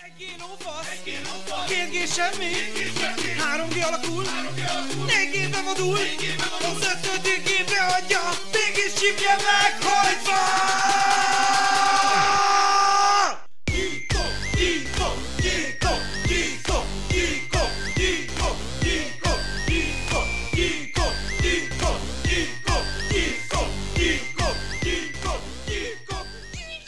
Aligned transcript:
1G 0.00 0.38
lófasz, 0.38 1.02
két 1.68 1.90
g 1.90 2.12
semmi, 2.12 2.52
3G 3.38 3.86
alakul, 3.86 4.24
4G 5.06 5.48
bevadul, 5.50 5.98
az 6.58 6.86
ötödik 6.92 7.42
g 7.44 7.70
beadja, 7.70 8.20
mégis 8.52 8.92
csipje 8.92 9.36
meghajtva! 9.36 11.09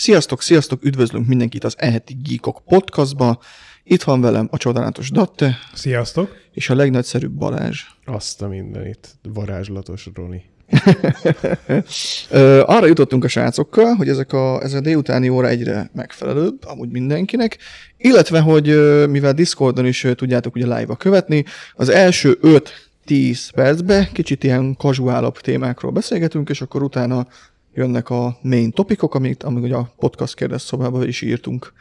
Sziasztok, 0.02 0.42
sziasztok, 0.42 0.84
üdvözlünk 0.84 1.26
mindenkit 1.26 1.64
az 1.64 1.74
Eheti 1.78 2.16
Geekok 2.22 2.60
podcastba. 2.64 3.38
Itt 3.84 4.02
van 4.02 4.20
velem 4.20 4.48
a 4.50 4.56
csodálatos 4.56 5.10
Datte, 5.10 5.58
Sziasztok! 5.74 6.36
és 6.52 6.70
a 6.70 6.74
legnagyszerűbb 6.74 7.32
Balázs. 7.32 7.80
Azt 8.04 8.42
a 8.42 8.48
mindenit. 8.48 9.08
Varázslatos 9.22 10.08
Roni. 10.14 10.42
Arra 12.74 12.86
jutottunk 12.86 13.24
a 13.24 13.28
srácokkal, 13.28 13.94
hogy 13.94 14.08
ezek 14.08 14.32
a, 14.32 14.62
ez 14.62 14.72
a 14.74 14.80
délutáni 14.80 15.28
óra 15.28 15.48
egyre 15.48 15.90
megfelelőbb, 15.94 16.64
amúgy 16.64 16.90
mindenkinek, 16.90 17.58
illetve, 17.96 18.40
hogy 18.40 18.66
mivel 19.08 19.32
Discordon 19.32 19.86
is 19.86 20.06
tudjátok 20.14 20.54
ugye 20.54 20.64
live-ba 20.64 20.96
követni, 20.96 21.44
az 21.74 21.88
első 21.88 22.38
5-10 23.06 23.48
percbe 23.54 24.08
kicsit 24.12 24.44
ilyen 24.44 24.76
kazuálabb 24.76 25.38
témákról 25.38 25.92
beszélgetünk, 25.92 26.48
és 26.48 26.60
akkor 26.60 26.82
utána 26.82 27.26
jönnek 27.74 28.10
a 28.10 28.38
main 28.42 28.70
topikok, 28.70 29.14
amit, 29.14 29.42
amíg 29.42 29.62
ugye 29.62 29.74
a 29.74 29.92
podcast 29.96 30.34
kérdez 30.34 30.62
szobába 30.62 31.06
is 31.06 31.22
írtunk. 31.22 31.72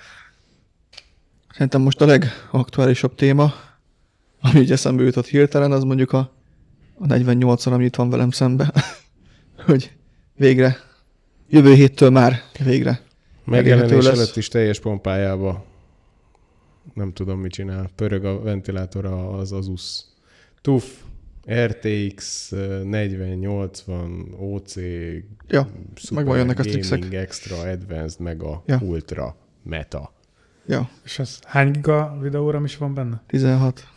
Szerintem 1.52 1.82
most 1.82 2.02
a 2.02 2.06
legaktuálisabb 2.06 3.16
téma, 3.16 3.54
ami 4.42 4.60
ugye 4.60 4.74
eszembe 4.74 5.04
jutott 5.04 5.28
hirtelen, 5.28 5.72
az 5.72 5.84
mondjuk 5.84 6.12
a, 6.12 6.32
a 6.98 7.06
48-an, 7.06 7.72
ami 7.72 7.86
itt 7.86 7.96
van 7.96 8.10
velem 8.10 8.32
szembe, 8.32 8.74
hogy 9.66 9.92
végre, 10.36 10.78
jövő 11.50 11.74
héttől 11.74 12.10
már 12.10 12.42
végre 12.64 13.02
Megjelenés 13.44 14.06
előtt 14.06 14.36
is 14.36 14.48
teljes 14.48 14.80
pompájába 14.80 15.70
nem 16.94 17.14
tudom, 17.14 17.40
mit 17.40 17.52
csinál. 17.52 17.90
Pörög 17.96 18.26
a 18.26 18.42
ventilátora 18.42 19.30
az 19.30 19.52
Asus. 19.52 20.02
TUF, 20.62 21.04
RTX 21.48 22.52
eh, 22.52 22.84
4080, 22.84 24.36
OC, 24.40 24.76
Ja, 25.48 25.68
Super 25.96 26.24
megvan 26.24 26.38
jönnek 26.38 26.60
a 26.60 26.64
Gaming. 26.64 27.14
Extra, 27.14 27.56
Advanced, 27.58 28.20
Mega, 28.20 28.64
Ja. 28.66 28.80
Ultra, 28.84 29.36
Meta. 29.64 30.14
Ja, 30.68 30.90
És 31.04 31.20
ez 31.20 31.40
hány 31.44 31.72
giga 31.72 32.18
videóram 32.22 32.64
is 32.64 32.78
van 32.78 32.94
benne? 32.94 33.22
16. 33.28 33.88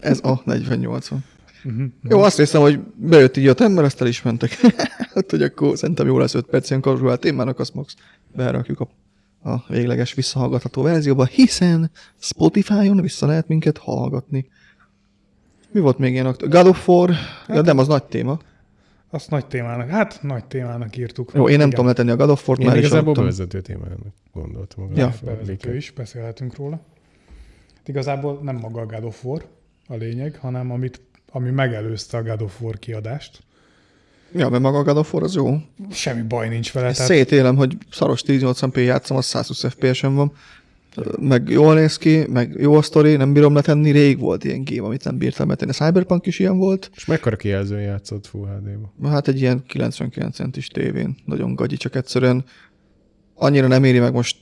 Ez 0.00 0.20
a 0.22 0.42
4080. 0.44 1.24
Uh-huh. 1.64 1.86
Jó, 2.02 2.20
azt 2.22 2.36
hiszem, 2.36 2.60
hogy 2.60 2.80
bejött 2.96 3.36
így 3.36 3.48
a 3.48 3.54
temmer, 3.54 3.84
ezt 3.84 4.00
el 4.00 4.06
is 4.06 4.22
mentek. 4.22 4.50
hát, 5.14 5.30
hogy 5.30 5.42
akkor 5.42 5.78
szerintem 5.78 6.06
jó 6.06 6.18
lesz 6.18 6.34
5 6.34 6.46
perc 6.46 6.70
ilyen 6.70 6.82
kazuál 6.82 7.18
témának, 7.18 7.58
azt 7.58 7.74
max 7.74 7.94
berakjuk 8.34 8.80
a, 8.80 8.88
a 9.50 9.64
végleges 9.68 10.14
visszahallgatható 10.14 10.82
verzióba, 10.82 11.24
hiszen 11.24 11.90
Spotify-on 12.18 13.00
vissza 13.00 13.26
lehet 13.26 13.48
minket 13.48 13.78
hallgatni. 13.78 14.48
Mi 15.72 15.80
volt 15.80 15.98
még 15.98 16.12
ilyen 16.12 16.26
aktu- 16.26 16.48
God 16.50 16.66
of 16.66 16.88
War? 16.88 17.10
Ja, 17.48 17.60
nem, 17.60 17.78
az 17.78 17.86
nagy 17.86 18.04
téma. 18.04 18.38
Azt 19.10 19.30
nagy 19.30 19.46
témának, 19.46 19.88
hát 19.88 20.18
nagy 20.22 20.44
témának 20.44 20.96
írtuk. 20.96 21.30
Jó, 21.34 21.40
én 21.40 21.46
nem 21.48 21.54
Igen, 21.56 21.70
tudom 21.70 21.86
letenni 21.86 22.10
a 22.10 22.16
God 22.16 22.30
of 22.30 22.48
War-t, 22.48 22.60
Én 22.60 22.66
már 22.66 22.76
is 22.76 22.84
igazából 22.84 23.14
bevezető 23.14 23.60
témának 23.60 23.98
gondoltam. 24.32 24.84
a 24.84 24.86
Ja. 24.94 25.12
Bevezető 25.24 25.76
is, 25.76 25.90
beszélhetünk 25.90 26.56
róla. 26.56 26.80
Hát 27.76 27.88
igazából 27.88 28.38
nem 28.42 28.56
maga 28.56 28.80
a 28.80 28.86
God 28.86 29.04
of 29.04 29.24
War 29.24 29.44
a 29.88 29.94
lényeg, 29.94 30.36
hanem 30.40 30.70
amit, 30.70 31.00
ami 31.32 31.50
megelőzte 31.50 32.16
a 32.16 32.22
God 32.22 32.42
of 32.42 32.60
War 32.60 32.78
kiadást. 32.78 33.38
Ja, 34.32 34.48
mert 34.48 34.62
maga 34.62 34.78
a 34.78 34.82
God 34.82 34.96
of 34.96 35.14
War 35.14 35.22
az 35.22 35.34
jó. 35.34 35.56
Semmi 35.90 36.22
baj 36.22 36.48
nincs 36.48 36.72
vele. 36.72 36.92
Tehát 36.92 37.08
szétélem, 37.10 37.56
hogy 37.56 37.76
szaros 37.90 38.22
1080p 38.26 38.84
játszom, 38.84 39.16
az 39.16 39.24
120 39.24 39.64
FPS-en 39.68 40.14
van. 40.14 40.32
Meg 41.20 41.48
jól 41.48 41.74
néz 41.74 41.96
ki, 41.96 42.26
meg 42.26 42.56
jó 42.58 42.74
a 42.74 42.82
sztori, 42.82 43.16
nem 43.16 43.32
bírom 43.32 43.54
letenni. 43.54 43.90
Rég 43.90 44.18
volt 44.18 44.44
ilyen 44.44 44.64
game, 44.64 44.86
amit 44.86 45.04
nem 45.04 45.18
bírtam 45.18 45.48
letenni. 45.48 45.70
A 45.70 45.84
Cyberpunk 45.84 46.26
is 46.26 46.38
ilyen 46.38 46.58
volt. 46.58 46.90
És 46.96 47.04
mekkora 47.04 47.36
kijelzőn 47.36 47.80
játszott 47.80 48.26
Full 48.26 48.46
HD-ba? 48.46 49.08
Hát 49.08 49.28
egy 49.28 49.40
ilyen 49.40 49.64
99 49.66 50.34
centis 50.34 50.66
tévén. 50.66 51.16
Nagyon 51.24 51.54
gagyi, 51.54 51.76
csak 51.76 51.94
egyszerűen 51.94 52.44
annyira 53.34 53.66
nem 53.66 53.84
éri 53.84 53.98
meg 53.98 54.12
most 54.12 54.36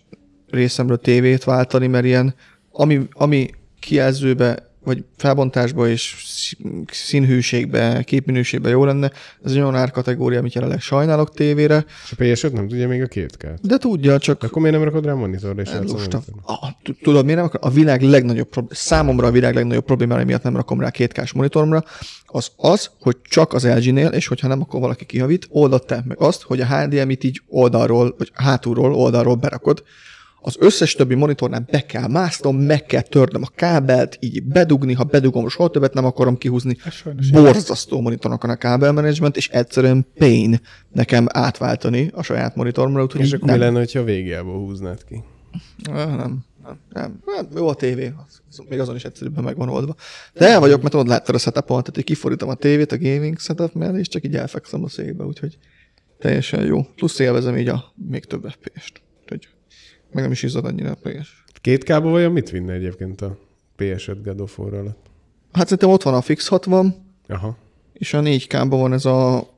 részemről 0.50 0.98
tévét 0.98 1.44
váltani, 1.44 1.86
mert 1.86 2.04
ilyen, 2.04 2.34
ami, 2.72 3.00
ami 3.12 3.50
kijelzőbe, 3.80 4.67
vagy 4.84 5.04
felbontásba 5.16 5.88
és 5.88 6.14
szí- 6.26 6.58
színhűségbe, 6.90 8.02
képminőségbe 8.02 8.68
jó 8.68 8.84
lenne, 8.84 9.10
ez 9.44 9.50
egy 9.52 9.58
olyan 9.60 9.74
árkategória, 9.74 10.38
amit 10.38 10.52
jelenleg 10.52 10.80
sajnálok 10.80 11.34
tévére, 11.34 11.84
És 12.04 12.12
a 12.12 12.16
PS5 12.16 12.52
nem 12.52 12.68
tudja 12.68 12.88
még 12.88 13.02
a 13.02 13.06
két 13.06 13.36
k 13.36 13.46
de 13.62 13.76
tudja, 13.78 14.18
csak 14.18 14.42
Akkor 14.42 14.62
miért 14.62 14.76
nem 14.76 14.84
rakod 14.84 15.04
rá 15.04 15.12
monitorra 15.12 15.62
és 15.62 15.68
játszol 15.70 15.96
Lusta. 15.96 16.22
t- 16.82 16.96
Tudod, 17.02 17.24
miért 17.24 17.38
nem 17.38 17.46
akar? 17.48 17.60
A 17.62 17.70
világ 17.70 18.02
legnagyobb 18.02 18.48
probléma, 18.48 18.74
számomra 18.74 19.26
a 19.26 19.30
világ 19.30 19.54
legnagyobb 19.54 19.84
problémája 19.84 20.24
miatt 20.24 20.42
nem 20.42 20.56
rakom 20.56 20.80
rá 20.80 20.90
két 20.90 21.12
k 21.12 21.32
monitoromra, 21.32 21.84
az 22.26 22.50
az, 22.56 22.90
hogy 23.00 23.16
csak 23.22 23.52
az 23.52 23.66
LG-nél, 23.66 24.08
és 24.08 24.26
hogyha 24.26 24.48
nem, 24.48 24.60
akkor 24.60 24.80
valaki 24.80 25.04
kihavít, 25.04 25.46
oldották 25.50 26.04
meg 26.04 26.20
azt, 26.20 26.42
hogy 26.42 26.60
a 26.60 26.66
HDMI-t 26.66 27.24
így 27.24 27.42
oldalról, 27.48 28.14
vagy 28.18 28.30
hátulról, 28.34 28.94
oldalról 28.94 29.34
berakod, 29.34 29.82
az 30.40 30.56
összes 30.58 30.94
többi 30.94 31.14
monitornál 31.14 31.66
be 31.70 31.86
kell 31.86 32.08
másznom, 32.08 32.56
meg 32.56 32.84
kell 32.84 33.00
törnöm 33.00 33.42
a 33.42 33.50
kábelt, 33.54 34.16
így 34.20 34.42
bedugni, 34.42 34.92
ha 34.92 35.04
bedugom, 35.04 35.48
soha 35.48 35.68
többet 35.68 35.94
nem 35.94 36.04
akarom 36.04 36.38
kihúzni. 36.38 36.76
Sajnos 36.90 37.30
Borzasztó 37.30 38.00
monitornak 38.00 38.44
a 38.44 38.54
kábelmenedzsment, 38.54 39.36
és 39.36 39.48
egyszerűen 39.48 40.06
pain 40.14 40.60
nekem 40.92 41.26
átváltani 41.28 42.10
a 42.14 42.22
saját 42.22 42.56
monitoromra, 42.56 43.02
úgyhogy 43.02 43.20
És 43.20 43.32
akkor 43.32 43.48
nem. 43.48 43.58
mi 43.58 43.64
lenne, 43.64 43.78
hogyha 43.78 44.00
a 44.00 44.04
végjából 44.04 44.58
húznád 44.58 45.04
ki? 45.04 45.22
Nem, 45.92 46.16
nem, 46.16 46.44
nem, 46.92 47.20
nem. 47.24 47.48
Jó 47.56 47.68
a 47.68 47.74
tévé, 47.74 48.12
az, 48.26 48.62
még 48.68 48.80
azon 48.80 48.94
is 48.94 49.04
egyszerűbben 49.04 49.44
meg 49.44 49.56
van 49.56 49.68
oldva. 49.68 49.94
De 50.34 50.48
el 50.48 50.60
vagyok, 50.60 50.80
mert 50.80 50.90
tudod, 50.90 51.08
láttad 51.08 51.34
a 51.34 51.38
setupon, 51.38 51.80
tehát 51.80 51.94
hogy 51.94 52.04
kifordítom 52.04 52.48
a 52.48 52.54
tévét 52.54 52.92
a 52.92 52.98
gaming 52.98 53.38
setup 53.38 53.74
mellé, 53.74 53.98
és 53.98 54.08
csak 54.08 54.24
így 54.24 54.36
elfekszem 54.36 54.84
a 54.84 54.88
székbe, 54.88 55.24
úgyhogy 55.24 55.58
teljesen 56.18 56.64
jó. 56.64 56.82
Plusz 56.82 57.18
élvezem 57.18 57.56
így 57.56 57.68
a 57.68 57.92
még 58.08 58.24
több 58.24 58.50
FPS-t. 58.50 59.00
Meg 60.12 60.22
nem 60.22 60.32
is 60.32 60.42
izzad 60.42 60.64
annyira 60.64 60.90
a 60.90 61.08
PS. 61.08 61.44
Két 61.60 61.84
k 61.84 61.88
vajon 61.98 62.32
mit 62.32 62.50
vinne 62.50 62.72
egyébként 62.72 63.20
a 63.20 63.38
PS5 63.78 64.16
God 64.22 64.40
of 64.40 64.58
War 64.58 64.74
alatt? 64.74 65.06
Hát 65.52 65.62
szerintem 65.62 65.90
ott 65.90 66.02
van 66.02 66.14
a 66.14 66.20
Fix 66.20 66.46
60, 66.48 66.94
Aha. 67.28 67.56
és 67.92 68.14
a 68.14 68.20
4K-ban 68.20 68.66
van 68.68 68.92
ez 68.92 69.04
a 69.04 69.48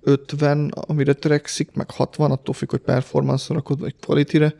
50, 0.00 0.68
amire 0.68 1.12
törekszik, 1.12 1.74
meg 1.74 1.90
60, 1.90 2.30
attól 2.30 2.54
függ, 2.54 2.70
hogy 2.70 2.80
performance 2.80 3.54
rakod, 3.54 3.80
vagy 3.80 3.94
quality-re, 4.00 4.54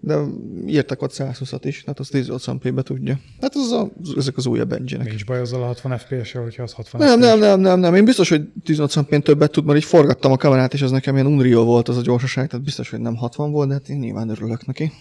de 0.00 0.18
írtak 0.66 1.02
ott 1.02 1.12
120-at 1.14 1.60
is, 1.62 1.80
tehát 1.80 1.98
az 1.98 2.08
1080p-be 2.12 2.82
tudja. 2.82 3.18
Hát 3.40 3.54
az 3.54 3.70
a, 3.70 3.90
ezek 4.16 4.36
az 4.36 4.46
újabb 4.46 4.72
engine 4.72 5.04
nincs 5.04 5.24
baj 5.24 5.40
azzal 5.40 5.62
a 5.62 5.66
60 5.66 5.98
FPS-sel, 5.98 6.42
hogyha 6.42 6.62
az 6.62 6.72
60 6.72 7.00
Nem, 7.00 7.18
FPS. 7.18 7.26
nem, 7.26 7.38
nem, 7.38 7.60
nem, 7.60 7.80
nem. 7.80 7.94
Én 7.94 8.04
biztos, 8.04 8.28
hogy 8.28 8.48
1080p 8.64 9.22
többet 9.22 9.50
tud, 9.50 9.64
mert 9.64 9.78
így 9.78 9.84
forgattam 9.84 10.32
a 10.32 10.36
kamerát, 10.36 10.74
és 10.74 10.82
az 10.82 10.90
nekem 10.90 11.14
ilyen 11.14 11.26
Unreal 11.26 11.64
volt 11.64 11.88
az 11.88 11.96
a 11.96 12.00
gyorsaság, 12.00 12.48
tehát 12.48 12.64
biztos, 12.64 12.90
hogy 12.90 13.00
nem 13.00 13.16
60 13.16 13.50
volt, 13.50 13.68
de 13.68 13.74
hát 13.74 13.88
én 13.88 13.98
nyilván 13.98 14.28
örülök 14.28 14.66
neki. 14.66 14.92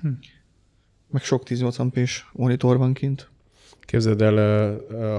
Hm. 0.00 0.08
Meg 1.10 1.22
sok 1.22 1.42
1080p-s 1.46 2.24
monitor 2.32 2.76
van 2.76 2.92
kint. 2.92 3.28
Képzeld 3.80 4.22
el, 4.22 4.76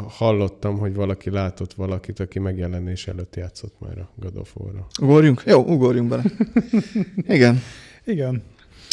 hallottam, 0.08 0.78
hogy 0.78 0.94
valaki 0.94 1.30
látott 1.30 1.74
valakit, 1.74 2.20
aki 2.20 2.40
megjelenés 2.40 3.08
előtt 3.08 3.36
játszott 3.36 3.80
már 3.80 3.98
a 3.98 4.10
God 4.16 4.38
of 4.38 4.56
War-ra. 4.56 4.88
Ugorjunk? 5.02 5.44
Jó, 5.46 5.64
ugorjunk 5.64 6.10
bele. 6.10 6.24
Igen. 7.36 7.60
Igen. 8.06 8.44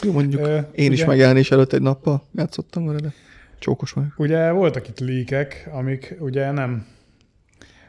Jó, 0.05 0.13
mondjuk 0.13 0.47
Ö, 0.47 0.59
én 0.73 0.93
is 0.93 0.99
ugye- 0.99 1.07
megjelenés 1.07 1.51
előtt 1.51 1.73
egy 1.73 1.83
nappal 1.83 2.23
játszottam 2.35 2.87
vele, 2.87 2.99
de 3.01 3.13
csókos 3.59 3.91
vagyok. 3.93 4.13
Ugye 4.17 4.51
voltak 4.51 4.89
itt 4.89 4.99
líkek, 5.01 5.69
amik 5.73 6.17
ugye 6.21 6.51
nem, 6.51 6.87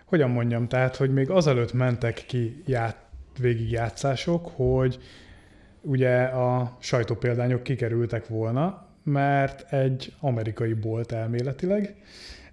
hogyan 0.05 0.29
mondjam, 0.29 0.67
tehát, 0.67 0.95
hogy 0.95 1.13
még 1.13 1.29
azelőtt 1.29 1.73
mentek 1.73 2.23
ki 2.27 2.63
ját, 2.65 2.97
végigjátszások, 3.39 4.47
hogy 4.55 4.99
ugye 5.81 6.23
a 6.23 6.77
sajtópéldányok 6.79 7.63
kikerültek 7.63 8.27
volna, 8.27 8.87
mert 9.03 9.73
egy 9.73 10.13
amerikai 10.19 10.73
bolt 10.73 11.11
elméletileg 11.11 11.95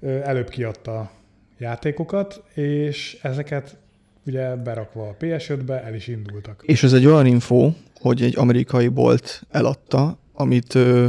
előbb 0.00 0.48
kiadta 0.48 1.10
játékokat, 1.58 2.42
és 2.54 3.18
ezeket 3.22 3.76
ugye 4.26 4.56
berakva 4.56 5.08
a 5.08 5.16
PS5-be 5.20 5.82
el 5.82 5.94
is 5.94 6.08
indultak. 6.08 6.62
És 6.66 6.82
ez 6.82 6.92
egy 6.92 7.06
olyan 7.06 7.26
info, 7.26 7.72
hogy 8.00 8.22
egy 8.22 8.38
amerikai 8.38 8.88
bolt 8.88 9.42
eladta, 9.50 10.18
amit 10.32 10.74
ö, 10.74 11.08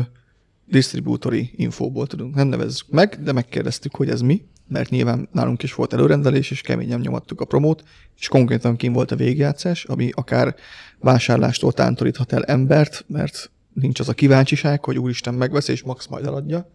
distribútori 0.66 1.52
infóból 1.56 2.08
tudunk. 2.08 2.36
Nem 2.36 2.48
nevezzük 2.48 2.90
meg, 2.90 3.18
de 3.24 3.32
megkérdeztük, 3.32 3.96
hogy 3.96 4.10
ez 4.10 4.22
mi, 4.22 4.42
mert 4.68 4.90
nyilván 4.90 5.30
nálunk 5.32 5.64
is 5.64 5.74
volt 5.74 5.94
előrendelés, 5.94 6.52
és 6.52 6.62
keményen 6.62 7.00
nyomattuk 7.00 7.42
a 7.42 7.46
promót, 7.46 7.84
és 8.18 8.28
konkrétan 8.28 8.76
kim 8.76 8.94
volt 8.94 9.12
a 9.12 9.16
végjátszás, 9.16 9.86
ami 9.86 10.10
akár 10.14 10.56
vásárlástól 11.00 11.74
tántoríthat 11.74 12.34
el 12.34 12.44
embert, 12.44 13.06
mert 13.08 13.52
nincs 13.74 14.00
az 14.00 14.10
a 14.10 14.14
kíváncsiság, 14.14 14.84
hogy 14.84 14.98
úristen 14.98 15.34
megvesz, 15.34 15.68
és 15.68 15.84
max 15.84 16.08
majd 16.08 16.26
eladja. 16.26 16.70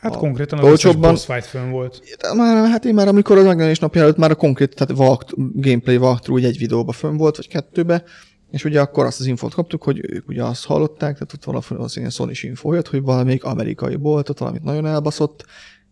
Hát 0.00 0.14
A 0.14 0.18
konkrétan 0.18 0.58
az 0.58 0.64
olcsóbban- 0.64 1.10
boss 1.12 1.24
fight 1.24 1.44
fönn 1.44 1.70
volt. 1.70 2.02
De 2.20 2.34
Már, 2.34 2.68
hát 2.68 2.84
én 2.84 2.94
már 2.94 3.08
amikor 3.08 3.38
az 3.38 3.44
megjelenés 3.44 3.78
napja 3.78 4.02
előtt 4.02 4.16
már 4.16 4.30
a 4.30 4.34
konkrét, 4.34 4.74
tehát 4.74 4.98
walk, 4.98 5.24
gameplay 5.54 5.96
walkthrough 5.96 6.44
egy 6.44 6.58
videóba 6.58 6.92
fönn 6.92 7.16
volt, 7.16 7.36
vagy 7.36 7.48
kettőbe, 7.48 8.04
és 8.50 8.64
ugye 8.64 8.80
akkor 8.80 9.04
azt 9.06 9.20
az 9.20 9.26
infót 9.26 9.54
kaptuk, 9.54 9.82
hogy 9.82 10.00
ők 10.02 10.28
ugye 10.28 10.44
azt 10.44 10.64
hallották, 10.64 11.18
tehát 11.18 11.46
ott 11.46 11.96
ilyen 11.96 12.10
sony 12.10 12.30
info 12.40 12.72
jött, 12.72 12.88
hogy 12.88 13.02
valamelyik 13.02 13.44
amerikai 13.44 13.94
volt, 13.94 14.28
ott 14.28 14.38
valamit 14.38 14.62
nagyon 14.62 14.86
elbaszott, 14.86 15.44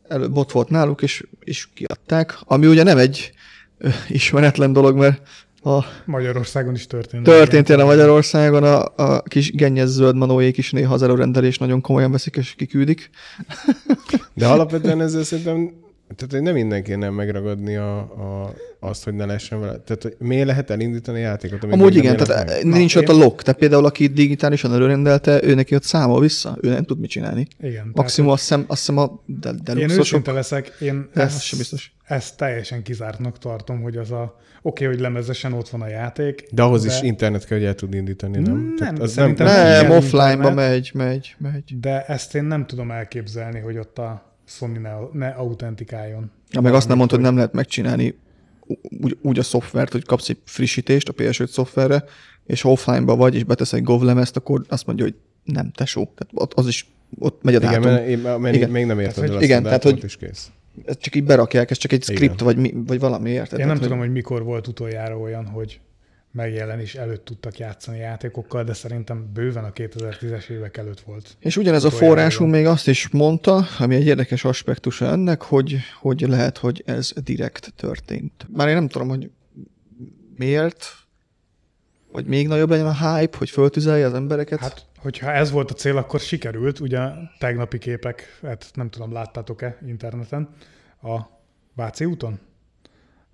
előbb 0.08 0.36
ott 0.36 0.52
volt 0.52 0.68
náluk, 0.68 1.02
és, 1.02 1.26
és 1.40 1.68
kiadták, 1.74 2.38
ami 2.44 2.66
ugye 2.66 2.82
nem 2.82 2.98
egy 2.98 3.32
ismeretlen 4.08 4.72
dolog, 4.72 4.96
mert 4.96 5.28
a 5.66 5.84
Magyarországon 6.04 6.74
is 6.74 6.86
történt. 6.86 7.22
történt 7.24 7.68
ilyen 7.68 7.80
a 7.80 7.84
Magyarországon, 7.84 8.62
a, 8.62 8.84
a 8.96 9.22
kis 9.22 9.52
gennyes 9.52 9.88
zöld 9.88 10.16
manóék 10.16 10.56
is 10.56 10.70
néha 10.70 10.94
az 10.94 11.02
előrendelés 11.02 11.58
nagyon 11.58 11.80
komolyan 11.80 12.10
veszik 12.10 12.36
és 12.36 12.54
kiküldik. 12.54 13.10
De 14.34 14.46
alapvetően 14.46 15.00
ezzel 15.00 15.22
szerintem 15.22 15.84
tehát 16.16 16.32
hogy 16.32 16.42
nem 16.42 16.54
mindenkinek 16.54 17.10
megragadni 17.10 17.76
a, 17.76 17.98
a, 17.98 18.54
azt, 18.80 19.04
hogy 19.04 19.14
ne 19.14 19.24
lehessen 19.24 19.60
vele. 19.60 19.78
Tehát, 19.78 20.02
hogy 20.02 20.14
miért 20.18 20.46
lehet 20.46 20.70
elindítani 20.70 21.20
játékot, 21.20 21.62
amit 21.62 21.74
Amúgy 21.74 21.96
igen, 21.96 22.16
tehát 22.16 22.46
meg? 22.46 22.64
nincs 22.64 22.94
Na, 22.94 23.00
ott 23.00 23.08
a 23.08 23.12
én- 23.12 23.18
lock. 23.18 23.42
Tehát 23.42 23.60
például 23.60 23.84
aki 23.84 24.06
digitálisan 24.06 24.72
előrendelte, 24.72 25.42
ő 25.42 25.54
neki 25.54 25.74
ott 25.74 25.82
számol 25.82 26.20
vissza, 26.20 26.58
ő 26.60 26.68
nem 26.68 26.84
tud 26.84 26.98
mit 26.98 27.10
csinálni. 27.10 27.46
Igen. 27.60 27.90
Maximum 27.94 28.30
azt 28.30 28.40
hiszem, 28.40 28.64
azt 28.66 28.78
hiszem 28.78 28.98
a 28.98 29.22
de, 29.26 29.72
Én 29.72 29.90
őszinte 29.90 30.32
leszek, 30.32 30.76
én 30.80 31.08
ezt, 31.14 31.42
sem 31.42 31.58
biztos. 31.58 31.92
ezt 32.04 32.36
teljesen 32.36 32.82
kizártnak 32.82 33.38
tartom, 33.38 33.82
hogy 33.82 33.96
az 33.96 34.10
a 34.10 34.36
oké, 34.66 34.84
okay, 34.84 34.96
hogy 34.96 35.04
lemezesen 35.04 35.52
ott 35.52 35.68
van 35.68 35.80
a 35.82 35.88
játék. 35.88 36.48
De 36.52 36.62
ahhoz 36.62 36.84
is 36.84 37.02
internet 37.02 37.46
kell, 37.46 37.58
hogy 37.58 37.66
el 37.66 37.74
tud 37.74 37.94
indítani, 37.94 38.38
nem? 38.38 38.74
Nem, 38.78 38.94
az 39.00 39.12
szerintem 39.12 39.46
nem, 39.46 39.86
nem. 39.86 39.90
Offline-ba 39.90 40.54
megy, 40.54 40.90
megy, 40.94 41.34
megy. 41.38 41.80
De 41.80 42.04
ezt 42.04 42.34
én 42.34 42.44
nem 42.44 42.66
tudom 42.66 42.90
elképzelni, 42.90 43.60
hogy 43.60 43.78
ott 43.78 43.98
a 43.98 44.34
Sony 44.44 44.80
ne, 44.80 44.90
ne 45.12 45.28
autentikáljon. 45.28 46.30
Ja, 46.50 46.60
meg 46.60 46.74
azt 46.74 46.88
nem 46.88 46.96
mondtad, 46.96 47.18
hogy 47.18 47.26
nem 47.28 47.36
lehet 47.36 47.52
megcsinálni 47.52 48.18
úgy, 49.02 49.18
úgy 49.22 49.38
a 49.38 49.42
szoftvert, 49.42 49.92
hogy 49.92 50.04
kapsz 50.04 50.28
egy 50.28 50.38
frissítést 50.44 51.08
a 51.08 51.12
PS5 51.12 51.48
szoftverre, 51.48 52.04
és 52.46 52.60
ha 52.60 52.70
offline-ba 52.70 53.16
vagy, 53.16 53.34
és 53.34 53.44
betesz 53.44 53.72
egy 53.72 53.82
Gov 53.82 54.02
lemezt, 54.02 54.36
akkor 54.36 54.64
azt 54.68 54.86
mondja, 54.86 55.04
hogy 55.04 55.14
nem, 55.44 55.70
tesó. 55.70 56.02
Tehát 56.02 56.32
ott, 56.34 56.54
az 56.54 56.66
is, 56.66 56.86
ott 57.18 57.42
megy 57.42 57.54
a 57.54 57.58
Igen, 57.58 57.70
dátum. 57.70 57.90
mert, 57.90 58.06
én, 58.06 58.18
mert 58.18 58.38
Igen. 58.38 58.54
igen. 58.54 58.70
még 58.70 58.86
nem 58.86 59.00
érted 59.00 59.14
Tehát, 59.24 59.36
el 59.36 59.42
igen, 59.42 59.62
tehát, 59.62 59.82
hogy- 59.82 60.04
és 60.04 60.16
kész. 60.16 60.50
Ezt 60.84 61.00
csak 61.00 61.14
így 61.14 61.24
berakják, 61.24 61.70
ez 61.70 61.76
csak 61.76 61.92
egy 61.92 62.02
Igen. 62.02 62.16
script, 62.16 62.40
vagy, 62.40 62.56
mi, 62.56 62.74
vagy 62.86 63.00
valami, 63.00 63.30
érted? 63.30 63.58
Én 63.58 63.66
nem 63.66 63.78
tudom, 63.78 63.98
hogy 63.98 64.12
mikor 64.12 64.42
volt 64.42 64.66
utoljára 64.66 65.18
olyan, 65.18 65.46
hogy 65.46 65.80
megjelenés 66.36 66.94
előtt 66.94 67.24
tudtak 67.24 67.58
játszani 67.58 67.98
játékokkal, 67.98 68.64
de 68.64 68.72
szerintem 68.72 69.30
bőven 69.34 69.64
a 69.64 69.70
2010-es 69.72 70.48
évek 70.48 70.76
előtt 70.76 71.00
volt. 71.00 71.36
És 71.38 71.56
ugyanez 71.56 71.84
a 71.84 71.90
forrásunk 71.90 72.50
még 72.50 72.66
azt 72.66 72.88
is 72.88 73.08
mondta, 73.08 73.66
ami 73.78 73.94
egy 73.94 74.06
érdekes 74.06 74.44
aspektusa 74.44 75.06
ennek, 75.06 75.42
hogy, 75.42 75.76
hogy 76.00 76.20
lehet, 76.20 76.58
hogy 76.58 76.82
ez 76.86 77.12
direkt 77.24 77.72
történt. 77.76 78.46
Már 78.52 78.68
én 78.68 78.74
nem 78.74 78.88
tudom, 78.88 79.08
hogy 79.08 79.30
miért, 80.36 80.84
vagy 82.16 82.26
még 82.26 82.48
nagyobb 82.48 82.70
legyen 82.70 82.86
a 82.86 83.16
hype, 83.16 83.38
hogy 83.38 83.50
föltüzelje 83.50 84.06
az 84.06 84.14
embereket. 84.14 84.58
Hát, 84.58 84.86
hogyha 84.98 85.32
ez 85.32 85.50
volt 85.50 85.70
a 85.70 85.74
cél, 85.74 85.96
akkor 85.96 86.20
sikerült. 86.20 86.80
Ugye 86.80 87.08
tegnapi 87.38 87.78
képek, 87.78 88.38
hát 88.42 88.70
nem 88.74 88.90
tudom, 88.90 89.12
láttátok-e 89.12 89.78
interneten, 89.86 90.48
a 91.02 91.20
Váci 91.74 92.04
úton? 92.04 92.38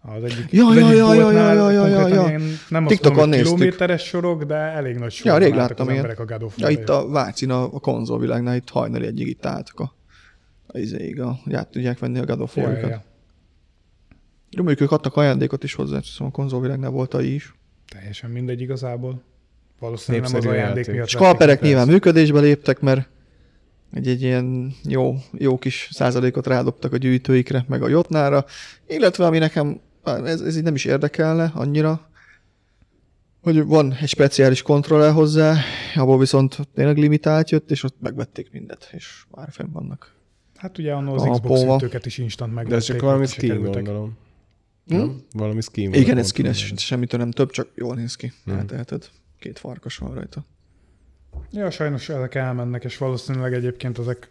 Az 0.01 0.25
egyik, 0.25 0.53
Ja, 0.53 0.67
az 0.67 0.77
ja, 0.77 0.87
egyik 0.87 0.99
ja, 0.99 1.15
ja, 1.15 1.31
ja, 1.31 1.71
ja, 1.71 1.87
ja, 1.87 2.09
ja. 2.09 2.29
ilyen, 2.29 2.43
nem 2.69 2.85
azt 2.85 2.95
TikTokon 2.95 3.17
mondom, 3.17 3.17
hogy 3.17 3.29
néztük. 3.29 3.57
kilométeres 3.57 4.03
sorok, 4.03 4.45
de 4.45 4.55
elég 4.55 4.95
nagy 4.95 5.03
ja, 5.03 5.33
sorok 5.33 5.39
rég 5.39 5.53
álltak 5.53 5.69
láttam 5.69 5.89
az 5.89 5.95
emberek 5.95 6.21
a 6.21 6.25
God 6.25 6.53
Ja, 6.57 6.69
itt 6.69 6.89
a 6.89 7.09
Vácin 7.09 7.51
a, 7.51 7.63
a 7.63 7.81
konzolvilágnál 7.81 8.57
itt 8.57 8.69
hajnali 8.69 9.07
egyig 9.07 9.27
itt 9.27 9.47
álltak 9.47 9.81
a, 9.81 9.95
a 10.67 10.79
izéig, 10.79 11.21
a, 11.21 11.39
hogy 11.45 11.55
át 11.55 11.69
tudják 11.69 11.99
venni 11.99 12.19
a 12.19 12.25
God 12.25 12.41
of 12.41 12.57
ja, 12.57 12.63
ja, 12.63 12.69
War-üket. 12.69 12.91
ja. 12.91 13.03
Jó, 14.51 14.63
mondjuk 14.63 14.81
ők 14.81 14.91
adtak 14.91 15.17
ajándékot 15.17 15.65
is 15.65 15.75
hozzá, 15.75 15.97
azt 15.97 16.07
hiszem 16.07 16.27
a 16.27 16.31
konzolvilágnál 16.31 16.91
volt 16.91 17.15
AI 17.15 17.35
is. 17.35 17.55
Teljesen 17.93 18.31
mindegy 18.31 18.61
igazából. 18.61 19.23
Valószínűleg 19.79 20.27
nem 20.27 20.37
az 20.37 20.43
Népszerű 20.45 20.63
ajándék 20.63 20.85
játék. 20.85 20.95
miatt. 20.95 21.09
Skalperek 21.09 21.61
nyilván 21.61 21.83
ezt. 21.83 21.91
működésbe 21.91 22.41
léptek, 22.41 22.81
mert 22.81 23.09
egy, 23.93 24.09
egy 24.09 24.23
ilyen 24.23 24.75
jó, 24.85 25.15
jó 25.33 25.59
kis 25.59 25.89
százalékot 25.93 26.47
rádobtak 26.47 26.93
a 26.93 26.97
gyűjtőikre, 26.97 27.65
meg 27.69 27.83
a 27.83 27.89
jotnára, 27.89 28.45
illetve 28.87 29.27
ami 29.27 29.39
nekem, 29.39 29.81
ez, 30.05 30.41
ez 30.41 30.57
így 30.57 30.63
nem 30.63 30.75
is 30.75 30.85
érdekelne 30.85 31.53
annyira, 31.55 32.11
hogy 33.43 33.65
van 33.65 33.93
egy 34.01 34.09
speciális 34.09 34.63
kontroller 34.63 35.13
hozzá, 35.13 35.57
abból 35.95 36.19
viszont 36.19 36.59
tényleg 36.75 36.97
limitált 36.97 37.51
jött, 37.51 37.71
és 37.71 37.83
ott 37.83 37.97
megvették 38.01 38.53
mindet, 38.53 38.91
és 38.93 39.25
már 39.31 39.49
fenn 39.51 39.73
vannak. 39.73 40.15
Hát 40.57 40.79
ugye 40.79 40.95
az 40.95 41.23
A 41.23 41.31
Xbox 41.31 41.63
ütőket 41.63 42.07
is 42.07 42.19
instant 42.19 42.55
meg. 42.55 42.67
De 42.67 42.75
ez 42.75 42.85
csak 42.85 43.01
valami 43.01 43.27
skin, 43.27 43.63
gondolom. 43.63 44.17
Hm? 44.87 44.97
Nem? 44.97 45.23
Valami 45.33 45.61
skin. 45.61 45.93
Igen, 45.93 46.19
ez 46.19 46.29
skines, 46.29 46.73
semmitől 46.77 47.21
nem 47.21 47.31
több, 47.31 47.51
csak 47.51 47.69
jól 47.75 47.95
néz 47.95 48.17
ki. 48.17 48.33
Hmm. 48.45 48.59
Elteheted. 48.59 49.09
Két 49.39 49.59
farkas 49.59 49.97
van 49.97 50.15
rajta. 50.15 50.45
Ja, 51.51 51.71
sajnos 51.71 52.09
ezek 52.09 52.35
elmennek, 52.35 52.85
és 52.85 52.99
valószínűleg 52.99 53.55
egyébként 53.55 53.99
ezek 53.99 54.29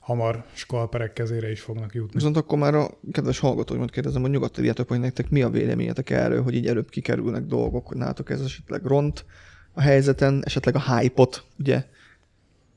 hamar 0.00 0.44
skalperek 0.52 1.12
kezére 1.12 1.50
is 1.50 1.60
fognak 1.60 1.94
jutni. 1.94 2.12
Viszont 2.14 2.36
akkor 2.36 2.58
már 2.58 2.74
a 2.74 2.90
kedves 3.12 3.38
hallgatóimat 3.38 3.90
kérdezem, 3.90 4.20
hogy 4.20 4.30
nyugodtan 4.30 4.60
írjátok, 4.60 4.88
hogy 4.88 5.00
nektek 5.00 5.30
mi 5.30 5.42
a 5.42 5.50
véleményetek 5.50 6.10
erről, 6.10 6.42
hogy 6.42 6.54
így 6.54 6.66
előbb 6.66 6.88
kikerülnek 6.88 7.44
dolgok, 7.44 7.86
hogy 7.86 7.96
nálatok 7.96 8.30
ez 8.30 8.40
esetleg 8.40 8.84
ront 8.84 9.24
a 9.72 9.80
helyzeten, 9.80 10.42
esetleg 10.44 10.74
a 10.74 10.96
hype-ot, 10.96 11.44
ugye? 11.58 11.84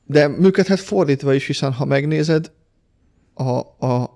De 0.06 0.28
működhet 0.28 0.80
fordítva 0.80 1.34
is, 1.34 1.46
hiszen 1.46 1.72
ha 1.72 1.84
megnézed, 1.84 2.52
a, 3.34 3.58
a, 3.86 4.13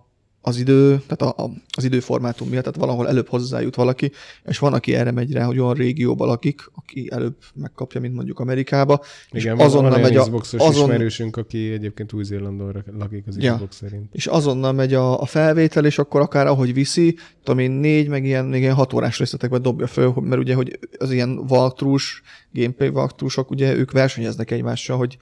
az 0.49 0.59
idő, 0.59 1.03
tehát 1.07 1.37
a, 1.37 1.43
a, 1.43 1.51
az 1.77 1.85
időformátum 1.85 2.49
miatt, 2.49 2.65
tehát 2.65 2.79
valahol 2.79 3.09
előbb 3.09 3.29
hozzájut 3.29 3.75
valaki, 3.75 4.13
és 4.45 4.59
van, 4.59 4.73
aki 4.73 4.95
erre 4.95 5.11
megy 5.11 5.33
rá, 5.33 5.45
hogy 5.45 5.59
olyan 5.59 5.75
régióban 5.75 6.29
lakik, 6.29 6.71
aki 6.75 7.09
előbb 7.11 7.37
megkapja, 7.55 8.01
mint 8.01 8.15
mondjuk 8.15 8.39
Amerikába, 8.39 9.01
Igen, 9.31 9.57
és 9.57 9.65
azonnal 9.65 9.91
van 9.91 10.01
megy 10.01 10.17
a, 10.17 10.23
Xboxos 10.23 10.61
azon, 10.61 10.85
ismerősünk, 10.85 11.37
aki 11.37 11.73
egyébként 11.73 12.13
Új-Zélandon 12.13 12.85
lakik 12.99 13.25
az 13.27 13.37
Ja. 13.39 13.55
Xbox 13.55 13.77
szerint. 13.77 14.15
és 14.15 14.27
azonnal 14.27 14.73
megy 14.73 14.95
a, 14.95 15.21
a 15.21 15.27
felvétel, 15.27 15.85
és 15.85 15.99
akkor 15.99 16.21
akár 16.21 16.47
ahogy 16.47 16.75
viszi, 16.75 17.17
tudom 17.43 17.59
én 17.59 17.71
négy, 17.71 18.09
meg 18.09 18.25
ilyen, 18.25 18.45
még 18.45 18.61
ilyen 18.61 18.75
hat 18.75 18.93
órás 18.93 19.19
részletekben 19.19 19.63
dobja 19.63 19.87
föl, 19.87 20.13
mert 20.21 20.41
ugye, 20.41 20.55
hogy 20.55 20.79
az 20.99 21.11
ilyen 21.11 21.45
walkthrough 21.49 22.05
gameplay 22.53 22.89
walkthrough 22.89 23.51
ugye 23.51 23.75
ők 23.75 23.93
versenyeznek 23.93 24.51
egymással, 24.51 24.97
hogy 24.97 25.19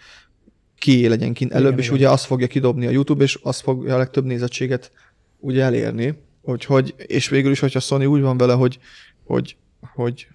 ki 0.78 1.08
legyen 1.08 1.32
kint 1.32 1.52
előbb, 1.52 1.66
Igen, 1.66 1.78
és 1.78 1.84
igen. 1.84 1.96
ugye 1.98 2.08
azt 2.08 2.24
fogja 2.24 2.46
kidobni 2.46 2.86
a 2.86 2.90
YouTube, 2.90 3.24
és 3.24 3.38
azt 3.42 3.60
fogja 3.60 3.94
a 3.94 3.98
legtöbb 3.98 4.24
nézettséget 4.24 4.92
ugye 5.38 5.62
elérni. 5.62 6.24
Úgyhogy, 6.42 6.94
és 6.96 7.28
végül 7.28 7.50
is, 7.50 7.60
hogyha 7.60 7.80
Sony 7.80 8.04
úgy 8.04 8.20
van 8.20 8.36
vele, 8.36 8.52
hogy, 8.52 8.78
hogy, 9.24 9.56
hogy 9.80 10.28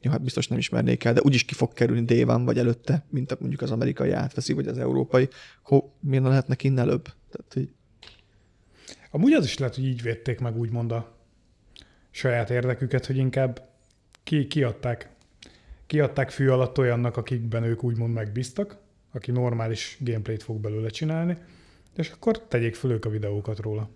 jó, 0.00 0.10
hát 0.10 0.22
biztos 0.22 0.48
nem 0.48 0.58
ismernék 0.58 1.04
el, 1.04 1.12
de 1.12 1.20
úgyis 1.24 1.44
ki 1.44 1.54
fog 1.54 1.72
kerülni 1.72 2.04
déván 2.04 2.44
vagy 2.44 2.58
előtte, 2.58 3.06
mint 3.10 3.40
mondjuk 3.40 3.62
az 3.62 3.70
amerikai 3.70 4.10
átveszi, 4.10 4.52
vagy 4.52 4.66
az 4.66 4.78
európai, 4.78 5.28
ho, 5.62 5.82
miért 6.00 6.22
ne 6.22 6.28
lehetne 6.28 6.54
kinn 6.54 6.78
előbb? 6.78 7.02
Tehát, 7.02 7.52
hogy 7.52 7.68
Amúgy 9.10 9.32
az 9.32 9.44
is 9.44 9.58
lehet, 9.58 9.74
hogy 9.74 9.84
így 9.84 10.02
védték 10.02 10.40
meg 10.40 10.56
úgymond 10.56 10.92
a 10.92 11.16
saját 12.10 12.50
érdeküket, 12.50 13.06
hogy 13.06 13.16
inkább 13.16 13.68
ki, 14.22 14.46
kiadták, 14.46 15.08
kiadták 15.86 16.30
fű 16.30 16.48
alatt 16.48 16.78
olyannak, 16.78 17.16
akikben 17.16 17.62
ők 17.62 17.84
úgymond 17.84 18.12
megbíztak, 18.12 18.76
aki 19.12 19.30
normális 19.30 19.96
gameplayt 20.00 20.42
fog 20.42 20.60
belőle 20.60 20.88
csinálni, 20.88 21.36
és 21.96 22.10
akkor 22.10 22.42
tegyék 22.42 22.74
föl 22.74 22.90
ők 22.90 23.04
a 23.04 23.10
videókat 23.10 23.58
róla. 23.58 23.90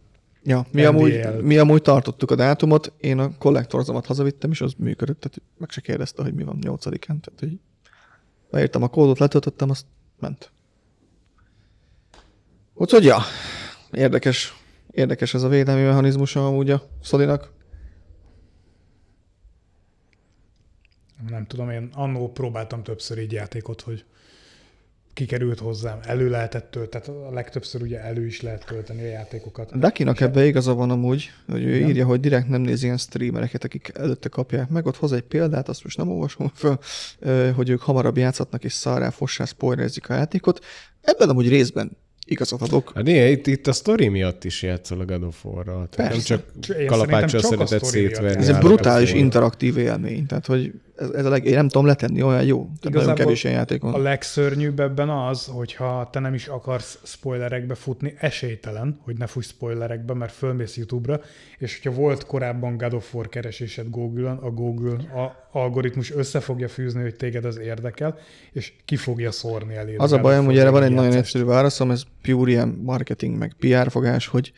Ja, 0.45 0.67
mi 0.71 0.81
NDA 0.81 0.89
amúgy, 0.89 1.43
mi 1.43 1.59
amúgy 1.59 1.83
tartottuk 1.83 2.31
a 2.31 2.35
dátumot, 2.35 2.93
én 3.01 3.19
a 3.19 3.39
kollektorzomat 3.39 4.07
hazavittem, 4.07 4.51
és 4.51 4.61
az 4.61 4.75
működött, 4.79 5.21
tehát 5.21 5.43
meg 5.59 5.71
se 5.71 5.81
kérdezte, 5.81 6.23
hogy 6.23 6.35
mi 6.35 6.43
van 6.43 6.59
8-án, 6.61 6.99
tehát 7.01 7.35
hogy 7.39 7.59
beírtam 8.51 8.83
a 8.83 8.89
kódot, 8.89 9.19
letöltöttem, 9.19 9.71
azt 9.71 9.87
ment. 10.21 10.53
Úgyhogy 12.75 13.05
ja, 13.05 13.19
érdekes, 13.91 14.55
érdekes 14.91 15.35
ez 15.35 15.43
a 15.43 15.49
védelmi 15.49 15.83
mechanizmusa 15.83 16.47
amúgy 16.47 16.71
a 16.71 16.83
Szolinak. 17.03 17.53
Nem 21.29 21.47
tudom, 21.47 21.71
én 21.71 21.91
annó 21.95 22.33
próbáltam 22.33 22.83
többször 22.83 23.19
így 23.19 23.33
játékot, 23.33 23.81
hogy 23.81 24.05
kikerült 25.15 25.59
hozzám, 25.59 25.99
elő 26.03 26.29
lehetett 26.29 26.71
tölteni, 26.71 27.05
tehát 27.05 27.23
a 27.31 27.35
legtöbbször 27.35 27.83
ugye 27.83 28.01
elő 28.01 28.27
is 28.27 28.41
lehet 28.41 28.65
tölteni 28.67 29.03
a 29.03 29.07
játékokat. 29.07 29.79
Dakinak 29.79 30.21
ebbe 30.21 30.45
igaza 30.45 30.75
van 30.75 30.91
amúgy, 30.91 31.31
hogy 31.51 31.65
ő 31.65 31.77
Igen. 31.77 31.89
írja, 31.89 32.07
hogy 32.07 32.21
direkt 32.21 32.49
nem 32.49 32.61
nézi 32.61 32.85
ilyen 32.85 32.97
streamereket, 32.97 33.65
akik 33.65 33.93
előtte 33.95 34.29
kapják 34.29 34.69
meg. 34.69 34.87
Ott 34.87 34.97
hoz 34.97 35.13
egy 35.13 35.23
példát, 35.23 35.69
azt 35.69 35.85
most 35.85 35.97
nem 35.97 36.11
olvasom 36.11 36.53
föl, 36.55 36.79
hogy 37.53 37.69
ők 37.69 37.81
hamarabb 37.81 38.17
játszhatnak 38.17 38.65
és 38.65 38.73
szarrá 38.73 39.11
fossá 39.11 39.45
spoilerezik 39.45 40.09
a 40.09 40.15
játékot. 40.15 40.65
Ebben 41.01 41.29
amúgy 41.29 41.49
részben 41.49 41.97
igazat 42.27 42.63
adok. 42.63 42.93
Hát 42.95 43.09
igen, 43.09 43.31
itt, 43.31 43.47
itt 43.47 43.67
a 43.67 43.73
sztori 43.73 44.09
miatt 44.09 44.45
is 44.45 44.63
játszol 44.63 45.01
a 45.01 45.05
God 45.05 45.23
of 45.23 45.45
War-ral. 45.45 45.89
Nem 45.97 46.09
Persze. 46.09 46.45
csak 46.61 46.87
kalapáccsal 46.87 47.41
szeretett 47.41 47.85
szétverni. 47.85 48.43
Ez 48.43 48.49
egy 48.49 48.59
brutális 48.59 49.13
interaktív 49.13 49.77
élmény, 49.79 50.27
tehát 50.27 50.47
hogy 50.47 50.73
ez, 51.03 51.11
ez 51.11 51.25
a 51.25 51.29
leg, 51.29 51.45
én 51.45 51.55
nem 51.55 51.69
tudom 51.69 51.87
letenni, 51.87 52.23
olyan 52.23 52.45
jó. 52.45 52.69
Tehát 52.81 52.99
nagyon 52.99 53.15
kevés 53.15 53.45
ilyen 53.45 53.57
játék 53.57 53.83
van. 53.83 53.95
A 53.95 53.99
legszörnyűbb 53.99 54.81
ebben 54.81 55.09
az, 55.09 55.47
hogyha 55.47 56.09
te 56.13 56.21
nem 56.21 56.35
is 56.35 56.47
akarsz 56.47 56.99
spoilerekbe 57.05 57.75
futni, 57.75 58.15
esélytelen, 58.19 59.01
hogy 59.05 59.19
ne 59.19 59.27
fuss 59.27 59.47
spoilerekbe, 59.47 60.15
mert 60.15 60.33
fölmész 60.33 60.77
YouTube-ra, 60.77 61.21
és 61.59 61.81
hogyha 61.83 62.01
volt 62.01 62.27
korábban 62.27 62.77
God 62.77 62.95
of 62.95 63.15
War 63.15 63.29
keresésed 63.29 63.91
Google-on, 63.91 64.37
a 64.37 64.51
Google 64.51 64.97
a 64.97 65.49
algoritmus 65.59 66.11
össze 66.11 66.41
fogja 66.41 66.69
fűzni, 66.69 67.03
hogy 67.03 67.15
téged 67.15 67.45
az 67.45 67.59
érdekel, 67.59 68.19
és 68.53 68.73
ki 68.85 68.97
fogja 68.97 69.31
szórni 69.31 69.75
elé. 69.75 69.95
Az 69.97 70.13
a 70.13 70.21
bajom, 70.21 70.45
hogy 70.45 70.59
erre 70.59 70.71
van 70.71 70.83
egy 70.83 70.93
nagyon 70.93 71.13
egyszerű 71.13 71.45
válaszom, 71.45 71.91
ez 71.91 72.03
pure 72.23 72.51
ilyen 72.51 72.81
marketing, 72.83 73.39
meg 73.39 73.55
PR 73.59 73.91
fogás, 73.91 74.27
hogy 74.27 74.53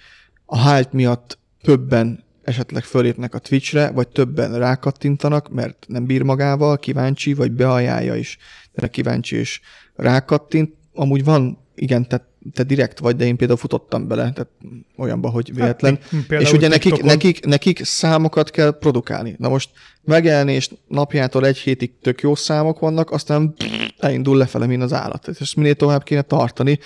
a 0.47 0.71
hype 0.71 0.91
miatt 0.93 1.39
többen 1.63 2.24
esetleg 2.45 2.83
fölépnek 2.83 3.35
a 3.35 3.39
Twitchre, 3.39 3.91
vagy 3.91 4.09
többen 4.09 4.59
rákattintanak, 4.59 5.49
mert 5.53 5.85
nem 5.89 6.05
bír 6.07 6.23
magával, 6.23 6.79
kíváncsi, 6.79 7.35
vagy 7.35 7.53
beajánlja 7.53 8.15
is, 8.15 8.39
de 8.73 8.89
kíváncsi 8.89 9.37
és 9.37 9.61
rákattint. 9.95 10.75
Amúgy 10.93 11.25
van, 11.25 11.59
igen, 11.75 12.09
te, 12.09 12.29
te 12.53 12.63
direkt 12.63 12.99
vagy, 12.99 13.17
de 13.17 13.25
én 13.25 13.37
például 13.37 13.59
futottam 13.59 14.09
bele, 14.09 14.33
tehát 14.33 14.51
olyanba, 14.97 15.29
hogy 15.29 15.55
véletlen. 15.55 15.93
mi- 16.11 16.19
például 16.19 16.41
és 16.51 16.53
ugye 16.53 16.69
nekik, 16.69 16.83
TikTokon- 16.83 17.07
nekik, 17.11 17.45
nekik 17.45 17.85
számokat 17.85 18.51
kell 18.51 18.79
produkálni. 18.79 19.35
Na 19.39 19.49
most 19.49 19.71
megjelenni, 20.03 20.53
és 20.53 20.71
napjától 20.89 21.47
egy 21.47 21.57
hétig 21.59 21.93
tök 22.03 22.21
jó 22.21 22.35
számok 22.35 22.79
vannak, 22.79 23.11
aztán 23.11 23.55
elindul 23.99 24.37
lefele, 24.37 24.67
mint 24.67 24.83
az 24.83 24.93
állat. 24.93 25.29
És 25.29 25.41
ezt 25.41 25.57
minél 25.57 25.75
tovább 25.75 26.03
kéne 26.03 26.23
tartani, 26.23 26.79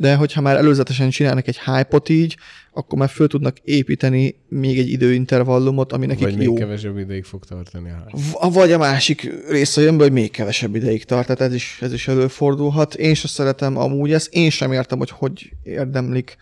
de 0.00 0.14
hogyha 0.14 0.40
már 0.40 0.56
előzetesen 0.56 1.10
csinálnak 1.10 1.48
egy 1.48 1.58
hype 1.58 2.00
így, 2.08 2.36
akkor 2.72 2.98
már 2.98 3.08
föl 3.08 3.26
tudnak 3.28 3.58
építeni 3.64 4.34
még 4.48 4.78
egy 4.78 4.90
időintervallumot, 4.90 5.92
ami 5.92 6.06
nekik 6.06 6.24
Vagy 6.24 6.36
még 6.36 6.46
jó. 6.46 6.54
kevesebb 6.54 6.98
ideig 6.98 7.24
fog 7.24 7.44
tartani. 7.44 7.90
V- 8.12 8.52
Vagy 8.54 8.72
a 8.72 8.78
másik 8.78 9.30
része 9.48 9.80
jön 9.80 9.96
be, 9.96 10.02
hogy 10.02 10.12
még 10.12 10.30
kevesebb 10.30 10.74
ideig 10.74 11.04
tart, 11.04 11.26
tehát 11.26 11.40
ez 11.40 11.54
is, 11.54 11.78
ez 11.80 11.92
is 11.92 12.08
előfordulhat. 12.08 12.94
Én 12.94 13.14
sem 13.14 13.30
szeretem 13.30 13.76
amúgy 13.76 14.12
ezt, 14.12 14.34
én 14.34 14.50
sem 14.50 14.72
értem, 14.72 14.98
hogy 14.98 15.10
hogy 15.10 15.52
érdemlik 15.62 16.36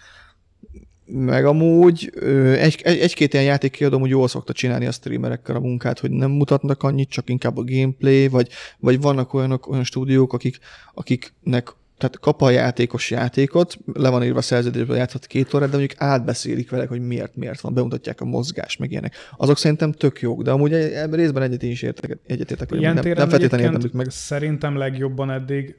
meg 1.04 1.44
amúgy 1.44 2.12
egy, 2.58 2.80
egy, 2.82 2.98
egy-két 2.98 3.32
ilyen 3.32 3.44
játékkiadó 3.44 3.98
hogy 3.98 4.10
jól 4.10 4.28
szokta 4.28 4.52
csinálni 4.52 4.86
a 4.86 4.92
streamerekkel 4.92 5.56
a 5.56 5.60
munkát, 5.60 5.98
hogy 5.98 6.10
nem 6.10 6.30
mutatnak 6.30 6.82
annyit, 6.82 7.08
csak 7.10 7.28
inkább 7.30 7.56
a 7.56 7.64
gameplay, 7.64 8.28
vagy, 8.28 8.48
vagy 8.78 9.00
vannak 9.00 9.34
olyanok, 9.34 9.68
olyan 9.68 9.84
stúdiók, 9.84 10.32
akik, 10.32 10.58
akiknek 10.94 11.74
tehát 11.98 12.18
kap 12.18 12.42
a 12.42 12.50
játékos 12.50 13.10
játékot, 13.10 13.78
le 13.92 14.08
van 14.08 14.24
írva 14.24 14.38
a 14.38 14.42
szerződésből, 14.42 14.96
játszhat 14.96 15.26
két 15.26 15.54
órát, 15.54 15.70
de 15.70 15.76
mondjuk 15.76 16.00
átbeszélik 16.00 16.70
vele, 16.70 16.86
hogy 16.86 17.00
miért, 17.00 17.36
miért 17.36 17.60
van, 17.60 17.74
bemutatják 17.74 18.20
a 18.20 18.24
mozgás, 18.24 18.76
meg 18.76 18.90
ilyenek. 18.90 19.14
Azok 19.36 19.58
szerintem 19.58 19.92
tök 19.92 20.20
jók, 20.20 20.42
de 20.42 20.50
amúgy 20.50 20.72
ebben 20.72 21.18
részben 21.18 21.42
egyet 21.42 21.62
én 21.62 21.70
is 21.70 21.82
értek, 21.82 22.18
egyetértek, 22.26 22.68
hogy 22.68 22.80
nem, 22.80 22.94
nem 22.94 23.28
feltétlenül 23.28 23.66
érdemlik 23.66 23.92
meg. 23.92 24.10
Szerintem 24.10 24.76
legjobban 24.76 25.30
eddig 25.30 25.76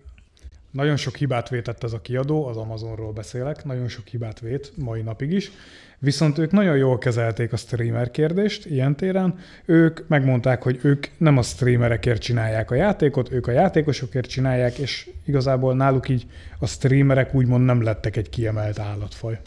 nagyon 0.71 0.97
sok 0.97 1.15
hibát 1.15 1.49
vétett 1.49 1.83
ez 1.83 1.93
a 1.93 2.01
kiadó, 2.01 2.45
az 2.45 2.57
Amazonról 2.57 3.11
beszélek, 3.11 3.65
nagyon 3.65 3.88
sok 3.88 4.07
hibát 4.07 4.39
vét, 4.39 4.71
mai 4.75 5.01
napig 5.01 5.31
is, 5.31 5.51
viszont 5.99 6.38
ők 6.38 6.51
nagyon 6.51 6.77
jól 6.77 6.97
kezelték 6.97 7.53
a 7.53 7.57
streamer 7.57 8.11
kérdést 8.11 8.65
ilyen 8.65 8.95
téren. 8.95 9.39
Ők 9.65 10.07
megmondták, 10.07 10.63
hogy 10.63 10.79
ők 10.83 11.07
nem 11.17 11.38
a 11.38 11.41
streamerekért 11.41 12.21
csinálják 12.21 12.71
a 12.71 12.75
játékot, 12.75 13.31
ők 13.31 13.47
a 13.47 13.51
játékosokért 13.51 14.29
csinálják, 14.29 14.77
és 14.77 15.09
igazából 15.25 15.75
náluk 15.75 16.09
így 16.09 16.25
a 16.59 16.67
streamerek 16.67 17.33
úgymond 17.33 17.65
nem 17.65 17.81
lettek 17.81 18.15
egy 18.15 18.29
kiemelt 18.29 18.79
állatfaj. 18.79 19.39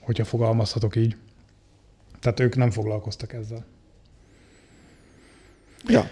Hogyha 0.00 0.24
fogalmazhatok 0.24 0.96
így. 0.96 1.16
Tehát 2.20 2.40
ők 2.40 2.56
nem 2.56 2.70
foglalkoztak 2.70 3.32
ezzel. 3.32 3.64
Ja. 5.86 6.10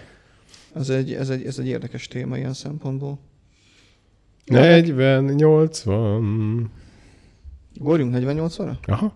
Ez 0.75 0.89
egy, 0.89 1.13
ez, 1.13 1.29
egy, 1.29 1.45
ez 1.45 1.59
egy 1.59 1.67
érdekes 1.67 2.07
téma 2.07 2.37
ilyen 2.37 2.53
szempontból. 2.53 3.19
40, 4.47 5.23
80. 5.23 6.71
Gorjunk 7.73 8.15
48-ra? 8.17 8.73
Aha. 8.85 9.15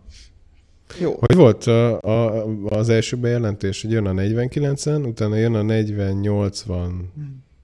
Jó. 1.00 1.16
Hogy 1.20 1.36
volt 1.36 1.64
a, 1.64 2.02
a, 2.02 2.46
az 2.66 2.90
első 2.90 3.18
bejelentés, 3.18 3.82
hogy 3.82 3.92
jön 3.92 4.06
a 4.06 4.14
49-en, 4.14 5.08
utána 5.08 5.36
jön 5.36 5.54
a 5.54 5.62
40-80 5.62 6.90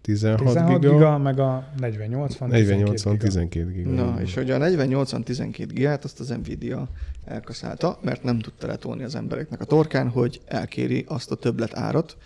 16, 0.08 0.38
16 0.38 0.80
giga, 0.80 0.94
giga, 0.94 1.18
meg 1.18 1.40
a 1.40 1.68
4080 1.78 2.50
40-80 2.52 2.54
12 2.54 3.12
giga. 3.12 3.18
12 3.18 3.72
giga. 3.72 3.90
Na, 3.90 4.22
és 4.22 4.34
hogy 4.34 4.52
a 4.52 4.58
4080 4.58 5.24
12 5.24 5.74
gigát 5.74 6.04
azt 6.04 6.20
az 6.20 6.30
Nvidia 6.30 6.88
elkaszálta, 7.26 8.00
mert 8.02 8.24
nem 8.24 8.40
tudta 8.40 8.68
letolni 8.68 9.04
az 9.04 9.16
embereknek 9.16 9.62
a 9.62 9.66
torkán, 9.66 10.10
hogy 10.10 10.42
elkéri 10.46 11.06
azt 11.08 11.32
a 11.32 11.36
többlet 11.36 11.78
árat. 11.78 12.18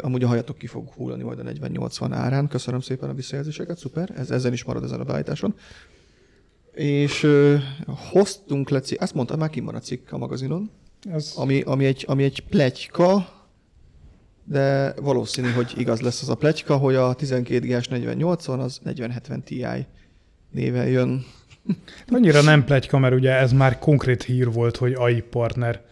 Amúgy 0.00 0.22
a 0.22 0.26
hajatok 0.26 0.58
ki 0.58 0.66
fog 0.66 0.88
hullani 0.88 1.22
majd 1.22 1.38
a 1.38 1.42
4080 1.42 2.12
árán. 2.12 2.48
Köszönöm 2.48 2.80
szépen 2.80 3.08
a 3.08 3.14
visszajelzéseket, 3.14 3.78
szuper. 3.78 4.12
Ez, 4.16 4.30
ezen 4.30 4.52
is 4.52 4.64
marad 4.64 4.84
ezen 4.84 5.00
a 5.00 5.04
beállításon. 5.04 5.54
És 6.72 7.22
ö, 7.22 7.56
hoztunk 8.10 8.70
le 8.70 8.80
cikk, 8.80 9.00
azt 9.00 9.14
mondta, 9.14 9.36
már 9.36 9.50
kimar 9.50 9.74
a 9.74 9.78
cikk 9.78 10.12
a 10.12 10.18
magazinon, 10.18 10.70
Ez, 11.10 11.32
ami, 11.36 11.60
ami, 11.60 11.84
egy, 11.84 12.04
ami 12.08 12.24
egy 12.24 12.44
pletyka, 12.48 13.28
de 14.44 14.94
valószínű, 15.00 15.50
hogy 15.50 15.72
igaz 15.76 16.00
lesz 16.00 16.22
az 16.22 16.28
a 16.28 16.34
pletyka, 16.34 16.76
hogy 16.76 16.94
a 16.94 17.14
12 17.14 17.66
g 17.66 17.88
4080 17.90 18.60
az 18.60 18.78
4070 18.82 19.42
Ti 19.42 19.66
néven 20.50 20.88
jön. 20.88 21.24
annyira 22.08 22.42
nem 22.42 22.64
pletyka, 22.64 22.98
mert 22.98 23.14
ugye 23.14 23.30
ez 23.30 23.52
már 23.52 23.78
konkrét 23.78 24.22
hír 24.22 24.52
volt, 24.52 24.76
hogy 24.76 24.92
AI 24.92 25.20
partner 25.20 25.84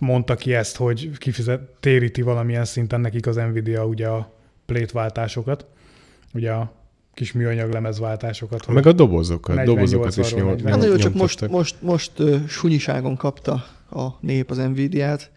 mondta 0.00 0.34
ki 0.34 0.54
ezt, 0.54 0.76
hogy 0.76 1.10
kifizet, 1.18 1.60
téríti 1.80 2.22
valamilyen 2.22 2.64
szinten 2.64 3.00
nekik 3.00 3.26
az 3.26 3.36
Nvidia 3.36 3.86
ugye 3.86 4.06
a 4.06 4.32
plétváltásokat, 4.66 5.66
ugye 6.34 6.52
a 6.52 6.72
kis 7.14 7.32
műanyag 7.32 7.72
lemezváltásokat. 7.72 8.66
Meg 8.66 8.86
a 8.86 8.92
dobozokat, 8.92 9.56
40, 9.56 9.74
dobozokat 9.74 10.16
is 10.16 10.32
80-ról 10.32 10.36
nyom, 10.36 10.46
40. 10.46 10.72
Hát 10.72 10.80
nyom, 10.80 10.90
jó, 10.90 10.96
csak 10.96 11.14
most, 11.14 11.48
most, 11.48 11.82
most 11.82 12.12
ö, 12.16 12.36
sunyiságon 12.48 13.16
kapta 13.16 13.52
a 13.90 14.08
nép 14.20 14.50
az 14.50 14.56
Nvidia-t, 14.56 15.30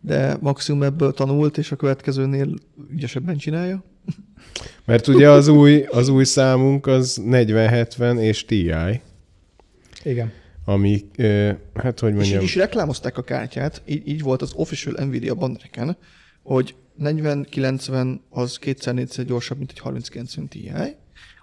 de 0.00 0.36
maximum 0.40 0.82
ebből 0.82 1.12
tanult, 1.12 1.58
és 1.58 1.72
a 1.72 1.76
következőnél 1.76 2.48
ügyesebben 2.90 3.36
csinálja. 3.36 3.84
Mert 4.84 5.06
ugye 5.06 5.30
az 5.30 5.48
új, 5.48 5.82
az 5.82 6.08
új 6.08 6.24
számunk 6.24 6.86
az 6.86 7.22
40-70 7.26 8.18
és 8.18 8.44
TI, 8.44 8.72
Igen. 10.02 10.32
Ami, 10.68 11.04
hát 11.74 12.00
hogy 12.00 12.10
És 12.10 12.14
így 12.14 12.14
mondjam, 12.14 12.42
is 12.42 12.54
reklámozták 12.54 13.18
a 13.18 13.22
kártyát, 13.22 13.82
így, 13.84 14.08
így 14.08 14.22
volt 14.22 14.42
az 14.42 14.52
official 14.54 15.04
Nvidia 15.04 15.34
bandreken, 15.34 15.96
hogy 16.42 16.74
4090 16.96 18.20
az 18.30 18.58
kétszer 18.58 18.94
négyszer 18.94 19.24
gyorsabb, 19.24 19.58
mint 19.58 19.70
egy 19.70 19.78
3090 19.78 20.48
Ti. 20.48 20.72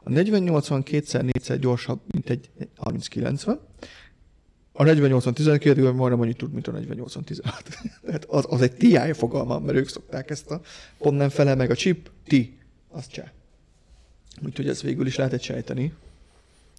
A 0.03 0.09
4080 0.09 0.83
kétszer 0.83 1.23
négyszer 1.23 1.59
gyorsabb, 1.59 1.99
mint 2.11 2.29
egy 2.29 2.49
3090. 2.77 3.59
A 4.71 4.83
4080 4.83 5.33
12 5.33 5.91
majdnem 5.91 6.21
annyit 6.21 6.37
tud, 6.37 6.53
mint 6.53 6.67
a 6.67 6.71
4080 6.71 7.23
16. 7.23 7.63
Tehát 8.05 8.25
az, 8.25 8.45
az 8.47 8.61
egy 8.61 8.75
TI 8.75 9.13
fogalma, 9.13 9.59
mert 9.59 9.77
ők 9.77 9.87
szokták 9.87 10.29
ezt 10.29 10.51
a 10.51 10.61
pont 10.97 11.17
nem 11.17 11.29
fele 11.29 11.55
meg 11.55 11.69
a 11.69 11.75
chip, 11.75 12.09
ti, 12.27 12.57
az 12.89 13.07
csá. 13.07 13.31
Úgyhogy 14.45 14.67
ez 14.67 14.81
végül 14.81 15.05
is 15.05 15.15
lehetett 15.15 15.41
sejteni. 15.41 15.93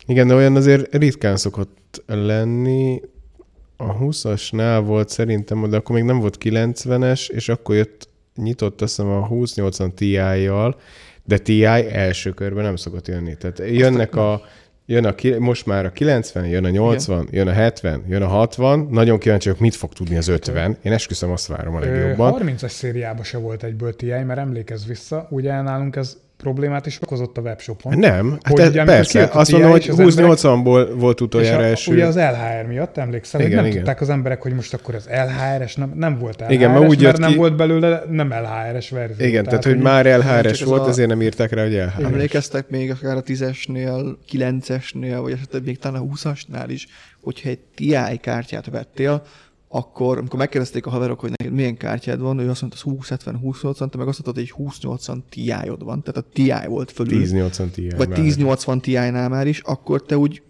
Igen, 0.06 0.26
de 0.26 0.34
olyan 0.34 0.56
azért 0.56 0.94
ritkán 0.94 1.36
szokott 1.36 2.02
lenni. 2.06 3.00
A 3.76 3.98
20-asnál 3.98 4.82
volt 4.84 5.08
szerintem, 5.08 5.70
de 5.70 5.76
akkor 5.76 5.94
még 5.94 6.04
nem 6.04 6.18
volt 6.18 6.38
90-es, 6.40 7.30
és 7.30 7.48
akkor 7.48 7.74
jött, 7.74 8.08
nyitott 8.34 8.80
azt 8.80 8.96
hiszem 8.96 9.10
a 9.10 9.28
2080 9.28 9.94
Ti-jal, 9.94 10.80
de 11.24 11.38
Ti 11.38 11.64
első 11.64 12.30
körben 12.30 12.64
nem 12.64 12.76
szokott 12.76 13.08
jönni. 13.08 13.36
Tehát 13.36 13.58
jönnek 13.58 14.16
a, 14.16 14.42
jön 14.86 15.04
a, 15.04 15.14
most 15.38 15.66
már 15.66 15.84
a 15.84 15.90
90, 15.90 16.46
jön 16.46 16.64
a 16.64 16.68
80, 16.70 17.20
Igen. 17.20 17.34
jön 17.34 17.48
a 17.48 17.52
70, 17.52 18.04
jön 18.08 18.22
a 18.22 18.26
60. 18.26 18.88
Nagyon 18.90 19.18
kíváncsi 19.18 19.48
vagyok, 19.48 19.62
mit 19.62 19.74
fog 19.74 19.92
tudni 19.92 20.16
az 20.16 20.28
50. 20.28 20.76
Én 20.82 20.92
esküszöm, 20.92 21.30
azt 21.30 21.46
várom 21.46 21.74
a 21.74 21.78
legjobban. 21.78 22.42
30-as 22.46 22.70
szériában 22.70 23.24
se 23.24 23.38
volt 23.38 23.62
egyből 23.62 23.96
TI, 23.96 24.06
mert 24.06 24.38
emlékezz 24.38 24.86
vissza, 24.86 25.26
ugye 25.30 25.60
nálunk 25.60 25.96
ez 25.96 26.16
problémát 26.36 26.86
is 26.86 26.98
okozott 27.02 27.36
a 27.38 27.40
webshopon. 27.40 27.98
Nem, 27.98 28.30
hát 28.30 28.52
Hogy 28.52 28.60
ez, 28.60 28.68
ugye, 28.68 28.84
persze, 28.84 29.28
azt 29.32 29.50
mondom, 29.52 29.70
hogy 29.70 29.80
és 29.82 29.88
az 29.88 29.98
emberek- 29.98 30.30
2080-ból 30.38 30.88
volt 30.94 31.18
És 31.20 31.26
utoljára 31.26 31.62
a, 31.62 31.66
első. 31.66 31.92
ugye 31.92 32.06
az 32.06 32.16
LHR 32.16 32.66
miatt, 32.66 32.96
emlékszel, 32.96 33.40
Igen, 33.40 33.52
hogy 33.52 33.60
nem 33.62 33.70
igen. 33.70 33.78
tudták 33.78 34.00
az 34.00 34.08
emberek, 34.10 34.42
hogy 34.42 34.52
most 34.54 34.74
akkor 34.74 34.94
az 34.94 35.08
LHR-es 35.08 35.74
nem, 35.76 35.92
nem 35.94 36.18
volt 36.18 36.34
LHR-es, 36.40 36.54
Igen, 36.56 36.70
mert 36.70 36.82
úgy 36.82 36.88
mert 36.88 37.00
jött 37.00 37.18
nem 37.18 37.30
ki- 37.30 37.36
volt 37.36 37.56
belőle 37.56 38.02
nem 38.10 38.28
LHR-es 38.28 38.90
verzió. 38.90 39.26
Igen, 39.26 39.44
tehát, 39.44 39.64
hogy 39.64 39.78
már 39.78 40.04
csak 40.04 40.18
LHR-es 40.22 40.62
volt, 40.62 40.82
a- 40.86 40.88
ezért 40.88 41.08
nem 41.08 41.22
írták 41.22 41.52
rá, 41.52 41.62
hogy 41.62 41.72
LHR. 41.74 42.04
Emlékeztek 42.04 42.68
még 42.68 42.90
akár 42.90 43.16
a 43.16 43.22
10-esnél, 43.22 44.16
9-esnél, 44.32 45.18
vagy 45.22 45.32
esetleg 45.32 45.62
még 45.64 45.78
talán 45.78 46.02
a 46.02 46.04
20-asnál 46.14 46.66
is, 46.68 46.86
hogyha 47.22 47.48
egy 47.48 47.58
TI 47.74 48.16
kártyát 48.20 48.70
vettél, 48.70 49.22
akkor, 49.74 50.18
amikor 50.18 50.38
megkérdezték 50.38 50.86
a 50.86 50.90
haverok, 50.90 51.20
hogy 51.20 51.30
neked 51.30 51.52
milyen 51.54 51.76
kártyád 51.76 52.20
van, 52.20 52.38
ő 52.38 52.50
azt 52.50 52.60
mondta, 52.60 52.78
az 52.78 52.92
2070, 52.92 53.34
2080, 53.34 53.90
te 53.90 53.98
meg 53.98 54.08
azt 54.08 54.24
mondtad, 54.24 54.44
hogy 54.44 54.54
egy 54.58 54.66
2080 54.66 55.24
Ti-od 55.28 55.84
van, 55.84 56.02
tehát 56.02 56.26
a 56.26 56.28
Ti 56.32 56.52
volt 56.66 56.90
fölül. 56.90 57.22
1080 57.22 57.70
Ti. 57.70 57.88
vagy 57.96 58.10
1080 58.10 58.80
Ti-nál 58.80 59.28
már 59.28 59.46
is, 59.46 59.60
akkor 59.60 60.02
te 60.02 60.18
úgy 60.18 60.42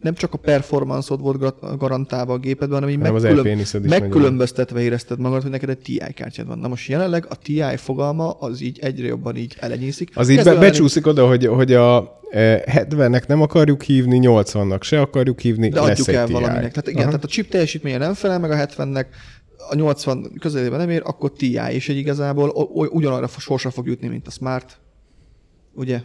nem 0.00 0.14
csak 0.14 0.34
a 0.34 0.36
performance 0.36 1.16
volt 1.16 1.38
gar- 1.38 1.76
garantálva 1.78 2.32
a 2.32 2.38
gépedben, 2.38 2.78
hanem 2.80 2.88
így 2.88 3.00
Hanem 3.00 3.22
megkülön, 3.22 3.58
is 3.58 3.72
megkülönböztetve 3.72 4.80
érezted 4.80 5.18
magad, 5.18 5.42
hogy 5.42 5.50
neked 5.50 5.68
egy 5.68 5.78
TI 5.78 6.00
kártyád 6.14 6.46
van. 6.46 6.58
Na 6.58 6.68
most 6.68 6.88
jelenleg 6.88 7.26
a 7.28 7.34
TI 7.34 7.76
fogalma 7.76 8.30
az 8.30 8.60
így 8.60 8.78
egyre 8.78 9.06
jobban 9.06 9.36
így 9.36 9.56
elenyészik. 9.60 10.10
Az 10.14 10.28
így 10.28 10.42
be, 10.42 10.54
becsúszik 10.54 11.06
oda, 11.06 11.26
hogy, 11.26 11.46
hogy 11.46 11.72
a 11.72 12.20
e, 12.30 12.62
70-nek 12.66 13.26
nem 13.26 13.40
akarjuk 13.40 13.82
hívni, 13.82 14.18
80-nak 14.22 14.82
se 14.82 15.00
akarjuk 15.00 15.40
hívni, 15.40 15.68
De 15.68 15.80
lesz 15.80 16.00
adjuk 16.00 16.16
el 16.16 16.26
TI. 16.26 16.32
valaminek. 16.32 16.70
Tehát 16.70 16.88
igen, 16.88 17.00
Aha. 17.00 17.10
tehát 17.10 17.24
a 17.24 17.28
chip 17.28 17.48
teljesítménye 17.48 17.98
nem 17.98 18.14
felel 18.14 18.38
meg 18.38 18.50
a 18.50 18.54
70-nek, 18.56 19.06
a 19.70 19.74
80 19.74 20.32
közelében 20.40 20.78
nem 20.78 20.90
ér, 20.90 21.02
akkor 21.04 21.32
TI, 21.32 21.58
és 21.70 21.88
egy 21.88 21.96
igazából 21.96 22.48
ugyanarra 22.72 23.28
a 23.36 23.40
sorsra 23.40 23.70
fog 23.70 23.86
jutni, 23.86 24.08
mint 24.08 24.26
a 24.26 24.30
Smart. 24.30 24.78
Ugye? 25.74 26.00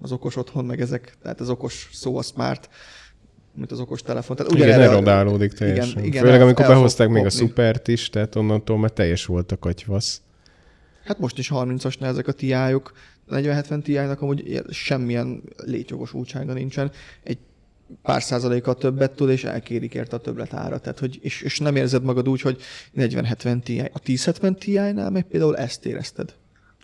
Az 0.00 0.12
okos 0.12 0.36
otthon, 0.36 0.64
meg 0.64 0.80
ezek, 0.80 1.14
tehát 1.22 1.40
az 1.40 1.48
okos 1.50 1.88
szó 1.92 2.16
a 2.18 2.22
Smart, 2.22 2.68
mint 3.54 3.72
az 3.72 3.80
okos 3.80 4.02
telefon. 4.02 4.36
Tehát 4.36 4.52
Igen, 4.52 4.66
ugyanerre- 4.66 4.92
erodálódik 4.92 5.52
teljesen. 5.52 5.90
Igen, 5.90 6.04
igen, 6.04 6.22
Főleg 6.22 6.36
el- 6.38 6.42
amikor 6.44 6.64
el 6.64 6.70
behozták 6.70 7.08
még 7.08 7.16
a 7.24 7.28
kopni. 7.28 7.38
szupert 7.38 7.88
is, 7.88 8.08
tehát 8.10 8.34
onnantól 8.34 8.78
már 8.78 8.90
teljes 8.90 9.24
volt 9.26 9.52
a 9.52 9.58
katyvasz. 9.58 10.20
Hát 11.04 11.18
most 11.18 11.38
is 11.38 11.50
30-asnál 11.54 12.06
ezek 12.06 12.28
a 12.28 12.32
a 12.32 12.92
4070 13.26 13.82
Ti-nak 13.82 14.20
amúgy 14.22 14.48
ilyen- 14.48 14.66
semmilyen 14.70 15.42
létjogosultsága 15.56 16.52
nincsen. 16.52 16.90
Egy 17.22 17.38
pár 18.02 18.22
százalékkal 18.22 18.74
többet 18.74 19.10
tud, 19.10 19.28
és 19.30 19.44
elkérik 19.44 19.94
érte 19.94 20.16
a 20.16 20.20
többlet 20.20 20.54
ára. 20.54 20.78
Tehát, 20.78 20.98
hogy, 20.98 21.18
és, 21.22 21.42
és, 21.42 21.58
nem 21.58 21.76
érzed 21.76 22.02
magad 22.02 22.28
úgy, 22.28 22.40
hogy 22.40 22.60
4070 22.92 23.60
Ti. 23.60 23.78
A 23.80 23.90
1070 24.04 24.56
Ti-nál 24.56 25.10
meg 25.10 25.22
például 25.24 25.56
ezt 25.56 25.86
érezted. 25.86 26.34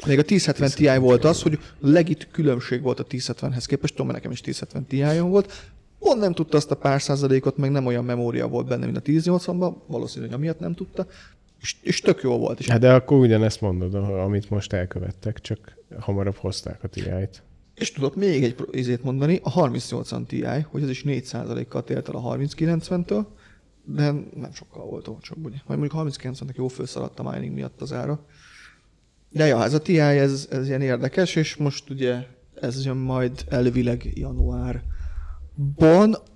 Még 0.07 0.19
a 0.19 0.23
1070 0.27 0.71
Ti 0.71 0.99
volt 0.99 1.25
az, 1.25 1.43
hogy 1.43 1.59
legit 1.81 2.29
különbség 2.31 2.83
volt 2.83 3.01
a 3.01 3.05
1070-hez 3.05 3.65
képest, 3.67 3.95
tudom, 3.95 4.13
nekem 4.13 4.31
is 4.31 4.41
1070 4.41 4.87
ti 4.87 5.21
volt, 5.21 5.53
Pont 5.99 6.21
nem 6.21 6.33
tudta 6.33 6.57
azt 6.57 6.71
a 6.71 6.77
pár 6.77 7.03
százalékot, 7.03 7.57
meg 7.57 7.71
nem 7.71 7.87
olyan 7.87 8.05
memória 8.05 8.49
volt 8.49 8.67
benne, 8.67 8.85
mint 8.85 8.97
a 8.97 9.01
1080-ban, 9.01 9.75
valószínűleg 9.87 10.35
amiatt 10.35 10.59
nem 10.59 10.75
tudta, 10.75 11.07
és, 11.61 11.77
és 11.83 12.01
tök 12.01 12.23
jó 12.23 12.39
volt. 12.39 12.59
És 12.59 12.69
Hát 12.69 12.81
de 12.81 12.93
akkor 12.93 13.19
ugyanezt 13.19 13.61
mondod, 13.61 13.95
amit 13.95 14.51
most 14.51 14.73
elkövettek, 14.73 15.41
csak 15.41 15.77
hamarabb 16.01 16.37
hozták 16.37 16.85
a 16.85 16.89
TI-t. 16.89 17.43
És 17.75 17.93
tudok 17.93 18.15
még 18.15 18.45
egy 18.45 18.57
izét 18.71 19.03
mondani, 19.03 19.41
a 19.43 19.51
3080 19.51 20.27
Ti, 20.27 20.45
hogy 20.71 20.83
ez 20.83 20.89
is 20.89 21.03
4%-kal 21.07 21.85
tért 21.85 22.09
el 22.09 22.15
a 22.15 22.37
3090-től, 22.37 23.25
de 23.85 24.11
nem 24.35 24.53
sokkal 24.53 24.85
volt 24.85 25.09
olcsóbb, 25.09 25.45
ugye. 25.45 25.57
Majd 25.67 25.79
mondjuk 25.79 26.21
3090-nek 26.23 26.55
jó 26.55 26.69
felszaladt 26.69 27.19
a 27.19 27.31
mining 27.31 27.55
miatt 27.55 27.81
az 27.81 27.93
ára. 27.93 28.25
De 29.37 29.47
ja, 29.47 29.65
ez 29.65 29.75
a 29.75 29.79
Ti, 29.79 30.01
ez, 30.01 30.49
ez 30.51 30.69
ilyen 30.69 30.81
érdekes, 30.81 31.37
és 31.37 31.57
most 31.57 31.91
ugye 31.91 32.17
ez 32.61 32.85
jön 32.85 32.97
majd 32.97 33.45
elvileg 33.49 34.13
januárban. 34.15 34.83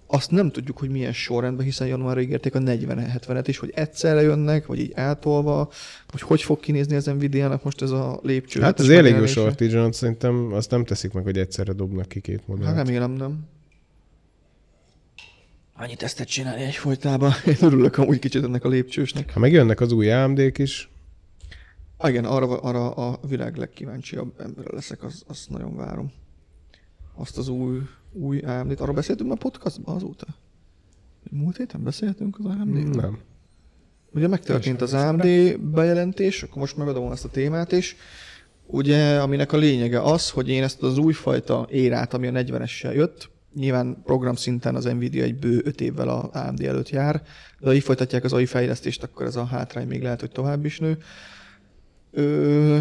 Azt 0.07 0.31
nem 0.31 0.51
tudjuk, 0.51 0.79
hogy 0.79 0.91
milyen 0.91 1.13
sorrendben, 1.13 1.65
hiszen 1.65 1.87
januárra 1.87 2.21
ígérték 2.21 2.55
a 2.55 2.59
40-70-et 2.59 3.45
is, 3.47 3.59
hogy 3.59 3.73
egyszerre 3.75 4.21
jönnek, 4.23 4.67
vagy 4.67 4.79
így 4.79 4.93
eltolva, 4.95 5.71
hogy 6.09 6.21
hogy 6.21 6.43
fog 6.43 6.61
kinézni 6.61 6.97
az 6.97 7.05
Nvidia-nak 7.07 7.65
most 7.65 7.83
ez 7.83 7.91
a 7.91 8.21
lépcső. 8.23 8.61
Hát 8.61 8.79
ez 8.81 8.85
az 8.85 8.91
elég 8.91 9.17
jó 9.17 9.27
shortage 9.27 9.93
szerintem 9.93 10.53
azt 10.53 10.71
nem 10.71 10.85
teszik 10.85 11.13
meg, 11.13 11.25
hogy 11.25 11.39
egyszerre 11.39 11.73
dobnak 11.73 12.09
ki 12.09 12.21
két 12.21 12.39
Hát 12.39 12.47
modellt. 12.47 12.77
remélem 12.77 13.11
nem. 13.11 13.39
Annyi 15.77 15.95
tesztet 15.97 16.29
csinálni 16.29 16.63
egyfolytában. 16.63 17.33
Én 17.47 17.57
örülök 17.61 17.99
amúgy 17.99 18.19
kicsit 18.19 18.45
ennek 18.45 18.65
a 18.65 18.69
lépcsősnek. 18.69 19.33
Ha 19.33 19.39
megjönnek 19.41 19.81
az 19.81 19.93
új 19.93 20.11
AMD-k 20.13 20.59
is, 20.59 20.89
Ah, 22.03 22.11
igen, 22.11 22.25
arra, 22.25 22.61
arra 22.61 22.91
a 22.91 23.21
világ 23.29 23.57
legkíváncsiabb 23.57 24.41
emberre 24.41 24.73
leszek, 24.73 25.03
az, 25.03 25.23
azt 25.27 25.51
nagyon 25.51 25.77
várom. 25.77 26.13
Azt 27.15 27.39
az 27.39 27.49
új, 27.49 27.79
új 28.13 28.39
AMD-t. 28.39 28.81
Arról 28.81 28.95
beszéltünk 28.95 29.29
már 29.29 29.39
podcastban 29.39 29.95
azóta? 29.95 30.27
Múlt 31.31 31.57
héten 31.57 31.83
beszéltünk 31.83 32.39
az 32.39 32.45
AMD-ről? 32.45 32.95
nem. 32.95 33.19
Ugye 34.15 34.29
megtörtént 34.29 34.81
az 34.81 34.95
AMD 34.95 35.59
bejelentés, 35.61 36.43
akkor 36.43 36.57
most 36.57 36.77
megadom 36.77 37.13
ezt 37.13 37.25
a 37.25 37.29
témát 37.29 37.73
is. 37.73 37.97
Ugye, 38.67 39.21
aminek 39.21 39.53
a 39.53 39.57
lényege 39.57 40.03
az, 40.03 40.31
hogy 40.31 40.49
én 40.49 40.63
ezt 40.63 40.83
az 40.83 40.99
újfajta 40.99 41.67
érát, 41.71 42.15
ami 42.15 42.27
a 42.27 42.33
40-essel 42.33 42.95
jött, 42.95 43.31
nyilván 43.55 44.03
program 44.05 44.35
szinten 44.35 44.75
az 44.75 44.85
Nvidia 44.85 45.23
egy 45.23 45.39
bő 45.39 45.61
5 45.65 45.81
évvel 45.81 46.09
a 46.09 46.31
AMD 46.33 46.61
előtt 46.61 46.89
jár, 46.89 47.23
de 47.59 47.67
ha 47.67 47.75
így 47.75 47.83
folytatják 47.83 48.25
az 48.25 48.33
AI 48.33 48.47
fejlesztést, 48.47 49.03
akkor 49.03 49.27
ez 49.27 49.37
a 49.37 49.45
hátrány 49.45 49.87
még 49.87 50.03
lehet, 50.03 50.21
hogy 50.21 50.31
tovább 50.31 50.65
is 50.65 50.79
nő. 50.79 50.99
Ö, 52.11 52.79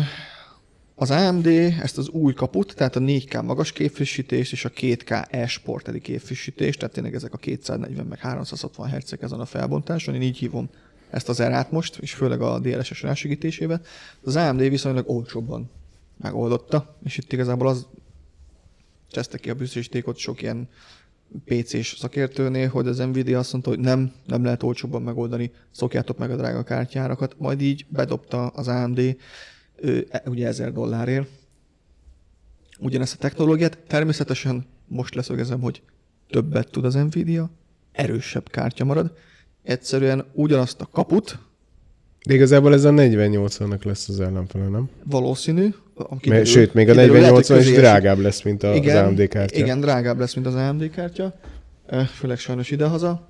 az 0.96 1.12
AMD 1.12 1.48
ezt 1.82 1.98
az 1.98 2.10
új 2.10 2.34
kaput, 2.34 2.76
tehát 2.76 2.96
a 2.96 3.00
4K 3.00 3.44
magas 3.44 3.72
képfrissítést 3.72 4.52
és 4.52 4.66
a 4.66 4.70
2K 4.70 5.26
e-sporteli 5.30 6.00
képfrissítést, 6.00 6.80
tehát 6.80 6.94
tényleg 6.94 7.16
ezek 7.16 7.34
a 7.34 7.38
240 7.38 8.06
meg 8.06 8.20
360 8.20 8.90
Hz 8.90 9.14
ezen 9.20 9.40
a 9.40 9.46
felbontáson, 9.46 10.16
én 10.16 10.22
így 10.22 10.38
hívom 10.38 10.70
ezt 11.10 11.30
az 11.30 11.40
erát 11.40 11.72
most, 11.72 11.98
és 11.98 12.14
főleg 12.14 12.42
a 12.42 12.60
DLSS 12.60 13.02
rásegítésével. 13.02 13.82
Az 14.24 14.36
AMD 14.36 14.60
viszonylag 14.60 15.10
olcsóbban 15.10 15.70
megoldotta, 16.22 16.96
és 17.04 17.18
itt 17.18 17.34
igazából 17.34 17.68
az 17.68 17.88
cseszte 19.12 19.38
ki 19.38 19.50
a 19.50 19.54
biztosítékot 19.54 20.18
sok 20.18 20.42
ilyen 20.42 20.70
PC-s 21.46 21.98
szakértőnél, 21.98 22.68
hogy 22.68 22.88
az 22.88 22.98
Nvidia 22.98 23.40
azt 23.40 23.52
mondta, 23.52 23.70
hogy 23.70 23.80
nem, 23.80 24.12
nem 24.26 24.44
lehet 24.44 24.64
olcsóbban 24.64 25.02
megoldani, 25.02 25.52
szokjátok 25.72 26.18
meg 26.18 26.32
a 26.32 26.36
drága 26.36 26.64
kártyárakat, 26.64 27.36
majd 27.38 27.62
így 27.62 27.86
bedobta 27.90 28.48
az 28.48 28.68
AMD 28.68 29.18
e- 30.10 30.24
ugye 30.26 30.48
1000 30.48 30.72
dollárért 30.72 31.30
ugyanezt 32.80 33.14
a 33.14 33.18
technológiát. 33.18 33.78
Természetesen 33.88 34.66
most 34.88 35.16
leszögezem, 35.16 35.62
hogy 35.62 35.82
többet 36.30 36.72
tud 36.72 36.86
az 36.86 36.94
Nvidia, 36.94 37.50
erősebb 37.92 38.50
kártya 38.50 38.86
marad, 38.86 39.14
egyszerűen 39.64 40.26
ugyanazt 40.34 40.82
a 40.82 40.90
kaput, 40.92 41.40
De 42.26 42.34
igazából 42.34 42.74
ez 42.74 42.84
a 42.84 42.92
4080-nak 42.92 43.86
lesz 43.86 44.10
az 44.10 44.20
ellenfele, 44.20 44.68
nem? 44.68 44.90
valószínű, 45.04 45.74
Mert, 46.28 46.46
sőt, 46.46 46.74
még 46.74 46.90
a 46.90 46.92
kiderül, 46.92 47.14
lehet, 47.14 47.30
hogy 47.30 47.44
4080 47.44 47.74
is 47.74 47.80
drágább 47.80 48.20
lesz, 48.20 48.42
mint 48.42 48.64
az 48.64 48.94
AMD 48.94 49.28
kártya. 49.28 49.58
Igen, 49.58 49.80
drágább 49.80 50.20
lesz, 50.20 50.34
mint 50.34 50.48
az 50.48 50.56
AMD 50.56 50.90
kártya, 50.90 51.40
főleg 52.16 52.38
sajnos 52.38 52.72
idehaza. 52.72 53.28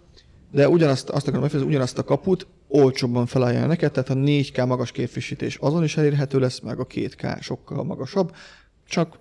De 0.52 0.70
ugyanazt, 0.70 1.10
azt 1.10 1.24
akarom 1.24 1.42
megfejezni, 1.42 1.72
ugyanazt 1.72 1.98
a 1.98 2.04
kaput 2.04 2.48
olcsóbban 2.68 3.26
felajánlja 3.26 3.68
neked, 3.68 3.92
tehát 3.92 4.10
a 4.10 4.14
4K 4.14 4.68
magas 4.68 4.92
képfrissítés 4.92 5.58
azon 5.62 5.84
is 5.84 5.98
elérhető 5.98 6.40
lesz, 6.40 6.60
meg 6.60 6.80
a 6.80 6.88
2K 6.88 7.42
sokkal 7.42 7.84
magasabb, 7.84 8.36
csak 8.88 9.18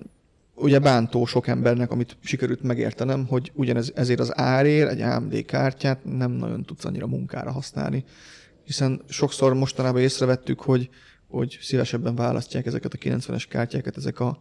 ugye 0.54 0.78
bántó 0.78 1.24
sok 1.24 1.46
embernek, 1.46 1.90
amit 1.90 2.16
sikerült 2.20 2.62
megértenem, 2.62 3.26
hogy 3.26 3.52
ugyanez 3.54 3.92
ezért 3.94 4.20
az 4.20 4.38
árért 4.38 4.90
egy 4.90 5.00
AMD 5.00 5.44
kártyát 5.44 6.04
nem 6.04 6.30
nagyon 6.30 6.64
tudsz 6.64 6.84
annyira 6.84 7.06
munkára 7.06 7.52
használni. 7.52 8.04
Hiszen 8.64 9.00
sokszor 9.08 9.54
mostanában 9.54 10.00
észrevettük, 10.00 10.61
hogy, 10.61 10.88
hogy 11.29 11.59
szívesebben 11.61 12.14
választják 12.14 12.67
ezeket 12.67 12.95
a 12.95 12.99
90-es 12.99 13.45
kártyákat, 13.49 13.97
ezek 13.97 14.21
a, 14.21 14.41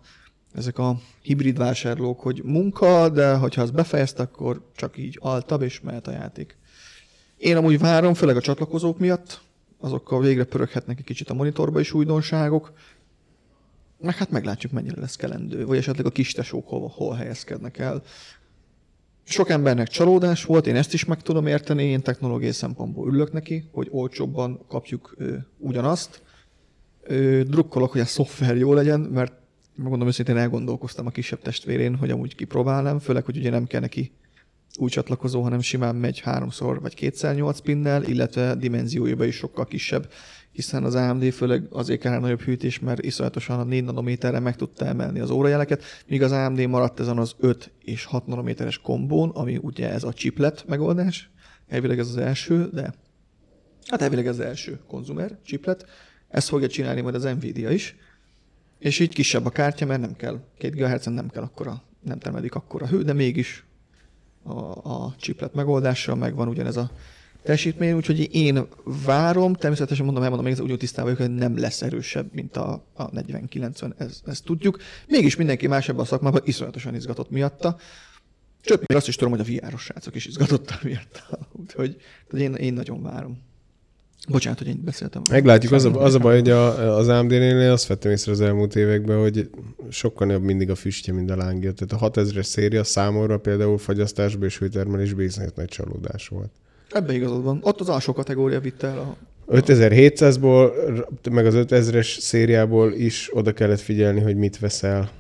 ezek 0.54 0.78
a 0.78 1.00
hibrid 1.22 1.58
vásárlók, 1.58 2.20
hogy 2.20 2.42
munka, 2.44 3.10
de 3.10 3.36
hogyha 3.36 3.62
az 3.62 3.72
befejezte, 3.72 4.24
akkor 4.24 4.72
csak 4.76 4.98
így 4.98 5.18
altabb 5.22 5.62
és 5.62 5.82
mehet 5.82 6.08
a 6.08 6.12
játék. 6.12 6.58
Én 7.38 7.56
amúgy 7.56 7.80
várom, 7.80 8.14
főleg 8.14 8.36
a 8.36 8.42
csatlakozók 8.42 9.00
miatt, 9.00 9.42
azokkal 9.80 10.22
végre 10.22 10.44
pöröghetnek 10.44 10.98
egy 11.00 11.06
kicsit 11.06 11.30
a 11.30 11.34
monitorba 11.34 11.80
is 11.80 11.94
újdonságok, 11.94 12.74
meg 14.00 14.16
hát 14.16 14.32
meglátjuk, 14.32 14.72
mennyire 14.72 15.00
lesz 15.00 15.16
kelendő, 15.16 15.66
vagy 15.66 15.78
esetleg 15.78 16.06
a 16.06 16.10
kis 16.10 16.32
tesók 16.32 16.68
hol, 16.68 16.88
hol 16.96 17.16
helyezkednek 17.16 17.78
el. 17.78 18.04
Sok 19.24 19.50
embernek 19.50 19.88
csalódás 19.88 20.46
volt, 20.46 20.68
én 20.68 20.76
ezt 20.76 20.94
is 20.94 21.06
meg 21.06 21.22
tudom 21.22 21.48
érteni, 21.48 21.84
én 21.84 22.02
technológiai 22.02 22.52
szempontból 22.52 23.14
ülök 23.14 23.32
neki, 23.32 23.70
hogy 23.72 23.88
olcsóbban 23.92 24.66
kapjuk 24.68 25.14
ö, 25.18 25.36
ugyanazt. 25.58 26.22
Ö, 27.08 27.42
drukkolok, 27.44 27.92
hogy 27.92 28.02
a 28.02 28.06
szoftver 28.06 28.58
jó 28.58 28.74
legyen, 28.74 29.00
mert 29.00 29.34
megmondom 29.76 30.08
őszintén 30.08 30.38
elgondolkoztam 30.38 31.06
a 31.06 31.10
kisebb 31.10 31.42
testvérén, 31.42 31.96
hogy 31.96 32.12
amúgy 32.12 32.36
kipróbálnám, 32.36 33.00
főleg, 33.00 33.26
hogy 33.26 33.38
ugye 33.38 33.50
nem 33.50 33.66
kell 33.66 33.82
neki 33.82 34.12
új 34.78 34.90
csatlakozó, 34.90 35.42
hanem 35.42 35.60
simán 35.60 35.96
megy 35.96 36.20
háromszor 36.20 36.82
vagy 36.82 36.94
kétszer 36.94 37.36
nyolc 37.36 37.60
pinnel, 37.60 38.04
illetve 38.04 38.56
dimenziójában 38.56 39.28
is 39.28 39.36
sokkal 39.36 39.66
kisebb, 39.66 40.10
hiszen 40.52 40.84
az 40.84 40.96
AMD 40.96 41.32
főleg 41.32 41.68
azért 41.70 42.00
kell 42.00 42.20
nagyobb 42.20 42.42
hűtés, 42.42 42.80
mert 42.80 43.04
iszonyatosan 43.04 43.60
a 43.60 43.64
4 43.64 43.84
nanométerre 43.84 44.40
meg 44.40 44.56
tudta 44.56 44.86
emelni 44.86 45.20
az 45.20 45.30
órajeleket, 45.30 45.84
míg 46.08 46.24
az 46.24 46.32
AMD 46.32 46.68
maradt 46.68 47.00
ezen 47.00 47.18
az 47.18 47.36
5 47.40 47.72
és 47.84 48.06
6 48.06 48.28
nanométeres 48.28 48.78
kombón, 48.78 49.30
ami 49.30 49.60
ugye 49.62 49.92
ez 49.92 50.04
a 50.04 50.14
chiplet 50.14 50.64
megoldás, 50.68 51.30
elvileg 51.68 52.00
ez 52.00 52.08
az 52.08 52.18
első, 52.18 52.70
de 52.74 52.94
hát 53.88 54.02
elvileg 54.02 54.28
ez 54.28 54.40
az 54.40 54.46
első 54.46 54.80
konzumer 54.88 55.38
chiplet, 55.44 55.86
ezt 56.30 56.48
fogja 56.48 56.68
csinálni 56.68 57.02
majd 57.02 57.16
az 57.16 57.24
Nvidia 57.24 57.72
is, 57.72 57.96
és 58.80 59.00
így 59.00 59.14
kisebb 59.14 59.46
a 59.46 59.50
kártya, 59.50 59.86
mert 59.86 60.02
nem 60.02 60.16
kell, 60.16 60.40
2 60.58 60.76
GHz-en 60.76 61.14
nem 61.14 61.30
kell 61.30 61.44
akkora, 61.44 61.84
nem 62.04 62.20
termelik 62.20 62.56
akkora 62.56 62.88
hő, 62.88 63.04
de 63.04 63.14
mégis 63.14 63.66
a, 64.44 64.60
a 64.92 65.16
chiplet 65.18 65.54
megoldással 65.54 66.16
megvan 66.16 66.48
ugyanez 66.48 66.78
a 66.78 66.92
teljesítmény, 67.44 67.94
úgyhogy 67.94 68.36
én 68.36 68.68
várom, 69.06 69.54
természetesen 69.54 70.06
mondom, 70.06 70.24
elmondom, 70.24 70.46
még 70.46 70.62
úgy 70.62 70.78
tisztában 70.78 71.14
vagyok, 71.14 71.28
hogy 71.28 71.38
nem 71.38 71.58
lesz 71.58 71.82
erősebb, 71.82 72.34
mint 72.34 72.58
a, 72.58 72.86
a 72.94 73.12
4090, 73.12 73.94
ez, 73.98 74.22
ezt 74.26 74.44
tudjuk. 74.44 74.78
Mégis 75.08 75.36
mindenki 75.36 75.68
más 75.68 75.90
ebben 75.90 76.02
a 76.02 76.06
szakmában 76.06 76.42
iszonyatosan 76.46 76.96
izgatott 76.96 77.30
miatta. 77.30 77.78
Sőt, 78.62 78.80
még 78.88 78.98
azt 78.98 79.08
is 79.08 79.16
tudom, 79.16 79.38
hogy 79.38 79.40
a 79.40 79.68
VR-os 79.68 79.84
srácok 79.84 80.16
is 80.16 80.26
izgatottak 80.26 80.84
miatt. 80.84 81.24
Úgyhogy 81.52 81.98
hogy 82.30 82.40
én, 82.40 82.54
én 82.54 82.74
nagyon 82.74 83.02
várom. 83.02 83.47
Bocsánat, 84.28 84.58
hogy 84.58 84.68
én 84.68 84.82
beszéltem. 84.86 85.22
Meglátjuk, 85.30 85.72
az 85.72 85.86
a, 85.86 86.04
az 86.04 86.14
a 86.14 86.20
baj, 86.20 86.36
hogy 86.36 86.50
a, 86.50 86.96
az 86.98 87.08
AMD-nél 87.08 87.72
azt 87.72 87.88
vettem 87.88 88.12
észre 88.12 88.32
az 88.32 88.42
elmúlt 88.42 88.76
években, 88.76 89.20
hogy 89.20 89.50
sokkal 89.90 90.32
jobb 90.32 90.44
mindig 90.44 90.70
a 90.70 90.76
füstje, 90.76 91.14
mint 91.14 91.30
a 91.30 91.36
lángja. 91.36 91.72
Tehát 91.72 92.04
a 92.04 92.12
6000-es 92.12 92.44
széria 92.44 92.84
számomra 92.84 93.38
például 93.38 93.78
fagyasztásban 93.78 94.48
és 94.48 94.58
hőtermelésben 94.58 95.26
iszonyat 95.26 95.56
nagy 95.56 95.68
csalódás 95.68 96.28
volt. 96.28 96.52
Ebben 96.90 97.16
igazad 97.16 97.44
van. 97.44 97.60
Ott 97.62 97.80
az 97.80 97.90
alsó 97.90 98.14
kategória 98.14 98.60
vitte 98.60 98.88
el 98.88 98.98
a 98.98 99.18
5700-ból, 99.48 100.72
meg 101.32 101.46
az 101.46 101.54
5000-es 101.58 102.20
szériából 102.20 102.94
is 102.94 103.30
oda 103.34 103.54
kellett 103.54 103.80
figyelni, 103.80 104.20
hogy 104.20 104.36
mit 104.36 104.60
veszel. 104.60 105.12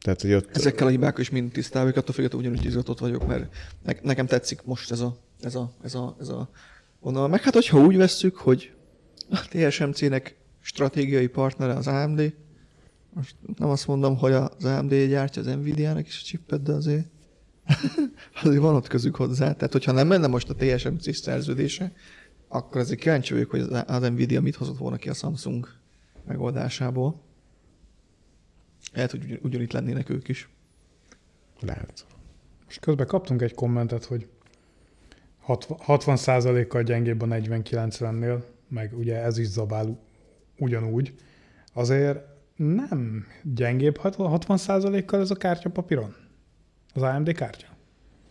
Tehát, 0.00 0.20
hogy 0.20 0.32
ott... 0.32 0.56
Ezekkel 0.56 0.86
a 0.86 0.90
hibákkal 0.90 1.20
is 1.20 1.30
mind 1.30 1.52
tisztában, 1.52 1.88
attól 1.88 2.14
függetlenül 2.14 2.46
ugyanúgy 2.46 2.66
izgatott 2.66 2.98
vagyok, 2.98 3.26
mert 3.26 3.54
ne- 3.84 4.00
nekem 4.02 4.26
tetszik 4.26 4.60
most 4.64 4.90
ez 4.90 5.00
a, 5.00 5.16
ez 5.42 5.54
a, 5.54 5.72
ez 5.82 5.94
a, 5.94 6.16
ez 6.20 6.28
a 6.28 6.48
vonal. 7.00 7.28
Meg 7.28 7.42
hát, 7.42 7.54
hogyha 7.54 7.80
úgy 7.80 7.96
vesszük, 7.96 8.36
hogy 8.36 8.72
a 9.30 9.48
TSMC-nek 9.50 10.36
stratégiai 10.60 11.26
partnere 11.26 11.72
az 11.72 11.86
AMD, 11.86 12.34
most 13.12 13.36
nem 13.56 13.68
azt 13.68 13.86
mondom, 13.86 14.16
hogy 14.16 14.32
az 14.32 14.64
AMD 14.64 14.94
gyártja 14.94 15.42
az 15.42 15.48
Nvidia-nak 15.48 16.06
is 16.06 16.20
a 16.20 16.24
chipet, 16.24 16.62
de 16.62 16.72
azért, 16.72 17.06
azért 18.42 18.60
van 18.60 18.74
ott 18.74 18.86
közük 18.86 19.16
hozzá. 19.16 19.52
Tehát, 19.52 19.72
hogyha 19.72 19.92
nem 19.92 20.06
menne 20.06 20.26
most 20.26 20.50
a 20.50 20.54
TSMC 20.54 21.16
szerződése, 21.16 21.92
akkor 22.48 22.80
azért 22.80 23.00
kíváncsi 23.00 23.32
vagyok, 23.32 23.50
hogy 23.50 23.60
az- 23.86 24.08
Nvidia 24.10 24.40
mit 24.40 24.54
hozott 24.54 24.78
volna 24.78 24.96
ki 24.96 25.08
a 25.08 25.14
Samsung 25.14 25.68
megoldásából. 26.26 27.22
Lehet, 28.92 29.10
hogy 29.10 29.24
ugyan- 29.24 29.44
ugyanitt 29.44 29.72
lennének 29.72 30.08
ők 30.08 30.28
is. 30.28 30.48
Lehet. 31.60 32.06
És 32.68 32.78
közben 32.78 33.06
kaptunk 33.06 33.42
egy 33.42 33.54
kommentet, 33.54 34.04
hogy 34.04 34.26
60 34.26 34.35
60%-kal 35.46 36.82
gyengébb 36.82 37.22
a 37.22 37.26
40-90-nél, 37.26 38.42
meg 38.68 38.98
ugye 38.98 39.22
ez 39.22 39.38
is 39.38 39.46
zabál 39.46 39.98
ugyanúgy. 40.58 41.14
Azért 41.72 42.18
nem 42.56 43.26
gyengébb 43.42 43.98
60%-kal 44.02 45.20
ez 45.20 45.30
a 45.30 45.34
kártya 45.34 45.70
papíron? 45.70 46.14
Az 46.94 47.02
AMD 47.02 47.32
kártya? 47.32 47.75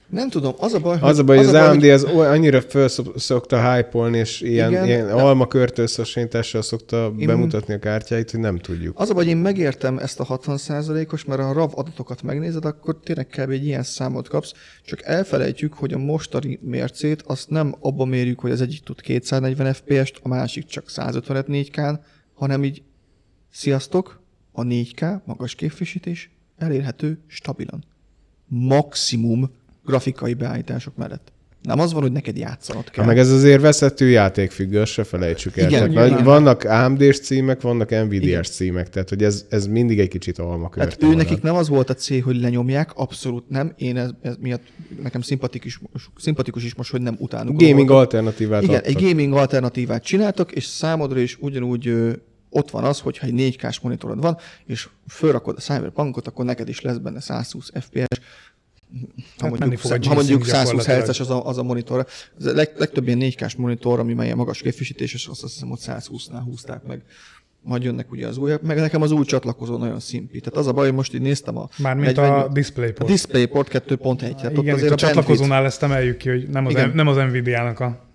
Nem 0.09 0.29
tudom, 0.29 0.53
az 0.57 0.73
a 0.73 0.79
baj, 0.79 0.97
Az 1.01 1.19
a 1.19 1.23
baj, 1.23 1.37
hogy 1.37 1.45
az 1.45 1.51
hogy- 1.51 1.61
AMD 1.61 1.83
az 1.83 2.03
oly- 2.03 2.27
annyira 2.27 2.61
föl 2.61 2.87
szok- 2.87 3.19
szokta 3.19 3.73
hype 3.73 3.99
és 4.09 4.41
ilyen, 4.41 4.69
Igen, 4.71 4.85
ilyen 4.85 5.05
de- 5.05 5.13
alma 5.13 5.47
körtőszosítással 5.47 6.61
szokta 6.61 7.13
Én- 7.17 7.27
bemutatni 7.27 7.73
a 7.73 7.79
kártyáit, 7.79 8.31
hogy 8.31 8.39
nem 8.39 8.57
tudjuk. 8.57 8.99
Az 8.99 9.09
a 9.09 9.13
baj, 9.13 9.23
hogy 9.23 9.33
én 9.33 9.39
megértem 9.39 9.97
ezt 9.97 10.19
a 10.19 10.23
60%-os, 10.25 11.25
mert 11.25 11.41
ha 11.41 11.47
a 11.49 11.53
RAV 11.53 11.71
adatokat 11.75 12.21
megnézed, 12.23 12.65
akkor 12.65 12.99
tényleg 13.03 13.27
kb. 13.27 13.49
egy 13.49 13.65
ilyen 13.65 13.83
számot 13.83 14.27
kapsz, 14.27 14.53
csak 14.85 15.01
elfelejtjük, 15.03 15.73
hogy 15.73 15.93
a 15.93 15.97
mostani 15.97 16.59
mércét 16.61 17.21
azt 17.21 17.49
nem 17.49 17.75
abba 17.79 18.05
mérjük, 18.05 18.39
hogy 18.39 18.51
az 18.51 18.61
egyik 18.61 18.83
tud 18.83 19.01
240 19.01 19.73
FPS-t, 19.73 20.19
a 20.23 20.27
másik 20.27 20.65
csak 20.65 20.89
155 20.89 21.45
4K-n, 21.47 21.99
hanem 22.33 22.63
így 22.63 22.81
sziasztok, 23.51 24.21
a 24.51 24.63
4K 24.63 25.21
magas 25.25 25.55
képfrissítés 25.55 26.29
elérhető 26.57 27.19
stabilan. 27.27 27.83
Maximum 28.47 29.51
grafikai 29.85 30.33
beállítások 30.33 30.95
mellett. 30.95 31.33
Nem 31.61 31.79
az 31.79 31.93
van, 31.93 32.01
hogy 32.01 32.11
neked 32.11 32.37
játszanod 32.37 32.89
kell. 32.89 33.03
Ha 33.03 33.09
meg 33.09 33.19
ez 33.19 33.31
azért 33.31 33.61
veszettő 33.61 34.09
játékfüggő, 34.09 34.85
se 34.85 35.03
felejtsük 35.03 35.57
el. 35.57 35.67
Igen, 35.67 35.91
igen. 35.91 36.09
van- 36.09 36.23
vannak 36.23 36.63
AMD-s 36.63 37.19
címek, 37.19 37.61
vannak 37.61 37.89
Nvidia-s 37.89 38.49
címek, 38.49 38.89
tehát 38.89 39.09
hogy 39.09 39.23
ez, 39.23 39.45
ez 39.49 39.67
mindig 39.67 39.99
egy 39.99 40.07
kicsit 40.07 40.39
alma 40.39 40.69
Hát 40.77 41.03
ő 41.03 41.15
nekik 41.15 41.41
nem 41.41 41.55
az 41.55 41.67
volt 41.67 41.89
a 41.89 41.93
cél, 41.93 42.21
hogy 42.21 42.41
lenyomják, 42.41 42.93
abszolút 42.95 43.49
nem. 43.49 43.73
Én 43.77 43.97
ez, 43.97 44.09
ez 44.21 44.35
miatt 44.39 44.63
nekem 45.01 45.21
szimpatikus, 45.21 45.81
szimpatikus 46.17 46.63
is 46.63 46.75
most, 46.75 46.91
hogy 46.91 47.01
nem 47.01 47.15
utánuk. 47.19 47.61
Gaming 47.61 47.91
alternatívát 47.91 48.63
Igen, 48.63 48.75
adtak. 48.75 48.95
egy 48.95 49.03
gaming 49.07 49.33
alternatívát 49.33 50.03
csináltak, 50.03 50.51
és 50.51 50.63
számodra 50.65 51.19
is 51.19 51.37
ugyanúgy 51.39 51.93
ott 52.49 52.71
van 52.71 52.83
az, 52.83 52.99
hogyha 52.99 53.27
egy 53.27 53.33
4K-s 53.35 53.79
monitorod 53.79 54.21
van, 54.21 54.37
és 54.65 54.89
fölrakod 55.07 55.55
a 55.57 55.61
Cyberpunkot, 55.61 56.27
akkor 56.27 56.45
neked 56.45 56.69
is 56.69 56.81
lesz 56.81 56.97
benne 56.97 57.19
120 57.19 57.69
FPS, 57.79 58.19
ha 59.37 59.49
menni 59.49 59.57
mondjuk, 59.59 59.81
fog 59.81 60.03
ha 60.03 60.13
mondjuk 60.13 60.41
G-Sync 60.41 60.55
120 60.55 60.67
gyakorlatilag. 60.67 61.01
Hz-es 61.01 61.19
az 61.19 61.29
a, 61.29 61.47
az 61.47 61.57
a 61.57 61.63
monitor. 61.63 62.05
Az 62.37 62.45
a 62.45 62.53
leg, 62.53 62.71
legtöbb 62.77 63.07
ilyen 63.07 63.19
4K-s 63.21 63.55
monitor, 63.55 63.99
ami 63.99 64.13
melyen 64.13 64.37
magas 64.37 64.61
képfrissítéses, 64.61 65.27
azt, 65.27 65.41
hiszem, 65.41 65.69
hogy 65.69 65.79
120-nál 65.81 66.41
húzták 66.45 66.83
meg. 66.83 67.01
Majd 67.61 67.83
jönnek 67.83 68.11
ugye 68.11 68.27
az 68.27 68.37
újabb, 68.37 68.63
meg 68.63 68.77
nekem 68.77 69.01
az 69.01 69.11
új 69.11 69.25
csatlakozó 69.25 69.77
nagyon 69.77 69.99
szimpi. 69.99 70.39
Tehát 70.39 70.59
az 70.59 70.67
a 70.67 70.71
baj, 70.71 70.85
hogy 70.85 70.95
most 70.95 71.13
így 71.13 71.21
néztem 71.21 71.57
a... 71.57 71.69
Mármint 71.77 72.05
40 72.15 72.31
a 72.31 72.47
DisplayPort. 72.47 73.09
a 73.09 73.11
DisplayPort 73.11 73.69
2.1. 73.71 74.17
Tehát 74.17 74.45
ott 74.45 74.51
Igen, 74.51 74.51
itt 74.51 74.51
azért 74.51 74.55
a 74.55 74.73
a 74.73 74.73
bandwidth- 74.73 74.97
csatlakozónál 74.97 75.65
ezt 75.65 75.83
emeljük 75.83 76.17
ki, 76.17 76.29
hogy 76.29 76.47
nem 76.49 76.65
az, 76.65 76.71
Igen. 76.71 76.91
nem 76.93 77.07
az 77.07 77.15
Nvidia-nak 77.15 77.79
a 77.79 78.05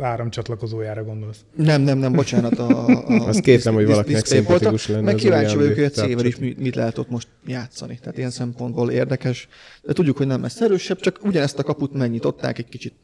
áramcsatlakozójára 0.00 1.04
gondolsz. 1.04 1.44
Nem, 1.56 1.82
nem, 1.82 1.98
nem, 1.98 2.12
bocsánat. 2.12 2.58
A, 2.58 2.86
a 2.86 3.26
Azt 3.26 3.40
kétlem, 3.40 3.74
hogy 3.74 3.86
valakinek 3.86 4.24
szimpatikus 4.24 4.88
lenne 4.88 5.02
Meg 5.02 5.14
kíváncsi 5.14 5.56
vagyok, 5.56 5.74
hogy 5.74 5.84
a 5.84 5.90
C-vel 5.90 6.24
is 6.24 6.36
mit, 6.36 6.58
mit 6.58 6.74
lehet 6.74 6.98
ott 6.98 7.10
most 7.10 7.28
játszani. 7.46 7.98
Tehát 7.98 8.18
ilyen 8.18 8.30
szempontból 8.30 8.90
érdekes. 8.90 9.48
De 9.82 9.92
tudjuk, 9.92 10.16
hogy 10.16 10.26
nem 10.26 10.42
lesz 10.42 10.60
erősebb, 10.60 11.00
csak 11.00 11.18
ugyanezt 11.22 11.58
a 11.58 11.62
kaput 11.62 11.92
megnyitották 11.92 12.58
egy 12.58 12.68
kicsit 12.68 12.94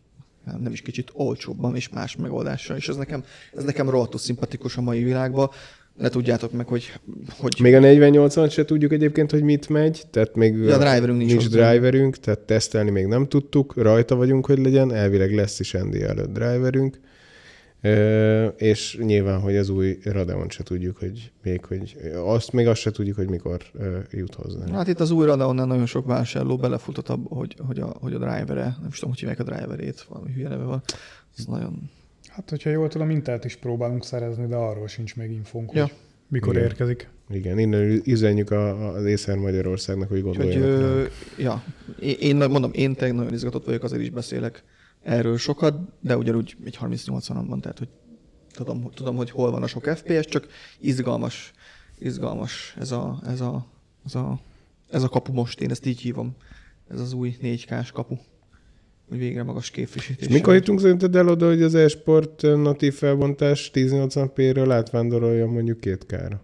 nem, 0.45 0.61
nem 0.61 0.73
is 0.73 0.83
kicsit 0.83 1.11
olcsóbban 1.12 1.77
és 1.77 1.88
más 1.88 2.16
megoldással, 2.16 2.77
és 2.77 2.88
ez 2.88 2.97
nekem, 2.97 3.25
ez 3.53 3.64
nekem 3.64 3.90
rohadtul 3.90 4.19
szimpatikus 4.19 4.77
a 4.77 4.81
mai 4.81 5.03
világban. 5.03 5.51
Ne 6.00 6.08
tudjátok 6.08 6.52
meg, 6.52 6.66
hogy, 6.68 6.92
hogy 7.38 7.56
Még 7.62 7.74
a 7.74 7.80
4080 7.80 8.48
se 8.48 8.64
tudjuk 8.64 8.92
egyébként, 8.92 9.30
hogy 9.30 9.42
mit 9.42 9.68
megy, 9.68 10.02
tehát 10.10 10.34
még 10.34 10.56
Ja, 10.56 10.74
a 10.74 10.78
driverünk 10.78 11.18
nincs 11.18 11.30
nincs 11.30 11.48
driverünk, 11.48 12.16
tehát 12.16 12.40
tesztelni 12.40 12.90
még 12.90 13.06
nem 13.06 13.28
tudtuk, 13.28 13.74
rajta 13.76 14.16
vagyunk, 14.16 14.46
hogy 14.46 14.58
legyen, 14.58 14.92
elvileg 14.92 15.34
lesz 15.34 15.60
is 15.60 15.72
ND 15.72 15.94
előtt 15.94 16.32
driverünk, 16.32 17.00
Ö, 17.82 18.46
és 18.46 18.98
nyilván, 19.02 19.40
hogy 19.40 19.56
az 19.56 19.68
új 19.68 19.98
Radeon 20.04 20.48
se 20.48 20.62
tudjuk, 20.62 20.96
hogy 20.96 21.32
még, 21.42 21.64
hogy 21.64 21.96
azt 22.24 22.52
még 22.52 22.66
azt 22.66 22.80
se 22.80 22.90
tudjuk, 22.90 23.16
hogy 23.16 23.28
mikor 23.28 23.62
ö, 23.72 23.98
jut 24.10 24.34
hozzá. 24.34 24.72
Hát 24.72 24.88
itt 24.88 25.00
az 25.00 25.10
új 25.10 25.26
Radeonnál 25.26 25.66
nagyon 25.66 25.86
sok 25.86 26.06
vásárló 26.06 26.56
belefutott 26.56 27.08
abba, 27.08 27.34
hogy, 27.34 27.56
hogy, 27.66 27.78
a, 27.78 27.86
hogy 28.00 28.14
a 28.14 28.18
drivere, 28.18 28.62
nem 28.62 28.88
is 28.88 28.94
tudom, 28.94 29.10
hogy 29.10 29.18
hívják 29.18 29.40
a 29.40 29.42
driverét, 29.42 30.00
valami 30.08 30.32
hülye 30.32 30.48
neve 30.48 30.64
van. 30.64 30.82
Ez 31.38 31.44
nagyon... 31.44 31.90
Hát, 32.40 32.50
hogyha 32.50 32.70
jól 32.70 32.88
tudom, 32.88 33.11
Intelt 33.11 33.44
is 33.44 33.57
próbálunk 33.57 34.05
szerezni, 34.05 34.46
de 34.46 34.57
arról 34.57 34.88
sincs 34.88 35.16
még 35.16 35.31
infónk, 35.31 35.72
Ja. 35.72 35.83
hogy 35.83 35.92
mikor 36.29 36.55
Igen. 36.55 36.64
érkezik. 36.66 37.09
Igen, 37.29 37.59
innen 37.59 38.00
üzenjük 38.05 38.50
a, 38.50 38.88
az 38.94 39.05
Észer 39.05 39.37
Magyarországnak, 39.37 40.09
hogy 40.09 40.22
gondoljanak 40.22 40.68
ö, 40.68 40.96
ránk. 40.96 41.11
ja, 41.38 41.64
én, 42.00 42.16
én 42.20 42.37
mondom, 42.37 42.70
én 42.72 42.94
tényleg 42.94 43.16
nagyon 43.16 43.33
izgatott 43.33 43.64
vagyok, 43.64 43.83
azért 43.83 44.03
is 44.03 44.11
beszélek 44.11 44.62
erről 45.03 45.37
sokat, 45.37 45.79
de 46.00 46.16
ugyanúgy 46.16 46.57
egy 46.64 46.79
38-an 46.81 47.44
van, 47.48 47.61
tehát 47.61 47.79
hogy 47.79 47.88
tudom, 48.53 48.90
tudom, 48.94 49.16
hogy 49.16 49.31
hol 49.31 49.50
van 49.50 49.62
a 49.62 49.66
sok 49.66 49.85
FPS, 49.85 50.26
csak 50.26 50.48
izgalmas, 50.79 51.53
izgalmas 51.98 52.74
ez 52.79 52.90
a, 52.90 53.20
ez 53.26 53.40
a, 53.40 53.66
ez 54.07 54.14
a, 54.14 54.40
ez 54.90 55.03
a 55.03 55.09
kapu 55.09 55.33
most, 55.33 55.61
én 55.61 55.70
ezt 55.70 55.87
így 55.87 56.00
hívom. 56.00 56.37
Ez 56.90 57.00
az 57.00 57.12
új 57.12 57.37
4K-s 57.42 57.90
kapu. 57.90 58.16
Hogy 59.11 59.18
végre 59.18 59.42
magas 59.42 59.70
képfrissítés. 59.70 60.27
És 60.27 60.33
mikor 60.33 60.55
jutunk 60.55 60.81
szerinted 60.81 61.16
el 61.16 61.29
oda, 61.29 61.46
hogy 61.46 61.62
az 61.62 61.75
e-sport 61.75 62.42
natív 62.42 62.94
felbontás 62.94 63.70
1080p-ről 63.75 64.68
átvándoroljon 64.70 65.49
mondjuk 65.49 65.79
2K-ra? 65.83 66.37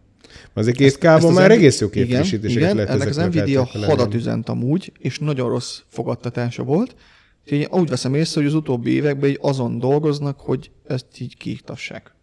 Azért 0.52 0.76
2K-ban 0.80 1.34
már 1.34 1.50
az 1.50 1.56
egész 1.56 1.80
jó 1.80 1.88
igen, 1.92 2.06
képfrissítéseket 2.06 2.62
igen, 2.62 2.76
lehet 2.76 2.90
ennek 2.90 3.08
az 3.08 3.16
Nvidia 3.16 3.64
hadat 3.64 4.14
üzent 4.14 4.48
amúgy, 4.48 4.92
és 4.98 5.18
nagyon 5.18 5.48
rossz 5.48 5.80
fogadtatása 5.88 6.62
volt. 6.62 6.94
Úgyhogy 7.42 7.58
én 7.58 7.68
úgy 7.70 7.88
veszem 7.88 8.14
észre, 8.14 8.40
hogy 8.40 8.50
az 8.50 8.56
utóbbi 8.56 8.90
években 8.90 9.30
így 9.30 9.38
azon 9.40 9.78
dolgoznak, 9.78 10.40
hogy 10.40 10.70
ezt 10.86 11.06
így 11.18 11.36
kiiktassák. 11.36 12.14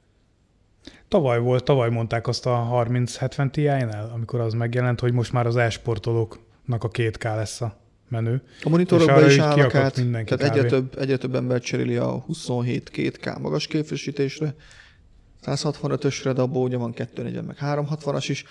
Tavaly 1.07 1.39
volt, 1.39 1.63
tavaly 1.63 1.89
mondták 1.89 2.27
azt 2.27 2.45
a 2.45 2.55
3070 2.55 3.51
Ti-nál, 3.51 4.11
amikor 4.13 4.39
az 4.39 4.53
megjelent, 4.53 4.99
hogy 4.99 5.13
most 5.13 5.31
már 5.31 5.45
az 5.45 5.55
e-sportolóknak 5.55 6.83
a 6.83 6.89
2K 6.89 7.23
lesz 7.23 7.61
a 7.61 7.81
menő. 8.13 8.41
A 8.63 8.69
monitorokban 8.69 9.25
is 9.25 9.37
állnak 9.37 9.75
át, 9.75 9.93
tehát 10.25 10.41
egyre 10.41 10.63
több, 10.63 10.99
egyre 10.99 11.17
több 11.17 11.35
ember 11.35 11.61
cseréli 11.61 11.95
a 11.95 12.09
27 12.09 12.91
2K 12.95 13.39
magas 13.39 13.67
képfrissítésre, 13.67 14.55
165-ösre, 15.45 16.31
de 16.35 16.41
abból 16.41 16.63
ugye 16.63 16.77
van 16.77 16.93
240 16.93 17.43
meg 17.43 17.57
360-as 17.61 18.25
is. 18.27 18.43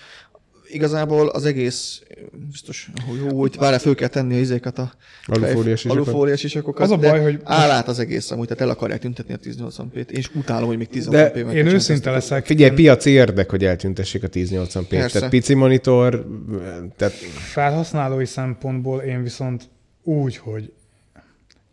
Igazából 0.73 1.27
az 1.27 1.45
egész, 1.45 2.01
biztos, 2.49 2.89
hogy 3.07 3.17
jó, 3.17 3.39
hogy 3.39 3.55
várjál, 3.57 3.79
föl 3.79 3.95
kell 3.95 4.07
tenni 4.07 4.35
a 4.35 4.39
izéket 4.39 4.77
a 4.77 4.93
Alufóliás 5.25 5.79
sisakat. 5.79 6.05
alufóliás 6.05 6.43
isakokat, 6.43 6.83
Az 6.83 6.91
a 6.91 6.97
de 6.97 7.09
baj, 7.09 7.21
hogy 7.21 7.39
áll 7.43 7.69
át 7.69 7.87
az 7.87 7.99
egész 7.99 8.31
amúgy, 8.31 8.47
tehát 8.47 8.63
el 8.63 8.69
akarják 8.69 8.99
tüntetni 8.99 9.33
a 9.33 9.37
1080p-t, 9.37 10.09
és 10.09 10.29
utálom, 10.35 10.67
hogy 10.67 10.77
még 10.77 10.87
1080p 10.93 11.07
De 11.09 11.31
meg 11.45 11.55
Én 11.55 11.63
kell 11.63 11.73
őszinte 11.73 12.11
leszek. 12.11 12.45
Figyelj, 12.45 12.69
én 12.69 12.75
piaci 12.75 13.09
érdek, 13.09 13.49
hogy 13.49 13.65
eltüntessék 13.65 14.23
a 14.23 14.27
1080p-t. 14.27 14.87
Persze. 14.89 15.17
Tehát 15.17 15.29
pici 15.29 15.53
monitor, 15.53 16.27
tehát 16.95 17.13
Felhasználói 17.53 18.25
szempontból 18.25 19.01
én 19.01 19.23
viszont 19.23 19.69
úgy, 20.03 20.37
hogy 20.37 20.71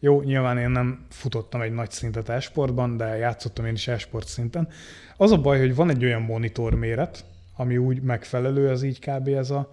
jó, 0.00 0.22
nyilván 0.22 0.58
én 0.58 0.70
nem 0.70 1.06
futottam 1.10 1.60
egy 1.60 1.72
nagy 1.72 1.90
szintet 1.90 2.28
e-sportban, 2.28 2.96
de 2.96 3.16
játszottam 3.16 3.66
én 3.66 3.72
is 3.72 3.88
e-sport 3.88 4.28
szinten. 4.28 4.68
Az 5.16 5.32
a 5.32 5.36
baj, 5.36 5.58
hogy 5.58 5.74
van 5.74 5.90
egy 5.90 6.04
olyan 6.04 6.22
monitor 6.22 6.74
méret, 6.74 7.24
ami 7.60 7.76
úgy 7.76 8.02
megfelelő, 8.02 8.68
az 8.68 8.82
így 8.82 8.98
kb. 8.98 9.28
ez 9.28 9.50
a, 9.50 9.70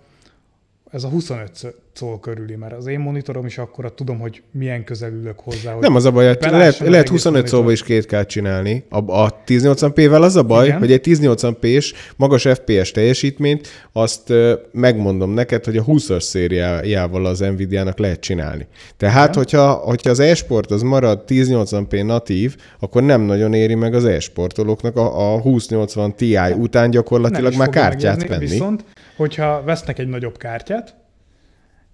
ez 0.91 1.03
a 1.03 1.07
25 1.07 1.75
szól 1.93 2.19
körüli, 2.19 2.55
mert 2.55 2.73
az 2.73 2.87
én 2.87 2.99
monitorom 2.99 3.45
is 3.45 3.57
akkora, 3.57 3.89
tudom, 3.89 4.19
hogy 4.19 4.41
milyen 4.51 4.83
közel 4.83 5.11
ülök 5.11 5.39
hozzá. 5.39 5.71
Hogy 5.71 5.81
Nem 5.81 5.95
az 5.95 6.05
a 6.05 6.11
baj, 6.11 6.27
hogy 6.27 6.37
belássam 6.37 6.59
lehet, 6.59 6.79
lehet 6.79 6.95
egész 6.95 7.09
25 7.09 7.33
monitor. 7.33 7.59
szóba 7.59 7.71
is 7.71 7.83
két 7.83 8.05
kell 8.05 8.25
csinálni. 8.25 8.83
A, 8.89 9.11
a 9.11 9.43
1080p-vel 9.47 10.21
az 10.21 10.35
a 10.35 10.43
baj, 10.43 10.65
Igen. 10.65 10.79
hogy 10.79 10.91
egy 10.91 11.01
1080p-s 11.03 11.93
magas 12.15 12.47
FPS 12.53 12.91
teljesítményt, 12.91 13.67
azt 13.91 14.29
ö, 14.29 14.53
megmondom 14.71 15.31
neked, 15.31 15.65
hogy 15.65 15.77
a 15.77 15.83
20-as 15.83 16.21
szériájával 16.21 17.25
az 17.25 17.39
Nvidia-nak 17.39 17.97
lehet 17.97 18.19
csinálni. 18.19 18.67
Tehát, 18.97 19.35
hogyha, 19.35 19.71
hogyha 19.71 20.09
az 20.09 20.19
e-sport 20.19 20.71
az 20.71 20.81
marad 20.81 21.23
1080p 21.27 22.05
natív, 22.05 22.55
akkor 22.79 23.03
nem 23.03 23.21
nagyon 23.21 23.53
éri 23.53 23.75
meg 23.75 23.93
az 23.93 24.05
e-sportolóknak 24.05 24.95
a, 24.95 25.33
a 25.33 25.41
2080 25.41 26.15
Ti 26.15 26.37
után 26.57 26.81
Nem 26.81 26.89
gyakorlatilag 26.89 27.51
is 27.51 27.57
már 27.57 27.69
kártyát 27.69 28.15
megérni, 28.15 28.35
venni. 28.35 28.49
Viszont, 28.49 28.83
hogyha 29.17 29.63
vesznek 29.63 29.99
egy 29.99 30.07
nagyobb 30.07 30.37
kártyát, 30.37 30.95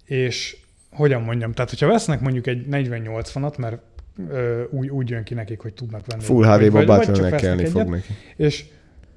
és 0.04 0.56
hogyan 0.92 1.22
mondjam, 1.22 1.52
tehát 1.52 1.70
hogyha 1.70 1.86
vesznek 1.86 2.20
mondjuk 2.20 2.46
egy 2.46 2.66
4080-at, 2.70 3.58
mert 3.58 3.82
ö, 4.28 4.62
úgy, 4.70 4.88
úgy 4.88 5.08
jön 5.10 5.24
ki 5.24 5.34
nekik, 5.34 5.60
hogy 5.60 5.74
tudnak 5.74 6.06
venni. 6.06 6.22
Full 6.22 6.46
vagy- 6.46 6.60
HD-ba 6.60 6.76
vagy- 6.76 6.86
vagy 6.86 7.00
csak 7.04 7.14
battle 7.20 7.36
kelni 7.38 7.64
fog 7.64 7.88
neki. 7.88 8.12
És 8.36 8.64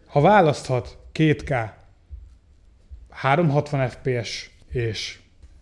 ha 0.06 0.22
választhat 0.22 0.98
2K, 1.14 1.70
360 3.10 3.88
FPS 3.90 4.52
és 4.72 5.20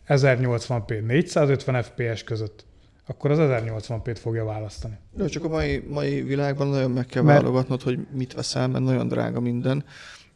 1080p 0.08 1.06
450 1.06 1.84
FPS 1.84 2.24
között, 2.24 2.66
akkor 3.08 3.32
az 3.32 3.38
1080p-t 3.42 4.18
fogja 4.22 4.46
választani. 4.46 4.98
Jó, 5.18 5.26
csak 5.26 5.44
a 5.44 5.48
mai, 5.48 5.84
mai 5.90 6.22
világban 6.22 6.68
nagyon 6.68 6.92
meg 6.92 7.06
kell 7.06 7.24
Mert- 7.24 7.42
válogatnod, 7.42 7.82
hogy 7.82 8.00
mit 8.12 8.34
veszel, 8.34 8.68
mert 8.68 8.84
nagyon 8.84 9.08
drága 9.08 9.40
minden. 9.40 9.84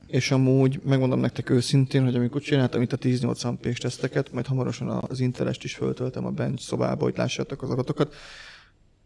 És 0.10 0.32
amúgy 0.32 0.80
megmondom 0.84 1.20
nektek 1.20 1.50
őszintén, 1.50 2.04
hogy 2.04 2.16
amikor 2.16 2.42
csináltam 2.42 2.82
itt 2.82 2.94
a 2.94 2.98
1080p-s 2.98 3.78
teszteket, 3.78 4.32
majd 4.32 4.46
hamarosan 4.46 4.90
az 4.90 5.20
Interest 5.20 5.64
is 5.64 5.74
föltöltem 5.74 6.26
a 6.26 6.30
bench 6.30 6.62
szobába, 6.62 7.04
hogy 7.04 7.18
lássátok 7.18 7.62
az 7.62 7.70
adatokat, 7.70 8.14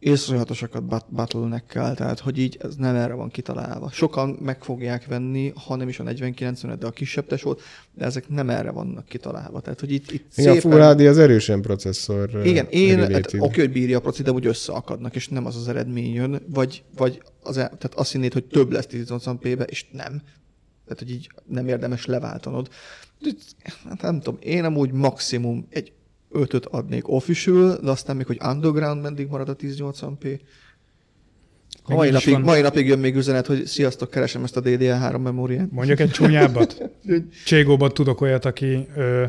észrehatosakat 0.03 0.83
bat- 0.83 1.13
battle 1.13 1.63
kell, 1.67 1.93
tehát 1.93 2.19
hogy 2.19 2.37
így 2.37 2.57
ez 2.61 2.75
nem 2.75 2.95
erre 2.95 3.13
van 3.13 3.29
kitalálva. 3.29 3.89
Sokan 3.91 4.29
meg 4.29 4.63
fogják 4.63 5.05
venni, 5.05 5.53
ha 5.65 5.75
nem 5.75 5.87
is 5.87 5.99
a 5.99 6.03
4090 6.03 6.79
de 6.79 6.85
a 6.85 6.91
kisebb 6.91 7.27
tesót, 7.27 7.61
de 7.93 8.05
ezek 8.05 8.29
nem 8.29 8.49
erre 8.49 8.71
vannak 8.71 9.05
kitalálva. 9.05 9.59
Tehát, 9.59 9.79
hogy 9.79 9.91
itt, 9.91 10.11
itt 10.11 10.25
Igen, 10.35 10.57
a 10.57 10.59
Full 10.59 10.93
HD 10.93 10.99
az 10.99 11.17
erősen 11.17 11.61
processzor 11.61 12.41
igen, 12.43 12.67
én, 12.69 13.11
hát, 13.11 13.33
oké, 13.37 13.59
hogy 13.61 13.71
bírja 13.71 13.97
a 13.97 14.01
proci, 14.01 14.23
de 14.23 14.31
úgy 14.31 14.45
összeakadnak, 14.45 15.15
és 15.15 15.27
nem 15.27 15.45
az 15.45 15.55
az 15.55 15.67
eredmény 15.67 16.13
jön, 16.13 16.41
vagy, 16.47 16.83
vagy 16.97 17.21
az, 17.43 17.57
el- 17.57 17.77
tehát 17.77 17.93
azt 17.95 18.11
hinnéd, 18.11 18.33
hogy 18.33 18.45
több 18.45 18.71
lesz 18.71 18.87
1080p-be, 18.91 19.63
és 19.63 19.85
nem. 19.91 20.21
Tehát, 20.83 20.99
hogy 20.99 21.11
így 21.11 21.29
nem 21.45 21.67
érdemes 21.67 22.05
leváltanod. 22.05 22.69
Hát 23.83 24.01
nem 24.01 24.19
tudom, 24.19 24.39
én 24.41 24.63
amúgy 24.63 24.91
maximum 24.91 25.67
egy 25.69 25.91
5 26.31 26.53
adnék 26.53 27.07
official, 27.07 27.77
de 27.83 27.89
aztán 27.89 28.15
még, 28.15 28.25
hogy 28.25 28.39
underground 28.45 29.01
meddig 29.01 29.27
marad 29.27 29.49
a 29.49 29.55
1080p. 29.55 30.39
Ha 31.83 31.89
Meg 31.89 31.97
mai 31.97 32.09
napig, 32.09 32.33
van. 32.33 32.41
mai 32.41 32.61
napig 32.61 32.87
jön 32.87 32.99
még 32.99 33.15
üzenet, 33.15 33.45
hogy 33.45 33.65
sziasztok, 33.65 34.09
keresem 34.09 34.43
ezt 34.43 34.57
a 34.57 34.61
DDR3 34.61 35.21
memóriát. 35.21 35.71
Mondjak 35.71 35.99
egy 35.99 36.09
csúnyábbat. 36.09 36.89
Cségóban 37.45 37.93
tudok 37.93 38.21
olyat, 38.21 38.45
aki 38.45 38.87
ö, 38.95 39.25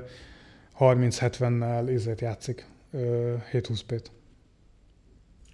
30-70-nel 0.79 1.91
izét 1.93 2.21
játszik. 2.21 2.67
Ö, 2.93 3.33
720p-t. 3.53 4.05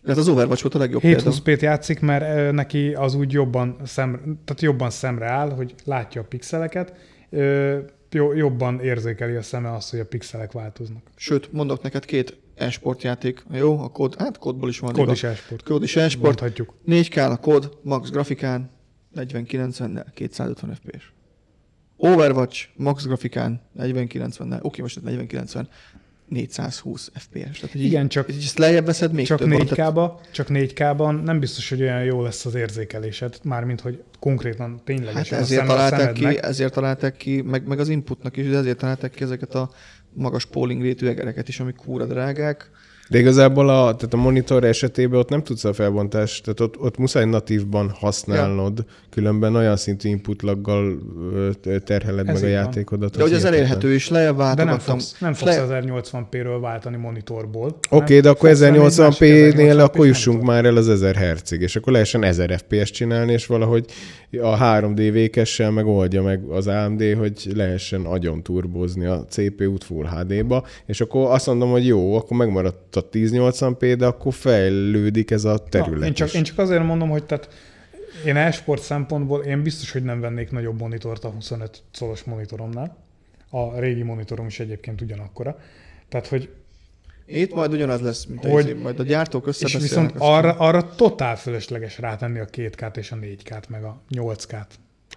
Hát 0.07 0.17
az 0.17 0.29
Overwatch 0.29 0.63
volt 0.63 0.75
a 0.75 0.79
legjobb 0.79 1.01
példa. 1.01 1.31
720p-t 1.31 1.61
játszik, 1.61 2.01
mert 2.01 2.53
neki 2.53 2.95
az 2.95 3.15
úgy 3.15 3.33
jobban, 3.33 3.77
szem, 3.85 4.39
tehát 4.45 4.63
jobban 4.63 4.91
szemre 4.91 5.27
áll, 5.27 5.51
hogy 5.51 5.75
látja 5.85 6.21
a 6.21 6.25
pixeleket, 6.25 6.95
jobban 8.35 8.81
érzékeli 8.81 9.35
a 9.35 9.43
szeme 9.43 9.73
azt, 9.73 9.91
hogy 9.91 10.01
a 10.01 10.05
pixelek 10.05 10.53
változnak. 10.53 11.03
Sőt, 11.17 11.53
mondok 11.53 11.83
neked 11.83 12.05
két 12.05 12.39
e-sport 12.55 13.03
játék. 13.03 13.45
Jó, 13.53 13.79
a 13.79 13.89
kód, 13.89 14.15
hát 14.19 14.39
kódból 14.39 14.69
is 14.69 14.79
van. 14.79 14.93
Kód 14.93 15.03
igaz. 15.03 15.17
is 15.17 15.23
e-sport. 15.23 15.63
Kód 15.63 15.83
is 15.83 15.97
e-sport. 15.97 16.41
Mondhatjuk. 16.41 16.75
4K 16.87 17.31
a 17.31 17.37
kód, 17.37 17.79
max 17.83 18.11
grafikán, 18.11 18.71
4090-nel, 19.17 20.05
250 20.15 20.75
FPS. 20.75 21.13
Overwatch, 21.97 22.67
max 22.77 23.05
grafikán, 23.05 23.61
4090-nel, 23.79 24.63
oké, 24.63 24.81
most 24.81 25.03
4090, 25.03 25.69
420 26.31 27.11
FPS. 27.14 27.59
Tehát, 27.59 27.73
hogy 27.73 27.85
Igen, 27.85 28.03
így, 28.03 28.09
csak- 28.09 28.31
így 28.33 28.43
ezt 28.45 28.59
lejjebb 28.59 28.87
veszed, 28.87 29.12
még 29.12 29.27
Csak 29.27 29.38
több 29.38 29.49
van. 29.51 29.66
Tehát 29.66 29.93
4K-ba, 29.93 30.21
csak 30.31 30.47
4K-ban 30.51 31.23
nem 31.23 31.38
biztos, 31.40 31.69
hogy 31.69 31.83
olyan 31.83 32.05
jó 32.05 32.23
lesz 32.23 32.47
az 32.47 32.55
érzékelésed, 32.55 33.38
mármint, 33.43 33.81
hogy 33.81 34.03
konkrétan 34.19 34.71
Hát 34.71 34.83
ténylegesen 34.85 35.38
a 35.38 35.40
ezért 35.40 35.62
a 35.62 35.66
találták 35.66 36.12
ki, 36.12 36.38
ezért 36.43 36.73
találták 36.73 37.16
ki, 37.16 37.40
meg, 37.40 37.66
meg 37.66 37.79
az 37.79 37.88
inputnak 37.88 38.37
is, 38.37 38.49
de 38.49 38.57
ezért 38.57 38.79
találták 38.79 39.11
ki 39.11 39.23
ezeket 39.23 39.55
a 39.55 39.71
magas 40.12 40.47
polling 40.47 40.83
rétű 40.83 41.07
egereket 41.07 41.49
is, 41.49 41.61
amik 41.61 41.77
kúra 41.77 42.07
drágák. 42.07 42.71
De 43.11 43.18
igazából 43.18 43.68
a, 43.68 43.94
tehát 43.96 44.14
a 44.14 44.16
monitor 44.16 44.64
esetében 44.64 45.18
ott 45.18 45.29
nem 45.29 45.42
tudsz 45.42 45.64
a 45.64 45.73
felbontást, 45.73 46.44
tehát 46.44 46.61
ott, 46.61 46.79
ott 46.79 46.99
muszáj 46.99 47.25
natívban 47.25 47.90
használnod, 47.94 48.73
ja. 48.77 48.85
különben 49.11 49.55
olyan 49.55 49.77
szintű 49.77 50.09
inputlaggal 50.09 50.99
terheled 51.85 52.29
Ez 52.29 52.40
meg 52.40 52.51
a 52.51 52.53
játékodat. 52.53 53.16
De 53.16 53.23
hogy 53.23 53.29
hihetetlen. 53.31 53.61
elérhető 53.61 53.94
is, 53.94 54.09
lejjebb 54.09 54.37
De 54.55 54.64
nem 54.64 54.79
fogsz, 54.79 55.16
nem 55.18 55.35
fogsz 55.35 55.57
Le- 55.57 55.83
1080p-ről 55.83 56.59
váltani 56.61 56.96
monitorból. 56.96 57.66
Oké, 57.66 57.81
okay, 57.90 58.20
de 58.20 58.29
akkor 58.29 58.49
fogsz 58.49 58.61
venni 58.61 58.77
egy 58.77 58.83
másik 58.83 59.05
1080p-nél 59.05 59.75
1080p-s 59.75 59.83
akkor 59.83 60.07
jussunk 60.07 60.42
már 60.42 60.64
el 60.64 60.77
az 60.77 60.88
1000 60.88 61.16
Hz-ig, 61.16 61.61
és 61.61 61.77
akkor 61.77 61.92
lehessen 61.92 62.23
1000 62.23 62.59
FPS 62.59 62.90
csinálni, 62.90 63.33
és 63.33 63.46
valahogy 63.46 63.85
a 64.40 64.59
3D 64.59 65.09
vékessel 65.12 65.70
megoldja 65.70 66.23
meg 66.23 66.42
az 66.49 66.66
AMD, 66.66 67.03
hogy 67.18 67.51
lehessen 67.55 68.05
agyon 68.05 68.42
turbózni 68.42 69.05
a 69.07 69.25
CPU-t 69.29 69.85
Full 69.85 70.07
HD-ba, 70.07 70.64
és 70.87 71.01
akkor 71.01 71.31
azt 71.31 71.46
mondom, 71.46 71.70
hogy 71.70 71.87
jó, 71.87 72.16
akkor 72.16 72.37
megmaradt 72.37 72.96
a 73.01 73.09
1080p, 73.13 73.95
de 73.99 74.07
akkor 74.07 74.35
fejlődik 74.35 75.31
ez 75.31 75.45
a 75.45 75.59
terület 75.59 75.99
Na, 76.01 76.07
én, 76.07 76.15
csak, 76.15 76.29
is. 76.29 76.35
én 76.35 76.43
csak 76.43 76.59
azért 76.59 76.85
mondom, 76.85 77.09
hogy 77.09 77.25
tehát 77.25 77.49
én 78.27 78.37
e-sport 78.37 78.83
szempontból 78.83 79.43
én 79.43 79.63
biztos, 79.63 79.93
hogy 79.93 80.03
nem 80.03 80.21
vennék 80.21 80.51
nagyobb 80.51 80.81
monitort 80.81 81.25
a 81.25 81.29
25 81.29 81.83
szolos 81.93 82.23
monitoromnál. 82.25 82.97
A 83.51 83.79
régi 83.79 84.03
monitorom 84.03 84.47
is 84.47 84.61
egyébként 84.61 85.01
ugyanakkora. 85.01 85.59
Tehát, 86.09 86.27
hogy 86.27 86.49
Itt 87.27 87.55
majd 87.55 87.73
ugyanaz 87.73 88.01
lesz, 88.01 88.25
mint 88.25 88.41
Hogy- 88.45 88.65
hogy, 88.65 88.77
majd 88.83 89.01
a 89.01 89.03
gyártók 89.03 89.43
és 89.43 89.49
összebeszélnek. 89.49 89.89
viszont 89.89 90.11
aztán- 90.15 90.45
arra, 90.45 90.53
arra 90.59 90.95
totál 90.95 91.37
fölösleges 91.37 91.99
rátenni 91.99 92.39
a 92.39 92.45
2K-t 92.45 92.97
és 92.97 93.13
a 93.13 93.17
4K-t, 93.17 93.69
meg 93.69 93.85
a 93.85 94.01
8K-t. 94.11 94.67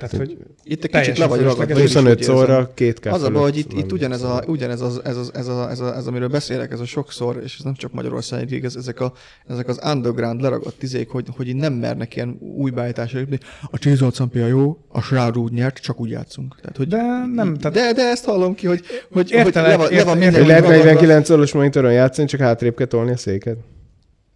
Tehát, 0.10 0.28
hogy 0.28 0.38
Itt 0.64 0.84
egy 0.84 0.90
kicsit 0.92 1.18
le 1.18 1.26
vagy 1.28 1.42
ragadva. 1.42 1.78
én 1.80 1.84
is 1.86 1.94
25 1.94 2.12
úgy 2.14 2.20
érzem. 2.20 2.36
szóra 2.36 2.72
két 2.74 3.00
k 3.00 3.06
Az 3.06 3.24
a 3.24 3.30
baj, 3.30 3.42
hogy 3.42 3.58
itt, 3.58 3.74
itt 3.74 3.92
ugyanez, 3.92 4.22
a, 4.22 4.44
ugyanez 4.48 4.82
az, 4.82 5.02
ez, 5.04 5.18
az, 5.18 5.32
ez, 5.34 5.48
a, 5.48 5.70
ez, 5.70 5.80
a, 5.80 5.96
ez, 5.96 6.08
amiről 6.08 6.28
beszélek, 6.28 6.72
ez 6.72 6.80
a 6.80 6.86
sokszor, 6.86 7.42
és 7.44 7.56
ez 7.58 7.64
nem 7.64 7.74
csak 7.74 7.94
Magyarországig, 7.94 8.64
ez, 8.64 8.76
ezek, 8.76 9.00
a, 9.00 9.14
ezek 9.48 9.68
az 9.68 9.80
underground 9.94 10.42
leragadt 10.42 10.78
tizék, 10.78 11.10
hogy, 11.10 11.28
hogy 11.38 11.48
így 11.48 11.56
nem 11.56 11.74
mernek 11.74 12.16
ilyen 12.16 12.38
új 12.58 12.72
beállításra 12.72 13.20
lépni. 13.20 13.38
A 13.72 13.78
1080p 13.78 14.34
a 14.44 14.48
jó, 14.48 14.78
a 14.88 15.02
Shroud 15.02 15.38
úgy 15.38 15.52
nyert, 15.52 15.78
csak 15.78 16.00
úgy 16.00 16.10
játszunk. 16.10 16.56
Tehát, 16.62 16.78
hogy 16.78 16.88
De 16.88 17.02
nem, 17.34 17.54
tehát- 17.58 17.78
de, 17.78 17.94
de 17.94 18.10
ezt 18.10 18.26
hallom 18.26 18.56
ki, 18.56 18.68
hogy, 18.68 18.82
hogy, 19.12 19.32
Értelek, 19.32 19.80
hogy 19.80 19.80
le, 19.80 19.88
van, 19.88 19.98
le 19.98 20.04
van 20.04 20.22
értelek. 20.22 20.32
minden 20.32 20.48
lehet 20.48 20.64
úgy 20.64 20.70
ragadva. 20.70 20.92
49 20.92 21.28
szoros 21.28 21.52
monitoron 21.54 21.92
játszani, 21.92 22.28
csak 22.28 22.40
hátrébb 22.40 22.76
kell 22.76 22.88
tolni 22.88 23.12
a 23.12 23.18
széket? 23.18 23.58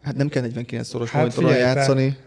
Hát 0.01 0.15
nem 0.15 0.27
kell 0.27 0.41
49 0.41 0.87
szoros 0.87 1.09
Hát 1.09 1.21
monitoron 1.21 1.57
játszani. 1.57 2.17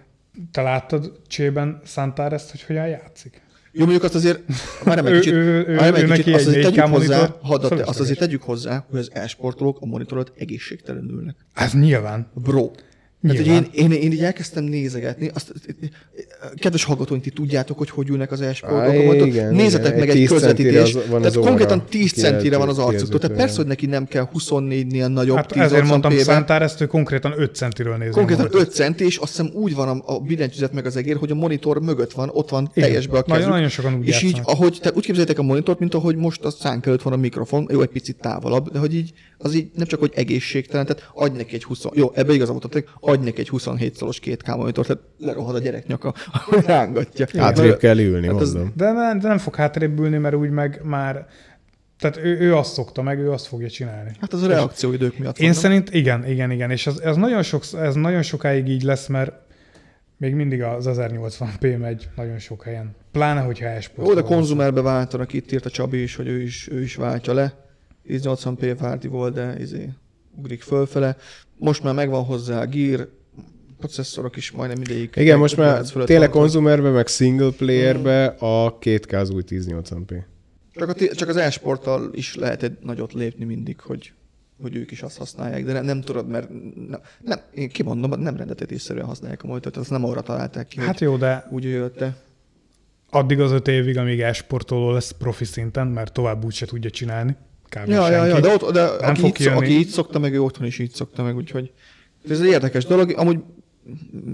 Te 0.51 0.63
láttad 0.63 1.21
Csében 1.27 1.81
Szántár 1.85 2.33
ezt, 2.33 2.51
hogy 2.51 2.63
hogyan 2.63 2.87
játszik? 2.89 3.43
Jó, 3.73 3.81
mondjuk 3.81 4.05
azt 4.05 4.15
azért, 4.15 4.41
már 4.85 4.99
egy 4.99 5.05
Ő- 5.11 5.19
kicsit, 5.19 5.33
ő- 5.33 5.39
ő- 5.39 5.67
ő 5.67 5.79
egy 5.79 6.11
kicsit, 6.11 6.35
azt 6.35 6.47
egy 6.47 6.49
azért 6.49 6.67
4K 6.67 6.75
tegyük 6.75 6.95
hozzá, 6.95 7.19
hadd, 7.19 7.59
azt 7.59 7.69
fölösleges. 7.69 7.99
azért 8.01 8.19
tegyük 8.19 8.43
hozzá, 8.43 8.87
hogy 8.91 8.99
az 8.99 9.11
e-sportolók 9.13 9.79
a 9.81 9.87
monitorodat 9.87 10.33
egészségtelenül 10.39 11.19
ülnek. 11.19 11.37
Ez 11.55 11.73
nyilván. 11.73 12.31
Bro. 12.35 12.71
Hát, 13.29 13.37
hogy 13.37 13.47
én, 13.47 13.67
én, 13.73 13.93
én, 13.93 14.13
így 14.13 14.23
elkezdtem 14.23 14.65
nézegetni, 14.65 15.31
azt, 15.35 15.53
kedves 16.59 16.85
hallgatóink, 16.85 17.23
ti 17.23 17.31
tudjátok, 17.31 17.79
hogy 17.79 17.91
hogy 17.91 18.09
ülnek 18.09 18.33
az 18.33 18.41
igen, 19.27 19.55
Nézzetek 19.55 19.87
igen. 19.87 19.99
meg 19.99 20.09
Egy 20.09 20.15
10 20.15 20.29
közvetítést. 20.29 20.97
az- 20.97 21.03
Tehát 21.09 21.25
az 21.25 21.35
konkrétan 21.35 21.79
óra 21.79 21.87
10 21.89 22.13
centire 22.13 22.57
van 22.57 22.69
az 22.69 22.79
arcuk. 22.79 23.19
Tehát 23.21 23.37
persze, 23.37 23.57
hogy 23.57 23.67
neki 23.67 23.87
nem 23.87 24.07
kell 24.07 24.29
24-nél 24.33 25.07
nagyobb 25.09 25.37
Hát 25.37 25.53
ezért 25.57 25.87
mondtam 25.87 26.13
1080p-be. 26.13 26.23
Szántár 26.23 26.63
ezt, 26.63 26.81
ő 26.81 26.87
konkrétan 26.87 27.35
5 27.37 27.55
centiről 27.55 27.97
nézni. 27.97 28.15
Konkrétan 28.15 28.45
a 28.45 28.49
monitort. 28.49 28.69
5 28.69 28.75
centi, 28.75 29.05
és 29.05 29.17
azt 29.17 29.31
hiszem 29.37 29.51
úgy 29.55 29.75
van 29.75 29.89
a, 29.89 30.15
a 30.15 30.21
billentyűzet 30.21 30.73
meg 30.73 30.87
az 30.87 30.97
egér, 30.97 31.17
hogy 31.17 31.31
a 31.31 31.35
monitor 31.35 31.81
mögött 31.81 32.13
van, 32.13 32.31
ott 32.33 32.49
van 32.51 32.71
teljesbe 32.75 33.19
a 33.19 33.23
kezük. 33.23 33.49
nagyon 33.49 33.69
sokan 33.69 33.95
úgy 33.95 34.07
És 34.09 34.23
így, 34.23 34.41
ahogy, 34.45 34.79
te 34.81 34.89
úgy 34.95 35.05
képzeljétek 35.05 35.39
a 35.39 35.43
monitort, 35.43 35.79
mint 35.79 35.95
ahogy 35.95 36.17
most 36.17 36.45
a 36.45 36.51
szánk 36.51 36.87
előtt 36.87 37.03
van 37.03 37.13
a 37.13 37.17
mikrofon, 37.17 37.69
jó, 37.71 37.81
egy 37.83 37.89
picit 37.89 38.17
távolabb, 38.21 38.71
de 38.71 38.79
hogy 38.79 38.95
így, 38.95 39.13
az 39.43 39.55
így 39.55 39.71
nem 39.75 39.87
csak, 39.87 40.01
hogy 40.01 40.13
egészségtelen, 40.15 40.87
tehát 40.87 41.11
adj 41.15 41.37
neki 41.37 41.55
egy 41.55 41.65
20, 41.65 41.85
jó, 41.93 42.13
ebbe 42.15 42.33
igazam 42.33 42.59
voltatok, 42.59 42.97
adj 43.01 43.25
neki 43.25 43.41
egy 43.41 43.49
27 43.49 43.97
szoros 43.97 44.21
2K 44.25 44.57
monitor, 44.57 44.87
tehát 44.87 45.03
lerohad 45.19 45.55
a 45.55 45.59
gyerek 45.59 45.87
nyaka, 45.87 46.15
hogy 46.45 46.65
rángatja. 46.65 47.27
Hátrébb 47.39 47.77
kell 47.79 47.99
ülni, 47.99 48.27
Hát 48.27 48.41
az- 48.41 48.53
mondom. 48.53 48.73
De, 48.77 48.93
nem, 48.93 49.19
de 49.19 49.29
nem 49.29 49.39
fog 49.39 49.55
hátrébb 49.55 49.99
ülni, 49.99 50.17
mert 50.17 50.35
úgy 50.35 50.51
meg 50.51 50.81
már... 50.85 51.27
Tehát 51.99 52.17
ő, 52.17 52.39
ő 52.39 52.57
azt 52.57 52.73
szokta 52.73 53.03
meg, 53.03 53.19
ő 53.19 53.31
azt 53.31 53.47
fogja 53.47 53.71
csinálni. 53.71 54.11
Hát 54.21 54.33
az 54.33 54.43
a 54.43 54.47
reakcióidők 54.47 55.19
miatt 55.19 55.39
Én 55.39 55.49
nem? 55.51 55.59
szerint 55.59 55.95
igen, 55.95 56.27
igen, 56.27 56.51
igen. 56.51 56.71
És 56.71 56.87
ez, 56.87 56.99
ez, 56.99 57.17
nagyon 57.17 57.43
sok, 57.43 57.63
ez 57.79 57.95
nagyon 57.95 58.23
sokáig 58.23 58.69
így 58.69 58.83
lesz, 58.83 59.07
mert 59.07 59.33
még 60.17 60.35
mindig 60.35 60.63
az 60.63 60.87
1080p 60.89 61.79
megy 61.79 62.09
nagyon 62.17 62.39
sok 62.39 62.63
helyen. 62.63 62.97
Pláne, 63.13 63.41
hogyha 63.41 63.67
esport. 63.67 64.09
Ó, 64.09 64.15
de 64.15 64.21
konzumerbe 64.21 64.81
váltanak, 64.81 65.33
itt 65.33 65.53
írt 65.53 65.65
a 65.67 65.71
Csabi 65.71 66.03
is, 66.03 66.17
hogy 66.17 66.29
ő 66.29 66.43
is, 66.43 66.69
ő 66.73 66.83
is 66.83 66.95
váltja 66.95 67.33
le. 67.33 67.70
1080p 68.09 68.77
Várdi 68.81 69.09
volt, 69.09 69.35
de 69.35 69.57
izé, 69.61 69.89
ugrik 70.37 70.63
fölfele. 70.63 71.17
Most 71.57 71.83
már 71.83 71.95
megvan 71.95 72.25
hozzá 72.25 72.61
a 72.61 72.67
gear, 72.67 73.09
processzorok 73.79 74.37
is 74.37 74.51
majdnem 74.51 74.81
ideig. 74.83 75.11
Igen, 75.15 75.39
most 75.39 75.57
már 75.57 75.71
50 75.71 75.85
fölött 75.85 76.07
tényleg 76.07 76.31
konzumerbe, 76.31 76.91
meg 76.91 77.07
single 77.07 77.51
playerbe 77.51 78.25
a 78.27 78.79
2K 78.79 79.21
az 79.21 79.31
új 79.31 79.43
1080p. 79.49 80.23
Csak, 80.73 80.89
a, 80.89 80.93
ti- 80.93 81.11
csak 81.15 81.29
az 81.29 81.37
e-sporttal 81.37 82.11
is 82.15 82.35
lehet 82.37 82.63
egy 82.63 82.77
nagyot 82.81 83.13
lépni 83.13 83.45
mindig, 83.45 83.81
hogy, 83.81 84.13
hogy 84.63 84.77
ők 84.77 84.91
is 84.91 85.03
azt 85.03 85.19
használják, 85.19 85.65
de 85.65 85.73
nem, 85.73 85.85
nem 85.85 86.01
tudod, 86.01 86.29
mert 86.29 86.49
nem, 86.89 87.01
nem, 87.21 87.39
én 87.55 87.69
kimondom, 87.69 88.21
nem 88.21 88.37
rendetetésszerűen 88.37 89.07
használják 89.07 89.43
a 89.43 89.47
monitort, 89.47 89.77
azt 89.77 89.91
nem 89.91 90.05
arra 90.05 90.21
találták 90.21 90.67
ki, 90.69 90.79
Hát 90.81 90.99
hogy 90.99 91.09
jó, 91.09 91.17
de 91.17 91.47
úgy 91.51 91.65
jötte. 91.65 92.17
addig 93.11 93.41
az 93.41 93.53
öt 93.53 93.69
évig, 93.69 93.97
amíg 93.99 94.21
esportoló 94.21 94.91
lesz 94.93 95.11
profi 95.11 95.45
szinten, 95.45 95.87
mert 95.87 96.13
tovább 96.13 96.45
úgyse 96.45 96.67
tudja 96.67 96.91
csinálni. 96.91 97.37
Kb. 97.71 97.89
Ja, 97.89 98.11
ja, 98.11 98.25
ja, 98.25 98.33
senki. 98.33 98.41
de, 98.41 98.55
ott, 98.55 98.73
de 98.73 98.83
aki, 98.83 99.21
fog 99.21 99.41
így, 99.41 99.47
aki 99.47 99.79
így 99.79 99.89
szokta 99.89 100.19
meg, 100.19 100.35
ő 100.35 100.43
otthon 100.43 100.67
is 100.67 100.79
így 100.79 100.91
szokta 100.91 101.23
meg, 101.23 101.37
úgyhogy 101.37 101.73
ez 102.29 102.41
egy 102.41 102.47
érdekes 102.47 102.85
dolog. 102.85 103.13
Amúgy, 103.17 103.39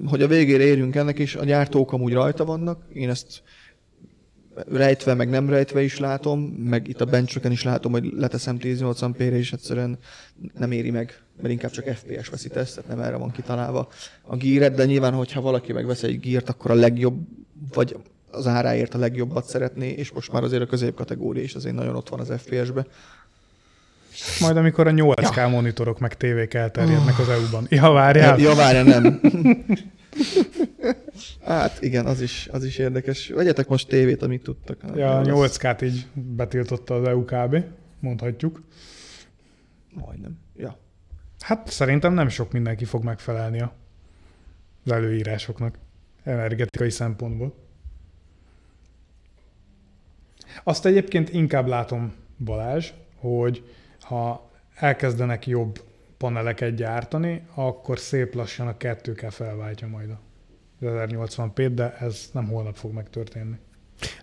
hogy 0.07 0.23
a 0.23 0.27
végére 0.27 0.63
érjünk 0.63 0.95
ennek 0.95 1.19
is, 1.19 1.35
a 1.35 1.45
gyártók 1.45 1.93
amúgy 1.93 2.13
rajta 2.13 2.45
vannak, 2.45 2.83
én 2.93 3.09
ezt 3.09 3.43
rejtve, 4.69 5.15
meg 5.15 5.29
nem 5.29 5.49
rejtve 5.49 5.83
is 5.83 5.99
látom, 5.99 6.41
meg 6.41 6.89
itt 6.89 7.01
a 7.01 7.05
benchöken 7.05 7.53
is 7.53 7.63
látom, 7.63 7.93
hogy 7.93 8.13
leteszem 8.17 8.57
1080p-re, 8.61 9.37
és 9.37 9.53
egyszerűen 9.53 9.99
nem 10.59 10.73
éri 10.73 10.91
meg, 10.91 11.21
mert 11.37 11.53
inkább 11.53 11.71
csak 11.71 11.95
FPS 11.95 12.29
veszít 12.29 12.57
ezt, 12.57 12.75
tehát 12.75 12.91
nem 12.91 13.01
erre 13.01 13.17
van 13.17 13.31
kitalálva 13.31 13.89
a 14.23 14.37
gíret, 14.37 14.75
de 14.75 14.85
nyilván, 14.85 15.13
hogyha 15.13 15.41
valaki 15.41 15.73
megvesz 15.73 16.03
egy 16.03 16.21
gírt, 16.21 16.49
akkor 16.49 16.71
a 16.71 16.75
legjobb, 16.75 17.19
vagy 17.73 17.97
az 18.31 18.47
áráért 18.47 18.95
a 18.95 18.99
legjobbat 18.99 19.45
szeretné, 19.45 19.89
és 19.89 20.13
most 20.13 20.33
már 20.33 20.43
azért 20.43 20.63
a 20.63 20.67
középkategória 20.67 21.43
is 21.43 21.55
azért 21.55 21.75
nagyon 21.75 21.97
ott 21.97 22.09
van 22.09 22.21
az 22.21 22.33
FPS-be. 22.37 22.87
Majd 24.41 24.57
amikor 24.57 24.87
a 24.87 24.91
8K 24.91 25.51
monitorok 25.51 25.99
meg 25.99 26.15
tévék 26.17 26.55
elterjednek 26.55 27.19
az 27.19 27.29
EU-ban. 27.29 27.67
Ja, 27.69 27.91
várjál. 27.91 28.39
Ja, 28.39 28.55
várja, 28.55 28.83
nem. 28.83 29.21
hát 31.45 31.83
igen, 31.83 32.07
az 32.07 32.21
is, 32.21 32.49
az 32.53 32.65
is 32.65 32.79
érdekes. 32.79 33.29
Vegyetek 33.29 33.69
most 33.69 33.89
tévét, 33.89 34.23
amit 34.23 34.43
tudtak. 34.43 34.79
Ja, 34.95 35.19
a 35.19 35.27
Jó 35.27 35.43
lesz. 35.43 35.59
8K-t 35.63 35.83
így 35.85 36.07
betiltotta 36.15 36.95
az 36.95 37.09
EU 37.09 37.25
kb. 37.25 37.65
Mondhatjuk. 38.01 38.63
Majdnem. 39.95 40.39
Ja. 40.57 40.79
Hát 41.41 41.71
szerintem 41.71 42.15
nem 42.15 42.29
sok 42.29 42.53
mindenki 42.53 42.85
fog 42.85 43.05
megfelelni 43.05 43.61
a- 43.61 43.73
az 44.85 44.93
előírásoknak 44.93 45.79
energetikai 46.25 46.91
szempontból. 46.91 47.55
Azt 50.65 50.87
egyébként 50.87 51.31
inkább 51.33 51.67
látom, 51.67 52.13
Balázs, 52.45 52.91
hogy 53.17 53.65
ha 54.07 54.51
elkezdenek 54.75 55.47
jobb 55.47 55.81
paneleket 56.17 56.75
gyártani, 56.75 57.43
akkor 57.55 57.99
szép 57.99 58.35
lassan 58.35 58.67
a 58.67 58.77
2K 58.77 59.27
felváltja 59.31 59.89
majd 59.89 60.11
a 60.11 60.21
1080p, 60.85 61.71
de 61.75 61.97
ez 62.01 62.29
nem 62.33 62.49
holnap 62.49 62.77
fog 62.77 62.93
megtörténni. 62.93 63.57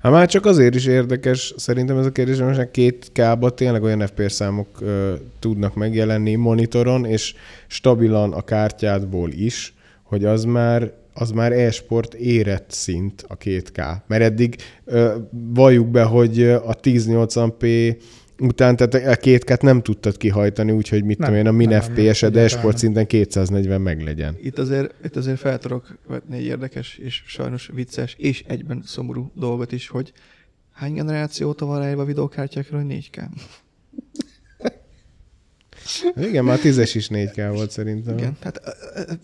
Hát 0.01 0.11
már 0.11 0.27
csak 0.27 0.45
azért 0.45 0.75
is 0.75 0.85
érdekes 0.85 1.53
szerintem 1.57 1.97
ez 1.97 2.05
a 2.05 2.11
kérdés, 2.11 2.37
már 2.37 2.71
két 2.71 3.11
k 3.11 3.53
tényleg 3.53 3.83
olyan 3.83 4.07
FPS 4.07 4.31
számok 4.31 4.81
ö, 4.81 5.13
tudnak 5.39 5.75
megjelenni 5.75 6.35
monitoron, 6.35 7.05
és 7.05 7.35
stabilan 7.67 8.33
a 8.33 8.41
kártyádból 8.41 9.31
is, 9.31 9.73
hogy 10.03 10.25
az 10.25 10.43
már 10.43 10.93
az 11.15 11.31
már 11.31 11.51
e-sport 11.51 12.13
érett 12.13 12.71
szint 12.71 13.25
a 13.27 13.37
2K. 13.37 13.95
Mert 14.07 14.23
eddig 14.23 14.55
ö, 14.85 15.15
valljuk 15.31 15.87
be, 15.87 16.03
hogy 16.03 16.43
a 16.43 16.75
1080p 16.75 17.95
után, 18.43 18.75
tehát 18.75 18.93
a 18.93 19.21
2K-t 19.21 19.61
nem 19.61 19.81
tudtad 19.81 20.17
kihajtani, 20.17 20.71
úgyhogy 20.71 21.03
mit 21.03 21.17
Nem, 21.17 21.27
tudom 21.27 21.45
én, 21.45 21.47
a 21.47 21.51
min 21.51 21.69
nem, 21.69 21.79
nem, 21.79 21.89
FPS-ed 21.89 22.03
egyáltalán 22.03 22.45
e-sport 22.45 22.77
szinten 22.77 23.07
240 23.07 23.81
meglegyen. 23.81 24.35
Itt 24.41 24.57
azért, 24.57 24.93
itt 25.03 25.15
azért 25.15 25.39
fel 25.39 25.57
tudok 25.57 25.97
vetni 26.07 26.37
egy 26.37 26.45
érdekes 26.45 26.97
és 26.97 27.23
sajnos 27.25 27.69
vicces 27.73 28.15
és 28.17 28.43
egyben 28.47 28.83
szomorú 28.85 29.31
dolgot 29.35 29.71
is, 29.71 29.87
hogy 29.87 30.13
hány 30.71 30.93
generáció 30.93 31.47
óta 31.47 31.65
van 31.65 31.99
a 31.99 32.05
videókártyákra, 32.05 32.81
hogy 32.81 32.85
4K? 32.89 33.23
Igen, 36.27 36.43
már 36.43 36.59
10-es 36.63 36.91
is 36.93 37.07
4K 37.11 37.51
volt 37.53 37.71
szerintem. 37.71 38.17
Igen, 38.17 38.37
tehát 38.39 38.61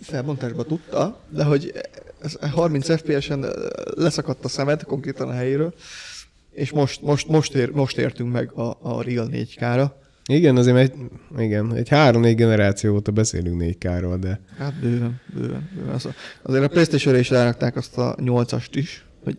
felbontásban 0.01 0.65
tudta, 0.65 1.19
de 1.29 1.43
hogy 1.43 1.73
ez 2.21 2.33
30 2.51 2.95
FPS-en 2.95 3.45
leszakadt 3.95 4.45
a 4.45 4.47
szemed 4.47 4.83
konkrétan 4.83 5.27
a 5.29 5.33
helyéről, 5.33 5.73
és 6.51 6.71
most, 6.71 7.01
most, 7.01 7.27
most, 7.27 7.55
ér, 7.55 7.71
most 7.71 7.97
értünk 7.97 8.31
meg 8.31 8.51
a, 8.51 8.77
a 8.81 9.01
Real 9.03 9.29
4K-ra. 9.31 9.91
Igen, 10.25 10.57
azért 10.57 10.77
egy, 10.77 10.93
igen, 11.37 11.75
egy 11.75 11.89
három-négy 11.89 12.35
generáció 12.35 12.95
óta 12.95 13.11
beszélünk 13.11 13.61
4K-ról, 13.61 14.17
de 14.19 14.41
Hát 14.57 14.79
bőven, 14.79 15.21
bőven, 15.33 15.69
bőven. 15.75 15.93
Az, 15.93 16.07
azért 16.41 16.63
a 16.63 16.67
playstation 16.67 17.15
is 17.15 17.29
rárakták 17.29 17.75
azt 17.75 17.97
a 17.97 18.15
8-ast 18.15 18.69
is, 18.73 19.05
hogy 19.23 19.37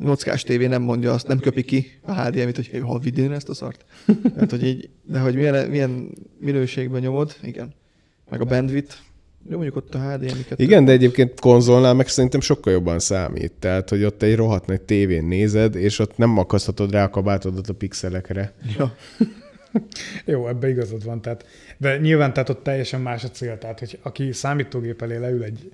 8K-s 0.00 0.42
tévé 0.42 0.66
nem 0.66 0.82
mondja 0.82 1.12
azt, 1.12 1.26
nem 1.26 1.38
köpi 1.38 1.62
ki 1.62 1.86
a 2.02 2.22
HDMI-t, 2.22 2.56
hogy 2.56 2.82
ha 2.84 2.98
vidén 2.98 3.32
ezt 3.32 3.48
a 3.48 3.54
szart. 3.54 3.84
Tehát, 4.34 4.50
hogy 4.56 4.66
így, 4.66 4.90
de 5.02 5.18
hogy 5.18 5.34
milyen, 5.34 5.68
milyen 5.68 6.08
minőségben 6.38 7.00
nyomod, 7.00 7.36
igen. 7.42 7.74
Meg 8.30 8.40
a 8.40 8.44
bandwidth, 8.44 8.94
jó, 9.50 9.56
mondjuk 9.56 9.76
ott 9.76 9.94
a 9.94 9.98
HDMI 9.98 10.44
2. 10.48 10.64
igen, 10.64 10.84
de 10.84 10.92
egyébként 10.92 11.40
konzolnál 11.40 11.94
meg 11.94 12.08
szerintem 12.08 12.40
sokkal 12.40 12.72
jobban 12.72 12.98
számít. 12.98 13.52
Tehát, 13.58 13.88
hogy 13.88 14.04
ott 14.04 14.22
egy 14.22 14.36
rohadt 14.36 14.66
nagy 14.66 14.80
tévén 14.80 15.24
nézed, 15.24 15.74
és 15.74 15.98
ott 15.98 16.16
nem 16.16 16.38
akaszthatod 16.38 16.90
rá 16.90 17.04
a 17.04 17.10
kabátodat 17.10 17.68
a 17.68 17.74
pixelekre. 17.74 18.52
Ja. 18.78 18.94
Jó, 20.24 20.48
ebbe 20.48 20.68
igazad 20.68 21.04
van. 21.04 21.22
Tehát, 21.22 21.46
de 21.76 21.98
nyilván 21.98 22.32
tehát 22.32 22.48
ott 22.48 22.62
teljesen 22.62 23.00
más 23.00 23.24
a 23.24 23.30
cél. 23.30 23.58
Tehát, 23.58 23.78
hogy 23.78 23.98
aki 24.02 24.32
számítógép 24.32 25.02
elé 25.02 25.16
leül 25.16 25.42
egy 25.42 25.72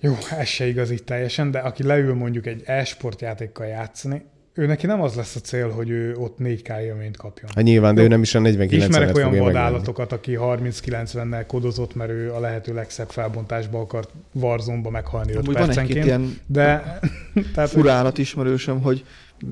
jó, 0.00 0.16
ez 0.38 0.46
se 0.46 0.66
igaz 0.66 0.90
így 0.90 1.04
teljesen, 1.04 1.50
de 1.50 1.58
aki 1.58 1.82
leül 1.82 2.14
mondjuk 2.14 2.46
egy 2.46 2.62
e-sport 2.64 3.20
játékkal 3.20 3.66
játszani, 3.66 4.22
ő 4.60 4.66
neki 4.66 4.86
nem 4.86 5.02
az 5.02 5.14
lesz 5.14 5.36
a 5.36 5.40
cél, 5.40 5.70
hogy 5.70 5.88
ő 5.90 6.14
ott 6.16 6.36
4K 6.38 6.80
élményt 6.80 7.16
kapjon. 7.16 7.50
Hát 7.54 7.64
nyilván, 7.64 7.94
de 7.94 8.02
ő 8.02 8.08
nem 8.08 8.22
is 8.22 8.34
a 8.34 8.38
49 8.38 8.88
Ismerek 8.88 9.16
olyan 9.16 9.38
vadállatokat, 9.38 10.12
aki 10.12 10.36
30-90-nel 10.40 11.44
kodozott, 11.46 11.94
mert 11.94 12.10
ő 12.10 12.32
a 12.32 12.40
lehető 12.40 12.74
legszebb 12.74 13.10
felbontásba 13.10 13.80
akart 13.80 14.10
Warzone-ba 14.32 14.90
meghalni 14.90 15.30
5 15.30 15.36
Amúgy 15.36 15.54
van 15.54 15.64
percenként. 15.64 16.04
ilyen 16.04 16.38
De 16.46 16.98
tehát, 17.54 17.70
hogy 17.70 17.80
furálat 17.80 18.18
ismerősöm, 18.18 18.82
hogy 18.82 19.04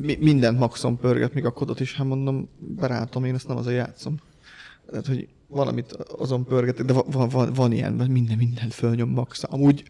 mi, 0.03 0.19
mindent 0.21 0.59
maxon 0.59 0.99
pörget, 0.99 1.35
még 1.35 1.45
a 1.45 1.51
kodot 1.51 1.81
is, 1.81 1.95
hát 1.95 2.07
mondom, 2.07 2.49
barátom, 2.77 3.25
én 3.25 3.35
ezt 3.35 3.49
nem 3.49 3.57
azért 3.57 3.77
játszom. 3.77 4.17
Tehát, 4.91 5.07
hogy 5.07 5.29
valamit 5.47 5.93
azon 5.93 6.45
pörgetek, 6.45 6.87
de 6.87 6.93
van, 6.93 7.29
van, 7.29 7.53
van 7.53 7.73
ilyen, 7.73 7.93
mert 7.93 8.11
minden, 8.11 8.37
mindent 8.37 8.75
fölnyom 8.75 9.11
max. 9.11 9.43
Amúgy 9.47 9.83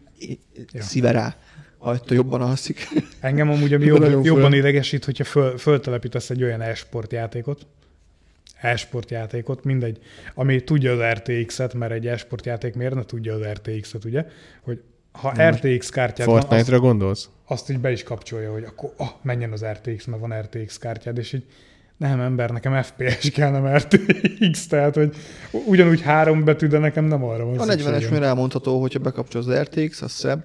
ja. 0.71 0.81
szíve 0.81 1.11
rá, 1.11 1.35
ha 1.79 1.93
ettől 1.93 2.17
jobban 2.17 2.41
alszik. 2.41 2.87
Engem 3.19 3.49
amúgy 3.49 3.73
ami 3.73 3.85
Nagyon 3.85 4.09
jobb, 4.09 4.23
föl. 4.23 4.33
jobban 4.33 4.53
idegesít, 4.53 5.05
hogyha 5.05 5.23
föl, 5.23 5.57
föltelepítesz 5.57 6.29
egy 6.29 6.43
olyan 6.43 6.61
e-sport 6.61 7.11
játékot, 7.11 7.67
e-sport 8.61 9.11
játékot, 9.11 9.63
mindegy, 9.63 9.99
ami 10.33 10.63
tudja 10.63 10.91
az 10.91 11.13
RTX-et, 11.13 11.73
mert 11.73 11.91
egy 11.91 12.07
e-sport 12.07 12.45
játék 12.45 12.75
miért 12.75 12.95
ne 12.95 13.03
tudja 13.03 13.33
az 13.33 13.41
RTX-et, 13.41 14.05
ugye? 14.05 14.25
Hogy 14.61 14.81
ha 15.11 15.49
RTX 15.49 15.89
kártyád 15.89 16.27
van, 16.27 16.37
azt, 16.37 16.47
Fortnite-ra 16.47 16.79
gondolsz? 16.79 17.29
azt 17.45 17.69
így 17.69 17.79
be 17.79 17.91
is 17.91 18.03
kapcsolja, 18.03 18.51
hogy 18.51 18.63
akkor 18.63 18.93
ah, 18.97 19.09
menjen 19.21 19.51
az 19.51 19.65
RTX, 19.65 20.05
mert 20.05 20.21
van 20.21 20.39
RTX 20.41 20.77
kártyád, 20.77 21.17
és 21.17 21.33
így 21.33 21.45
nem 21.97 22.19
ember, 22.19 22.49
nekem 22.49 22.81
FPS 22.83 23.31
kell, 23.31 23.51
nem 23.51 23.75
RTX, 23.75 24.67
tehát 24.67 24.95
hogy 24.95 25.15
ugyanúgy 25.51 26.01
három 26.01 26.43
betű, 26.43 26.67
de 26.67 26.77
nekem 26.77 27.05
nem 27.05 27.23
arra 27.23 27.45
van 27.45 27.59
A 27.59 27.63
40-es 27.63 27.79
szükségem. 27.79 28.13
mire 28.13 28.25
elmondható, 28.25 28.81
hogyha 28.81 28.99
bekapcsolod 28.99 29.47
az 29.49 29.59
RTX, 29.61 30.01
az 30.01 30.11
szebb, 30.11 30.43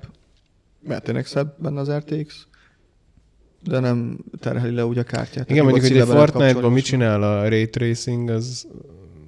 mert 0.86 1.04
tényleg 1.04 1.26
szebb 1.26 1.54
benne 1.58 1.80
az 1.80 1.90
RTX, 1.90 2.46
de 3.62 3.78
nem 3.78 4.18
terheli 4.40 4.74
le 4.74 4.86
úgy 4.86 4.98
a 4.98 5.02
kártyát. 5.02 5.50
Igen, 5.50 5.64
mondjuk, 5.64 5.86
hogy 5.86 5.96
egy 5.96 6.06
bele 6.06 6.18
Fortnite-ban 6.18 6.72
mit 6.72 6.84
csinál 6.84 7.22
a 7.22 7.48
Ray 7.48 7.68
Tracing, 7.70 8.28
az 8.28 8.66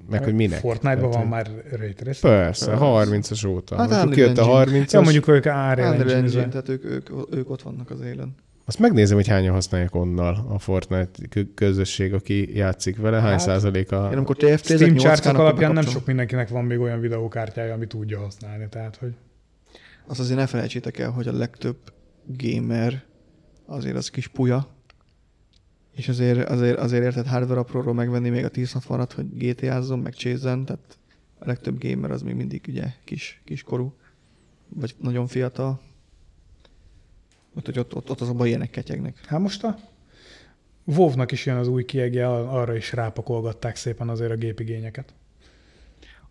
meg 0.09 0.23
hogy 0.23 0.33
minek. 0.33 0.59
Fortnite-ban 0.59 1.09
van 1.09 1.27
már 1.27 1.51
ray 1.71 1.93
tracing. 1.93 2.33
Persze, 2.33 2.65
Persze. 2.65 2.85
30-as 2.85 3.47
óta. 3.47 3.75
Hát 3.75 3.85
Unreal 3.85 4.09
kijött 4.09 4.37
a 4.37 4.59
Engine. 4.59 4.85
30-as. 4.85 4.91
Ja, 4.91 5.01
mondjuk 5.01 5.27
ők 5.27 5.45
Unreal 5.45 5.69
Unreal 5.71 5.93
Engine, 5.93 6.15
Engine, 6.15 6.47
tehát 6.47 6.69
ők, 6.69 6.85
ők, 6.85 7.09
ők 7.31 7.49
ott 7.49 7.61
vannak 7.61 7.89
az 7.89 8.01
élen. 8.01 8.35
Azt 8.65 8.79
megnézem, 8.79 9.15
hogy 9.15 9.27
hányan 9.27 9.53
használják 9.53 9.95
onnal 9.95 10.45
a 10.49 10.59
Fortnite 10.59 11.27
kö- 11.29 11.53
közösség, 11.53 12.13
aki 12.13 12.55
játszik 12.57 12.97
vele, 12.97 13.19
hány 13.19 13.29
Hát, 13.31 13.39
százaléka. 13.39 14.09
Én 14.11 14.17
amikor 14.17 14.35
TFT-zek 14.35 14.77
Steam 14.77 14.93
8 14.93 15.01
chartok 15.03 15.37
alapján 15.37 15.71
nem 15.71 15.83
sok 15.83 16.05
mindenkinek 16.05 16.49
van 16.49 16.65
még 16.65 16.79
olyan 16.79 16.99
videókártyája, 16.99 17.73
ami 17.73 17.87
tudja 17.87 18.19
használni, 18.19 18.67
tehát 18.69 18.95
hogy 18.95 19.11
Azt 20.07 20.19
azért 20.19 20.37
ne 20.37 20.47
felejtsétek 20.47 20.97
el, 20.97 21.11
hogy 21.11 21.27
a 21.27 21.33
legtöbb 21.33 21.93
gamer 22.25 23.05
azért 23.65 23.95
az 23.95 24.09
kis 24.09 24.27
puja, 24.27 24.67
és 25.91 26.07
azért, 26.07 26.49
azért, 26.49 26.77
azért 26.77 27.03
érted 27.03 27.27
hardware 27.27 27.59
apróról 27.59 27.93
megvenni 27.93 28.29
még 28.29 28.43
a 28.43 28.49
1060-at, 28.49 29.11
hogy 29.15 29.37
GTA-zzon, 29.37 29.99
meg 29.99 30.13
csézzen, 30.13 30.65
tehát 30.65 30.97
a 31.39 31.45
legtöbb 31.45 31.83
gamer 31.83 32.11
az 32.11 32.21
még 32.21 32.35
mindig 32.35 32.63
ugye 32.67 32.93
kis, 33.03 33.41
kiskorú, 33.43 33.93
vagy 34.69 34.95
nagyon 34.99 35.27
fiatal. 35.27 35.81
Úgyhogy 37.53 37.79
ott, 37.79 37.95
ott, 37.95 38.09
ott 38.09 38.21
azonban 38.21 38.47
ilyenek 38.47 38.69
ketyegnek. 38.69 39.25
Hát 39.25 39.39
most 39.39 39.63
a 39.63 39.79
WoW-nak 40.85 41.31
is 41.31 41.45
jön 41.45 41.57
az 41.57 41.67
új 41.67 41.85
kiegje, 41.85 42.27
arra 42.27 42.75
is 42.75 42.93
rápakolgatták 42.93 43.75
szépen 43.75 44.09
azért 44.09 44.31
a 44.31 44.35
gépigényeket. 44.35 45.13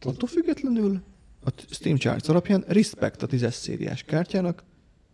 Attól 0.03 0.29
függetlenül 0.29 1.03
a 1.45 1.51
Steam 1.71 1.97
Charts 1.97 2.29
alapján 2.29 2.65
respect 2.69 3.23
a 3.23 3.27
10-es 3.27 3.53
szériás 3.53 4.03
kártyának, 4.03 4.65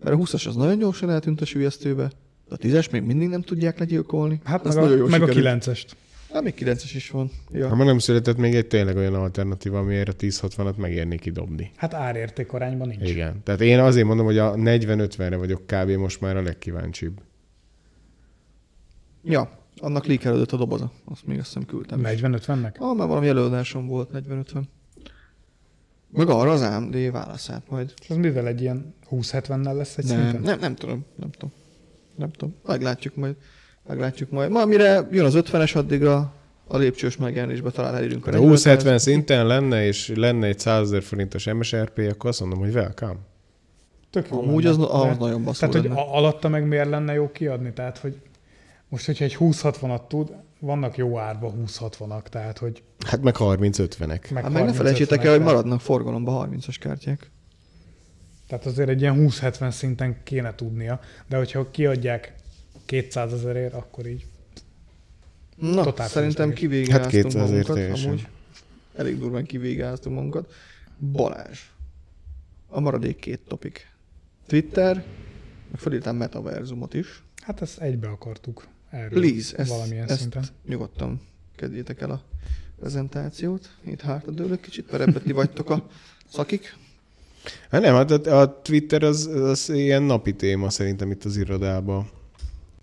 mert 0.03 0.17
a 0.17 0.19
20-as 0.19 0.47
az 0.49 0.57
nagyon 0.57 0.79
gyorsan 0.79 1.11
eltűnt 1.11 1.41
a 1.41 1.45
sülyeztőbe, 1.45 2.11
de 2.49 2.55
a 2.55 2.57
10-es 2.57 2.91
még 2.91 3.03
mindig 3.03 3.29
nem 3.29 3.43
tudják 3.43 3.79
legyilkolni. 3.79 4.41
Hát 4.45 4.67
Ez 4.67 4.75
meg 4.75 4.85
a, 5.01 5.07
meg 5.07 5.23
a 5.23 5.27
sikerült. 5.27 5.65
9-est. 5.65 5.91
Hát 6.33 6.43
még 6.43 6.55
9-es 6.59 6.91
is 6.95 7.11
van. 7.11 7.31
Ja. 7.53 7.69
Ha 7.69 7.75
ma 7.75 7.85
nem 7.85 7.99
született 7.99 8.37
még 8.37 8.55
egy 8.55 8.67
tényleg 8.67 8.97
olyan 8.97 9.15
alternatíva, 9.15 9.79
amiért 9.79 10.09
a 10.09 10.13
1060-at 10.13 10.77
megérné 10.77 11.17
kidobni. 11.17 11.71
Hát 11.77 11.95
árérték 11.95 12.53
arányban 12.53 12.89
nincs. 12.89 13.11
Igen. 13.11 13.43
Tehát 13.43 13.61
én 13.61 13.79
azért 13.79 14.07
mondom, 14.07 14.27
hogy 14.27 14.39
a 14.39 14.55
40-50-re 14.55 15.37
vagyok 15.37 15.67
kb. 15.67 15.91
most 15.91 16.21
már 16.21 16.37
a 16.37 16.43
legkíváncsibb. 16.43 17.21
ja, 19.25 19.51
annak 19.77 20.07
líkelődött 20.07 20.53
a 20.53 20.57
doboza. 20.57 20.93
Azt 21.05 21.27
még 21.27 21.39
azt 21.39 21.47
hiszem 21.47 21.67
küldtem. 21.67 22.01
is. 22.01 22.21
40-50-nek? 22.21 22.79
Ah, 22.79 22.97
már 22.97 23.09
valami 23.09 23.29
előadásom 23.29 23.87
volt, 23.87 24.11
40-50. 24.15 24.63
Meg 26.13 26.29
arra 26.29 26.51
az 26.51 26.61
AMD 26.61 27.11
válaszát 27.13 27.63
majd. 27.69 27.93
Ez 28.09 28.17
mivel 28.17 28.47
egy 28.47 28.61
ilyen 28.61 28.95
20-70-nel 29.11 29.75
lesz 29.77 29.99
egy 29.99 30.05
Nem, 30.05 30.21
szinten? 30.21 30.41
nem, 30.43 30.59
nem 30.61 30.75
tudom, 30.75 31.05
nem 31.17 31.31
tudom. 31.31 31.53
Nem 32.17 32.31
tudom. 32.31 32.55
Meglátjuk 32.67 33.17
majd. 33.17 33.35
Meglátjuk 33.89 34.31
majd. 34.31 34.51
Ma, 34.51 34.65
mire 34.65 35.09
jön 35.11 35.25
az 35.25 35.35
50-es, 35.37 35.77
addigra 35.77 36.35
a 36.67 36.77
lépcsős 36.77 37.17
megjelenésbe 37.17 37.71
talán 37.71 37.95
elérünk 37.95 38.27
a 38.27 38.31
Ha 38.37 38.45
40-es. 38.45 38.81
20-70 38.85 38.97
szinten 38.99 39.47
lenne, 39.47 39.85
és 39.87 40.13
lenne 40.17 40.47
egy 40.47 40.59
100 40.59 40.83
ezer 40.87 41.03
forintos 41.03 41.45
MSRP, 41.53 41.99
akkor 42.11 42.31
azt 42.31 42.41
mondom, 42.41 42.59
hogy 42.59 42.75
welcome. 42.75 43.17
Tök 44.11 44.29
jó 44.31 44.39
Amúgy 44.43 44.65
lenne. 44.65 44.77
az, 44.85 44.89
az 44.91 45.03
De- 45.03 45.17
nagyon 45.19 45.45
baszó 45.45 45.59
Tehát, 45.61 45.75
hogy 45.75 45.85
lenne. 45.85 46.01
a- 46.01 46.17
alatta 46.17 46.49
meg 46.49 46.67
miért 46.67 46.89
lenne 46.89 47.13
jó 47.13 47.31
kiadni? 47.31 47.73
Tehát, 47.73 47.99
hogy 47.99 48.17
most, 48.89 49.07
hogyha 49.07 49.25
egy 49.25 49.37
20-60-at 49.39 50.07
tud, 50.09 50.33
vannak 50.63 50.97
jó 50.97 51.19
árba 51.19 51.53
20-60-ak, 51.67 52.23
tehát, 52.23 52.59
hogy 52.59 52.83
Hát 53.07 53.23
meg 53.23 53.35
30-50-ek. 53.39 53.99
meg 54.33 54.43
Hát 54.43 54.53
meg 54.53 54.65
ne 54.65 54.71
30-50-ek, 54.73 54.75
felejtsétek 54.75 55.25
el, 55.25 55.31
hogy 55.31 55.41
maradnak 55.41 55.81
forgalomba 55.81 56.49
30-as 56.51 56.77
kártyák. 56.81 57.31
Tehát 58.47 58.67
azért 58.67 58.89
egy 58.89 59.01
ilyen 59.01 59.17
20-70 59.19 59.71
szinten 59.71 60.23
kéne 60.23 60.55
tudnia, 60.55 61.01
de 61.29 61.37
hogyha 61.37 61.71
kiadják 61.71 62.35
200 62.85 63.33
ezerért, 63.33 63.75
akkor 63.75 64.07
így. 64.07 64.27
Na, 65.57 65.83
Totál 65.83 66.09
szerintem 66.09 66.53
kivégáztunk 66.53 67.03
Hát 67.03 67.11
200 67.11 67.35
ért 67.35 67.49
magunkat. 67.51 67.75
teljesen. 67.77 68.09
Amúgy 68.09 68.29
elég 68.97 69.19
durván 69.19 69.45
kivégáztunk 69.45 70.15
magunkat. 70.17 70.53
Balázs. 71.13 71.59
A 72.69 72.81
maradék 72.81 73.17
két 73.19 73.41
topik. 73.49 73.91
Twitter, 74.47 74.95
meg 75.71 75.81
felírtam 75.81 76.17
metaverzumot 76.17 76.95
is. 76.95 77.23
Hát 77.43 77.63
ezt 77.63 77.81
egybe 77.81 78.09
akartuk 78.09 78.67
erről 78.93 79.21
Please, 79.21 79.57
ezt, 79.57 79.71
valamilyen 79.71 80.09
ezt 80.09 80.21
szinten. 80.21 80.45
nyugodtan 80.69 81.21
kezdjétek 81.57 82.01
el 82.01 82.11
a 82.11 82.23
prezentációt. 82.81 83.71
Itt 83.85 84.01
hátradőlök 84.01 84.61
kicsit, 84.61 84.91
mert 84.91 85.03
ebbe 85.09 85.21
ti 85.21 85.33
vagytok 85.33 85.71
a 85.71 85.89
szakik. 86.33 86.77
Hát 87.71 87.83
nem, 87.83 87.95
hát 87.95 88.11
a, 88.11 88.41
a 88.41 88.61
Twitter 88.63 89.03
az, 89.03 89.27
az 89.27 89.69
ilyen 89.69 90.03
napi 90.03 90.35
téma 90.35 90.71
szerintem 90.71 91.11
itt 91.11 91.25
az 91.25 91.37
irodában. 91.37 92.11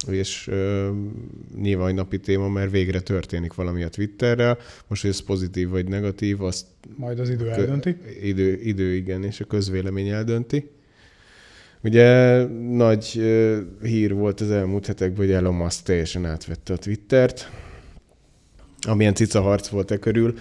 És 0.07 0.47
ö, 0.47 0.91
nyilván 1.55 1.93
napi 1.93 2.20
téma, 2.20 2.49
mert 2.49 2.72
végre 2.72 2.99
történik 2.99 3.53
valami 3.53 3.84
a 3.84 3.89
Twitterrel. 3.89 4.57
Most, 4.88 5.01
hogy 5.01 5.12
ez 5.12 5.20
pozitív 5.20 5.70
vagy 5.70 5.88
negatív, 5.88 6.41
azt 6.41 6.66
Majd 6.95 7.20
az 7.20 7.30
idő 7.30 7.43
kö- 7.43 7.53
eldönti. 7.57 7.95
Idő, 8.22 8.60
idő, 8.62 8.95
igen, 8.95 9.24
és 9.24 9.39
a 9.39 9.45
közvélemény 9.45 10.07
eldönti. 10.07 10.70
Ugye 11.84 12.43
nagy 12.71 13.05
hír 13.82 14.13
volt 14.13 14.41
az 14.41 14.51
elmúlt 14.51 14.86
hetekben, 14.86 15.25
hogy 15.25 15.32
Elon 15.32 15.55
Musk 15.55 15.84
teljesen 15.84 16.25
átvette 16.25 16.73
a 16.73 16.77
Twittert. 16.77 17.51
Amilyen 18.88 19.13
cica 19.13 19.41
harc 19.41 19.67
volt 19.67 19.91
e 19.91 19.97
körül. 19.97 20.38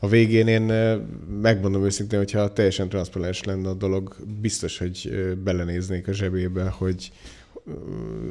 A 0.00 0.08
végén 0.08 0.46
én 0.46 0.68
ö, 0.68 0.96
megmondom 1.40 1.84
őszintén, 1.84 2.18
hogyha 2.18 2.52
teljesen 2.52 2.88
transzparens 2.88 3.44
lenne 3.44 3.68
a 3.68 3.74
dolog, 3.74 4.16
biztos, 4.40 4.78
hogy 4.78 5.08
ö, 5.10 5.34
belenéznék 5.34 6.08
a 6.08 6.12
zsebébe, 6.12 6.68
hogy 6.68 7.12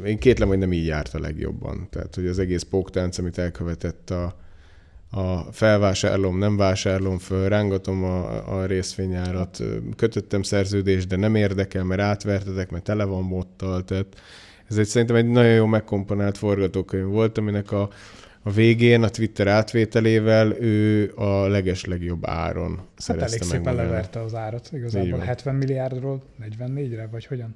én 0.05 0.17
kétlem, 0.17 0.47
hogy 0.47 0.57
nem 0.57 0.73
így 0.73 0.85
járt 0.85 1.13
a 1.13 1.19
legjobban. 1.19 1.87
Tehát, 1.89 2.15
hogy 2.15 2.27
az 2.27 2.39
egész 2.39 2.63
póktánc, 2.63 3.17
amit 3.17 3.37
elkövetett 3.37 4.09
a, 4.09 4.35
a 5.11 5.37
felvásárlom, 5.51 6.37
nem 6.37 6.57
vásárlom 6.57 7.17
föl, 7.17 7.49
rángatom 7.49 8.03
a, 8.03 8.59
a 8.59 8.65
részvényárat, 8.65 9.63
kötöttem 9.95 10.41
szerződést, 10.41 11.07
de 11.07 11.15
nem 11.15 11.35
érdekel, 11.35 11.83
mert 11.83 12.01
átvertetek, 12.01 12.69
mert 12.71 12.83
tele 12.83 13.03
van 13.03 13.29
bottal, 13.29 13.83
tehát 13.83 14.21
ez 14.69 14.77
egy, 14.77 14.85
szerintem 14.85 15.15
egy 15.15 15.27
nagyon 15.27 15.53
jó 15.53 15.65
megkomponált 15.65 16.37
forgatókönyv 16.37 17.05
volt, 17.05 17.37
aminek 17.37 17.71
a, 17.71 17.89
a 18.43 18.51
végén 18.51 19.03
a 19.03 19.09
Twitter 19.09 19.47
átvételével 19.47 20.61
ő 20.61 21.11
a 21.15 21.47
leges 21.47 21.85
legjobb 21.85 22.25
áron 22.25 22.75
Hát 22.75 22.85
szerezte 22.95 23.25
elég 23.25 23.39
meg 23.39 23.49
szépen 23.49 23.75
leverte 23.75 24.21
az 24.21 24.35
árat. 24.35 24.69
Igazából 24.73 25.09
van. 25.09 25.21
70 25.21 25.55
milliárdról 25.55 26.23
44-re, 26.41 27.07
vagy 27.11 27.25
hogyan? 27.25 27.55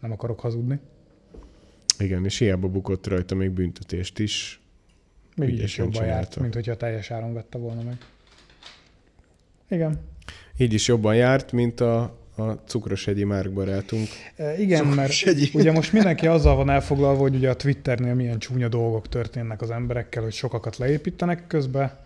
Nem 0.00 0.12
akarok 0.12 0.40
hazudni. 0.40 0.80
Igen, 1.98 2.24
és 2.24 2.38
hiába 2.38 2.68
bukott 2.68 3.06
rajta 3.06 3.34
még 3.34 3.50
büntetést 3.50 4.18
is. 4.18 4.61
Még 5.36 5.48
így 5.48 5.62
is 5.62 5.76
jobban 5.76 6.04
járt, 6.04 6.08
csinálta. 6.10 6.40
mint 6.40 6.54
hogyha 6.54 6.76
teljes 6.76 7.10
áron 7.10 7.32
vette 7.32 7.58
volna 7.58 7.82
meg. 7.82 7.96
Igen. 9.68 10.00
Így 10.56 10.72
is 10.72 10.88
jobban 10.88 11.14
járt, 11.14 11.52
mint 11.52 11.80
a, 11.80 12.02
a 12.36 12.42
cukrosegyi 12.66 13.24
Márk 13.24 13.52
barátunk. 13.52 14.08
E, 14.36 14.58
igen, 14.60 14.86
mert 14.86 15.12
Segí. 15.12 15.50
ugye 15.52 15.72
most 15.72 15.92
mindenki 15.92 16.26
azzal 16.26 16.56
van 16.56 16.70
elfoglalva, 16.70 17.20
hogy 17.20 17.34
ugye 17.34 17.50
a 17.50 17.56
Twitternél 17.56 18.14
milyen 18.14 18.38
csúnya 18.38 18.68
dolgok 18.68 19.08
történnek 19.08 19.62
az 19.62 19.70
emberekkel, 19.70 20.22
hogy 20.22 20.32
sokakat 20.32 20.76
leépítenek, 20.76 21.46
közben 21.46 21.98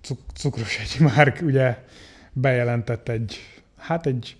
cuk- 0.00 0.30
cukros 0.34 0.78
egy 0.78 1.00
Márk 1.00 1.40
ugye 1.42 1.78
bejelentett 2.32 3.08
egy, 3.08 3.36
hát 3.76 4.06
egy, 4.06 4.36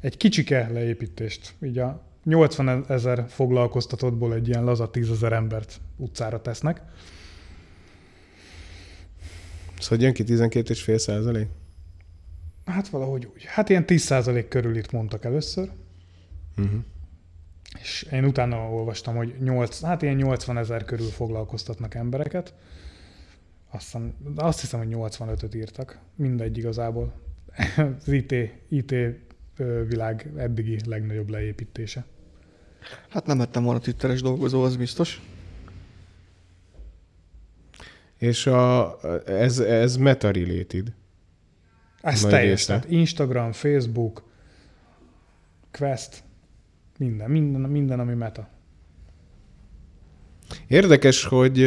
egy 0.00 0.16
kicsike 0.16 0.68
leépítést. 0.72 1.54
Így 1.62 1.78
a 1.78 2.02
80 2.24 2.84
ezer 2.88 3.24
foglalkoztatottból 3.28 4.34
egy 4.34 4.48
ilyen 4.48 4.64
laza 4.64 4.90
10 4.90 5.10
ezer 5.10 5.32
embert 5.32 5.80
utcára 5.96 6.40
tesznek. 6.42 6.80
Szóval 9.80 10.04
jön 10.04 10.12
ki 10.12 10.24
12,5 10.26 10.96
százalék? 10.98 11.48
Hát 12.64 12.88
valahogy 12.88 13.28
úgy. 13.34 13.44
Hát 13.44 13.68
ilyen 13.68 13.84
10% 13.86 14.46
körül 14.48 14.76
itt 14.76 14.92
mondtak 14.92 15.24
először, 15.24 15.70
Uh-huh. 16.58 16.80
és 17.80 18.06
én 18.12 18.24
utána 18.24 18.70
olvastam, 18.70 19.16
hogy 19.16 19.34
8, 19.40 19.80
hát 19.80 20.02
ilyen 20.02 20.14
80 20.16 20.58
ezer 20.58 20.84
körül 20.84 21.06
foglalkoztatnak 21.08 21.94
embereket. 21.94 22.54
Aztán, 23.70 24.14
azt 24.36 24.60
hiszem, 24.60 24.78
hogy 24.78 24.88
85-öt 24.90 25.54
írtak. 25.54 25.98
Mindegy 26.14 26.58
igazából. 26.58 27.12
Az 27.98 28.08
IT, 28.08 28.34
IT 28.68 28.94
világ 29.88 30.30
eddigi 30.36 30.78
legnagyobb 30.86 31.28
leépítése. 31.28 32.04
Hát 33.08 33.26
nem 33.26 33.38
lettem 33.38 33.62
volna 33.64 33.80
twitteres 33.80 34.22
dolgozó, 34.22 34.62
az 34.62 34.76
biztos. 34.76 35.22
És 38.18 38.46
a, 38.46 38.96
ez, 39.26 39.58
ez 39.58 39.96
meta-related. 39.96 40.92
Ez 42.00 42.22
Nagy 42.22 42.30
teljes. 42.30 42.48
része. 42.48 42.66
Tehát 42.66 42.90
Instagram, 42.90 43.52
Facebook, 43.52 44.22
Quest, 45.70 46.22
minden, 46.98 47.30
minden, 47.30 47.60
minden, 47.60 48.00
ami 48.00 48.14
meta. 48.14 48.48
Érdekes, 50.66 51.24
hogy 51.24 51.58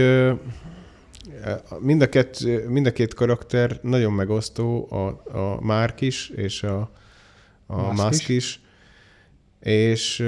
mind 1.79 2.01
a, 2.01 2.09
kett, 2.09 2.39
mind 2.67 2.85
a 2.85 2.91
két 2.91 3.13
karakter 3.13 3.79
nagyon 3.81 4.13
megosztó, 4.13 4.87
a, 4.91 5.07
a 5.37 5.61
Mark 5.61 6.01
is, 6.01 6.29
és 6.29 6.63
a, 6.63 6.91
a 7.65 7.81
Musk 7.81 8.03
Musk, 8.03 8.29
is. 8.29 8.35
Is. 8.35 8.59
És 9.59 10.25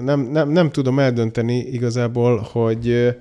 nem, 0.00 0.20
nem, 0.20 0.48
nem 0.48 0.70
tudom 0.70 0.98
eldönteni 0.98 1.58
igazából, 1.58 2.48
hogy 2.52 3.14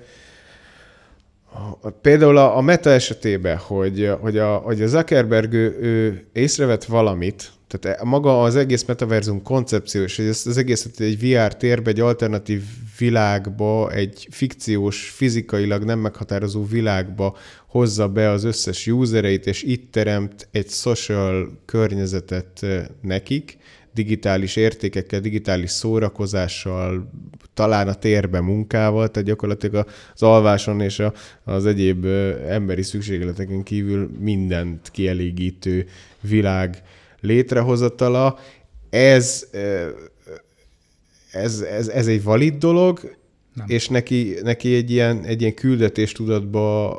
Például 2.01 2.37
a, 2.37 2.57
a 2.57 2.61
Meta 2.61 2.89
esetében, 2.89 3.57
hogy, 3.57 4.11
hogy, 4.19 4.37
a, 4.37 4.55
hogy 4.55 4.81
a 4.81 4.87
Zuckerberg 4.87 5.53
ő, 5.53 5.77
ő 5.81 6.23
észrevett 6.33 6.83
valamit, 6.83 7.51
tehát 7.67 8.03
maga 8.03 8.41
az 8.43 8.55
egész 8.55 8.85
metaverzum 8.85 9.41
koncepció, 9.41 10.01
és 10.01 10.19
ezt 10.19 10.47
az 10.47 10.57
egészet 10.57 10.99
egy 10.99 11.19
VR 11.19 11.55
térbe, 11.55 11.89
egy 11.89 11.99
alternatív 11.99 12.63
világba, 12.97 13.91
egy 13.91 14.27
fikciós, 14.31 15.09
fizikailag 15.09 15.83
nem 15.83 15.99
meghatározó 15.99 16.65
világba 16.65 17.37
hozza 17.67 18.09
be 18.09 18.29
az 18.29 18.43
összes 18.43 18.87
usereit, 18.87 19.47
és 19.47 19.63
itt 19.63 19.91
teremt 19.91 20.47
egy 20.51 20.69
social 20.69 21.59
környezetet 21.65 22.65
nekik, 23.01 23.57
digitális 23.95 24.55
értékekkel, 24.55 25.19
digitális 25.19 25.69
szórakozással, 25.69 27.09
talán 27.53 27.87
a 27.87 27.93
térbe 27.93 28.41
munkával, 28.41 29.11
tehát 29.11 29.27
gyakorlatilag 29.27 29.87
az 30.13 30.23
alváson 30.23 30.81
és 30.81 30.99
a, 30.99 31.13
az 31.43 31.65
egyéb 31.65 32.05
emberi 32.47 32.81
szükségleteken 32.81 33.63
kívül 33.63 34.09
mindent 34.19 34.89
kielégítő 34.91 35.85
világ 36.21 36.83
létrehozatala. 37.19 38.39
Ez, 38.89 39.47
ez, 41.31 41.59
ez, 41.59 41.87
ez 41.87 42.07
egy 42.07 42.23
valid 42.23 42.55
dolog, 42.57 43.15
Nem. 43.53 43.65
és 43.69 43.87
neki, 43.87 44.35
neki 44.43 44.75
egy, 44.75 44.91
ilyen, 44.91 45.23
egy 45.23 45.41
ilyen 45.41 45.53
küldetéstudatba 45.53 46.97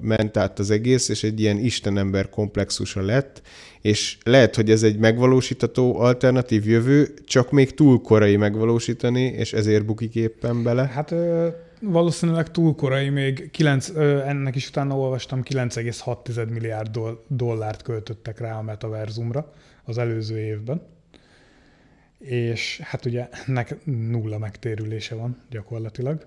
ment 0.00 0.36
át 0.36 0.58
az 0.58 0.70
egész, 0.70 1.08
és 1.08 1.22
egy 1.24 1.40
ilyen 1.40 1.58
istenember 1.58 2.28
komplexusa 2.28 3.00
lett, 3.00 3.42
és 3.86 4.18
lehet, 4.24 4.54
hogy 4.54 4.70
ez 4.70 4.82
egy 4.82 4.98
megvalósítható 4.98 5.98
alternatív 5.98 6.66
jövő, 6.66 7.14
csak 7.24 7.50
még 7.50 7.74
túl 7.74 8.00
korai 8.00 8.36
megvalósítani, 8.36 9.20
és 9.20 9.52
ezért 9.52 9.84
bukik 9.84 10.14
éppen 10.14 10.62
bele. 10.62 10.86
Hát 10.86 11.10
ö, 11.10 11.48
valószínűleg 11.80 12.50
túl 12.50 12.74
korai 12.74 13.08
még, 13.08 13.50
9, 13.50 13.88
ö, 13.88 14.20
ennek 14.20 14.56
is 14.56 14.68
utána 14.68 14.98
olvastam, 14.98 15.42
9,6 15.42 16.48
milliárd 16.48 16.90
doll- 16.90 17.24
dollárt 17.28 17.82
költöttek 17.82 18.38
rá 18.38 18.58
a 18.58 18.62
metaverzumra 18.62 19.52
az 19.84 19.98
előző 19.98 20.38
évben. 20.38 20.82
És 22.18 22.80
hát 22.82 23.04
ugye 23.04 23.28
ennek 23.46 23.76
nulla 23.84 24.38
megtérülése 24.38 25.14
van 25.14 25.42
gyakorlatilag. 25.50 26.26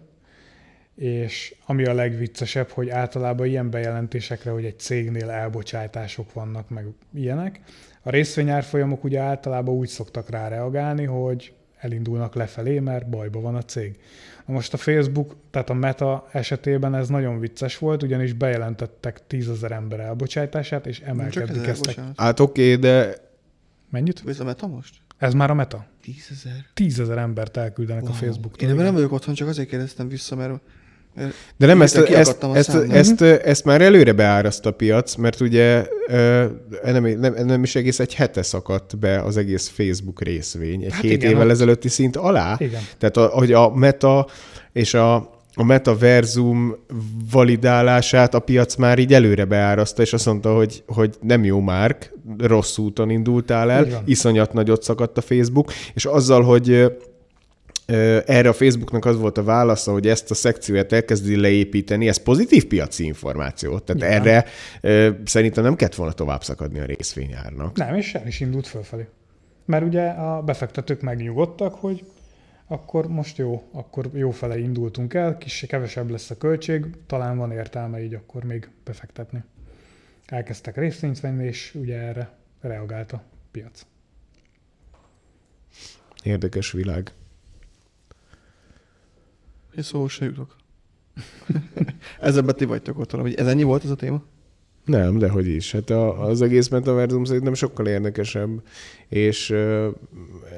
És 1.00 1.56
ami 1.66 1.86
a 1.86 1.94
legviccesebb, 1.94 2.70
hogy 2.70 2.90
általában 2.90 3.48
ilyen 3.48 3.70
bejelentésekre, 3.70 4.52
hogy 4.52 4.66
egy 4.66 4.80
cégnél 4.80 5.30
elbocsátások 5.30 6.34
vannak, 6.34 6.70
meg 6.70 6.86
ilyenek, 7.14 7.60
a 8.02 8.10
részvényárfolyamok 8.10 9.04
ugye 9.04 9.20
általában 9.20 9.76
úgy 9.76 9.88
szoktak 9.88 10.30
rá 10.30 10.48
reagálni, 10.48 11.04
hogy 11.04 11.54
elindulnak 11.78 12.36
lefelé, 12.36 12.80
mert 12.80 13.10
bajba 13.10 13.40
van 13.42 13.56
a 13.56 13.62
cég. 13.62 14.00
Na 14.46 14.54
most 14.54 14.74
a 14.74 14.78
Facebook, 14.78 15.36
tehát 15.52 15.70
a 15.70 15.74
Meta 15.74 16.28
esetében 16.32 16.96
ez 16.96 17.08
nagyon 17.08 17.40
vicces 17.40 17.78
volt, 17.78 18.04
ugyanis 18.04 18.34
bejelentettek 18.34 19.28
10 19.28 19.50
ezer 19.50 19.72
ember 19.72 20.00
elbocsátását, 20.00 20.88
és 20.88 21.00
emelkedni 21.00 21.62
kezdtek. 21.62 22.00
Hát 22.16 22.40
oké, 22.40 22.74
okay, 22.74 22.76
de 22.76 23.16
Mennyit? 23.90 24.22
Vissza 24.22 24.44
Meta 24.44 24.68
most? 24.68 24.96
Ez 25.18 25.34
már 25.34 25.50
a 25.50 25.54
Meta. 25.54 25.86
Tízezer. 26.02 26.66
10 26.74 27.00
ezer 27.00 27.18
embert 27.18 27.58
elküldenek 27.58 28.04
wow. 28.04 28.12
a 28.12 28.16
Facebooktól. 28.16 28.70
Én 28.70 28.76
nem 28.76 28.94
vagyok 28.94 29.12
otthon, 29.12 29.34
csak 29.34 29.48
azért 29.48 29.70
kérdeztem 29.70 30.08
vissza, 30.08 30.36
mert 30.36 30.62
De 31.58 31.66
nem, 31.66 31.82
ezt, 31.82 31.98
ezt, 31.98 32.44
ezt, 32.54 32.76
ezt, 32.90 33.22
ezt 33.22 33.64
már 33.64 33.82
előre 33.82 34.12
beáraszt 34.12 34.66
a 34.66 34.72
piac, 34.72 35.16
mert 35.16 35.40
ugye 35.40 35.86
ö, 36.08 36.46
nem, 36.84 37.06
nem, 37.20 37.34
nem 37.46 37.64
is 37.64 37.76
egész 37.76 38.00
egy 38.00 38.14
hete 38.14 38.42
szakadt 38.42 38.98
be 38.98 39.22
az 39.22 39.38
egész 39.38 39.68
Facebook 39.68 40.22
részvény, 40.22 40.84
egy 40.84 40.92
Hát 40.92 41.02
hét 41.02 41.12
igen, 41.12 41.32
évvel 41.32 41.46
ott- 41.46 41.52
ezelőtti 41.52 41.88
szint 41.90 42.16
alá. 42.16 42.56
Igen. 42.60 42.82
Tehát, 42.98 43.18
a, 43.18 43.26
hogy 43.26 43.54
a 43.54 43.70
meta 43.76 44.28
és 44.74 44.94
a, 44.94 45.16
a 45.54 45.64
metaverzum 45.64 46.76
validálását 47.32 48.34
a 48.34 48.40
piac 48.40 48.76
már 48.76 49.00
így 49.00 49.14
előre 49.14 49.46
beáraszta, 49.46 50.02
és 50.02 50.14
azt 50.14 50.26
mondta, 50.26 50.56
hogy, 50.56 50.84
hogy 50.88 51.16
nem 51.22 51.44
jó 51.44 51.60
márk, 51.60 52.14
rossz 52.38 52.78
úton 52.78 53.10
indultál 53.10 53.72
el, 53.72 54.02
iszonyat 54.06 54.54
nagyot 54.54 54.84
szakadt 54.84 55.18
a 55.18 55.22
Facebook, 55.22 55.72
és 55.94 56.06
azzal, 56.06 56.42
hogy 56.44 56.86
erre 58.26 58.50
a 58.50 58.54
Facebooknak 58.54 59.06
az 59.06 59.18
volt 59.18 59.38
a 59.38 59.44
válasza, 59.44 59.92
hogy 59.92 60.08
ezt 60.08 60.32
a 60.32 60.34
szekciót 60.34 60.94
elkezdi 60.94 61.36
leépíteni, 61.36 62.08
ez 62.08 62.18
pozitív 62.18 62.68
piaci 62.68 63.04
információ. 63.04 63.80
Tehát 63.80 64.02
Nyilván. 64.02 64.22
erre 64.22 64.46
ö, 64.82 65.10
szerintem 65.26 65.64
nem 65.64 65.76
kellett 65.76 65.96
volna 65.96 66.14
tovább 66.14 66.44
szakadni 66.44 66.80
a 66.80 66.86
részvényárnak. 66.86 67.78
Nem, 67.78 67.96
és 67.96 68.14
el 68.14 68.28
is 68.28 68.40
indult 68.40 68.68
fölfelé. 68.68 69.08
Mert 69.66 69.86
ugye 69.86 70.08
a 70.10 70.42
befektetők 70.42 71.02
megnyugodtak, 71.02 71.74
hogy 71.74 72.04
akkor 72.68 73.08
most 73.08 73.38
jó, 73.38 73.64
akkor 73.72 74.10
jó 74.14 74.32
fele 74.32 74.60
indultunk 74.60 75.14
el, 75.14 75.38
kis 75.38 75.66
kevesebb 75.68 76.10
lesz 76.10 76.30
a 76.30 76.38
költség, 76.38 76.86
talán 77.08 77.38
van 77.38 77.52
értelme 77.52 78.04
így 78.04 78.14
akkor 78.14 78.44
még 78.44 78.70
befektetni. 78.84 79.44
Elkezdtek 80.26 80.78
részvényt 80.78 81.20
venni, 81.20 81.46
és 81.46 81.76
ugye 81.76 81.98
erre 81.98 82.30
reagált 82.62 83.12
a 83.12 83.24
piac. 83.52 83.86
Érdekes 86.24 86.72
világ. 86.72 87.12
Én 89.78 89.84
szó 89.84 90.08
se 90.08 90.26
jutok. 90.26 90.56
Ezzel 92.20 92.44
ti 92.44 92.66
vagytok 92.66 93.00
ott 93.00 93.12
valami. 93.12 93.38
Ez 93.38 93.48
ennyi 93.48 93.64
volt 93.64 93.84
ez 93.84 93.90
a 93.90 93.96
téma? 93.96 94.24
Nem, 94.86 95.18
de 95.18 95.30
hogy 95.30 95.48
is. 95.48 95.72
Hát 95.72 95.90
a, 95.90 96.24
az 96.24 96.42
egész 96.42 96.68
metaverzum 96.68 97.24
szerintem 97.24 97.54
sokkal 97.54 97.88
érdekesebb, 97.88 98.62
és 99.08 99.50
uh, 99.50 99.88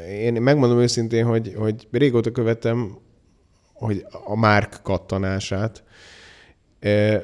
én 0.10 0.42
megmondom 0.42 0.80
őszintén, 0.80 1.26
hogy, 1.26 1.54
hogy 1.58 1.88
régóta 1.92 2.32
követem 2.32 2.98
hogy 3.82 4.06
a 4.26 4.36
márk 4.36 4.80
kattanását, 4.84 5.84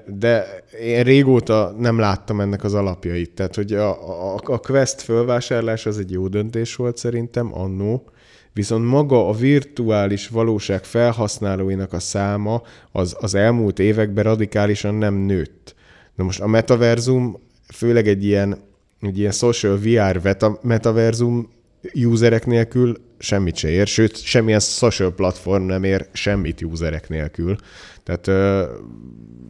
de 0.05 0.63
én 0.81 1.03
régóta 1.03 1.75
nem 1.77 1.99
láttam 1.99 2.41
ennek 2.41 2.63
az 2.63 2.73
alapjait. 2.73 3.33
Tehát, 3.33 3.55
hogy 3.55 3.73
a, 3.73 4.33
a, 4.33 4.39
a 4.43 4.57
Quest 4.57 5.01
fölvásárlás 5.01 5.85
az 5.85 5.97
egy 5.97 6.11
jó 6.11 6.27
döntés 6.27 6.75
volt 6.75 6.97
szerintem 6.97 7.53
annó, 7.53 8.09
viszont 8.57 8.85
maga 8.85 9.29
a 9.29 9.33
virtuális 9.33 10.27
valóság 10.27 10.83
felhasználóinak 10.83 11.93
a 11.93 11.99
száma 11.99 12.61
az, 12.91 13.15
az 13.19 13.35
elmúlt 13.35 13.79
években 13.79 14.23
radikálisan 14.23 14.95
nem 14.95 15.13
nőtt. 15.13 15.75
Na 16.15 16.23
most 16.23 16.39
a 16.39 16.47
metaverzum, 16.47 17.39
főleg 17.73 18.07
egy 18.07 18.25
ilyen, 18.25 18.57
egy 19.01 19.19
ilyen 19.19 19.31
social 19.31 19.77
VR 19.77 20.21
veta- 20.21 20.63
metaverzum 20.63 21.49
userek 21.93 22.45
nélkül 22.45 22.97
semmit 23.17 23.55
se 23.55 23.69
ér, 23.69 23.87
sőt, 23.87 24.23
semmilyen 24.23 24.59
social 24.59 25.13
platform 25.13 25.63
nem 25.63 25.83
ér 25.83 26.07
semmit 26.11 26.61
userek 26.61 27.09
nélkül. 27.09 27.55
Tehát 28.03 28.27
ö, 28.27 28.63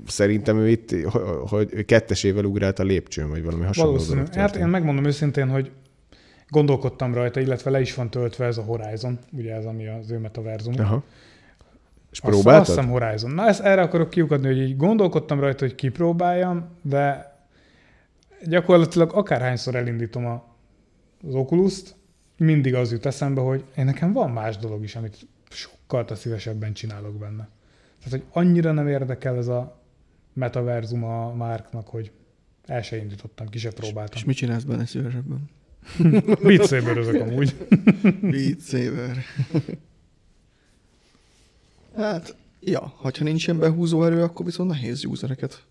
szerintem 0.08 0.60
ő 0.60 0.70
itt, 0.70 0.92
ho- 1.04 1.50
hogy 1.50 1.70
ő 1.74 1.82
kettesével 1.82 2.46
ugrált 2.46 2.80
a 2.80 2.84
lépcsőn, 2.84 3.30
vagy 3.30 3.44
valami 3.44 3.64
hasonló 3.64 3.92
Valószínű. 3.92 4.22
Hát 4.34 4.56
én 4.56 4.68
megmondom 4.68 5.06
őszintén, 5.06 5.50
hogy 5.50 5.72
gondolkodtam 6.50 7.14
rajta, 7.14 7.40
illetve 7.40 7.70
le 7.72 7.82
is 7.82 7.94
van 7.94 8.10
töltve 8.10 8.46
ez 8.46 8.58
a 8.58 8.62
Horizon, 8.62 9.20
ugye 9.32 9.54
ez 9.56 9.66
ami 9.66 9.88
az 9.88 10.12
ő 10.12 10.18
metaverzum. 10.18 10.74
Aha. 10.78 11.04
És 12.12 12.20
Azt- 12.20 12.32
próbáltad? 12.32 12.62
Azt 12.62 12.70
hiszem 12.70 12.90
Horizon. 12.90 13.32
Na, 13.32 13.48
ezt 13.48 13.62
erre 13.62 13.82
akarok 13.82 14.10
kiukadni, 14.10 14.48
hogy 14.48 14.58
így 14.58 14.78
gondolkodtam 14.78 15.40
rajta, 15.40 15.66
hogy 15.66 15.76
kipróbáljam, 15.76 16.68
de 16.82 17.36
gyakorlatilag 18.46 19.14
akárhányszor 19.14 19.76
elindítom 19.76 20.26
a, 20.26 20.44
az 21.28 21.34
Oculus-t, 21.34 21.96
mindig 22.38 22.76
az 22.76 22.92
jut 22.92 23.06
eszembe, 23.06 23.42
hogy 23.42 23.64
én 23.78 23.86
nekem 23.86 24.14
van 24.14 24.32
más 24.32 24.58
dolog 24.58 24.84
is, 24.84 24.96
amit 24.96 25.28
sokkal 25.50 26.06
te 26.06 26.16
szívesebben 26.16 26.74
csinálok 26.74 27.18
benne. 27.18 27.50
Tehát, 28.04 28.12
hogy 28.12 28.24
annyira 28.32 28.72
nem 28.72 28.88
érdekel 28.88 29.38
ez 29.38 29.48
a 29.48 29.82
metaverzum 30.34 31.04
a 31.04 31.34
márknak, 31.34 31.88
hogy 31.88 32.12
el 32.66 32.82
se 32.82 32.98
indítottam, 32.98 33.48
ki 33.48 33.58
se 33.58 33.72
próbáltam. 33.72 34.18
És 34.18 34.24
mit 34.24 34.36
csinálsz 34.36 34.64
benne 34.64 34.86
szívesebben? 34.86 35.50
Beat 36.44 36.68
Saber 36.68 36.98
amúgy. 36.98 37.56
Beat 38.22 38.62
Saber. 38.62 39.18
hát, 41.96 42.36
ja, 42.60 42.94
ha 42.98 43.12
nincsen 43.20 43.60
behúzó 43.60 44.04
erő, 44.04 44.24
akkor 44.24 44.46
viszont 44.46 44.70
nehéz 44.70 45.06
usereket 45.06 45.64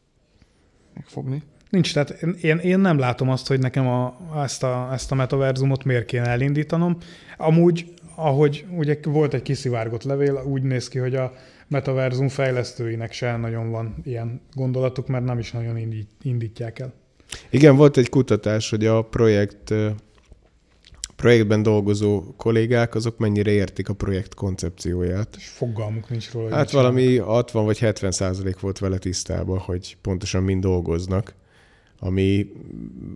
megfogni. 0.95 1.43
Nincs, 1.71 1.93
tehát 1.93 2.11
én, 2.41 2.57
én, 2.57 2.79
nem 2.79 2.99
látom 2.99 3.31
azt, 3.31 3.47
hogy 3.47 3.59
nekem 3.59 3.87
a, 3.87 4.17
ezt, 4.43 4.63
a, 4.63 4.89
ezt 4.93 5.13
a 5.13 5.15
metaverzumot 5.15 5.85
miért 5.85 6.07
kéne 6.07 6.27
elindítanom. 6.27 6.97
Amúgy, 7.37 7.95
ahogy 8.15 8.67
ugye 8.77 8.99
volt 9.03 9.35
egy 9.35 9.43
kiszivárgott 9.43 10.03
levél, 10.03 10.43
úgy 10.47 10.63
néz 10.63 10.89
ki, 10.89 10.99
hogy 10.99 11.15
a 11.15 11.33
metaverzum 11.69 12.29
fejlesztőinek 12.29 13.13
se 13.13 13.37
nagyon 13.37 13.71
van 13.71 13.95
ilyen 14.03 14.41
gondolatuk, 14.53 15.07
mert 15.07 15.25
nem 15.25 15.39
is 15.39 15.53
nagyon 15.53 15.77
indít, 15.77 16.11
indítják 16.23 16.79
el. 16.79 16.93
Igen, 17.51 17.77
volt 17.77 17.97
egy 17.97 18.09
kutatás, 18.09 18.71
hogy 18.71 18.87
a 18.87 19.03
projekt 19.03 19.75
projektben 21.17 21.63
dolgozó 21.63 22.23
kollégák, 22.37 22.95
azok 22.95 23.19
mennyire 23.19 23.51
értik 23.51 23.89
a 23.89 23.95
projekt 23.95 24.35
koncepcióját. 24.35 25.29
És 25.37 25.47
fogalmuk 25.49 26.11
nincs 26.11 26.33
róla. 26.33 26.55
Hát 26.55 26.71
valami 26.71 27.17
60 27.17 27.65
vagy 27.65 27.79
70 27.79 28.11
százalék 28.11 28.61
volt 28.61 28.79
vele 28.79 28.99
tisztában, 28.99 29.59
hogy 29.59 29.97
pontosan 30.01 30.43
mind 30.43 30.63
dolgoznak, 30.63 31.35
ami 31.99 32.53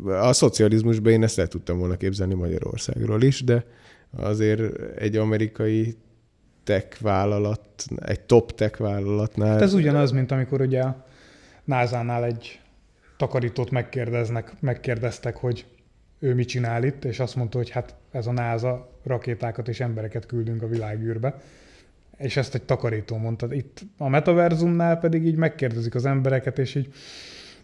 a 0.05 0.33
szocializmusban 0.33 1.13
én 1.13 1.23
ezt 1.23 1.39
el 1.39 1.47
tudtam 1.47 1.79
volna 1.79 1.97
képzelni 1.97 2.35
Magyarországról 2.35 3.23
is, 3.23 3.45
de 3.45 3.65
azért 4.17 4.81
egy 4.99 5.17
amerikai 5.17 5.97
tech 6.65 7.03
vállalat, 7.03 7.85
egy 7.97 8.21
top 8.21 8.55
tech 8.55 8.79
vállalatnál... 8.79 9.51
Hát 9.51 9.63
ez 9.63 9.75
ugyanaz, 9.75 10.11
mint 10.11 10.31
amikor 10.31 10.61
ugye 10.61 10.81
a 10.81 11.07
NASA-nál 11.65 12.25
egy 12.25 12.60
takarítót 13.21 13.71
megkérdeznek, 13.71 14.53
megkérdeztek, 14.61 15.37
hogy 15.37 15.67
ő 16.19 16.35
mit 16.35 16.49
csinál 16.49 16.85
itt, 16.85 17.05
és 17.05 17.21
azt 17.21 17.37
mondta, 17.37 17.59
hogy 17.59 17.71
hát 17.71 17.95
ez 18.11 18.27
a 18.27 18.33
NASA 18.33 18.99
rakétákat 19.05 19.69
és 19.69 19.81
embereket 19.81 20.27
küldünk 20.27 20.63
a 20.63 20.69
világűrbe. 20.69 21.41
És 22.17 22.37
ezt 22.37 22.55
egy 22.55 22.63
takarító 22.63 23.17
mondta. 23.17 23.55
Itt 23.55 23.81
a 23.97 24.09
metaverzumnál 24.09 24.99
pedig 24.99 25.27
így 25.27 25.37
megkérdezik 25.37 25.95
az 25.95 26.05
embereket, 26.05 26.59
és 26.59 26.75
így 26.75 26.93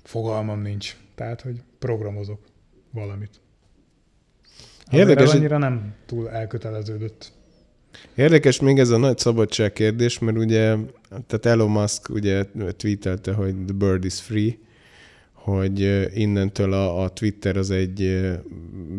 fogalmam 0.02 0.62
nincs. 0.62 0.96
Tehát, 1.14 1.40
hogy 1.40 1.62
programozok 1.78 2.40
valamit. 2.90 3.40
Érdekes, 4.90 5.34
annyira 5.34 5.59
nem 5.59 5.94
túl 6.07 6.30
elköteleződött. 6.30 7.32
Érdekes 8.14 8.61
még 8.61 8.78
ez 8.78 8.90
a 8.90 8.96
nagy 8.96 9.18
szabadság 9.18 9.72
kérdés, 9.72 10.18
mert 10.18 10.36
ugye, 10.36 10.76
tehát 11.09 11.46
Elon 11.46 11.70
Musk 11.70 12.09
ugye 12.09 12.44
tweetelte, 12.76 13.32
hogy 13.32 13.54
the 13.64 13.74
bird 13.74 14.04
is 14.04 14.20
free, 14.20 14.64
hogy 15.47 16.09
innentől 16.14 16.72
a, 16.72 17.03
a 17.03 17.09
Twitter 17.09 17.57
az 17.57 17.70
egy 17.70 18.28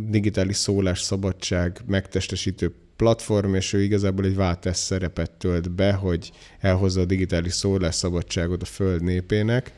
digitális 0.09 0.55
szólás 0.55 1.01
szabadság 1.01 1.81
megtestesítő 1.85 2.73
platform, 2.95 3.53
és 3.53 3.73
ő 3.73 3.81
igazából 3.81 4.25
egy 4.25 4.35
váltás 4.35 4.77
szerepet 4.77 5.31
tölt 5.31 5.71
be, 5.71 5.93
hogy 5.93 6.31
elhozza 6.59 7.01
a 7.01 7.05
digitális 7.05 7.53
szólásszabadságot 7.53 8.61
a 8.61 8.65
föld 8.65 9.03
népének. 9.03 9.71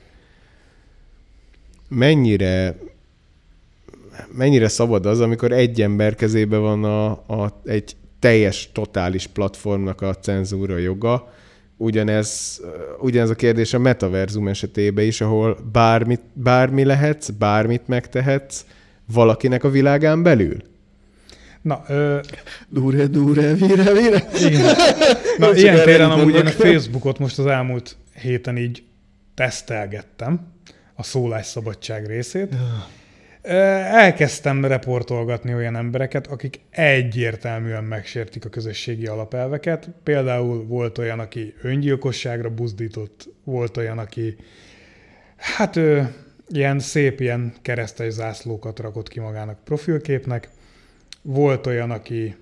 Mennyire 1.87 2.77
mennyire 4.35 4.67
szabad 4.67 5.05
az, 5.05 5.19
amikor 5.19 5.51
egy 5.51 5.81
ember 5.81 6.15
kezébe 6.15 6.57
van 6.57 6.83
a, 6.83 7.09
a, 7.11 7.61
egy 7.65 7.95
teljes, 8.19 8.69
totális 8.73 9.27
platformnak 9.27 10.01
a 10.01 10.15
cenzúra 10.15 10.77
joga, 10.77 11.33
ugyanez, 11.81 12.61
ugyanez 12.99 13.29
a 13.29 13.35
kérdés 13.35 13.73
a 13.73 13.79
metaverzum 13.79 14.47
esetében 14.47 15.05
is, 15.05 15.21
ahol 15.21 15.57
bármit, 15.71 16.21
bármi 16.33 16.83
lehetsz, 16.83 17.29
bármit 17.29 17.87
megtehetsz 17.87 18.65
valakinek 19.13 19.63
a 19.63 19.69
világán 19.69 20.23
belül. 20.23 20.57
Na, 21.61 21.83
ö, 21.87 22.19
Dure, 22.69 23.05
dure, 23.05 23.53
vire, 23.53 23.93
vire. 23.93 24.27
igen. 24.39 24.75
Na, 25.37 25.45
Csak 25.47 25.57
ilyen 25.57 25.83
téren 25.83 26.11
amúgy 26.11 26.35
én 26.35 26.45
a. 26.45 26.49
Facebookot 26.49 27.19
most 27.19 27.39
az 27.39 27.45
elmúlt 27.45 27.95
héten 28.21 28.57
így 28.57 28.83
tesztelgettem, 29.35 30.47
a 30.95 31.03
szólásszabadság 31.03 32.07
részét. 32.07 32.53
Ö, 32.53 32.55
Elkezdtem 33.41 34.65
reportolgatni 34.65 35.53
olyan 35.53 35.75
embereket, 35.75 36.27
akik 36.27 36.59
egyértelműen 36.69 37.83
megsértik 37.83 38.45
a 38.45 38.49
közösségi 38.49 39.07
alapelveket. 39.07 39.89
Például 40.03 40.65
volt 40.65 40.97
olyan, 40.97 41.19
aki 41.19 41.53
öngyilkosságra 41.61 42.49
buzdított, 42.49 43.29
volt 43.43 43.77
olyan, 43.77 43.97
aki 43.97 44.35
hát 45.35 45.75
ö, 45.75 46.01
ilyen 46.47 46.79
szép 46.79 47.19
ilyen 47.19 47.53
keresztes 47.61 48.13
zászlókat 48.13 48.79
rakott 48.79 49.07
ki 49.07 49.19
magának 49.19 49.63
profilképnek. 49.63 50.49
Volt 51.21 51.67
olyan, 51.67 51.91
aki 51.91 52.35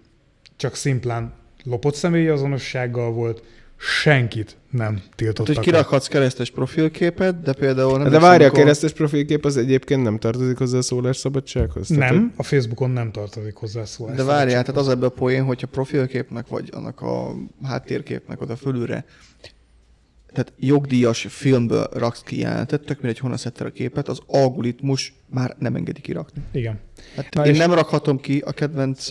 csak 0.55 0.75
szimplán 0.75 1.33
lopott 1.63 1.95
személyi 1.95 2.27
azonossággal 2.27 3.11
volt, 3.11 3.43
senkit 3.77 4.57
nem 4.71 4.93
Hát, 4.95 5.09
tiltottak. 5.15 5.45
hogy 5.47 5.55
le. 5.55 5.61
kirakhatsz 5.61 6.07
keresztes 6.07 6.51
profilképet, 6.51 7.41
de 7.41 7.53
például 7.53 7.97
nem 7.97 8.09
De 8.11 8.19
várja, 8.19 8.47
a 8.47 8.51
keresztes 8.51 8.91
profilkép 8.91 9.45
az 9.45 9.57
egyébként 9.57 10.03
nem 10.03 10.17
tartozik 10.19 10.57
hozzá 10.57 10.77
a 10.77 10.81
szólásszabadsághoz? 10.81 11.87
Tehát, 11.87 12.13
Nem, 12.13 12.33
a 12.35 12.43
Facebookon 12.43 12.89
nem 12.89 13.11
tartozik 13.11 13.55
hozzá 13.55 13.85
szó. 13.85 14.09
De 14.15 14.23
várjál, 14.23 14.63
tehát 14.63 14.81
az 14.81 14.89
ebbe 14.89 15.05
a 15.05 15.09
poén, 15.09 15.43
hogyha 15.43 15.67
profilképnek 15.67 16.47
vagy 16.47 16.69
annak 16.73 17.01
a 17.01 17.35
háttérképnek 17.63 18.41
oda 18.41 18.55
fölülre, 18.55 19.05
tehát 20.33 20.53
jogdíjas 20.59 21.25
filmből 21.29 21.87
raksz 21.93 22.21
ki 22.21 22.39
jelentet, 22.39 22.81
tök 22.81 23.01
mindegy, 23.01 23.19
honnan 23.19 23.37
szedted 23.37 23.67
a 23.67 23.71
képet, 23.71 24.07
az 24.07 24.19
algoritmus 24.27 25.13
már 25.29 25.55
nem 25.59 25.75
engedi 25.75 26.01
kirakni. 26.01 26.41
Igen. 26.51 26.79
Hát 27.15 27.33
Na 27.33 27.45
én 27.45 27.51
és- 27.51 27.57
nem 27.57 27.73
rakhatom 27.73 28.19
ki 28.19 28.39
a 28.45 28.51
kedvenc 28.51 29.09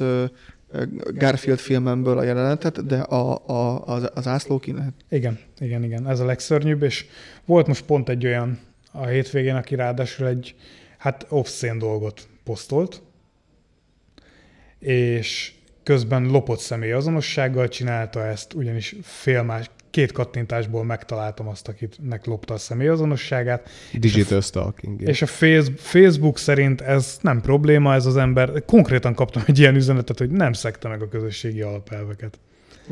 Garfield 1.14 1.58
filmemből 1.58 2.18
a 2.18 2.22
jelenetet, 2.22 2.86
de 2.86 2.98
a, 3.00 3.46
a, 3.46 3.84
az, 3.84 4.10
az 4.14 4.26
ászló 4.26 4.58
ki 4.58 4.72
lehet. 4.72 4.92
Igen, 5.08 5.38
igen, 5.58 5.84
igen, 5.84 6.08
ez 6.08 6.20
a 6.20 6.24
legszörnyűbb, 6.24 6.82
és 6.82 7.06
volt 7.44 7.66
most 7.66 7.84
pont 7.84 8.08
egy 8.08 8.26
olyan 8.26 8.58
a 8.92 9.06
hétvégén, 9.06 9.54
aki 9.54 9.74
ráadásul 9.74 10.26
egy 10.26 10.54
hát 10.98 11.26
obszén 11.28 11.78
dolgot 11.78 12.28
posztolt, 12.44 13.02
és 14.78 15.54
közben 15.82 16.26
lopott 16.26 16.58
személy 16.58 16.92
azonossággal 16.92 17.68
csinálta 17.68 18.26
ezt, 18.26 18.54
ugyanis 18.54 18.96
fél 19.02 19.42
más, 19.42 19.70
két 19.96 20.12
kattintásból 20.12 20.84
megtaláltam 20.84 21.48
azt, 21.48 21.68
akitnek 21.68 22.24
lopta 22.26 22.54
a 22.54 22.58
személyazonosságát, 22.58 23.68
Digital 23.92 24.40
stalking. 24.40 25.02
és 25.02 25.22
a 25.22 25.26
Face- 25.26 25.80
Facebook 25.80 26.38
szerint 26.38 26.80
ez 26.80 27.18
nem 27.20 27.40
probléma, 27.40 27.94
ez 27.94 28.06
az 28.06 28.16
ember, 28.16 28.64
konkrétan 28.64 29.14
kaptam 29.14 29.42
egy 29.46 29.58
ilyen 29.58 29.74
üzenetet, 29.74 30.18
hogy 30.18 30.30
nem 30.30 30.52
szekte 30.52 30.88
meg 30.88 31.02
a 31.02 31.08
közösségi 31.08 31.60
alapelveket. 31.60 32.38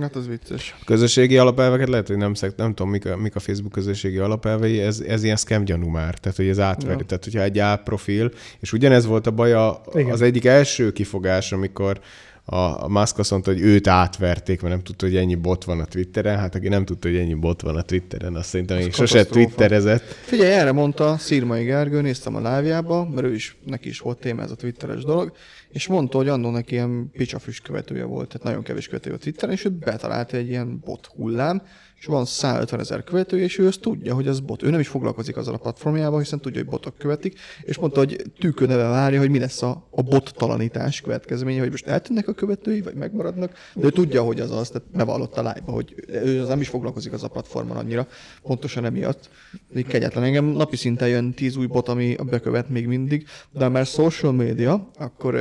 Hát 0.00 0.16
az 0.16 0.28
vicces. 0.28 0.74
Közösségi 0.84 1.36
alapelveket 1.36 1.88
lehet, 1.88 2.06
hogy 2.06 2.16
nem, 2.16 2.34
szek, 2.34 2.56
nem 2.56 2.74
tudom, 2.74 2.90
mik 2.90 3.06
a, 3.06 3.16
mik 3.16 3.36
a 3.36 3.40
Facebook 3.40 3.72
közösségi 3.72 4.18
alapelvei, 4.18 4.80
ez, 4.80 5.00
ez 5.00 5.22
ilyen 5.24 5.36
scam 5.36 5.64
gyanú 5.64 5.88
már, 5.88 6.18
tehát 6.18 6.36
hogy 6.36 6.48
ez 6.48 6.58
átveri. 6.58 6.98
Ja. 6.98 7.04
Tehát, 7.06 7.24
hogyha 7.24 7.42
egy 7.42 7.58
álprofil, 7.58 8.30
és 8.60 8.72
ugyanez 8.72 9.06
volt 9.06 9.26
a 9.26 9.30
baj 9.30 9.52
a, 9.52 9.80
Igen. 9.94 10.10
az 10.10 10.22
egyik 10.22 10.44
első 10.44 10.92
kifogás, 10.92 11.52
amikor 11.52 12.00
a, 12.44 12.88
Musk 12.88 13.18
azt 13.18 13.30
mondta, 13.30 13.50
hogy 13.50 13.60
őt 13.60 13.86
átverték, 13.86 14.60
mert 14.60 14.74
nem 14.74 14.84
tudta, 14.84 15.06
hogy 15.06 15.16
ennyi 15.16 15.34
bot 15.34 15.64
van 15.64 15.80
a 15.80 15.84
Twitteren. 15.84 16.38
Hát 16.38 16.54
aki 16.54 16.68
nem 16.68 16.84
tudta, 16.84 17.08
hogy 17.08 17.16
ennyi 17.16 17.34
bot 17.34 17.60
van 17.60 17.76
a 17.76 17.82
Twitteren, 17.82 18.34
azt 18.34 18.48
szerintem 18.48 18.76
még 18.76 18.92
sose 18.92 19.24
twitterezett. 19.26 20.02
Figyelj, 20.02 20.52
erre 20.52 20.72
mondta 20.72 21.16
Szirmai 21.18 21.64
Gergő, 21.64 22.00
néztem 22.00 22.34
a 22.34 22.38
live 22.38 22.80
mert 22.80 23.26
ő 23.26 23.34
is, 23.34 23.56
neki 23.64 23.88
is 23.88 23.98
volt 23.98 24.18
téma 24.18 24.42
ez 24.42 24.50
a 24.50 24.56
twitteres 24.56 25.04
dolog, 25.04 25.32
és 25.74 25.86
mondta, 25.86 26.16
hogy 26.16 26.28
annó 26.28 26.50
neki 26.50 26.74
ilyen 26.74 27.10
picsafüst 27.12 27.62
követője 27.62 28.04
volt, 28.04 28.28
tehát 28.28 28.42
nagyon 28.42 28.62
kevés 28.62 28.88
követője 28.88 29.14
a 29.14 29.18
Twitteren, 29.18 29.54
és 29.54 29.64
ő 29.64 29.70
betalálta 29.70 30.36
egy 30.36 30.48
ilyen 30.48 30.80
bot 30.84 31.06
hullám, 31.06 31.62
és 32.04 32.10
van 32.10 32.24
150 32.24 32.80
ezer 32.80 33.04
követője, 33.04 33.44
és 33.44 33.58
ő 33.58 33.66
azt 33.66 33.80
tudja, 33.80 34.14
hogy 34.14 34.28
az 34.28 34.40
bot. 34.40 34.62
Ő 34.62 34.70
nem 34.70 34.80
is 34.80 34.88
foglalkozik 34.88 35.36
azzal 35.36 35.54
a 35.54 35.58
platformjával, 35.58 36.18
hiszen 36.18 36.40
tudja, 36.40 36.60
hogy 36.60 36.70
botok 36.70 36.98
követik, 36.98 37.38
és 37.62 37.78
mondta, 37.78 37.98
hogy 37.98 38.22
tűköneve 38.38 38.82
várja, 38.88 39.18
hogy 39.18 39.30
mi 39.30 39.38
lesz 39.38 39.62
a, 39.62 39.86
a 39.90 40.02
bot 40.02 40.32
talanítás 40.36 41.00
következménye, 41.00 41.60
hogy 41.60 41.70
most 41.70 41.86
eltűnnek 41.86 42.28
a 42.28 42.32
követői, 42.32 42.80
vagy 42.80 42.94
megmaradnak, 42.94 43.52
de 43.74 43.86
ő 43.86 43.90
tudja, 43.90 44.22
hogy 44.22 44.40
az 44.40 44.50
az, 44.50 44.68
tehát 44.68 44.88
bevallotta 44.90 45.40
live 45.40 45.72
hogy 45.72 45.94
ő 46.08 46.40
az 46.40 46.48
nem 46.48 46.60
is 46.60 46.68
foglalkozik 46.68 47.12
az 47.12 47.22
a 47.22 47.28
platformon 47.28 47.76
annyira, 47.76 48.06
pontosan 48.42 48.84
emiatt. 48.84 49.30
Így 49.76 49.86
kegyetlen. 49.86 50.24
Engem 50.24 50.44
napi 50.44 50.76
szinten 50.76 51.08
jön 51.08 51.32
tíz 51.32 51.56
új 51.56 51.66
bot, 51.66 51.88
ami 51.88 52.16
bekövet 52.30 52.68
még 52.68 52.86
mindig, 52.86 53.26
de 53.50 53.68
már 53.68 53.86
social 53.86 54.32
media, 54.32 54.90
akkor 54.98 55.34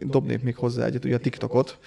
dobnék 0.00 0.42
még 0.42 0.56
hozzá 0.56 0.84
egyet, 0.84 1.04
ugye 1.04 1.14
a 1.14 1.18
TikTokot, 1.18 1.78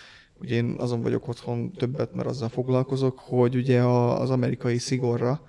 Ugye 0.41 0.56
én 0.56 0.76
azon 0.78 1.01
vagyok 1.01 1.28
otthon 1.28 1.72
többet, 1.72 2.14
mert 2.14 2.28
azzal 2.28 2.49
foglalkozok, 2.49 3.20
hogy 3.20 3.56
ugye 3.56 3.82
a, 3.82 4.22
az 4.22 4.30
amerikai 4.30 4.78
szigorra, 4.78 5.41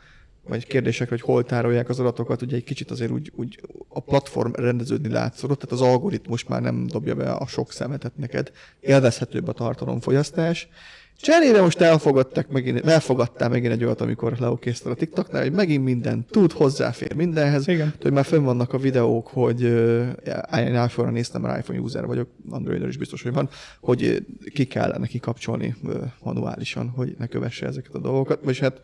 vagy 0.48 0.66
kérdésekre, 0.66 1.14
hogy 1.14 1.24
hol 1.24 1.44
tárolják 1.44 1.88
az 1.88 2.00
adatokat, 2.00 2.42
ugye 2.42 2.56
egy 2.56 2.64
kicsit 2.64 2.90
azért 2.90 3.10
úgy, 3.10 3.32
úgy 3.34 3.60
a 3.88 4.00
platform 4.00 4.52
rendeződni 4.52 5.08
látszott, 5.08 5.58
tehát 5.58 5.72
az 5.72 5.80
algoritmus 5.80 6.44
már 6.44 6.62
nem 6.62 6.86
dobja 6.86 7.14
be 7.14 7.32
a 7.32 7.46
sok 7.46 7.72
szemetet 7.72 8.16
neked, 8.16 8.52
élvezhetőbb 8.80 9.48
a 9.48 9.52
tartalomfogyasztás. 9.52 10.68
Cserére 11.20 11.60
most 11.60 11.80
elfogadtak 11.80 12.48
megint, 12.48 12.86
elfogadtál 12.86 13.48
megint 13.48 13.72
egy 13.72 13.84
olyat, 13.84 14.00
amikor 14.00 14.36
leokézted 14.38 14.92
a 14.92 14.94
TikToknál, 14.94 15.42
hogy 15.42 15.52
megint 15.52 15.84
minden 15.84 16.24
tud, 16.30 16.52
hozzáfér 16.52 17.14
mindenhez. 17.14 17.68
Igen. 17.68 17.94
hogy 18.02 18.12
már 18.12 18.24
fönn 18.24 18.42
vannak 18.42 18.72
a 18.72 18.78
videók, 18.78 19.26
hogy 19.26 19.62
ö, 19.62 20.02
én 20.58 20.74
iPhone-ra 20.74 21.10
néztem, 21.10 21.40
mert 21.42 21.58
iPhone 21.58 21.78
user 21.78 22.06
vagyok, 22.06 22.28
Android-on 22.50 22.88
is 22.88 22.96
biztos, 22.96 23.22
hogy 23.22 23.32
van, 23.32 23.48
hogy 23.80 24.26
ki 24.54 24.64
kellene 24.64 25.06
kikapcsolni 25.06 25.74
ö, 25.84 25.98
manuálisan, 26.22 26.88
hogy 26.88 27.14
ne 27.18 27.26
kövesse 27.26 27.66
ezeket 27.66 27.94
a 27.94 27.98
dolgokat. 27.98 28.40
Vagyis 28.42 28.60
hát 28.60 28.80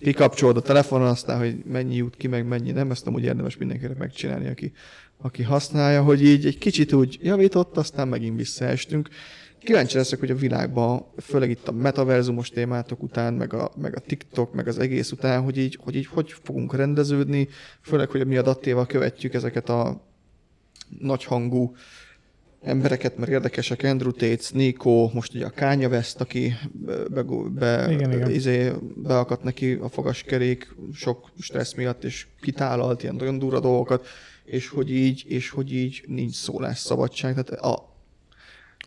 kikapcsolod 0.00 0.56
a 0.56 0.62
telefonon, 0.62 1.08
aztán, 1.08 1.38
hogy 1.38 1.56
mennyi 1.64 1.96
jut 1.96 2.16
ki, 2.16 2.26
meg 2.26 2.46
mennyi 2.46 2.70
nem, 2.70 2.90
ezt 2.90 3.06
amúgy 3.06 3.24
érdemes 3.24 3.56
mindenkinek 3.56 3.98
megcsinálni, 3.98 4.48
aki, 4.48 4.72
aki 5.20 5.42
használja, 5.42 6.02
hogy 6.02 6.24
így 6.24 6.46
egy 6.46 6.58
kicsit 6.58 6.92
úgy 6.92 7.18
javított, 7.22 7.76
aztán 7.76 8.08
megint 8.08 8.36
visszaestünk. 8.36 9.08
Kíváncsi 9.62 9.96
leszek, 9.96 10.18
hogy 10.18 10.30
a 10.30 10.34
világban, 10.34 11.04
főleg 11.16 11.50
itt 11.50 11.68
a 11.68 11.72
metaverzumos 11.72 12.50
témátok 12.50 13.02
után, 13.02 13.34
meg 13.34 13.52
a, 13.52 13.70
meg 13.76 13.96
a 13.96 14.00
TikTok, 14.00 14.54
meg 14.54 14.68
az 14.68 14.78
egész 14.78 15.12
után, 15.12 15.42
hogy 15.42 15.58
így, 15.58 15.78
hogy 15.80 15.96
így 15.96 16.06
hogy 16.06 16.34
fogunk 16.42 16.74
rendeződni, 16.74 17.48
főleg, 17.80 18.10
hogy 18.10 18.26
mi 18.26 18.36
a 18.36 18.42
dattéval 18.42 18.86
követjük 18.86 19.34
ezeket 19.34 19.68
a 19.68 20.00
nagyhangú 20.98 21.74
embereket, 22.62 23.16
mert 23.16 23.30
érdekesek, 23.30 23.82
Andrew 23.82 24.12
Tate, 24.12 24.44
Nico, 24.52 25.10
most 25.12 25.34
ugye 25.34 25.46
a 25.46 25.52
Kanye 25.56 25.88
West, 25.88 26.20
aki 26.20 26.54
be, 26.72 27.22
be, 27.48 27.86
Igen, 27.90 28.12
igen. 28.12 28.30
Izé, 28.30 28.72
beakadt 28.96 29.42
neki 29.42 29.72
a 29.72 29.88
fogaskerék 29.88 30.74
sok 30.94 31.30
stressz 31.40 31.74
miatt, 31.74 32.04
és 32.04 32.26
kitálalt 32.40 33.02
ilyen 33.02 33.14
nagyon 33.14 33.38
durva 33.38 33.60
dolgokat, 33.60 34.06
és 34.44 34.68
hogy 34.68 34.90
így, 34.90 35.24
és 35.26 35.50
hogy 35.50 35.72
így 35.72 36.04
nincs 36.06 36.34
szólásszabadság. 36.34 37.32
Tehát 37.32 37.50
a, 37.50 37.87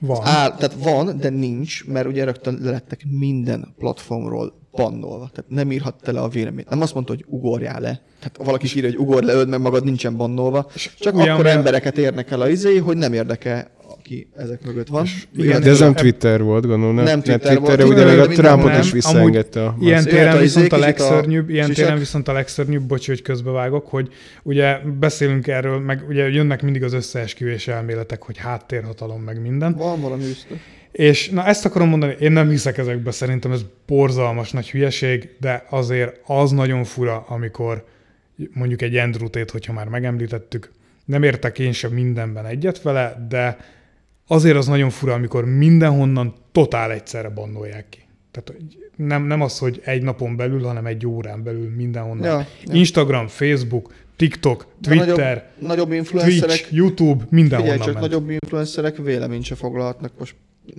Van. 0.02 0.26
Áll, 0.26 0.56
tehát 0.56 0.76
van, 0.84 1.18
de 1.18 1.30
nincs, 1.30 1.86
mert 1.86 2.08
ugye 2.08 2.24
rögtön 2.24 2.58
lettek 2.62 3.06
minden 3.20 3.74
platformról 3.78 4.54
bannolva. 4.72 5.30
Tehát 5.34 5.50
nem 5.50 5.72
írhatta 5.72 6.12
le 6.12 6.22
a 6.22 6.28
véleményt. 6.28 6.70
Nem 6.70 6.82
azt 6.82 6.94
mondta, 6.94 7.14
hogy 7.14 7.26
ugorjál 7.28 7.82
le. 7.82 8.02
Tehát 8.20 8.38
valaki 8.44 8.66
is 8.66 8.76
írja, 8.76 8.90
hogy 8.90 9.00
ugorj 9.00 9.26
le, 9.26 9.34
öld 9.34 9.50
meg 9.50 9.62
magad, 9.62 9.84
nincsen 9.84 10.18
bannolva. 10.18 10.70
Csak 11.00 11.16
ugyan 11.16 11.30
akkor 11.30 11.46
embereket 11.46 11.98
érnek 11.98 12.32
el 12.32 12.42
a 12.42 12.50
izé, 12.50 12.78
hogy 12.78 12.98
nem 12.98 13.14
érdeke, 13.14 13.72
aki 14.12 14.28
ezek 14.36 14.66
mögött 14.66 14.88
van. 14.88 15.06
igen, 15.36 15.62
De 15.62 15.70
ez 15.70 15.80
nem 15.80 15.94
Twitter 15.94 16.42
volt, 16.42 16.66
gondolom. 16.66 16.96
Nem, 16.96 17.04
Nem 17.04 17.22
Twitter 17.22 17.60
volt. 17.60 17.78
Twitterre 17.78 18.04
ugye 18.04 18.06
még 18.06 18.20
a 18.20 18.28
Trumpot 18.28 18.72
nem. 18.72 18.80
is 18.80 18.92
visszaengedte 18.92 19.66
a 19.66 19.76
Ilyen 19.82 20.04
téren 20.04 20.40
viszont 20.40 20.72
a 20.72 20.76
kicsit 20.76 20.84
a 20.84 20.86
legszörnyűbb, 20.86 21.50
ilyen 21.50 21.74
téren 21.74 21.98
viszont 21.98 22.28
a 22.28 22.34
legszörnyűbb, 22.34 22.82
bocs, 22.82 23.08
hogy 23.08 23.22
közbevágok, 23.22 23.88
hogy 23.88 24.14
ugye 24.44 24.78
beszélünk 25.00 25.48
erről, 25.48 25.80
meg 25.80 26.04
ugye 26.10 26.30
jönnek 26.30 26.62
mindig 26.62 26.84
az 26.84 26.94
összeesküvés 26.94 27.68
elméletek, 27.68 28.24
hogy 28.24 28.38
háttérhatalom, 28.38 29.22
meg 29.22 29.42
minden. 29.42 29.74
Van 29.74 30.02
valami 30.02 30.24
üsztő. 30.24 30.60
És 30.92 31.30
na 31.30 31.46
ezt 31.46 31.66
akarom 31.66 31.90
mondani, 31.90 32.16
én 32.20 32.32
nem 32.32 32.50
hiszek 32.50 32.78
ezekbe, 32.78 33.12
szerintem 33.12 33.52
ez 33.52 33.62
borzalmas 33.88 34.52
nagy 34.52 34.72
hülyeség, 34.72 35.30
de 35.40 35.66
azért 35.70 36.20
az 36.26 36.52
nagyon 36.52 36.84
fura, 36.84 37.26
amikor 37.28 37.86
mondjuk 38.54 38.82
egy 38.82 38.96
Andrew 38.96 39.30
Tate, 39.30 39.52
hogyha 39.52 39.74
már 39.74 39.88
megemlítettük, 39.88 40.72
nem 41.06 41.24
értek 41.24 41.60
én 41.60 41.72
sem 41.72 41.92
mindenben 41.92 42.46
egyet 42.46 42.82
vele, 42.82 43.26
de 43.30 43.58
azért 44.32 44.58
az 44.58 44.68
nagyon 44.68 44.90
fura, 44.90 45.14
amikor 45.14 45.46
mindenhonnan 45.46 46.34
totál 46.52 46.92
egyszerre 46.92 47.30
bannolják 47.30 47.90
ki. 47.90 48.00
Tehát 48.32 48.62
nem, 48.96 49.24
nem 49.24 49.42
az, 49.42 49.58
hogy 49.58 49.82
egy 49.84 50.02
napon 50.02 50.36
belül, 50.36 50.64
hanem 50.64 50.86
egy 50.86 51.08
órán 51.08 51.44
belül 51.44 51.70
mindenhonnan. 51.76 52.26
Ja, 52.26 52.48
ja. 52.66 52.74
Instagram, 52.74 53.28
Facebook, 53.28 53.94
TikTok, 54.16 54.68
Twitter, 54.82 55.16
Nagyobb, 55.16 55.68
nagyobb 55.68 55.92
influencerek, 55.92 56.58
Twitch, 56.58 56.74
YouTube, 56.74 57.24
mindenhonnan 57.30 57.78
figyelj 57.78 57.92
csak, 57.94 58.02
ment. 58.02 58.14
nagyobb 58.14 58.30
influencerek 58.30 58.98
véleményt 58.98 59.44
se 59.44 59.56
foglalhatnak. 59.56 60.12
Most 60.20 60.36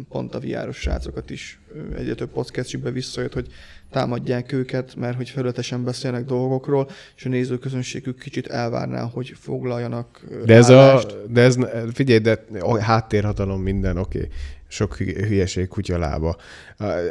pont 0.09 0.35
a 0.35 0.41
VR-os 0.41 0.77
srácokat 0.77 1.31
is 1.31 1.61
egyre 1.97 2.15
több 2.15 2.31
podcastjükbe 2.31 2.91
visszajött, 2.91 3.33
hogy 3.33 3.47
támadják 3.91 4.53
őket, 4.53 4.95
mert 4.97 5.17
hogy 5.17 5.29
felületesen 5.29 5.85
beszélnek 5.85 6.25
dolgokról, 6.25 6.91
és 7.17 7.25
a 7.25 7.29
nézőközönségük 7.29 8.19
kicsit 8.19 8.47
elvárná, 8.47 9.03
hogy 9.03 9.33
foglaljanak 9.41 10.21
De 10.45 10.55
ez 10.55 10.69
a, 10.69 10.79
állást. 10.81 11.33
de 11.33 11.41
ez, 11.41 11.57
figyelj, 11.93 12.19
de 12.19 12.45
a 12.61 12.79
háttérhatalom 12.81 13.63
minden, 13.63 13.97
oké. 13.97 14.19
Okay. 14.19 14.31
Sok 14.69 14.97
hü- 14.97 15.17
hülyeség 15.27 15.69
kutyalába. 15.69 16.37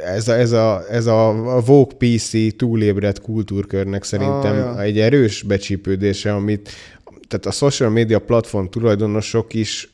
Ez 0.06 0.28
a, 0.28 0.34
ez 0.38 0.52
a, 0.52 0.84
ez 0.90 1.06
a 1.06 1.34
Vogue 1.66 1.96
PC 1.98 2.56
túlébredt 2.56 3.22
kultúrkörnek 3.22 4.04
szerintem 4.04 4.52
Ah, 4.52 4.58
ja. 4.58 4.82
egy 4.82 5.00
erős 5.00 5.44
becsípődése, 5.44 6.34
amit 6.34 6.70
tehát 7.28 7.46
a 7.46 7.52
social 7.52 7.90
media 7.90 8.20
platform 8.20 8.66
tulajdonosok 8.66 9.54
is 9.54 9.94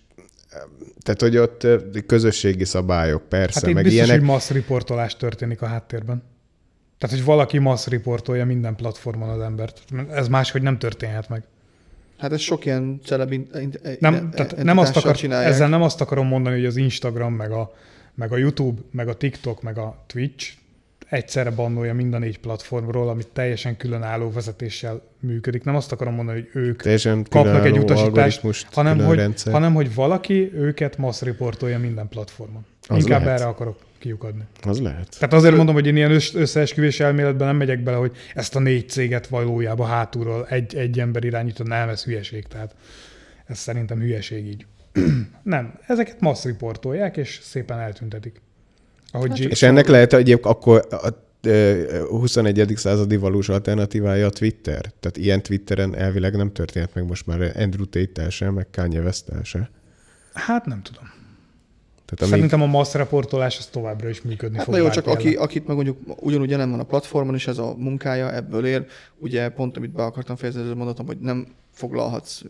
tehát, 1.07 1.21
hogy 1.21 1.37
ott 1.37 1.67
közösségi 2.05 2.65
szabályok, 2.65 3.29
persze, 3.29 3.59
Hát 3.59 3.69
itt 3.69 3.75
meg 3.75 3.83
biztos, 3.83 4.01
ilyenek. 4.01 4.19
hogy 4.19 4.29
massz 4.29 4.49
riportolás 4.49 5.15
történik 5.15 5.61
a 5.61 5.65
háttérben. 5.65 6.23
Tehát, 6.97 7.15
hogy 7.15 7.25
valaki 7.25 7.57
massz 7.57 7.87
riportolja 7.87 8.45
minden 8.45 8.75
platformon 8.75 9.29
az 9.29 9.41
embert. 9.41 9.81
Ez 10.11 10.27
máshogy 10.27 10.61
nem 10.61 10.77
történhet 10.77 11.29
meg. 11.29 11.43
Hát 12.17 12.31
ez 12.31 12.39
sok 12.39 12.65
ilyen 12.65 12.99
celeb 13.05 13.33
Nem, 13.99 14.29
tehát 14.31 14.63
nem 14.63 14.77
azt 14.77 14.97
akar, 14.97 15.15
csinálják. 15.15 15.51
ezzel 15.51 15.69
nem 15.69 15.81
azt 15.81 16.01
akarom 16.01 16.27
mondani, 16.27 16.55
hogy 16.55 16.65
az 16.65 16.75
Instagram, 16.75 17.33
meg 17.33 17.51
a, 17.51 17.71
meg 18.15 18.31
a 18.31 18.37
YouTube, 18.37 18.81
meg 18.91 19.07
a 19.07 19.13
TikTok, 19.13 19.61
meg 19.61 19.77
a 19.77 20.03
Twitch 20.07 20.53
egyszerre 21.09 21.49
bannolja 21.49 21.93
mind 21.93 22.13
a 22.13 22.17
négy 22.17 22.39
platformról, 22.39 23.09
amit 23.09 23.27
teljesen 23.27 23.77
különálló 23.77 24.31
vezetéssel 24.31 25.01
működik. 25.19 25.63
Nem 25.63 25.75
azt 25.75 25.91
akarom 25.91 26.13
mondani, 26.13 26.39
hogy 26.39 26.61
ők 26.61 26.81
Teljesen 26.81 27.25
kapnak 27.29 27.65
egy 27.65 27.77
utasítást, 27.77 28.67
hanem 28.71 28.99
hogy, 28.99 29.17
rendszer. 29.17 29.53
hanem 29.53 29.73
hogy 29.73 29.95
valaki 29.95 30.51
őket 30.53 30.97
riportolja 31.21 31.79
minden 31.79 32.07
platformon. 32.07 32.65
Az 32.87 32.97
Inkább 32.97 33.23
lehet. 33.23 33.39
erre 33.39 33.49
akarok 33.49 33.77
kiukadni. 33.97 34.43
Az 34.63 34.81
lehet. 34.81 35.15
Tehát 35.19 35.33
azért 35.33 35.55
mondom, 35.55 35.75
hogy 35.75 35.87
én 35.87 35.95
ilyen 35.95 36.11
össz- 36.11 36.35
összeesküvés 36.35 36.99
elméletben 36.99 37.47
nem 37.47 37.55
megyek 37.55 37.83
bele, 37.83 37.97
hogy 37.97 38.15
ezt 38.33 38.55
a 38.55 38.59
négy 38.59 38.89
céget 38.89 39.27
valójában 39.27 39.87
hátulról 39.87 40.47
egy, 40.49 40.75
egy 40.75 40.99
ember 40.99 41.23
irányítja, 41.23 41.65
nem, 41.65 41.89
ez 41.89 42.03
hülyeség. 42.03 42.47
Tehát 42.47 42.75
ez 43.45 43.57
szerintem 43.57 43.99
hülyeség 43.99 44.45
így. 44.47 44.65
nem, 45.43 45.79
ezeket 45.87 46.17
riportolják, 46.43 47.17
és 47.17 47.39
szépen 47.41 47.79
eltüntetik. 47.79 48.41
Ahogy 49.11 49.31
G- 49.31 49.39
És 49.51 49.61
ennek 49.61 49.87
lehet 49.87 50.13
egyébként 50.13 50.45
akkor 50.55 50.87
a 50.89 51.07
ö, 51.41 52.03
21. 52.09 52.73
századi 52.75 53.17
valós 53.17 53.49
alternatívája 53.49 54.25
a 54.25 54.29
Twitter. 54.29 54.91
Tehát 54.99 55.17
ilyen 55.17 55.43
Twitteren 55.43 55.95
elvileg 55.95 56.35
nem 56.35 56.51
történhet 56.51 56.93
meg 56.93 57.05
most 57.07 57.25
már 57.27 57.41
Andrew 57.55 57.85
Tate-tel 57.85 58.29
sem, 58.29 58.53
meg 58.53 58.67
Kanye 58.71 59.01
west 59.01 59.25
se. 59.43 59.69
Hát 60.33 60.65
nem 60.65 60.81
tudom. 60.81 61.03
Tehát 62.05 62.21
amíg, 62.21 62.33
Szerintem 62.33 62.61
a 62.61 62.65
massz 62.77 62.93
reportolás 62.93 63.57
az 63.57 63.65
továbbra 63.65 64.09
is 64.09 64.21
működni 64.21 64.55
Hát 64.57 64.65
fog. 64.65 64.73
na 64.73 64.79
jó, 64.79 64.89
csak 64.89 65.07
aki, 65.07 65.35
akit 65.35 65.67
meg 65.67 65.75
mondjuk 65.75 65.97
ugyanúgy 66.19 66.49
nem 66.57 66.69
van 66.71 66.79
a 66.79 66.83
platformon, 66.83 67.35
és 67.35 67.47
ez 67.47 67.57
a 67.57 67.73
munkája, 67.77 68.33
ebből 68.33 68.65
él, 68.65 68.85
ugye 69.17 69.49
pont 69.49 69.77
amit 69.77 69.91
be 69.91 70.03
akartam 70.03 70.35
fejezni, 70.35 70.61
előbb 70.61 70.75
mondhatom, 70.75 71.05
hogy 71.05 71.17
nem 71.19 71.47
foglalhatsz 71.77 72.41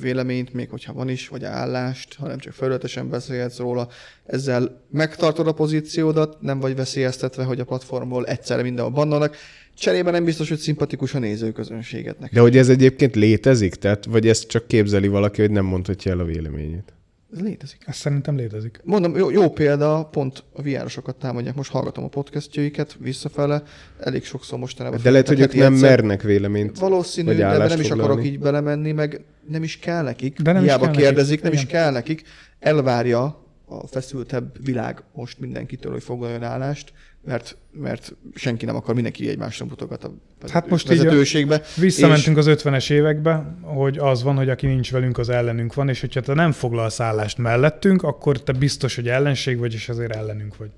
véleményt, 0.00 0.52
még 0.52 0.70
hogyha 0.70 0.92
van 0.92 1.08
is, 1.08 1.28
vagy 1.28 1.44
állást, 1.44 2.14
hanem 2.14 2.38
csak 2.38 2.52
felületesen 2.52 3.08
beszélhetsz 3.08 3.58
róla. 3.58 3.88
Ezzel 4.26 4.80
megtartod 4.90 5.46
a 5.46 5.52
pozíciódat, 5.52 6.40
nem 6.40 6.60
vagy 6.60 6.76
veszélyeztetve, 6.76 7.44
hogy 7.44 7.60
a 7.60 7.64
platformból 7.64 8.26
egyszerre 8.26 8.62
mindenhol 8.62 8.92
bannolnak. 8.92 9.36
Cserében 9.74 10.12
nem 10.12 10.24
biztos, 10.24 10.48
hogy 10.48 10.58
szimpatikus 10.58 11.14
a 11.14 11.18
nézőközönségetnek. 11.18 12.32
de 12.32 12.40
hogy 12.40 12.56
ez 12.56 12.68
egyébként 12.68 13.14
létezik? 13.14 13.74
Tehát, 13.74 14.04
vagy 14.04 14.28
ezt 14.28 14.48
csak 14.48 14.66
képzeli 14.66 15.08
valaki, 15.08 15.40
hogy 15.40 15.50
nem 15.50 15.64
mondhatja 15.64 16.12
el 16.12 16.18
a 16.18 16.24
véleményét? 16.24 16.95
Ez 17.32 17.40
létezik. 17.40 17.82
Ez 17.86 17.96
szerintem 17.96 18.36
létezik. 18.36 18.80
Mondom, 18.84 19.16
jó, 19.16 19.30
jó 19.30 19.50
példa, 19.50 20.08
pont 20.12 20.44
a 20.52 20.62
VR-osokat 20.62 21.16
támadják. 21.16 21.54
Most 21.54 21.70
hallgatom 21.70 22.04
a 22.04 22.08
podcastjaiket 22.08 22.96
visszafele, 23.00 23.62
elég 23.98 24.24
sokszor 24.24 24.58
mostanában. 24.58 25.00
De 25.02 25.10
lehet, 25.10 25.28
hogy 25.28 25.40
ők 25.40 25.54
nem 25.54 25.72
egyszer. 25.72 25.88
mernek 25.88 26.22
véleményt. 26.22 26.78
Valószínű, 26.78 27.34
de 27.34 27.44
állást 27.44 27.70
nem 27.70 27.80
is 27.80 27.90
akarok 27.90 28.24
így 28.24 28.38
belemenni, 28.38 28.92
meg 28.92 29.24
nem 29.48 29.62
is 29.62 29.78
kell 29.78 30.02
nekik. 30.02 30.40
De 30.40 30.52
nem 30.52 30.62
is 30.62 30.68
Hiába 30.68 30.84
kell 30.84 30.92
nekik, 30.92 31.06
kérdezik, 31.06 31.42
nem 31.42 31.52
is 31.52 31.62
igen. 31.62 31.82
kell 31.82 31.90
nekik. 31.90 32.22
Elvárja 32.58 33.44
a 33.66 33.86
feszültebb 33.86 34.64
világ 34.64 35.02
most 35.12 35.38
mindenkitől, 35.40 35.92
hogy 35.92 36.02
foglaljon 36.02 36.42
állást, 36.42 36.92
mert, 37.26 37.56
mert 37.72 38.16
senki 38.34 38.64
nem 38.64 38.76
akar, 38.76 38.94
mindenki 38.94 39.28
egymásra 39.28 39.64
mutogat 39.64 40.04
a 40.04 40.12
Hát 40.52 40.68
most 40.68 40.90
így 40.90 40.98
vezetőségbe. 40.98 41.62
Visszamentünk 41.76 42.36
az 42.36 42.46
50-es 42.48 42.90
évekbe, 42.90 43.56
hogy 43.60 43.98
az 43.98 44.22
van, 44.22 44.36
hogy 44.36 44.48
aki 44.48 44.66
nincs 44.66 44.90
velünk, 44.90 45.18
az 45.18 45.28
ellenünk 45.28 45.74
van, 45.74 45.88
és 45.88 46.00
hogyha 46.00 46.20
te 46.20 46.34
nem 46.34 46.52
foglalsz 46.52 47.00
állást 47.00 47.38
mellettünk, 47.38 48.02
akkor 48.02 48.42
te 48.42 48.52
biztos, 48.52 48.94
hogy 48.94 49.08
ellenség 49.08 49.58
vagy, 49.58 49.72
és 49.74 49.88
ezért 49.88 50.14
ellenünk 50.14 50.56
vagy. 50.56 50.70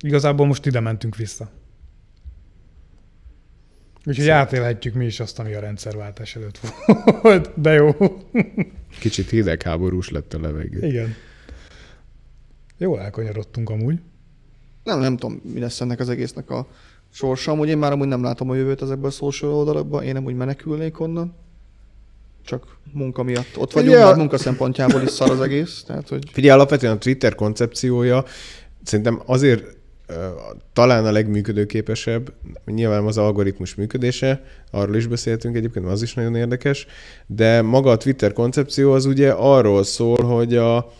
Igazából 0.00 0.46
most 0.46 0.66
ide 0.66 0.80
mentünk 0.80 1.16
vissza. 1.16 1.50
Úgyhogy 4.04 4.28
átélhetjük 4.28 4.94
mi 4.94 5.04
is 5.04 5.20
azt, 5.20 5.38
ami 5.38 5.54
a 5.54 5.60
rendszerváltás 5.60 6.36
előtt 6.36 6.58
volt. 7.22 7.50
De 7.62 7.72
jó. 7.72 7.96
Kicsit 9.00 9.30
hidegháborús 9.30 10.10
lett 10.10 10.34
a 10.34 10.40
levegő. 10.40 10.86
Igen. 10.86 11.14
Jól 12.78 13.00
elkanyarodtunk 13.00 13.70
amúgy. 13.70 14.00
Nem, 14.86 15.00
nem 15.00 15.16
tudom, 15.16 15.40
mi 15.52 15.60
lesz 15.60 15.80
ennek 15.80 16.00
az 16.00 16.08
egésznek 16.08 16.50
a 16.50 16.66
sorsa. 17.12 17.50
Amúgy 17.52 17.68
én 17.68 17.78
már 17.78 17.92
amúgy 17.92 18.08
nem 18.08 18.22
látom 18.22 18.50
a 18.50 18.54
jövőt 18.54 18.82
ezekből 18.82 19.08
a 19.08 19.12
social 19.12 19.52
oldalakban, 19.52 20.02
én 20.02 20.16
amúgy 20.16 20.34
menekülnék 20.34 21.00
onnan. 21.00 21.34
Csak 22.44 22.76
munka 22.92 23.22
miatt. 23.22 23.58
Ott 23.58 23.72
vagyunk, 23.72 23.94
Ja. 23.94 24.04
mert 24.04 24.16
munka 24.16 24.38
szempontjából 24.38 25.02
is 25.02 25.10
szar 25.10 25.30
az 25.30 25.40
egész. 25.40 25.82
Tehát, 25.86 26.08
hogy 26.08 26.30
Figyelj, 26.32 26.54
alapvetően 26.54 26.92
a 26.92 26.98
Twitter 26.98 27.34
koncepciója 27.34 28.24
szerintem 28.82 29.22
azért 29.26 29.76
talán 30.72 31.06
a 31.06 31.10
legműködőképesebb, 31.12 32.32
nyilván 32.64 33.04
az 33.04 33.18
algoritmus 33.18 33.74
működése, 33.74 34.42
arról 34.70 34.96
is 34.96 35.06
beszéltünk 35.06 35.56
egyébként, 35.56 35.86
az 35.86 36.02
is 36.02 36.14
nagyon 36.14 36.34
érdekes, 36.34 36.86
de 37.26 37.62
maga 37.62 37.90
a 37.90 37.96
Twitter 37.96 38.32
koncepció 38.32 38.92
az 38.92 39.04
ugye 39.04 39.30
arról 39.30 39.84
szól, 39.84 40.22
hogy 40.22 40.56
a, 40.56 40.92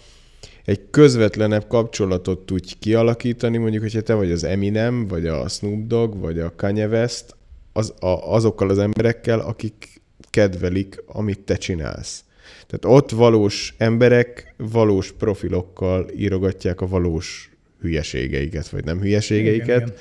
egy 0.66 0.80
közvetlenebb 0.90 1.66
kapcsolatot 1.68 2.46
tudj 2.46 2.74
kialakítani, 2.78 3.56
mondjuk, 3.56 3.82
hogyha 3.82 4.00
te 4.00 4.14
vagy 4.14 4.30
az 4.30 4.44
Eminem, 4.44 5.06
vagy 5.08 5.26
a 5.26 5.48
Snoop 5.48 5.86
Dogg, 5.86 6.20
vagy 6.20 6.38
a 6.38 6.52
Kanye 6.56 6.86
West, 6.86 7.36
az, 7.72 7.94
a, 8.00 8.32
azokkal 8.34 8.70
az 8.70 8.78
emberekkel, 8.78 9.40
akik 9.40 10.00
kedvelik, 10.30 11.02
amit 11.06 11.40
te 11.40 11.56
csinálsz. 11.56 12.24
Tehát 12.66 12.98
ott 12.98 13.10
valós 13.10 13.74
emberek 13.78 14.54
valós 14.56 15.12
profilokkal 15.12 16.10
írogatják 16.16 16.80
a 16.80 16.86
valós 16.86 17.50
hülyeségeiket, 17.80 18.68
vagy 18.68 18.84
nem 18.84 19.00
hülyeségeiket, 19.00 19.66
Igen, 19.66 19.82
igen. 19.82 19.94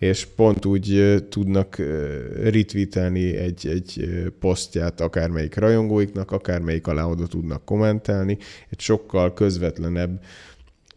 És 0.00 0.26
pont 0.36 0.64
úgy 0.64 1.16
tudnak 1.28 1.78
ö, 1.78 2.18
retweetelni 2.50 3.36
egy, 3.36 3.66
egy 3.66 4.10
posztját 4.38 5.00
akármelyik 5.00 5.54
rajongóiknak, 5.54 6.30
akármelyik 6.30 6.86
alá 6.86 7.04
oda 7.04 7.26
tudnak 7.26 7.64
kommentelni, 7.64 8.38
egy 8.70 8.80
sokkal 8.80 9.32
közvetlenebb 9.32 10.20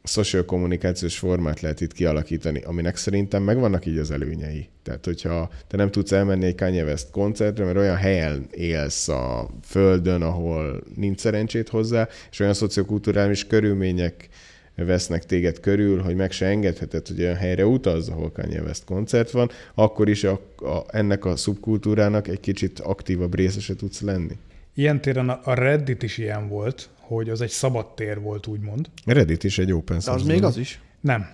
social 0.03 0.45
kommunikációs 0.45 1.17
formát 1.17 1.61
lehet 1.61 1.81
itt 1.81 1.93
kialakítani, 1.93 2.61
aminek 2.61 2.95
szerintem 2.95 3.43
megvannak 3.43 3.85
így 3.85 3.97
az 3.97 4.11
előnyei. 4.11 4.69
Tehát, 4.83 5.05
hogyha 5.05 5.49
te 5.67 5.77
nem 5.77 5.91
tudsz 5.91 6.11
elmenni 6.11 6.45
egy 6.45 6.55
Kanye 6.55 6.83
West 6.83 7.11
koncertre, 7.11 7.65
mert 7.65 7.77
olyan 7.77 7.95
helyen 7.95 8.47
élsz 8.51 9.07
a 9.07 9.49
földön, 9.63 10.21
ahol 10.21 10.83
nincs 10.95 11.19
szerencsét 11.19 11.69
hozzá, 11.69 12.07
és 12.31 12.39
olyan 12.39 12.53
szociokulturális 12.53 13.47
körülmények 13.47 14.29
vesznek 14.75 15.25
téged 15.25 15.59
körül, 15.59 16.01
hogy 16.01 16.15
meg 16.15 16.31
se 16.31 16.45
engedheted, 16.45 17.07
hogy 17.07 17.21
olyan 17.21 17.35
helyre 17.35 17.65
utazz, 17.65 18.09
ahol 18.09 18.31
Kanye 18.31 18.61
West 18.61 18.83
koncert 18.85 19.31
van, 19.31 19.49
akkor 19.73 20.09
is 20.09 20.23
a, 20.23 20.31
a, 20.57 20.83
ennek 20.87 21.25
a 21.25 21.35
szubkultúrának 21.35 22.27
egy 22.27 22.39
kicsit 22.39 22.79
aktívabb 22.79 23.35
részese 23.35 23.75
tudsz 23.75 24.01
lenni. 24.01 24.37
Ilyen 24.73 25.01
téren 25.01 25.29
a 25.29 25.39
a 25.43 25.53
Reddit 25.53 26.03
is 26.03 26.17
ilyen 26.17 26.47
volt, 26.47 26.89
hogy 26.99 27.29
az 27.29 27.41
egy 27.41 27.49
szabad 27.49 27.93
tér 27.93 28.19
volt, 28.19 28.47
úgymond. 28.47 28.89
Reddit 29.05 29.43
is 29.43 29.57
egy 29.57 29.71
open 29.71 29.97
de 29.97 30.03
source. 30.03 30.23
az 30.23 30.29
még 30.29 30.43
az 30.43 30.57
is. 30.57 30.81
Nem. 30.99 31.29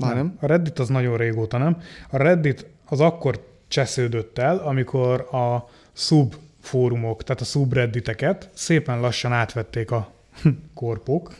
Már 0.00 0.14
nem. 0.14 0.36
A 0.40 0.46
Reddit 0.46 0.78
az 0.78 0.88
nagyon 0.88 1.16
régóta 1.16 1.58
nem. 1.58 1.76
A 2.10 2.16
Reddit 2.16 2.66
az 2.84 3.00
akkor 3.00 3.46
csesződött 3.68 4.38
el, 4.38 4.58
amikor 4.58 5.20
a 5.20 5.68
sub 5.92 6.34
fórumok, 6.60 7.24
tehát 7.24 7.42
a 7.42 7.44
subredditeket 7.44 8.50
szépen 8.54 9.00
lassan 9.00 9.32
átvették 9.32 9.90
a 9.90 10.12
korpók, 10.74 11.34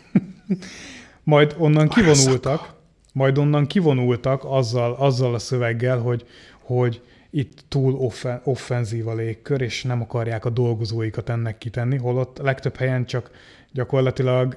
majd 1.30 1.54
onnan 1.58 1.88
kivonultak, 1.88 2.74
majd 3.12 3.38
onnan 3.38 3.66
kivonultak 3.66 4.44
azzal, 4.44 4.92
azzal 4.92 5.34
a 5.34 5.38
szöveggel, 5.38 5.98
hogy, 5.98 6.26
hogy 6.60 7.02
itt 7.30 7.64
túl 7.68 7.94
offen, 7.94 8.40
offenzív 8.44 9.08
a 9.08 9.14
légkör, 9.14 9.60
és 9.60 9.82
nem 9.82 10.00
akarják 10.00 10.44
a 10.44 10.50
dolgozóikat 10.50 11.28
ennek 11.28 11.58
kitenni, 11.58 11.96
holott 11.96 12.38
legtöbb 12.38 12.76
helyen 12.76 13.04
csak 13.04 13.30
gyakorlatilag 13.72 14.56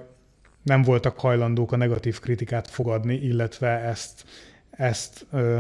nem 0.64 0.82
voltak 0.82 1.20
hajlandók 1.20 1.72
a 1.72 1.78
negatív 1.78 2.20
kritikát 2.20 2.68
fogadni, 2.68 3.16
illetve 3.16 3.68
ezt, 3.68 4.26
ezt 4.72 5.26
ö, 5.32 5.60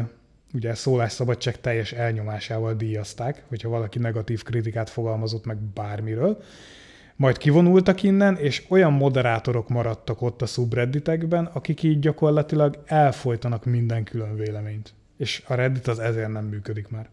ugye 0.53 0.74
szólásszabadság 0.74 1.61
teljes 1.61 1.91
elnyomásával 1.91 2.74
díjazták, 2.74 3.43
hogyha 3.47 3.70
valaki 3.70 3.99
negatív 3.99 4.43
kritikát 4.43 4.89
fogalmazott 4.89 5.45
meg 5.45 5.57
bármiről. 5.57 6.43
Majd 7.16 7.38
kivonultak 7.38 8.03
innen, 8.03 8.38
és 8.38 8.64
olyan 8.70 8.93
moderátorok 8.93 9.70
maradtak 9.70 10.22
ott 10.22 10.41
a 10.41 10.45
subredditekben, 10.45 11.45
akik 11.45 11.84
így 11.84 11.99
gyakorlatilag 11.99 12.84
elfolytanak 12.86 13.66
minden 13.66 14.03
külön 14.03 14.36
véleményt. 14.36 14.93
És 15.18 15.43
a 15.47 15.53
Reddit 15.53 15.88
az 15.88 15.99
ezért 15.99 16.32
nem 16.32 16.45
működik 16.45 16.89
már. 16.89 17.09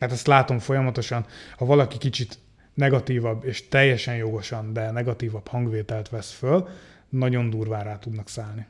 Hát 0.00 0.12
ezt 0.12 0.26
látom 0.26 0.58
folyamatosan, 0.58 1.26
ha 1.56 1.64
valaki 1.64 1.98
kicsit 1.98 2.38
negatívabb, 2.74 3.44
és 3.44 3.68
teljesen 3.68 4.16
jogosan, 4.16 4.72
de 4.72 4.90
negatívabb 4.90 5.48
hangvételt 5.48 6.08
vesz 6.08 6.32
föl, 6.32 6.68
nagyon 7.08 7.50
durván 7.50 7.84
rá 7.84 7.98
tudnak 7.98 8.28
szállni. 8.28 8.66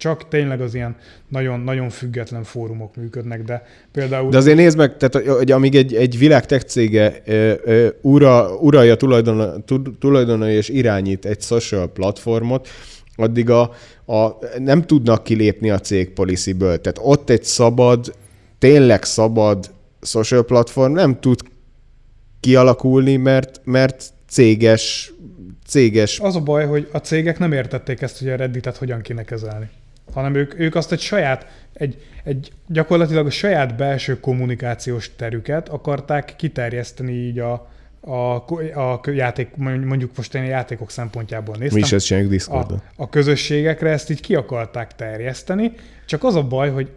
Csak 0.00 0.28
tényleg 0.28 0.60
az 0.60 0.74
ilyen 0.74 0.96
nagyon, 1.28 1.60
nagyon 1.60 1.90
független 1.90 2.44
fórumok 2.44 2.96
működnek, 2.96 3.42
de 3.42 3.66
például... 3.92 4.30
De 4.30 4.36
azért 4.36 4.56
nézd 4.56 4.76
meg, 4.76 4.96
tehát, 4.96 5.28
hogy 5.28 5.50
amíg 5.50 5.74
egy, 5.74 5.94
egy 5.94 6.18
világ 6.18 6.46
tech 6.46 6.64
cége 6.64 7.22
ö, 7.24 7.52
ö, 7.64 7.88
ura, 8.00 8.54
uralja 8.54 8.96
tulajdon, 8.96 9.64
tulajdonai 9.98 10.54
és 10.54 10.68
irányít 10.68 11.24
egy 11.24 11.40
social 11.40 11.88
platformot, 11.88 12.68
addig 13.16 13.50
a, 13.50 13.72
a, 14.06 14.38
nem 14.58 14.82
tudnak 14.82 15.24
kilépni 15.24 15.70
a 15.70 15.78
cég 15.78 16.10
policyből. 16.10 16.80
Tehát 16.80 16.98
ott 17.02 17.30
egy 17.30 17.44
szabad, 17.44 18.14
tényleg 18.58 19.04
szabad 19.04 19.70
social 20.02 20.44
platform 20.44 20.92
nem 20.92 21.20
tud 21.20 21.40
kialakulni, 22.40 23.16
mert, 23.16 23.60
mert 23.64 24.04
céges, 24.28 25.12
céges... 25.66 26.20
Az 26.20 26.36
a 26.36 26.40
baj, 26.40 26.66
hogy 26.66 26.88
a 26.92 26.98
cégek 26.98 27.38
nem 27.38 27.52
értették 27.52 28.00
ezt, 28.00 28.18
hogy 28.18 28.28
a 28.28 28.36
Redditet 28.36 28.76
hogyan 28.76 29.00
kéne 29.00 29.24
kezelni 29.24 29.70
hanem 30.12 30.34
ők, 30.34 30.58
ők 30.58 30.74
azt 30.74 30.92
egy 30.92 31.00
saját, 31.00 31.46
egy, 31.72 32.06
egy 32.24 32.52
gyakorlatilag 32.66 33.26
a 33.26 33.30
saját 33.30 33.76
belső 33.76 34.20
kommunikációs 34.20 35.16
terüket 35.16 35.68
akarták 35.68 36.34
kiterjeszteni 36.36 37.12
így 37.12 37.38
a, 37.38 37.68
a, 38.00 38.34
a 38.80 39.00
játék, 39.04 39.56
mondjuk 39.56 40.16
most 40.16 40.34
én 40.34 40.42
a 40.42 40.46
játékok 40.46 40.90
szempontjából 40.90 41.56
néztem. 41.58 41.78
Mi 41.78 41.84
is 41.84 41.92
ezt 41.92 42.06
csináljuk 42.06 42.30
Discordon. 42.30 42.82
A, 42.96 43.02
a 43.02 43.08
közösségekre 43.08 43.90
ezt 43.90 44.10
így 44.10 44.20
ki 44.20 44.34
akarták 44.34 44.94
terjeszteni, 44.94 45.72
csak 46.06 46.24
az 46.24 46.34
a 46.34 46.42
baj, 46.42 46.70
hogy 46.70 46.90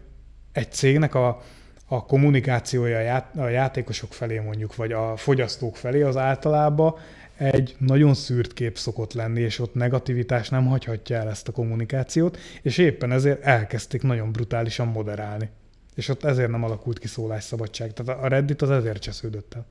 egy 0.51 0.71
cégnek 0.71 1.15
a, 1.15 1.41
a 1.87 2.05
kommunikációja 2.05 3.27
a 3.35 3.47
játékosok 3.47 4.13
felé 4.13 4.39
mondjuk, 4.39 4.75
vagy 4.75 4.91
a 4.91 5.13
fogyasztók 5.15 5.75
felé 5.75 6.01
az 6.01 6.17
általában 6.17 6.95
egy 7.37 7.75
nagyon 7.79 8.13
szűrt 8.13 8.53
kép 8.53 8.77
szokott 8.77 9.13
lenni, 9.13 9.41
és 9.41 9.59
ott 9.59 9.73
negativitás 9.73 10.49
nem 10.49 10.65
hagyhatja 10.65 11.17
el 11.17 11.29
ezt 11.29 11.47
a 11.47 11.51
kommunikációt, 11.51 12.37
és 12.61 12.77
éppen 12.77 13.11
ezért 13.11 13.41
elkezdték 13.41 14.01
nagyon 14.01 14.31
brutálisan 14.31 14.87
moderálni. 14.87 15.49
És 15.95 16.09
ott 16.09 16.23
ezért 16.23 16.49
nem 16.49 16.63
alakult 16.63 16.99
ki 16.99 17.07
szólásszabadság. 17.07 17.93
Tehát 17.93 18.23
a 18.23 18.27
Reddit 18.27 18.61
az 18.61 18.69
ezért 18.69 19.01
csesződött 19.01 19.53
el. 19.53 19.65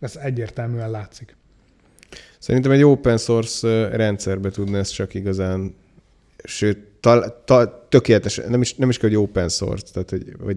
Ez 0.00 0.16
egyértelműen 0.16 0.90
látszik. 0.90 1.36
Szerintem 2.38 2.70
egy 2.70 2.82
open 2.82 3.18
source 3.18 3.88
rendszerbe 3.88 4.50
tudna 4.50 4.78
ez 4.78 4.88
csak 4.88 5.14
igazán, 5.14 5.74
sőt, 6.44 6.78
ta, 7.00 7.42
ta, 7.44 7.86
tökéletes, 7.88 8.40
nem 8.48 8.60
is, 8.60 8.74
nem 8.74 8.88
is 8.88 8.98
kell, 8.98 9.08
hogy 9.08 9.18
open 9.18 9.48
source, 9.48 9.92
tehát 9.92 10.10
hogy, 10.10 10.34
hogy 10.40 10.56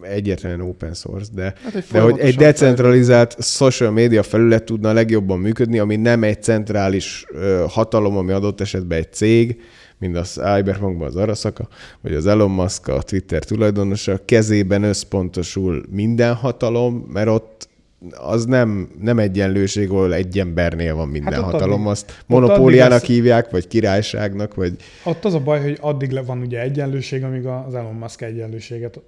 egyértelműen 0.00 0.68
open 0.68 0.94
source, 0.94 1.30
de, 1.34 1.54
hát 1.62 1.84
de 1.92 2.00
hogy 2.00 2.18
egy 2.18 2.36
decentralizált 2.36 3.36
social 3.42 3.90
media 3.90 4.22
felület 4.22 4.64
tudna 4.64 4.88
a 4.88 4.92
legjobban 4.92 5.38
működni, 5.38 5.78
ami 5.78 5.96
nem 5.96 6.22
egy 6.22 6.42
centrális 6.42 7.24
ö, 7.28 7.64
hatalom, 7.68 8.16
ami 8.16 8.32
adott 8.32 8.60
esetben 8.60 8.98
egy 8.98 9.12
cég, 9.12 9.60
mint 9.98 10.16
az 10.16 10.28
Cyberpunkban 10.28 11.06
az 11.06 11.16
Arasaka, 11.16 11.68
vagy 12.00 12.14
az 12.14 12.26
Elon 12.26 12.50
Musk, 12.50 12.88
a 12.88 13.02
Twitter 13.02 13.44
tulajdonosa, 13.44 14.20
kezében 14.24 14.82
összpontosul 14.82 15.82
minden 15.90 16.34
hatalom, 16.34 16.94
mert 17.12 17.28
ott 17.28 17.68
az 18.10 18.44
nem, 18.44 18.88
nem 19.00 19.18
egyenlőség, 19.18 19.90
ahol 19.90 20.14
egy 20.14 20.38
embernél 20.38 20.94
van 20.94 21.08
minden 21.08 21.32
hát 21.32 21.42
hatalom, 21.42 21.80
addig, 21.80 21.90
azt 21.90 22.22
monopóliának 22.26 22.90
lesz, 22.90 23.08
hívják, 23.08 23.50
vagy 23.50 23.66
királyságnak, 23.66 24.54
vagy... 24.54 24.72
Ott 25.04 25.24
az 25.24 25.34
a 25.34 25.40
baj, 25.40 25.60
hogy 25.60 25.78
addig 25.80 26.24
van 26.26 26.40
ugye 26.40 26.60
egyenlőség, 26.60 27.24
amíg 27.24 27.46
az 27.46 27.74
Elon 27.74 27.94
Musk 27.94 28.22
egyenlőséget 28.22 29.00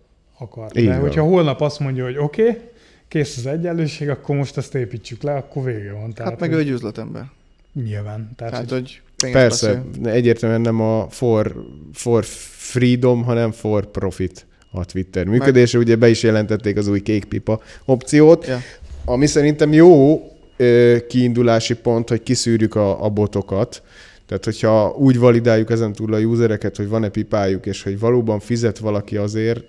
akar. 0.44 0.76
Így 0.76 0.84
De 0.84 0.90
van. 0.90 1.00
hogyha 1.00 1.22
holnap 1.22 1.60
azt 1.60 1.78
mondja, 1.78 2.04
hogy 2.04 2.16
oké, 2.18 2.48
okay, 2.48 2.60
kész 3.08 3.36
az 3.36 3.46
egyenlőség, 3.46 4.08
akkor 4.08 4.36
most 4.36 4.56
ezt 4.56 4.74
építsük 4.74 5.22
le, 5.22 5.34
akkor 5.34 5.64
vége 5.64 5.92
van. 5.92 6.12
Tehát, 6.12 6.30
hát 6.30 6.40
meg 6.40 6.52
ő 6.52 6.58
egy 6.58 6.68
üzletember. 6.68 7.24
Nyilván. 7.72 8.30
Tehát, 8.36 8.54
hát, 8.54 8.70
hogy 8.70 9.00
Persze, 9.32 9.66
beszél. 9.74 10.12
egyértelműen 10.12 10.60
nem 10.60 10.80
a 10.80 11.06
for, 11.10 11.54
for 11.92 12.24
freedom, 12.24 13.22
hanem 13.22 13.50
for 13.50 13.90
profit 13.90 14.46
a 14.70 14.84
Twitter 14.84 15.26
működése. 15.26 15.76
Meg... 15.78 15.86
Ugye 15.86 15.96
be 15.96 16.08
is 16.08 16.22
jelentették 16.22 16.76
az 16.76 16.88
új 16.88 17.00
kékpipa 17.00 17.60
opciót, 17.84 18.46
ja. 18.46 18.58
ami 19.04 19.26
szerintem 19.26 19.72
jó 19.72 20.22
ö, 20.56 20.96
kiindulási 21.08 21.74
pont, 21.74 22.08
hogy 22.08 22.22
kiszűrjük 22.22 22.74
a, 22.74 23.04
a 23.04 23.08
botokat, 23.08 23.82
tehát, 24.26 24.44
hogyha 24.44 24.94
úgy 24.98 25.18
validáljuk 25.18 25.70
ezen 25.70 25.92
túl 25.92 26.14
a 26.14 26.18
usereket, 26.18 26.76
hogy 26.76 26.88
van-e 26.88 27.08
pipájuk, 27.08 27.66
és 27.66 27.82
hogy 27.82 27.98
valóban 27.98 28.40
fizet 28.40 28.78
valaki 28.78 29.16
azért, 29.16 29.64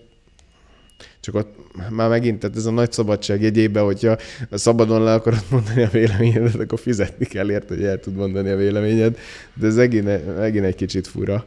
csak 1.25 1.35
ott 1.35 1.55
már 1.89 2.09
megint, 2.09 2.39
tehát 2.39 2.55
ez 2.55 2.65
a 2.65 2.71
nagy 2.71 2.91
szabadság 2.91 3.41
jegyébe, 3.41 3.79
hogyha 3.79 4.17
szabadon 4.51 5.03
le 5.03 5.13
akarod 5.13 5.43
mondani 5.49 5.83
a 5.83 5.89
véleményedet, 5.89 6.59
akkor 6.59 6.79
fizetni 6.79 7.25
kell 7.25 7.51
érte, 7.51 7.75
hogy 7.75 7.83
el 7.83 7.99
tud 7.99 8.15
mondani 8.15 8.49
a 8.49 8.55
véleményed, 8.55 9.17
de 9.53 9.67
ez 9.67 9.75
megint, 9.75 10.37
megint 10.37 10.65
egy 10.65 10.75
kicsit 10.75 11.07
fura 11.07 11.45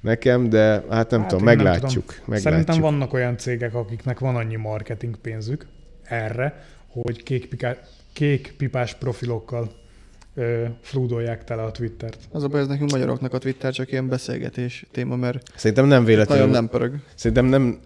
nekem, 0.00 0.48
de 0.48 0.84
hát 0.90 1.10
nem 1.10 1.20
hát 1.20 1.28
tudom, 1.28 1.44
meglátjuk, 1.44 1.82
nem 1.82 1.92
tudom. 1.92 2.24
meglátjuk. 2.26 2.52
Szerintem 2.52 2.80
vannak 2.80 3.12
olyan 3.12 3.38
cégek, 3.38 3.74
akiknek 3.74 4.18
van 4.18 4.36
annyi 4.36 4.56
marketing 4.56 5.16
pénzük 5.16 5.66
erre, 6.02 6.64
hogy 6.88 7.22
kék, 8.12 8.54
pipás 8.56 8.94
profilokkal 8.94 9.72
ö, 10.34 10.64
flúdolják 10.80 11.44
tele 11.44 11.62
a 11.62 11.70
Twittert. 11.70 12.18
Az 12.30 12.42
a 12.42 12.48
baj, 12.48 12.60
ez 12.60 12.66
nekünk 12.66 12.90
magyaroknak 12.90 13.32
a 13.32 13.38
Twitter 13.38 13.72
csak 13.72 13.92
ilyen 13.92 14.08
beszélgetés 14.08 14.86
téma, 14.90 15.16
mert 15.16 15.42
Szerintem 15.56 15.86
nem 15.86 16.04
véletlenül. 16.04 16.46
Nagyon 16.46 16.62
nem 16.62 16.70
pörög. 16.70 16.94
Szerintem 17.14 17.46
nem, 17.46 17.78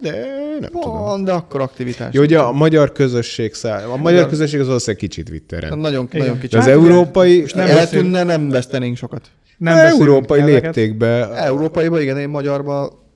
de 0.00 0.10
nem 0.60 0.70
Van, 0.72 0.82
tudom. 0.82 1.24
de 1.24 1.32
akkor 1.32 1.60
aktivitás. 1.60 2.14
Jó, 2.14 2.22
ugye 2.22 2.38
a 2.38 2.52
magyar 2.52 2.92
közösség 2.92 3.54
szá... 3.54 3.84
A 3.84 3.96
magyar 3.96 4.18
Igen. 4.18 4.28
közösség 4.28 4.60
az 4.60 4.66
valószínűleg 4.66 5.00
kicsit 5.00 5.24
Twitteren. 5.24 5.70
Hát 5.70 5.78
nagyon, 5.78 6.04
Igen. 6.04 6.20
nagyon 6.20 6.34
kicsit. 6.34 6.50
De 6.50 6.58
az 6.58 6.64
hát, 6.64 6.74
európai... 6.74 7.42
És 7.42 7.52
nem 7.52 7.68
eltűnne, 7.68 8.22
nem 8.22 8.48
vesztenénk 8.48 8.96
sokat. 8.96 9.30
Nem 9.58 9.76
európai 9.76 10.42
léptékbe. 10.42 11.30
Európaiba, 11.30 12.00
igen, 12.00 12.18
én 12.18 12.28
magyarba 12.28 13.06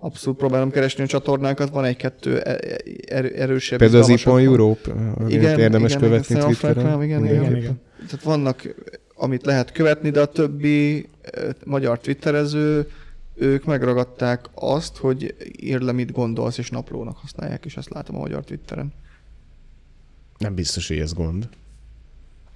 abszolút 0.00 0.38
próbálom 0.38 0.70
keresni 0.70 1.02
a 1.02 1.06
csatornákat, 1.06 1.70
van 1.70 1.84
egy-kettő 1.84 2.38
e- 2.38 2.50
e- 2.50 2.76
er, 3.06 3.32
erősebb. 3.36 3.78
Például 3.78 4.02
az 4.02 4.08
Ipon 4.08 4.40
Europe, 4.40 4.90
igen, 5.28 5.58
érdemes 5.58 5.90
igen, 5.90 6.02
követni 6.02 6.34
igen, 6.34 6.46
Twitteren. 6.46 7.02
Igen, 7.02 7.24
igen, 7.24 7.34
igen, 7.34 7.56
igen. 7.56 7.80
Tehát 7.94 8.22
vannak, 8.24 8.74
amit 9.14 9.46
lehet 9.46 9.72
követni, 9.72 10.10
de 10.10 10.20
a 10.20 10.26
többi 10.26 11.08
magyar 11.64 11.98
twitterező 11.98 12.86
ők 13.40 13.64
megragadták 13.64 14.44
azt, 14.54 14.96
hogy 14.96 15.34
ír 15.60 15.80
le, 15.80 15.92
mit 15.92 16.12
gondolsz, 16.12 16.58
és 16.58 16.70
naplónak 16.70 17.16
használják, 17.16 17.64
és 17.64 17.76
ezt 17.76 17.90
látom 17.90 18.16
a 18.16 18.18
magyar 18.18 18.44
Twitteren. 18.44 18.92
Nem 20.38 20.54
biztos, 20.54 20.88
hogy 20.88 20.98
ez 20.98 21.12
gond. 21.12 21.48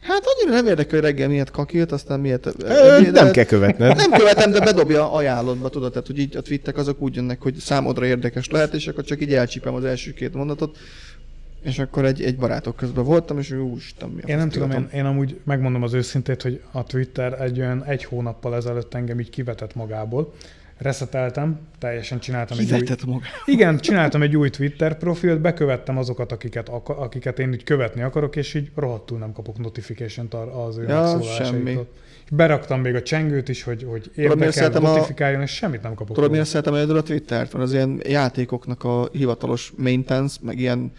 Hát 0.00 0.22
annyira 0.24 0.56
nem 0.56 0.66
érdekel, 0.66 1.00
hogy 1.00 1.08
reggel 1.08 1.28
miért 1.28 1.50
kakilt, 1.50 1.92
aztán 1.92 2.20
miért... 2.20 2.46
Ö, 2.62 3.10
nem 3.10 3.30
kell 3.30 3.44
követned. 3.44 3.96
Nem 3.96 4.10
követem, 4.10 4.50
de 4.50 4.60
bedobja 4.60 5.12
ajánlatba, 5.12 5.68
tudod, 5.68 5.92
tehát 5.92 6.06
hogy 6.06 6.18
így 6.18 6.36
a 6.36 6.42
twittek 6.42 6.76
azok 6.76 7.00
úgy 7.00 7.14
jönnek, 7.14 7.42
hogy 7.42 7.54
számodra 7.56 8.06
érdekes 8.06 8.48
lehet, 8.48 8.74
és 8.74 8.86
akkor 8.86 9.04
csak 9.04 9.20
így 9.20 9.34
elcsípem 9.34 9.74
az 9.74 9.84
első 9.84 10.12
két 10.12 10.34
mondatot, 10.34 10.76
és 11.62 11.78
akkor 11.78 12.04
egy, 12.04 12.22
egy 12.22 12.36
barátok 12.36 12.76
közben 12.76 13.04
voltam, 13.04 13.38
és 13.38 13.50
úristen, 13.50 14.08
mi 14.08 14.22
Én 14.24 14.36
nem 14.36 14.48
tudom, 14.48 14.70
én, 14.70 14.88
én, 14.92 15.04
amúgy 15.04 15.40
megmondom 15.44 15.82
az 15.82 15.92
őszintét, 15.92 16.42
hogy 16.42 16.60
a 16.70 16.82
Twitter 16.82 17.40
egy 17.40 17.58
olyan 17.58 17.84
egy 17.84 18.04
hónappal 18.04 18.54
ezelőtt 18.54 18.94
engem 18.94 19.20
így 19.20 19.30
kivetett 19.30 19.74
magából, 19.74 20.32
reszeteltem, 20.78 21.58
teljesen 21.78 22.18
csináltam 22.18 22.58
egy 22.58 22.72
új... 22.72 22.96
Maga. 23.06 23.24
Igen, 23.44 23.78
csináltam 23.78 24.22
egy 24.22 24.36
új 24.36 24.50
Twitter 24.50 24.98
profilt, 24.98 25.40
bekövettem 25.40 25.98
azokat, 25.98 26.32
akiket, 26.32 26.68
akiket 26.84 27.38
én 27.38 27.52
így 27.52 27.64
követni 27.64 28.02
akarok, 28.02 28.36
és 28.36 28.54
így 28.54 28.70
rohadtul 28.74 29.18
nem 29.18 29.32
kapok 29.32 29.58
notification-t 29.58 30.34
az 30.34 30.76
ő 30.76 30.86
ja, 30.88 31.22
semmi. 31.22 31.78
Beraktam 32.30 32.80
még 32.80 32.94
a 32.94 33.02
csengőt 33.02 33.48
is, 33.48 33.62
hogy, 33.62 33.86
hogy 33.90 34.10
érdekel, 34.14 34.68
notifikáljon, 34.68 35.40
a... 35.40 35.42
és 35.42 35.50
semmit 35.50 35.82
nem 35.82 35.94
kapok. 35.94 36.14
Tudod, 36.14 36.30
miért 36.30 36.46
szeretem 36.46 36.96
a 36.96 37.02
Twittert? 37.02 37.52
Van 37.52 37.62
az 37.62 37.72
ilyen 37.72 38.00
játékoknak 38.04 38.84
a 38.84 39.08
hivatalos 39.12 39.72
maintenance, 39.76 40.36
meg 40.42 40.58
ilyen 40.58 40.92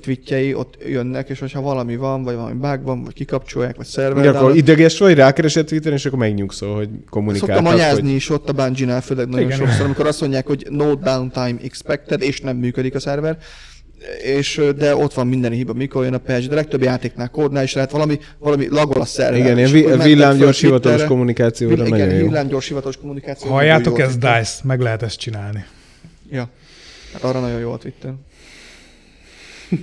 tweetjei 0.00 0.54
ott 0.54 0.76
jönnek, 0.86 1.28
és 1.28 1.38
hogyha 1.38 1.60
valami 1.60 1.96
van, 1.96 2.22
vagy 2.22 2.34
valami 2.34 2.54
bug 2.54 2.82
van, 2.82 3.04
vagy 3.04 3.14
kikapcsolják, 3.14 3.76
vagy 3.76 3.86
szerver. 3.86 4.26
Ugye 4.26 4.38
akkor 4.38 4.56
ideges 4.56 4.98
vagy, 4.98 5.14
rákeresed 5.14 5.66
Twitteren, 5.66 5.96
és 5.96 6.06
akkor 6.06 6.18
megnyugszol, 6.18 6.76
hogy 6.76 6.88
kommunikáltak. 7.10 7.56
Szoktam 7.56 7.74
anyázni 7.74 8.02
hogy... 8.02 8.14
is 8.14 8.30
ott 8.30 8.48
a 8.48 8.52
Bungie-nál, 8.52 9.00
főleg 9.00 9.28
nagyon 9.28 9.46
Igen. 9.46 9.58
sokszor, 9.58 9.84
amikor 9.84 10.06
azt 10.06 10.20
mondják, 10.20 10.46
hogy 10.46 10.66
no 10.70 10.94
downtime 10.94 11.56
expected, 11.62 12.22
és 12.22 12.40
nem 12.40 12.56
működik 12.56 12.94
a 12.94 13.00
szerver 13.00 13.38
és, 14.22 14.60
de 14.76 14.96
ott 14.96 15.14
van 15.14 15.26
minden 15.26 15.52
hiba, 15.52 15.72
mikor 15.72 16.04
jön 16.04 16.14
a 16.14 16.18
patch, 16.18 16.48
de 16.48 16.54
legtöbb 16.54 16.82
játéknál, 16.82 17.28
kódnál 17.28 17.62
is 17.62 17.74
lehet 17.74 17.90
valami, 17.90 18.18
valami 18.38 18.68
lagol 18.68 19.00
a 19.00 19.04
szerver. 19.04 19.38
Igen, 19.38 19.58
ilyen 19.58 19.70
vi- 19.70 20.02
villámgyors 20.02 20.60
hivatalos 20.60 21.04
kommunikációra 21.04 21.74
Vill- 21.74 21.88
nagyon 21.88 22.06
Igen, 22.06 22.18
jó. 22.18 22.26
villámgyors 22.26 22.68
hivatalos 22.68 22.96
kommunikáció. 22.96 23.50
Halljátok, 23.50 23.98
ez. 23.98 24.16
DICE, 24.16 24.52
meg 24.62 24.80
lehet 24.80 25.02
ezt 25.02 25.18
csinálni. 25.18 25.64
Ja. 26.30 26.48
Hát 27.12 27.22
arra 27.22 27.40
nagyon 27.40 27.60
jó 27.60 27.72
a 27.72 27.76
Twitter. 27.76 28.12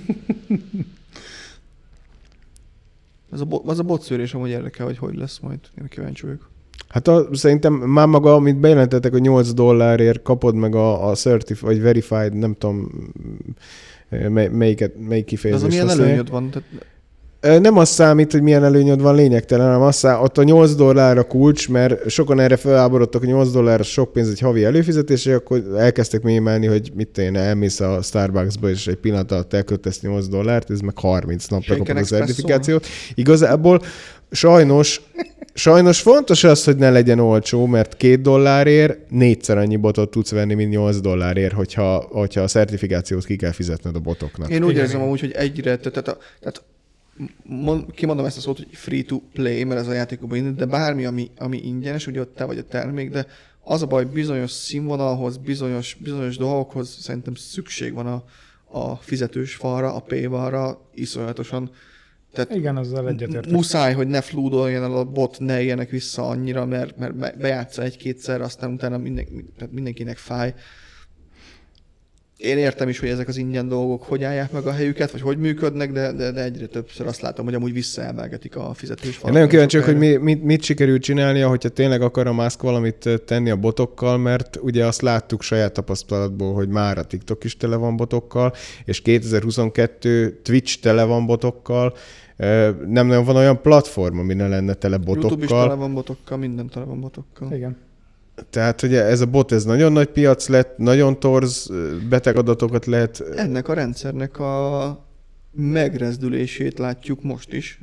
az 3.30 3.40
a, 3.40 3.44
bo- 3.44 3.68
az 3.68 3.78
a 3.78 3.82
bot 3.82 4.02
szűrés 4.02 4.34
amúgy 4.34 4.48
érdekel, 4.48 4.86
hogy 4.86 4.98
hogy 4.98 5.14
lesz 5.14 5.38
majd. 5.38 5.58
Én 5.80 5.86
kíváncsi 5.88 6.24
vagyok. 6.26 6.48
Hát 6.88 7.08
a, 7.08 7.28
szerintem 7.32 7.72
már 7.72 8.06
maga, 8.06 8.34
amit 8.34 8.56
bejelentettek, 8.56 9.12
hogy 9.12 9.20
8 9.20 9.52
dollárért 9.52 10.22
kapod 10.22 10.54
meg 10.54 10.74
a, 10.74 11.08
a 11.08 11.14
certif, 11.14 11.60
vagy 11.60 11.80
verified, 11.80 12.34
nem 12.34 12.54
tudom, 12.54 12.90
mely, 14.08 14.48
melyiket, 14.48 14.94
melyik 14.98 15.08
De 15.08 15.16
az, 15.16 15.24
kifejezést 15.24 15.64
amilyen 15.64 15.86
használják. 15.86 16.16
előnyöd 16.16 16.30
van. 16.30 16.50
Tehát 16.50 16.68
Nem 17.40 17.76
az 17.76 17.88
számít, 17.88 18.32
hogy 18.32 18.42
milyen 18.42 18.64
előnyöd 18.64 19.02
van 19.02 19.14
lényegtelen, 19.14 19.66
hanem 19.66 19.82
az 19.82 19.96
szá- 19.96 20.22
ott 20.22 20.38
a 20.38 20.42
8 20.42 20.74
dollár 20.74 21.18
a 21.18 21.22
kulcs, 21.22 21.68
mert 21.68 22.10
sokan 22.10 22.40
erre 22.40 22.56
feláborodtak, 22.56 23.20
hogy 23.20 23.30
8 23.30 23.50
dollár 23.50 23.84
sok 23.84 24.12
pénz 24.12 24.28
egy 24.28 24.40
havi 24.40 24.64
előfizetés, 24.64 25.26
és 25.26 25.32
akkor 25.32 25.62
elkezdtek 25.76 26.22
mémelni, 26.22 26.66
hogy 26.66 26.92
mit 26.94 27.18
én 27.18 27.36
elmész 27.36 27.80
a 27.80 28.02
Starbucksba, 28.02 28.68
és 28.68 28.86
egy 28.86 28.96
pillanat 28.96 29.32
alatt 29.32 29.52
elköltesz 29.54 30.00
8 30.00 30.28
dollárt, 30.28 30.70
ez 30.70 30.80
meg 30.80 30.98
30 30.98 31.46
napra 31.46 31.76
kapod 31.76 31.96
a 31.96 32.02
certifikációt. 32.02 32.86
Igazából 33.14 33.82
sajnos, 34.30 35.00
sajnos 35.54 36.00
fontos 36.00 36.44
az, 36.44 36.64
hogy 36.64 36.76
ne 36.76 36.90
legyen 36.90 37.18
olcsó, 37.18 37.66
mert 37.66 37.96
két 37.96 38.20
dollárért 38.20 39.10
négyszer 39.10 39.58
annyi 39.58 39.76
botot 39.76 40.10
tudsz 40.10 40.30
venni, 40.30 40.54
mint 40.54 40.70
8 40.70 41.00
dollárért, 41.00 41.52
hogyha, 41.52 42.06
hogyha 42.10 42.40
a 42.40 42.46
certifikációt 42.46 43.24
ki 43.24 43.36
kell 43.36 43.52
fizetned 43.52 43.96
a 43.96 44.00
botoknak. 44.00 44.50
Én 44.50 44.64
úgy 44.64 44.70
Igen, 44.70 44.82
érzem 44.82 45.02
amúgy, 45.02 45.20
hogy 45.20 45.32
egyre, 45.32 45.76
tehát, 45.76 46.02
tehát, 46.02 46.18
tehát 46.40 46.62
mond, 47.44 47.92
kimondom 47.92 48.24
ezt 48.24 48.36
a 48.36 48.40
szót, 48.40 48.56
hogy 48.56 48.68
free 48.70 49.02
to 49.02 49.20
play, 49.32 49.64
mert 49.64 49.80
ez 49.80 49.86
a 49.86 49.92
játékokban 49.92 50.38
indul, 50.38 50.52
de 50.52 50.66
bármi, 50.66 51.04
ami, 51.04 51.30
ami 51.36 51.58
ingyenes, 51.62 52.06
ugye 52.06 52.20
ott 52.20 52.34
te 52.34 52.44
vagy 52.44 52.58
a 52.58 52.64
termék, 52.64 53.10
de 53.10 53.26
az 53.64 53.82
a 53.82 53.86
baj, 53.86 54.04
bizonyos 54.04 54.50
színvonalhoz, 54.50 55.36
bizonyos, 55.36 55.96
bizonyos 56.02 56.36
dolgokhoz 56.36 56.96
szerintem 57.00 57.34
szükség 57.34 57.92
van 57.92 58.06
a, 58.06 58.24
a 58.78 58.96
fizetős 58.96 59.54
falra, 59.54 59.94
a 59.94 60.00
paywallra, 60.00 60.80
iszonyatosan. 60.94 61.70
Tehát 62.32 62.54
Igen, 62.54 62.78
ezzel 62.78 63.08
egyetértek. 63.08 63.52
muszáj, 63.52 63.92
hogy 63.92 64.06
ne 64.06 64.20
flúdoljon 64.20 64.82
el 64.82 64.96
a 64.96 65.04
bot, 65.04 65.38
ne 65.38 65.60
éljenek 65.60 65.90
vissza 65.90 66.28
annyira, 66.28 66.64
mert, 66.64 66.96
mert 66.96 67.16
be- 67.16 67.34
bejátsza 67.38 67.82
egy-kétszer, 67.82 68.40
aztán 68.40 68.72
utána 68.72 68.98
minden, 68.98 69.26
tehát 69.56 69.72
mindenkinek 69.72 70.16
fáj. 70.16 70.54
Én 72.40 72.58
értem 72.58 72.88
is, 72.88 72.98
hogy 72.98 73.08
ezek 73.08 73.28
az 73.28 73.36
ingyen 73.36 73.68
dolgok 73.68 74.02
hogy 74.02 74.24
állják 74.24 74.52
meg 74.52 74.66
a 74.66 74.72
helyüket, 74.72 75.10
vagy 75.10 75.20
hogy 75.20 75.38
működnek, 75.38 75.92
de, 75.92 76.12
de, 76.12 76.30
de 76.30 76.42
egyre 76.42 76.66
többször 76.66 77.06
azt 77.06 77.20
látom, 77.20 77.44
hogy 77.44 77.54
amúgy 77.54 77.72
visszaemelgetik 77.72 78.56
a 78.56 78.74
fizetés. 78.74 79.20
Én 79.26 79.32
nagyon 79.32 79.48
kíváncsi 79.48 79.78
vagyok, 79.78 79.92
hogy 79.92 80.08
mi, 80.08 80.16
mit, 80.16 80.42
mit 80.44 80.62
sikerült 80.62 81.02
csinálnia, 81.02 81.48
hogyha 81.48 81.68
tényleg 81.68 82.02
akar 82.02 82.26
a 82.26 82.32
Musk 82.32 82.62
valamit 82.62 83.08
tenni 83.26 83.50
a 83.50 83.56
botokkal, 83.56 84.18
mert 84.18 84.58
ugye 84.62 84.86
azt 84.86 85.02
láttuk 85.02 85.42
saját 85.42 85.72
tapasztalatból, 85.72 86.54
hogy 86.54 86.68
már 86.68 86.98
a 86.98 87.04
TikTok 87.04 87.44
is 87.44 87.56
tele 87.56 87.76
van 87.76 87.96
botokkal, 87.96 88.52
és 88.84 89.02
2022 89.02 90.40
Twitch 90.42 90.80
tele 90.80 91.04
van 91.04 91.26
botokkal, 91.26 91.94
nem 92.86 93.06
nagyon 93.06 93.24
van 93.24 93.36
olyan 93.36 93.62
platform, 93.62 94.18
ami 94.18 94.34
ne 94.34 94.48
lenne 94.48 94.74
tele 94.74 94.98
YouTube 95.06 95.44
is 95.44 95.48
tele 95.48 95.60
botokkal. 95.60 95.76
van 95.76 95.94
botokkal, 95.94 96.38
minden 96.38 96.68
tele 96.68 96.84
van 96.84 97.00
botokkal. 97.00 97.52
Igen. 97.52 97.76
Tehát 98.50 98.82
ugye 98.82 99.04
ez 99.04 99.20
a 99.20 99.26
bot, 99.26 99.52
ez 99.52 99.64
nagyon 99.64 99.92
nagy 99.92 100.08
piac 100.08 100.48
lett, 100.48 100.78
nagyon 100.78 101.20
torz 101.20 101.70
beteg 102.08 102.36
adatokat 102.36 102.86
lehet 102.86 103.20
Ennek 103.36 103.68
a 103.68 103.74
rendszernek 103.74 104.38
a 104.38 105.08
megrezdülését 105.52 106.78
látjuk 106.78 107.22
most 107.22 107.52
is 107.52 107.80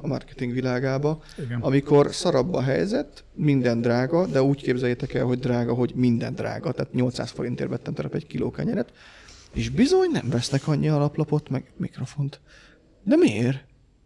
a 0.00 0.06
marketing 0.06 0.52
világába, 0.52 1.22
Igen. 1.44 1.60
amikor 1.60 2.14
szarabb 2.14 2.54
a 2.54 2.62
helyzet, 2.62 3.24
minden 3.34 3.80
drága, 3.80 4.26
de 4.26 4.42
úgy 4.42 4.62
képzeljétek 4.62 5.14
el, 5.14 5.24
hogy 5.24 5.38
drága, 5.38 5.74
hogy 5.74 5.92
minden 5.94 6.34
drága, 6.34 6.72
tehát 6.72 6.92
800 6.92 7.30
forintért 7.30 7.70
vettem 7.70 7.94
terep 7.94 8.14
egy 8.14 8.26
kiló 8.26 8.50
kenyeret, 8.50 8.92
és 9.52 9.68
bizony 9.68 10.10
nem 10.12 10.28
vesznek 10.28 10.68
annyi 10.68 10.88
alaplapot, 10.88 11.48
meg 11.48 11.72
mikrofont. 11.76 12.40
De 13.04 13.16
miért? 13.16 13.64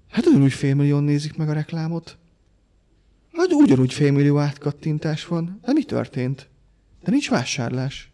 Hát 0.08 0.26
ugyanúgy 0.26 0.52
félmillió 0.52 0.98
nézik 0.98 1.36
meg 1.36 1.48
a 1.48 1.52
reklámot. 1.52 2.16
Hát 3.36 3.52
ugyanúgy 3.52 3.92
félmillió 3.92 4.38
átkattintás 4.38 5.26
van. 5.26 5.60
De 5.64 5.72
mi 5.72 5.84
történt? 5.84 6.48
De 7.04 7.10
nincs 7.10 7.30
vásárlás. 7.30 8.10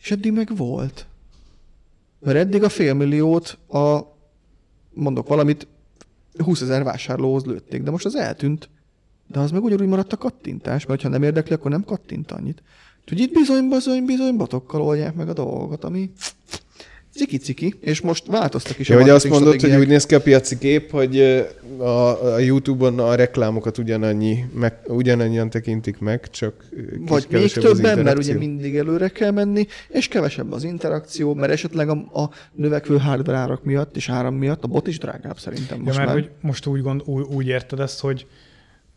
És 0.00 0.10
eddig 0.10 0.32
meg 0.32 0.56
volt. 0.56 1.06
Mert 2.18 2.36
eddig 2.36 2.62
a 2.62 2.68
félmilliót 2.68 3.58
a, 3.68 4.00
mondok 4.92 5.28
valamit, 5.28 5.66
20 6.38 6.60
ezer 6.60 6.84
vásárlóhoz 6.84 7.44
lőtték, 7.44 7.82
de 7.82 7.90
most 7.90 8.04
az 8.04 8.14
eltűnt. 8.14 8.68
De 9.26 9.38
az 9.38 9.50
meg 9.50 9.62
ugyanúgy 9.62 9.88
maradt 9.88 10.12
a 10.12 10.16
kattintás, 10.16 10.86
mert 10.86 11.02
ha 11.02 11.08
nem 11.08 11.22
érdekli, 11.22 11.54
akkor 11.54 11.70
nem 11.70 11.84
kattint 11.84 12.32
annyit. 12.32 12.62
Úgyhogy 13.00 13.20
itt 13.20 13.32
bizony, 13.32 13.68
bizony, 13.68 14.04
bizony 14.04 14.36
botokkal 14.36 14.82
oldják 14.82 15.14
meg 15.14 15.28
a 15.28 15.32
dolgokat, 15.32 15.84
ami 15.84 16.12
ciki-ciki, 17.16 17.74
és 17.80 18.00
most 18.00 18.26
változtak 18.26 18.78
is 18.78 18.88
Ja, 18.88 18.96
a 18.96 19.00
hogy 19.00 19.10
azt 19.10 19.28
mondod, 19.28 19.60
hogy 19.60 19.76
úgy 19.76 19.86
néz 19.88 20.06
ki 20.06 20.14
a 20.14 20.20
piaci 20.20 20.58
kép, 20.58 20.90
hogy 20.90 21.20
a, 21.78 22.34
a 22.34 22.38
YouTube-on 22.38 22.98
a 22.98 23.14
reklámokat 23.14 23.78
ugyanannyi, 23.78 24.44
meg, 24.54 24.74
ugyanannyian 24.86 25.50
tekintik 25.50 25.98
meg, 25.98 26.30
csak 26.30 26.64
Vagy 26.98 27.26
még 27.30 27.52
többen, 27.52 27.98
mert 27.98 28.18
ugye 28.18 28.34
mindig 28.34 28.76
előre 28.76 29.08
kell 29.08 29.30
menni, 29.30 29.66
és 29.88 30.08
kevesebb 30.08 30.52
az 30.52 30.64
interakció, 30.64 31.34
mert 31.34 31.52
esetleg 31.52 31.88
a, 31.88 31.92
a 31.92 32.30
növekvő 32.52 32.98
hardware 32.98 33.38
árak 33.38 33.64
miatt 33.64 33.96
és 33.96 34.08
áram 34.08 34.34
miatt 34.34 34.64
a 34.64 34.66
bot 34.66 34.86
is 34.86 34.98
drágább 34.98 35.38
szerintem 35.38 35.78
Ja, 35.78 35.84
most 35.84 35.96
mert 35.96 36.08
már. 36.08 36.18
hogy 36.18 36.30
most 36.40 36.66
úgy, 36.66 36.82
gond, 36.82 37.02
úgy, 37.04 37.24
úgy 37.34 37.46
érted 37.46 37.80
ezt, 37.80 38.00
hogy 38.00 38.26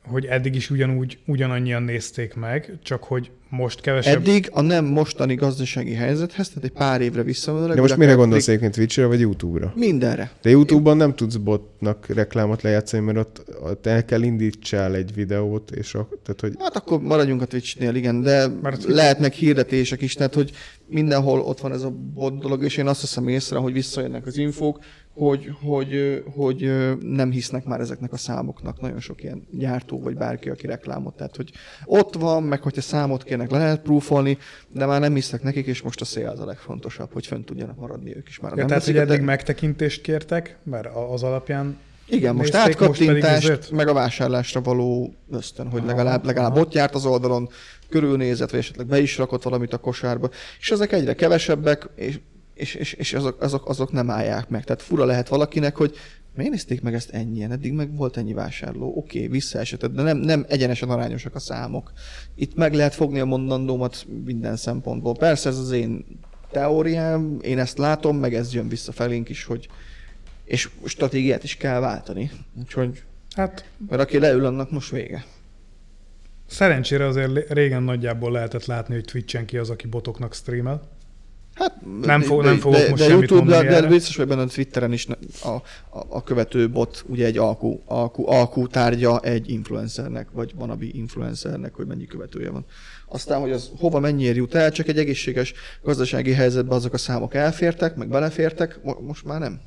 hogy 0.08 0.26
eddig 0.26 0.56
is 0.56 0.70
ugyanúgy, 0.70 1.18
ugyanannyian 1.26 1.84
nézték 1.84 2.34
meg, 2.34 2.78
csak 2.84 3.04
hogy 3.04 3.32
most 3.50 3.82
kevesebb... 3.82 4.20
Eddig 4.20 4.50
a 4.52 4.62
nem 4.62 4.86
mostani 4.86 5.36
gazdasági 5.36 5.94
helyzethez, 5.94 6.48
tehát 6.48 6.64
egy 6.64 6.72
pár 6.72 7.02
évre 7.02 7.24
visszamenőleg... 7.24 7.76
De 7.76 7.82
most 7.82 7.98
mire 7.98 8.14
gondolsz 8.14 8.44
klik- 8.44 8.48
egyébként 8.48 8.76
Twitch-re 8.76 9.06
vagy 9.06 9.20
YouTube-ra? 9.20 9.74
Mindenre. 9.76 10.32
De 10.42 10.50
YouTube-on 10.50 10.98
nem 10.98 11.16
tudsz 11.16 11.36
botnak 11.36 12.08
reklámot 12.08 12.62
lejátszani, 12.62 13.04
mert 13.04 13.18
ott, 13.18 13.46
ott 13.64 13.86
el 13.86 14.06
kell 14.06 14.22
indítsál 14.22 14.96
egy 14.96 15.14
videót, 15.14 15.72
és 15.72 15.94
a, 15.94 16.08
tehát, 16.24 16.42
hogy 16.42 16.54
Hát 16.60 16.76
akkor 16.76 17.02
maradjunk 17.02 17.42
a 17.42 17.46
Twitch-nél, 17.46 17.96
igen, 17.96 18.22
de 18.22 18.48
Mert 18.48 18.84
lehetnek 18.84 19.34
hirdetések 19.34 20.02
is, 20.02 20.14
tehát 20.14 20.34
hogy 20.34 20.52
mindenhol 20.88 21.40
ott 21.40 21.60
van 21.60 21.74
ez 21.74 21.82
a 21.82 21.90
bot 22.14 22.40
dolog, 22.40 22.64
és 22.64 22.78
én 22.78 22.88
azt 22.88 23.02
hiszem 23.02 23.28
észre, 23.28 23.58
hogy 23.58 23.74
visszajönnek 23.74 24.26
az 24.26 24.38
infók, 24.38 24.80
hogy, 25.18 25.50
hogy, 25.62 26.24
hogy 26.36 26.72
nem 27.00 27.32
hisznek 27.32 27.66
már 27.66 27.80
ezeknek 27.80 28.14
a 28.14 28.18
számoknak. 28.18 28.82
Nagyon 28.82 29.00
sok 29.00 29.24
ilyen 29.24 29.48
gyártó, 29.52 30.00
vagy 30.02 30.16
bárki, 30.16 30.50
aki 30.50 30.68
reklámot. 30.68 31.16
Tehát, 31.16 31.36
hogy 31.36 31.52
ott 31.86 32.16
van, 32.16 32.44
meg 32.44 32.62
hogyha 32.62 32.82
számot 32.82 33.24
kérnek, 33.24 33.37
le 33.38 33.58
lehet 33.58 33.82
proofolni, 33.82 34.38
de 34.68 34.86
már 34.86 35.00
nem 35.00 35.14
hisznek 35.14 35.44
nekik, 35.44 35.66
és 35.66 35.82
most 35.82 36.02
a 36.02 36.06
szél 36.06 36.28
az 36.28 36.40
a 36.40 36.46
legfontosabb, 36.46 37.14
hogy 37.14 37.28
fent 37.28 37.46
tudjanak 37.46 37.80
maradni 37.80 38.16
ők 38.16 38.28
is 38.28 38.40
már. 38.40 38.52
Ja, 38.52 38.58
nem 38.58 38.68
tehát, 38.68 38.86
hogy 38.86 38.98
eddig 38.98 39.18
de- 39.20 39.26
megtekintést 39.26 40.02
kértek, 40.02 40.58
mert 40.64 40.88
az 41.12 41.24
alapján 41.24 41.78
Igen, 42.10 42.36
most 42.36 42.54
nézték, 42.54 42.80
most 42.80 42.92
átkattintást, 42.92 43.44
ezért? 43.44 43.72
meg 43.72 43.88
a 43.88 43.94
vásárlásra 43.94 44.62
való 44.62 45.14
ösztön, 45.32 45.70
hogy 45.70 45.80
Aha, 45.80 45.90
legalább, 45.90 46.26
legalább 46.26 46.52
aha. 46.52 46.60
ott 46.60 46.74
járt 46.74 46.96
az 46.96 47.06
oldalon, 47.06 47.50
körülnézett, 47.90 48.50
vagy 48.50 48.60
esetleg 48.60 48.88
be 48.88 49.00
is 49.00 49.18
rakott 49.18 49.44
valamit 49.44 49.74
a 49.74 49.78
kosárba. 49.78 50.30
És 50.60 50.72
ezek 50.72 50.92
egyre 50.92 51.14
kevesebbek, 51.14 51.90
és, 51.96 52.20
és, 52.54 52.76
és, 52.76 52.94
és 52.94 53.14
azok, 53.14 53.42
azok, 53.42 53.70
azok 53.70 53.92
nem 53.92 54.10
állják 54.10 54.50
meg. 54.50 54.64
Tehát 54.64 54.82
fura 54.82 55.06
lehet 55.06 55.28
valakinek, 55.28 55.76
hogy 55.76 55.96
miért 56.38 56.52
nézték 56.52 56.82
meg 56.82 56.94
ezt 56.94 57.10
ennyien? 57.10 57.52
Eddig 57.52 57.74
meg 57.74 57.96
volt 57.96 58.18
ennyi 58.18 58.34
vásárló. 58.34 58.94
Oké, 58.96 59.18
okay, 59.18 59.30
visszaesett, 59.30 59.86
de 59.86 60.02
nem, 60.02 60.18
nem 60.18 60.46
egyenesen 60.48 60.90
arányosak 60.90 61.36
a 61.36 61.40
számok. 61.40 61.92
Itt 62.36 62.56
meg 62.56 62.74
lehet 62.74 62.96
fogni 62.96 63.20
a 63.20 63.26
mondandómat 63.26 64.06
minden 64.26 64.56
szempontból. 64.56 65.16
Persze 65.16 65.50
ez 65.50 65.58
az 65.58 65.72
én 65.72 66.06
teóriám, 66.52 67.38
én 67.42 67.60
ezt 67.60 67.78
látom, 67.78 68.18
meg 68.18 68.34
ez 68.34 68.54
jön 68.54 68.68
vissza 68.68 68.92
felénk 68.92 69.30
is, 69.30 69.44
hogy 69.44 69.68
és 70.48 70.70
stratégiát 70.86 71.44
is 71.44 71.58
kell 71.58 71.80
váltani. 71.80 72.32
Úgyhogy, 72.60 73.04
hát 73.36 73.70
mert 73.90 74.02
aki 74.02 74.20
leül, 74.20 74.46
annak 74.46 74.72
most 74.72 74.92
vége. 74.92 75.26
szerencsére 76.46 77.06
azért 77.06 77.52
régen 77.52 77.84
nagyjából 77.84 78.32
lehetett 78.32 78.66
látni, 78.66 78.94
hogy 78.94 79.06
Twitchen 79.06 79.46
ki 79.46 79.58
az, 79.58 79.70
aki 79.70 79.88
botoknak 79.88 80.34
streamel. 80.34 80.97
Hát, 81.58 81.76
Nem 82.02 82.22
fog- 82.22 82.44
nem 82.44 82.58
fogok 82.58 82.78
de, 82.80 82.90
most 82.90 83.02
de 83.04 83.10
semmit 83.10 83.30
YouTube, 83.30 83.50
de, 83.50 83.56
mondani 83.56 83.68
de 83.68 83.76
erre. 83.76 83.88
biztos, 83.88 84.16
hogy 84.16 84.28
benne 84.28 84.42
a 84.42 84.46
Twitteren 84.46 84.94
is 84.94 85.08
a, 85.44 85.48
a, 85.50 85.62
a 86.10 86.24
követő 86.24 86.70
bot 86.70 87.04
ugye 87.08 87.26
egy 87.26 87.38
alkú, 87.38 87.82
alkú, 87.86 88.28
alkú 88.28 88.68
tárgya 88.68 89.20
egy 89.20 89.50
influencernek, 89.50 90.28
vagy 90.32 90.52
vanabi 90.56 90.98
influencernek, 90.98 91.74
hogy 91.74 91.86
mennyi 91.88 92.06
követője 92.06 92.50
van. 92.50 92.66
Aztán, 93.08 93.42
hogy 93.42 93.52
az 93.52 93.72
hova 93.80 94.00
mennyiért 94.00 94.36
jut 94.36 94.56
el, 94.56 94.72
csak 94.72 94.88
egy 94.88 94.98
egészséges 94.98 95.54
gazdasági 95.84 96.32
helyzetben 96.34 96.78
azok 96.78 96.94
a 96.94 96.98
számok 96.98 97.34
elfértek, 97.34 97.96
meg 97.96 98.10
belefértek, 98.10 98.80
mo- 98.84 99.02
most 99.02 99.26
már 99.26 99.40
nem. 99.40 99.60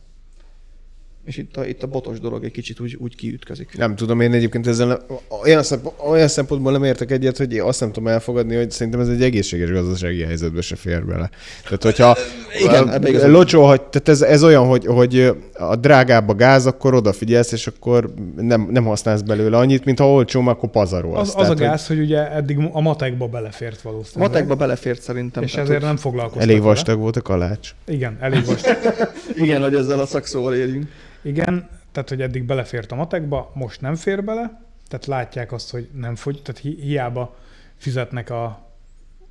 És 1.24 1.36
itt 1.36 1.56
a, 1.56 1.66
itt 1.66 1.82
a 1.82 1.86
botos 1.86 2.20
dolog 2.20 2.44
egy 2.44 2.50
kicsit 2.50 2.80
úgy, 2.80 2.96
úgy 3.00 3.16
kiütközik. 3.16 3.76
Nem 3.76 3.96
tudom, 3.96 4.20
én 4.20 4.32
egyébként 4.32 4.66
ezzel 4.66 5.06
olyan, 5.42 5.62
szempont, 5.62 5.94
olyan 6.08 6.28
szempontból 6.28 6.72
nem 6.72 6.84
értek 6.84 7.10
egyet, 7.10 7.36
hogy 7.36 7.52
én 7.52 7.62
azt 7.62 7.80
nem 7.80 7.92
tudom 7.92 8.08
elfogadni, 8.08 8.56
hogy 8.56 8.70
szerintem 8.70 9.00
ez 9.00 9.08
egy 9.08 9.22
egészséges 9.22 9.70
gazdasági 9.70 10.22
helyzetbe 10.22 10.60
se 10.60 10.76
fér 10.76 11.04
bele. 11.06 11.30
Tehát, 11.64 11.82
hogyha 11.82 12.16
Igen, 12.66 12.86
van. 13.12 13.30
locsolhat, 13.30 13.80
tehát 13.90 14.08
ez, 14.08 14.22
ez 14.22 14.44
olyan, 14.44 14.66
hogy, 14.66 14.86
hogy 14.86 15.32
a 15.52 15.76
drágább 15.76 16.28
a 16.28 16.34
gáz, 16.34 16.66
akkor 16.66 16.94
odafigyelsz, 16.94 17.52
és 17.52 17.66
akkor 17.66 18.14
nem, 18.36 18.68
nem 18.70 18.84
használsz 18.84 19.20
belőle 19.20 19.56
annyit, 19.56 19.84
mint 19.84 19.98
ha 19.98 20.12
olcsó, 20.12 20.48
akkor 20.48 20.70
pazarolsz. 20.70 21.18
Az, 21.20 21.28
az 21.28 21.32
Tehát, 21.34 21.46
a 21.48 21.52
hogy 21.52 21.62
gáz, 21.62 21.86
hogy 21.86 21.98
ugye 21.98 22.30
eddig 22.32 22.58
a 22.72 22.80
matekba 22.80 23.26
belefért 23.26 23.80
valószínűleg. 23.82 24.30
Matekba 24.30 24.54
belefért 24.54 25.02
szerintem. 25.02 25.42
És 25.42 25.50
tehát, 25.50 25.66
ezért 25.66 25.80
hogy- 25.80 25.88
nem 25.88 25.98
foglalkoztak 25.98 26.42
Elég 26.42 26.56
vele. 26.56 26.68
vastag 26.68 26.98
volt 26.98 27.16
a 27.16 27.20
kalács. 27.22 27.70
Igen, 27.86 28.16
elég 28.20 28.44
vastag. 28.44 28.76
Igen, 29.44 29.62
hogy 29.62 29.74
ezzel 29.74 30.00
a 30.00 30.06
szakszóval 30.06 30.54
érjünk. 30.54 30.86
Igen, 31.22 31.68
tehát 31.92 32.08
hogy 32.08 32.22
eddig 32.22 32.44
belefért 32.44 32.92
a 32.92 32.94
matekba, 32.94 33.50
most 33.54 33.80
nem 33.80 33.94
fér 33.94 34.24
bele, 34.24 34.62
tehát 34.88 35.06
látják 35.06 35.52
azt, 35.52 35.70
hogy 35.70 35.88
nem 35.92 36.14
fogy, 36.14 36.42
tehát 36.42 36.60
hi- 36.60 36.80
hiába 36.80 37.36
fizetnek 37.76 38.30
a, 38.30 38.68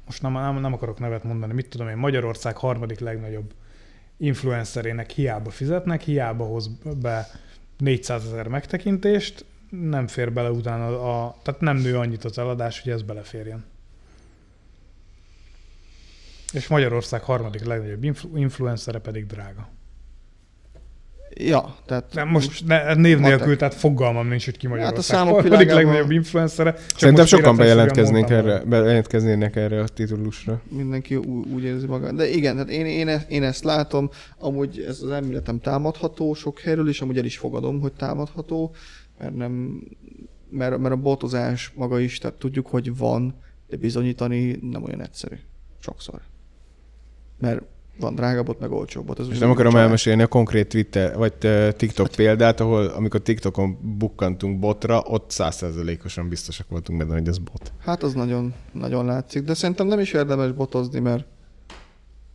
most 0.06 0.22
nem, 0.22 0.32
nem, 0.32 0.60
nem 0.60 0.74
akarok 0.74 1.00
nevet 1.00 1.24
mondani, 1.24 1.54
mit 1.54 1.70
tudom 1.70 1.88
én, 1.88 1.98
Magyarország 1.98 2.58
harmadik 2.58 3.00
legnagyobb 3.00 3.54
influencerének 4.18 5.10
hiába 5.10 5.50
fizetnek, 5.50 6.02
hiába 6.02 6.46
hoz 6.46 6.70
be 7.02 7.28
400 7.78 8.26
ezer 8.26 8.48
megtekintést, 8.48 9.46
nem 9.70 10.08
fér 10.08 10.34
bele 10.34 10.52
utána, 10.52 10.86
a, 10.86 11.36
tehát 11.44 11.62
nem 11.62 11.78
nő 11.78 11.98
annyit 11.98 12.24
az 12.24 12.38
eladás, 12.38 12.82
hogy 12.82 12.92
ez 12.92 13.02
beleférjen. 13.02 13.66
És 16.54 16.68
Magyarország 16.68 17.22
harmadik 17.22 17.66
legnagyobb 17.66 18.04
influ- 18.04 18.38
influencere 18.38 19.00
pedig 19.00 19.26
drága. 19.26 19.70
Ja, 21.36 21.76
tehát 21.86 22.14
Nem, 22.14 22.28
most 22.28 22.66
ne, 22.68 22.94
név 22.94 23.20
Matek. 23.20 23.38
nélkül, 23.38 23.58
tehát 23.58 23.74
fogalmam 23.74 24.28
nincs, 24.28 24.46
hogy 24.46 24.58
ki 24.58 24.68
Magyarország. 24.68 24.96
Hát 24.96 25.04
a 25.04 25.28
számok 25.28 25.42
világában- 25.44 25.76
legnagyobb 25.76 26.12
influencere. 26.12 26.72
Csak 26.72 26.82
Szerintem 26.88 27.14
most 27.24 27.28
sokan 27.36 27.56
mondtam 27.56 28.38
erre, 28.38 28.64
bejelentkeznének 28.66 29.56
erre 29.56 29.82
a 29.82 29.88
titulusra. 29.88 30.62
mindenki 30.70 31.16
ú- 31.16 31.46
úgy 31.54 31.64
érzi 31.64 31.86
magát. 31.86 32.16
De 32.16 32.28
igen, 32.30 32.58
hát 32.58 32.70
én, 32.70 32.86
én, 32.86 33.08
e- 33.08 33.26
én 33.30 33.44
ezt 33.44 33.64
látom, 33.64 34.10
amúgy 34.38 34.80
ez 34.88 35.02
az 35.02 35.10
elméletem 35.12 35.60
támadható 35.60 36.34
sok 36.34 36.60
helyről, 36.60 36.90
és 36.90 37.02
amúgy 37.02 37.18
el 37.18 37.26
is 37.26 37.38
fogadom, 37.38 37.80
hogy 37.80 37.94
támadható, 37.94 38.72
mert 39.20 39.36
nem, 39.36 39.82
mert, 40.50 40.78
mert 40.78 40.94
a 40.94 40.98
botozás 40.98 41.72
maga 41.76 42.00
is, 42.00 42.18
tehát 42.18 42.38
tudjuk, 42.38 42.68
hogy 42.68 42.98
van, 42.98 43.36
de 43.68 43.78
bizonyítani 43.78 44.60
nem 44.72 44.84
olyan 44.84 45.02
egyszerű. 45.02 45.36
Sokszor. 45.80 46.22
Mert 47.40 47.62
van 48.00 48.16
drága 48.16 48.44
bot, 48.44 48.60
meg 48.60 48.72
olcsó 48.72 49.02
bot. 49.02 49.20
Ez 49.20 49.28
És 49.32 49.38
nem 49.38 49.50
akarom 49.50 49.70
család. 49.72 49.86
elmesélni 49.86 50.22
a 50.22 50.28
konkrét 50.28 50.68
Twitter, 50.68 51.16
vagy 51.18 51.34
TikTok 51.78 52.08
példát, 52.16 52.60
ahol 52.60 52.86
amikor 52.86 53.22
TikTokon 53.22 53.78
bukkantunk 53.98 54.60
botra, 54.60 55.02
ott 55.06 55.32
százszerzelékosan 55.32 56.30
biztosak 56.30 56.70
voltunk 56.70 57.00
benne, 57.00 57.14
hogy 57.14 57.28
ez 57.28 57.38
bot. 57.38 57.72
Hát 57.86 58.04
az 58.04 58.14
nagyon, 58.14 58.54
nagyon 58.74 59.06
látszik, 59.06 59.44
de 59.44 59.54
szerintem 59.54 59.88
nem 59.88 60.00
is 60.00 60.12
érdemes 60.12 60.52
botozni, 60.52 61.00
mert 61.00 61.26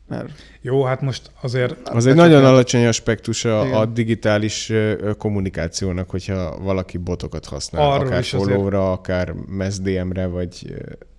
mert 0.09 0.29
Jó, 0.61 0.83
hát 0.85 1.01
most 1.01 1.31
azért 1.41 1.89
Az 1.89 2.07
egy 2.07 2.15
nagyon 2.15 2.43
el- 2.45 2.49
alacsony 2.53 2.87
aspektusa 2.87 3.63
Igen. 3.67 3.79
a 3.79 3.85
digitális 3.85 4.73
kommunikációnak, 5.19 6.11
hogyha 6.11 6.59
valaki 6.59 6.99
botokat 6.99 7.47
használ, 7.47 7.91
Arról 7.93 8.07
akár 8.07 8.21
is 8.21 8.35
azért- 8.35 8.51
follow-ra, 8.51 8.93
akár 8.93 9.33
MSDM-re, 9.33 10.27
vagy 10.27 10.75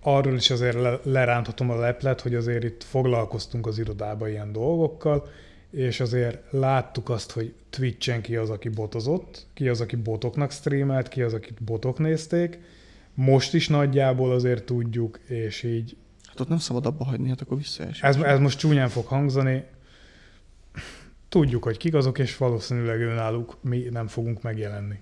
arról 0.08 0.36
is 0.36 0.50
azért 0.50 0.76
le, 0.76 1.00
leránthatom 1.04 1.70
a 1.70 1.76
leplet, 1.76 2.22
hogy 2.22 2.36
azért 2.36 2.64
itt 2.64 2.84
foglalkoztunk 2.84 3.68
az 3.68 3.80
irodában 3.80 4.30
ilyen 4.30 4.52
dolgokkal, 4.52 5.28
és 5.72 6.00
azért 6.00 6.52
láttuk 6.52 7.10
azt, 7.10 7.32
hogy 7.32 7.54
Twitch-en 7.70 8.22
ki 8.22 8.36
az, 8.36 8.50
aki 8.50 8.70
botozott, 8.70 9.46
ki 9.54 9.70
az, 9.70 9.82
aki 9.82 9.96
botoknak 9.96 10.52
streamelt, 10.52 11.08
ki 11.08 11.22
az, 11.22 11.34
akit 11.34 11.64
botok 11.64 12.00
nézték. 12.00 12.60
Most 13.14 13.54
is 13.54 13.68
nagyjából 13.68 14.32
azért 14.32 14.64
tudjuk, 14.64 15.20
és 15.28 15.64
így 15.64 15.98
hát 16.26 16.40
ott 16.40 16.48
nem 16.48 16.58
szabad 16.58 16.86
abba 16.86 17.04
hagyni, 17.04 17.30
hát 17.30 17.42
akkor 17.42 17.58
visszaesik. 17.58 18.04
Ez, 18.04 18.16
ez 18.16 18.40
most 18.40 18.60
csúnyán 18.60 18.90
fog 18.90 19.06
hangzani. 19.06 19.64
Tudjuk, 21.30 21.64
hogy 21.64 21.78
kik 21.78 21.94
azok, 21.94 22.20
és 22.20 22.38
valószínűleg 22.38 23.02
önálluk 23.02 23.58
mi 23.62 23.88
nem 23.92 24.08
fogunk 24.08 24.42
megjelenni. 24.42 25.00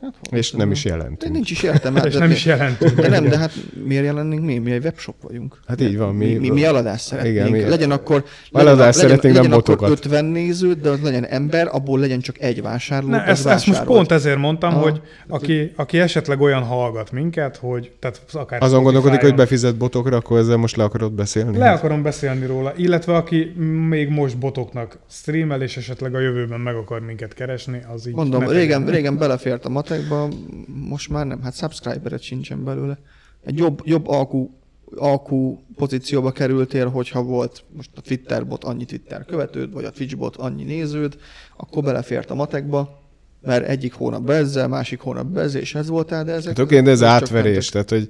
Hát, 0.00 0.14
és 0.30 0.50
nem 0.52 0.70
is 0.70 0.84
jelentünk. 0.84 1.32
nincs 1.32 1.50
is 1.50 1.62
értelme. 1.62 2.00
És 2.02 2.12
de- 2.12 2.18
nem 2.18 2.30
is 2.30 2.44
jelentünk. 2.44 3.00
De 3.00 3.08
nem, 3.08 3.24
de 3.28 3.38
hát 3.38 3.52
miért 3.86 4.04
jelennénk 4.04 4.44
mi? 4.44 4.58
Mi 4.58 4.70
egy 4.70 4.84
webshop 4.84 5.14
vagyunk. 5.22 5.60
Hát 5.66 5.80
így 5.80 5.96
van, 5.98 6.14
Mi, 6.14 6.34
mi- 6.34 6.50
mi, 6.50 6.64
eladást 6.64 7.04
szeretnénk. 7.04 7.34
Igen, 7.36 7.50
mi- 7.50 7.68
legyen 7.68 7.90
akkor, 7.90 8.24
Eladást 8.52 8.78
legyen, 8.78 8.92
szeretnénk, 8.92 9.34
nem 9.34 9.42
legyen 9.42 9.58
akkor 9.58 9.76
botokat. 9.76 9.90
50 10.04 10.24
néző, 10.24 10.72
de 10.74 10.88
az 10.88 11.00
legyen 11.02 11.24
ember, 11.24 11.68
abból 11.72 11.98
legyen 11.98 12.20
csak 12.20 12.40
egy 12.40 12.62
vásárló. 12.62 13.08
Ne, 13.08 13.24
ezt, 13.24 13.46
ezt 13.46 13.66
most 13.66 13.84
pont 13.84 14.12
ezért 14.12 14.38
mondtam, 14.38 14.70
Aha. 14.70 14.80
hogy 14.82 15.00
aki, 15.28 15.72
aki 15.76 15.98
esetleg 15.98 16.40
olyan 16.40 16.62
hallgat 16.62 17.12
minket, 17.12 17.56
hogy 17.56 17.92
tehát 17.98 18.20
akár 18.32 18.62
Azon 18.62 18.82
gondolkodik, 18.82 19.20
hogy 19.20 19.34
befizet 19.34 19.76
botokra, 19.76 20.16
akkor 20.16 20.38
ezzel 20.38 20.56
most 20.56 20.76
le 20.76 20.84
akarod 20.84 21.12
beszélni? 21.12 21.58
Le 21.58 21.70
akarom 21.70 22.02
beszélni 22.02 22.46
róla, 22.46 22.72
illetve 22.76 23.14
aki 23.16 23.52
még 23.88 24.08
most 24.08 24.38
botoknak 24.38 24.98
streamel, 25.10 25.62
és 25.62 25.76
esetleg 25.76 26.14
a 26.14 26.20
jövőben 26.20 26.60
meg 26.60 26.74
akar 26.74 27.00
minket 27.00 27.34
keresni, 27.34 27.80
az 27.94 28.06
így... 28.08 28.14
Mondom, 28.14 28.48
régen, 28.48 28.86
régen 28.86 29.18
belefért 29.18 29.64
a 29.64 29.68
matekba, 29.88 30.28
most 30.66 31.08
már 31.08 31.26
nem, 31.26 31.42
hát 31.42 31.56
subscriberet 31.56 32.22
sincsen 32.22 32.64
belőle. 32.64 32.98
Egy 33.44 33.58
jobb, 33.58 33.80
jobb 33.84 34.08
alkú, 34.08 34.58
alkú 34.96 35.62
pozícióba 35.76 36.32
kerültél, 36.32 36.88
hogyha 36.88 37.22
volt 37.22 37.64
most 37.76 37.90
a 37.96 38.00
Twitter 38.00 38.46
bot 38.46 38.64
annyi 38.64 38.84
Twitter 38.84 39.24
követőd, 39.24 39.72
vagy 39.72 39.84
a 39.84 39.90
Twitch 39.90 40.16
bot 40.16 40.36
annyi 40.36 40.64
néződ, 40.64 41.16
akkor 41.56 41.82
belefért 41.82 42.30
a 42.30 42.34
matekba, 42.34 43.04
mert 43.42 43.66
egyik 43.66 43.92
hónap 43.92 44.30
ezzel, 44.30 44.68
másik 44.68 45.00
hónap 45.00 45.36
ezzel, 45.36 45.60
és 45.60 45.74
ez 45.74 45.88
voltál, 45.88 46.24
de 46.24 46.32
ezek... 46.32 46.56
Hát 46.56 46.66
oké, 46.66 46.80
de 46.80 46.90
ez 46.90 47.02
átverés, 47.02 47.68
tehát 47.68 47.90
hogy 47.90 48.08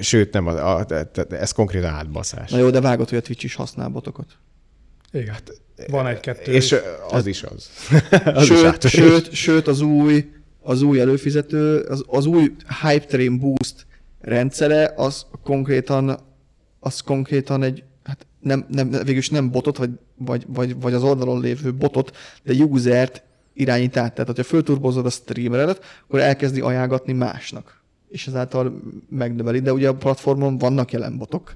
sőt, 0.00 0.32
nem, 0.32 0.46
a, 0.46 0.76
a, 0.76 0.84
tehát 0.84 1.32
ez 1.32 1.52
konkrétan 1.52 1.90
átbaszás. 1.90 2.50
Na 2.50 2.58
jó, 2.58 2.70
de 2.70 2.80
vágod, 2.80 3.08
hogy 3.08 3.18
a 3.18 3.22
Twitch 3.22 3.44
is 3.44 3.54
használ 3.54 3.88
botokat. 3.88 4.26
Igen, 5.12 5.36
van 5.90 6.06
egy-kettő. 6.06 6.52
És 6.52 6.72
is. 6.72 6.78
az 7.08 7.26
is 7.26 7.42
az. 7.42 7.70
az 8.34 8.42
is 8.42 8.48
sőt, 8.48 8.64
átverés. 8.64 8.90
sőt, 8.90 9.32
sőt, 9.32 9.66
az 9.66 9.80
új, 9.80 10.28
az 10.66 10.82
új 10.82 11.00
előfizető, 11.00 11.80
az, 11.80 12.04
az 12.06 12.26
új 12.26 12.52
Hype 12.82 13.04
Train 13.04 13.38
Boost 13.38 13.86
rendszere, 14.20 14.92
az 14.96 15.26
konkrétan, 15.42 16.18
az 16.80 17.00
konkrétan 17.00 17.62
egy, 17.62 17.84
hát 18.04 18.26
nem, 18.40 18.66
nem, 18.68 18.90
végülis 18.90 19.30
nem 19.30 19.50
botot, 19.50 19.76
vagy, 19.76 19.90
vagy, 20.16 20.44
vagy, 20.48 20.80
vagy 20.80 20.94
az 20.94 21.02
oldalon 21.02 21.40
lévő 21.40 21.74
botot, 21.74 22.16
de 22.42 22.64
usert 22.64 23.22
irányít 23.54 23.96
át. 23.96 24.12
Tehát, 24.12 24.26
hogyha 24.26 24.44
fölturbozod 24.44 25.06
a 25.06 25.10
streameredet, 25.10 25.84
akkor 26.04 26.20
elkezdi 26.20 26.60
ajánlgatni 26.60 27.12
másnak. 27.12 27.82
És 28.08 28.26
ezáltal 28.26 28.80
megnöveli, 29.08 29.60
de 29.60 29.72
ugye 29.72 29.88
a 29.88 29.94
platformon 29.94 30.58
vannak 30.58 30.92
jelen 30.92 31.18
botok. 31.18 31.54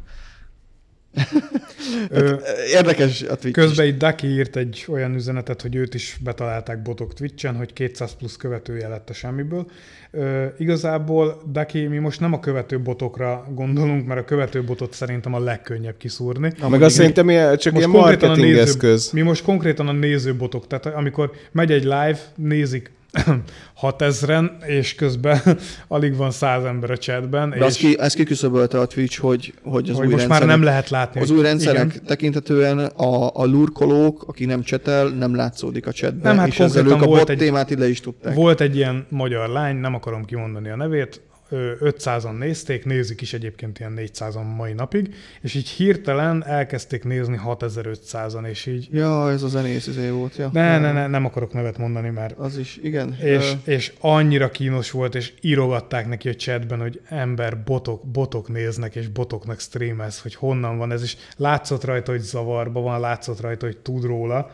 Ö, 2.09 2.35
Érdekes 2.73 3.23
a 3.23 3.37
Twitch 3.37 3.47
is. 3.47 3.53
Közben 3.53 3.87
itt 3.87 3.99
Daki 3.99 4.27
írt 4.27 4.57
egy 4.57 4.85
olyan 4.89 5.15
üzenetet, 5.15 5.63
hogy 5.63 5.75
őt 5.75 5.95
is 5.95 6.19
betalálták 6.25 6.83
botok 6.83 7.15
Twitch-en, 7.15 7.57
hogy 7.57 7.73
200 7.73 8.15
plusz 8.15 8.37
követője 8.37 8.89
lett 8.89 9.11
a 9.11 9.13
semmiből. 9.13 9.67
Ö, 10.11 10.45
igazából, 10.59 11.43
Daki, 11.53 11.87
mi 11.87 11.99
most 11.99 12.21
nem 12.21 12.33
a 12.33 12.41
követő 12.41 12.81
botokra 12.81 13.47
gondolunk, 13.55 14.07
mert 14.07 14.21
a 14.21 14.25
követő 14.25 14.65
botot 14.65 14.93
szerintem 14.93 15.35
a 15.35 15.39
legkönnyebb 15.39 15.97
kiszúrni. 15.97 16.53
Meg 16.69 16.83
azt 16.83 16.95
szerintem 16.95 17.31
ilyen, 17.31 17.57
csak 17.57 17.77
ilyen 17.77 17.91
marketing 17.91 18.57
eszköz. 18.57 19.11
mi 19.11 19.21
most 19.21 19.43
konkrétan 19.43 19.89
a 19.89 19.93
nézőbotok, 19.93 20.67
tehát 20.67 20.87
amikor 20.87 21.31
megy 21.53 21.73
egy 21.73 21.83
live, 21.83 22.19
nézik 22.37 22.91
6000-en, 23.83 24.51
és 24.67 24.95
közben 24.95 25.41
alig 25.89 26.17
van 26.17 26.31
100 26.31 26.65
ember 26.65 26.91
a 26.91 26.97
chatben, 26.97 27.51
De 27.51 27.57
és 27.57 27.63
azt, 27.63 27.77
ki, 27.77 27.99
ezt 27.99 28.17
kiküszöbölte 28.17 28.79
a 28.81 28.87
Twitch, 28.87 29.19
hogy, 29.19 29.55
hogy 29.63 29.91
az 29.91 29.97
hogy 29.97 30.07
új 30.07 30.13
most 30.13 30.29
már 30.29 30.47
nem 30.47 30.63
lehet 30.63 30.89
látni. 30.91 31.21
Az 31.21 31.31
új 31.31 31.43
rendszerek 31.43 31.95
Igen. 31.95 32.05
tekintetően 32.07 32.79
a, 32.79 33.31
a 33.35 33.45
lurkolók, 33.45 34.25
aki 34.27 34.45
nem 34.45 34.63
csetel, 34.63 35.09
nem 35.09 35.35
látszódik 35.35 35.87
a 35.87 35.93
chatben, 35.93 36.31
Nem, 36.35 36.39
hát 36.39 36.49
és 36.49 36.61
ezzel 36.61 36.87
ők 36.87 36.93
a 36.93 36.97
volt 37.07 37.19
bot 37.19 37.29
egy- 37.29 37.39
témát 37.39 37.71
ide 37.71 37.89
is 37.89 38.01
tudták. 38.01 38.35
Volt 38.35 38.61
egy 38.61 38.77
ilyen 38.77 39.07
magyar 39.09 39.49
lány, 39.49 39.77
nem 39.77 39.95
akarom 39.95 40.25
kimondani 40.25 40.69
a 40.69 40.77
nevét, 40.77 41.21
500-an 41.51 42.39
nézték, 42.39 42.85
nézik 42.85 43.21
is 43.21 43.33
egyébként 43.33 43.79
ilyen 43.79 43.95
400-an 43.97 44.57
mai 44.57 44.73
napig, 44.73 45.15
és 45.41 45.55
így 45.55 45.69
hirtelen 45.69 46.45
elkezdték 46.47 47.05
nézni 47.05 47.41
6500-an, 47.47 48.47
és 48.47 48.67
így 48.67 48.89
Ja, 48.93 49.31
ez 49.31 49.43
a 49.43 49.49
zenész 49.49 49.87
izé 49.87 50.09
volt. 50.09 50.37
Ja. 50.37 50.51
ne, 50.53 50.79
ne, 50.79 50.93
ne, 50.93 51.07
nem 51.07 51.25
akarok 51.25 51.53
nevet 51.53 51.79
mondani, 51.79 52.09
mert 52.09 52.39
Az 52.39 52.59
is, 52.59 52.79
igen. 52.83 53.17
és, 53.23 53.55
Ö, 53.65 53.71
és 53.71 53.93
annyira 54.01 54.51
kínos 54.51 54.91
volt, 54.91 55.15
és 55.15 55.33
írogatták 55.41 56.09
neki 56.09 56.29
a 56.29 56.35
chatben, 56.35 56.81
hogy 56.81 57.01
ember, 57.09 57.63
botok, 57.63 58.05
botok 58.05 58.49
néznek, 58.49 58.95
és 58.95 59.09
botoknak 59.09 59.61
streamelsz, 59.61 60.23
hogy 60.23 60.35
honnan 60.35 60.79
van 60.79 60.93
ez, 60.93 61.03
és 61.03 61.17
látszott 61.37 61.85
rajta, 61.85 62.11
hogy 62.11 62.21
zavarba 62.21 62.81
van, 62.81 63.01
látszott 63.01 63.41
rajta, 63.41 63.67
hogy 63.67 63.77
tud 63.77 64.05
róla, 64.05 64.51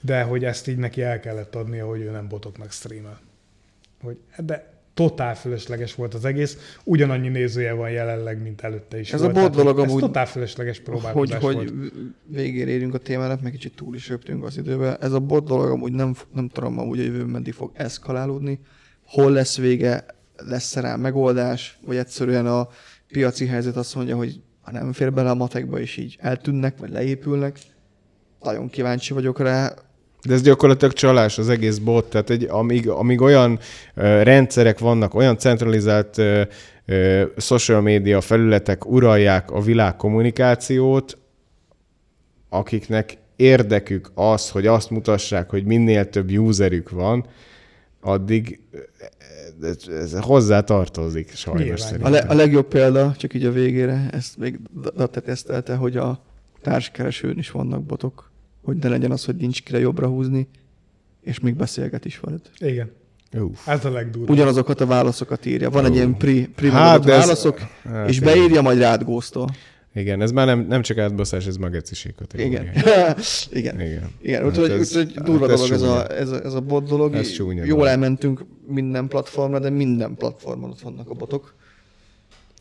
de 0.00 0.22
hogy 0.22 0.44
ezt 0.44 0.68
így 0.68 0.76
neki 0.76 1.02
el 1.02 1.20
kellett 1.20 1.54
adnia, 1.54 1.86
hogy 1.86 2.00
ő 2.00 2.10
nem 2.10 2.28
botoknak 2.28 2.72
streamel. 2.72 3.20
Hogy, 4.02 4.18
de 4.36 4.69
totál 4.94 5.34
fölösleges 5.36 5.94
volt 5.94 6.14
az 6.14 6.24
egész, 6.24 6.76
ugyanannyi 6.84 7.28
nézője 7.28 7.72
van 7.72 7.90
jelenleg, 7.90 8.42
mint 8.42 8.60
előtte 8.60 9.00
is 9.00 9.12
Ez 9.12 9.20
volt. 9.22 9.36
a 9.36 9.40
bot 9.40 9.54
dolog 9.54 9.78
ez 9.78 9.84
amúgy- 9.88 10.00
totál 10.00 10.26
fölösleges 10.26 10.76
hogy, 10.76 10.84
próbálkozás 10.84 11.42
hogy 11.42 11.54
volt. 11.54 11.92
végére 12.26 12.70
érünk 12.70 12.94
a 12.94 12.98
témának, 12.98 13.42
meg 13.42 13.52
kicsit 13.52 13.74
túl 13.76 13.94
is 13.94 14.08
röptünk 14.08 14.44
az 14.44 14.56
időbe. 14.56 14.96
Ez 14.96 15.12
a 15.12 15.20
bot 15.20 15.44
dolog 15.44 15.70
amúgy 15.70 15.92
nem, 15.92 16.14
nem 16.34 16.48
tudom 16.48 16.78
amúgy 16.78 16.98
a 16.98 17.02
jövőben 17.02 17.28
meddig 17.28 17.52
fog 17.52 17.70
eszkalálódni. 17.74 18.60
Hol 19.04 19.32
lesz 19.32 19.56
vége, 19.58 20.04
lesz 20.36 20.76
rá 20.76 20.96
megoldás, 20.96 21.78
vagy 21.86 21.96
egyszerűen 21.96 22.46
a 22.46 22.68
piaci 23.08 23.46
helyzet 23.46 23.76
azt 23.76 23.94
mondja, 23.94 24.16
hogy 24.16 24.40
ha 24.60 24.72
nem 24.72 24.92
fér 24.92 25.12
bele 25.12 25.30
a 25.30 25.34
matekba, 25.34 25.80
és 25.80 25.96
így 25.96 26.16
eltűnnek, 26.20 26.78
vagy 26.78 26.90
leépülnek. 26.90 27.58
Nagyon 28.42 28.68
kíváncsi 28.68 29.12
vagyok 29.14 29.38
rá. 29.40 29.74
De 30.24 30.34
ez 30.34 30.42
gyakorlatilag 30.42 30.92
csalás 30.92 31.38
az 31.38 31.48
egész 31.48 31.78
bot, 31.78 32.10
tehát 32.10 32.30
egy, 32.30 32.46
amíg, 32.50 32.88
amíg 32.88 33.20
olyan 33.20 33.58
ö, 33.94 34.22
rendszerek 34.22 34.78
vannak, 34.78 35.14
olyan 35.14 35.38
centralizált 35.38 36.18
ö, 36.18 36.42
ö, 36.86 37.22
social 37.36 37.80
media 37.80 38.20
felületek 38.20 38.86
uralják 38.90 39.50
a 39.50 39.60
világ 39.60 39.96
kommunikációt, 39.96 41.18
akiknek 42.48 43.16
érdekük 43.36 44.10
az, 44.14 44.50
hogy 44.50 44.66
azt 44.66 44.90
mutassák, 44.90 45.50
hogy 45.50 45.64
minél 45.64 46.08
több 46.08 46.30
userük 46.30 46.90
van, 46.90 47.26
addig 48.00 48.60
ez, 49.88 50.18
hozzá 50.20 50.60
tartozik 50.60 51.34
sajnos 51.34 51.62
Nyilván. 51.62 51.80
A, 51.80 51.84
szerintem. 51.84 52.12
le, 52.12 52.18
a 52.18 52.34
legjobb 52.34 52.66
példa, 52.66 53.14
csak 53.16 53.34
így 53.34 53.44
a 53.44 53.52
végére, 53.52 54.08
ezt 54.12 54.36
még 54.36 54.58
Dante 54.96 55.20
tesztelte, 55.20 55.74
hogy 55.74 55.96
a 55.96 56.22
társkeresőn 56.62 57.38
is 57.38 57.50
vannak 57.50 57.82
botok, 57.82 58.29
hogy 58.62 58.76
ne 58.76 58.88
legyen 58.88 59.10
az, 59.10 59.24
hogy 59.24 59.36
nincs 59.36 59.62
kire 59.62 59.78
jobbra 59.78 60.06
húzni, 60.06 60.48
és 61.20 61.38
még 61.40 61.54
beszélget 61.54 62.04
is 62.04 62.20
veled. 62.20 62.40
Igen, 62.58 62.90
Uff. 63.38 63.68
ez 63.68 63.84
a 63.84 63.90
legdurvább. 63.90 64.30
Ugyanazokat 64.30 64.80
a 64.80 64.86
válaszokat 64.86 65.46
írja. 65.46 65.70
Van 65.70 65.84
egy 65.84 65.94
ilyen 65.94 66.16
pri, 66.16 66.48
pri 66.48 66.68
Hát, 66.70 66.78
hát, 66.80 67.04
de 67.04 67.12
ez- 67.12 67.18
válaszok, 67.20 67.58
hát 67.84 68.08
és 68.08 68.16
igen. 68.16 68.32
beírja, 68.34 68.62
majd 68.62 68.78
rád 68.78 69.02
góztol. 69.04 69.48
Igen, 69.94 70.20
ez 70.22 70.30
már 70.30 70.46
nem, 70.46 70.66
nem 70.68 70.82
csak 70.82 70.98
átbaszás, 70.98 71.46
ez 71.46 71.56
már 71.56 71.70
geciség 71.70 72.14
Igen. 72.16 72.26
kategória. 72.28 72.72
Igen. 73.50 73.80
Igen. 73.80 74.10
Igen, 74.22 74.42
Hát 74.42 74.50
úgyhogy, 74.50 74.70
ez- 74.70 74.88
úgyhogy 74.96 75.12
hát 75.16 75.24
durva 75.24 75.50
ez 75.50 75.58
dolog 75.58 75.72
ez 75.72 75.82
a, 75.82 76.10
ez, 76.18 76.30
a, 76.30 76.44
ez 76.44 76.54
a 76.54 76.60
bot 76.60 76.88
dolog. 76.88 77.14
Ez 77.14 77.30
csúnya 77.32 77.64
Jól 77.64 77.68
dolog. 77.76 77.86
elmentünk 77.86 78.44
minden 78.66 79.08
platformra, 79.08 79.58
de 79.58 79.70
minden 79.70 80.14
platformon 80.14 80.70
ott 80.70 80.80
vannak 80.80 81.10
a 81.10 81.14
botok. 81.14 81.54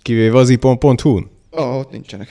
Kivéve 0.01 0.37
az 0.37 0.49
ipon.hu-n. 0.49 1.29
Ah, 1.49 1.77
ott 1.77 1.91
nincsenek. 1.91 2.27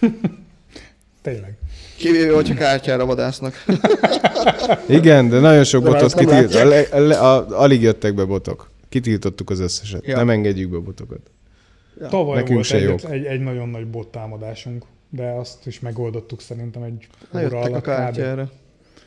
Tényleg. 1.22 1.58
Kivéve, 2.02 2.34
hogyha 2.34 2.54
kártyára 2.54 3.06
vadásznak. 3.06 3.64
Igen, 4.88 5.28
de 5.28 5.40
nagyon 5.40 5.64
sok 5.64 5.82
De 5.82 5.90
botot 5.90 6.14
kitilt. 6.14 6.54
A, 6.54 6.64
le, 6.64 6.80
a, 6.80 6.98
le- 6.98 7.18
a, 7.18 7.60
alig 7.60 7.82
jöttek 7.82 8.14
be 8.14 8.24
botok. 8.24 8.70
Kitiltottuk 8.88 9.50
az 9.50 9.60
összeset. 9.60 10.06
Ja. 10.06 10.16
Nem 10.16 10.30
engedjük 10.30 10.70
be 10.70 10.78
botokat. 10.78 11.30
Ja. 12.00 12.08
Tavaly 12.08 12.34
nekünk 12.34 12.54
volt 12.54 12.66
se 12.66 12.76
egy, 12.76 12.82
jók. 12.82 13.10
egy, 13.10 13.24
egy, 13.24 13.40
nagyon 13.40 13.68
nagy 13.68 13.86
bot 13.86 14.08
támadásunk, 14.08 14.84
de 15.10 15.30
azt 15.30 15.66
is 15.66 15.80
megoldottuk 15.80 16.40
szerintem 16.40 16.82
egy 16.82 17.06
óra 17.34 17.58
a 17.58 17.62
alatt. 17.62 17.80
kb. 17.80 17.84
kártyára. 17.84 18.50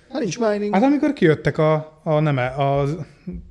Hát 0.09 0.22
nincs 0.22 0.39
mining. 0.39 0.73
Hát 0.73 0.84
amikor 0.84 1.13
kijöttek 1.13 1.57
a, 1.57 1.99
a 2.03 2.19
nem 2.19 2.38
a 2.38 2.85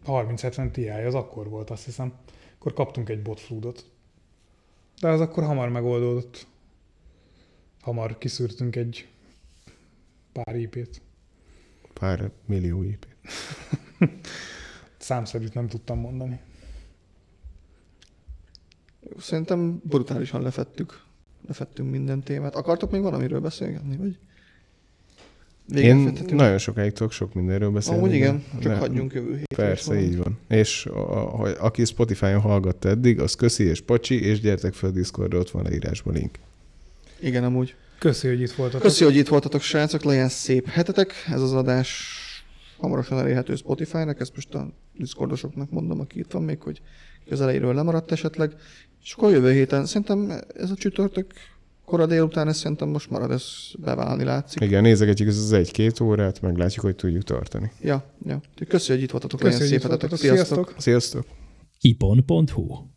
3070 0.06 0.70
Ti, 0.70 0.88
az 0.88 1.14
akkor 1.14 1.48
volt, 1.48 1.70
azt 1.70 1.84
hiszem. 1.84 2.12
Akkor 2.58 2.72
kaptunk 2.72 3.08
egy 3.08 3.22
botfloodot. 3.22 3.84
De 5.00 5.08
az 5.08 5.20
akkor 5.20 5.44
hamar 5.44 5.68
megoldódott. 5.68 6.46
Hamar 7.82 8.18
kiszűrtünk 8.18 8.76
egy 8.76 9.06
pár 10.42 10.56
IP-t. 10.56 11.02
Pár 11.92 12.30
millió 12.46 12.82
IP. 12.82 13.06
Számszerűt 14.98 15.54
nem 15.54 15.68
tudtam 15.68 15.98
mondani. 15.98 16.40
Szerintem 19.18 19.80
brutálisan 19.84 20.42
lefettük. 20.42 21.02
Lefettünk 21.46 21.90
minden 21.90 22.22
témát. 22.22 22.54
Akartok 22.54 22.90
még 22.90 23.02
valamiről 23.02 23.40
beszélgetni? 23.40 23.96
Vagy? 23.96 24.18
Én 25.74 26.04
fethetünk? 26.04 26.40
nagyon 26.40 26.58
sokáig 26.58 26.92
tudok 26.92 27.12
sok 27.12 27.34
mindenről 27.34 27.70
beszélni. 27.70 27.98
Amúgy 27.98 28.14
igen, 28.14 28.44
csak 28.52 28.72
Ne- 28.72 28.78
hagyjunk 28.78 29.12
jövő 29.12 29.36
hétre. 29.36 29.64
Persze, 29.64 30.00
így 30.00 30.16
van. 30.16 30.38
És 30.48 30.86
a, 30.86 31.42
a, 31.42 31.64
aki 31.64 31.84
Spotify-on 31.84 32.40
hallgatta 32.40 32.88
eddig, 32.88 33.20
az 33.20 33.34
köszi 33.34 33.64
és 33.64 33.80
pacsi, 33.80 34.22
és 34.22 34.40
gyertek 34.40 34.74
fel 34.74 34.90
Discordra, 34.90 35.38
ott 35.38 35.50
van 35.50 35.66
a 35.66 35.70
írásban 35.72 36.14
link. 36.14 36.38
Igen, 37.20 37.44
amúgy. 37.44 37.74
Köszi, 38.04 38.28
hogy 38.28 38.40
itt 38.40 38.52
voltatok. 38.52 38.82
Köszi, 38.82 39.04
hogy 39.04 39.16
itt 39.16 39.28
voltatok, 39.28 39.60
srácok, 39.60 40.02
legyen 40.02 40.28
szép 40.28 40.68
hetetek. 40.68 41.12
Ez 41.30 41.40
az 41.40 41.52
adás 41.52 42.12
hamarosan 42.78 43.18
elérhető 43.18 43.54
Spotify-nak, 43.54 44.20
ezt 44.20 44.34
most 44.34 44.54
a 44.54 44.72
Discordosoknak 44.98 45.70
mondom, 45.70 46.00
aki 46.00 46.18
itt 46.18 46.30
van 46.30 46.42
még, 46.42 46.62
hogy 46.62 46.80
közeleiről 47.28 47.74
lemaradt 47.74 48.12
esetleg. 48.12 48.54
És 49.02 49.12
akkor 49.12 49.30
jövő 49.30 49.52
héten, 49.52 49.86
szerintem 49.86 50.40
ez 50.56 50.70
a 50.70 50.74
csütörtök 50.74 51.32
kora 51.84 52.06
délután, 52.06 52.48
ez 52.48 52.56
szerintem 52.56 52.88
most 52.88 53.10
marad, 53.10 53.30
ez 53.30 53.44
beválni 53.78 54.24
látszik. 54.24 54.60
Igen, 54.60 54.82
nézegetjük 54.82 55.28
ezt 55.28 55.38
az 55.38 55.52
egy-két 55.52 56.00
órát, 56.00 56.40
meglátjuk, 56.40 56.84
hogy 56.84 56.96
tudjuk 56.96 57.22
tartani. 57.22 57.72
Ja, 57.80 58.04
ja. 58.26 58.40
Köszi, 58.68 58.92
hogy 58.92 59.02
itt 59.02 59.10
voltatok, 59.10 59.40
Köszi, 59.40 59.52
legyen 59.52 59.68
hogy 59.68 59.80
szép 59.80 59.84
itt 59.84 59.90
hetetek. 59.90 60.10
voltatok. 60.10 60.36
Sziasztok! 60.36 60.74
Sziasztok! 60.78 60.82
Sziasztok! 60.82 61.26
ipon.hu 61.80 62.92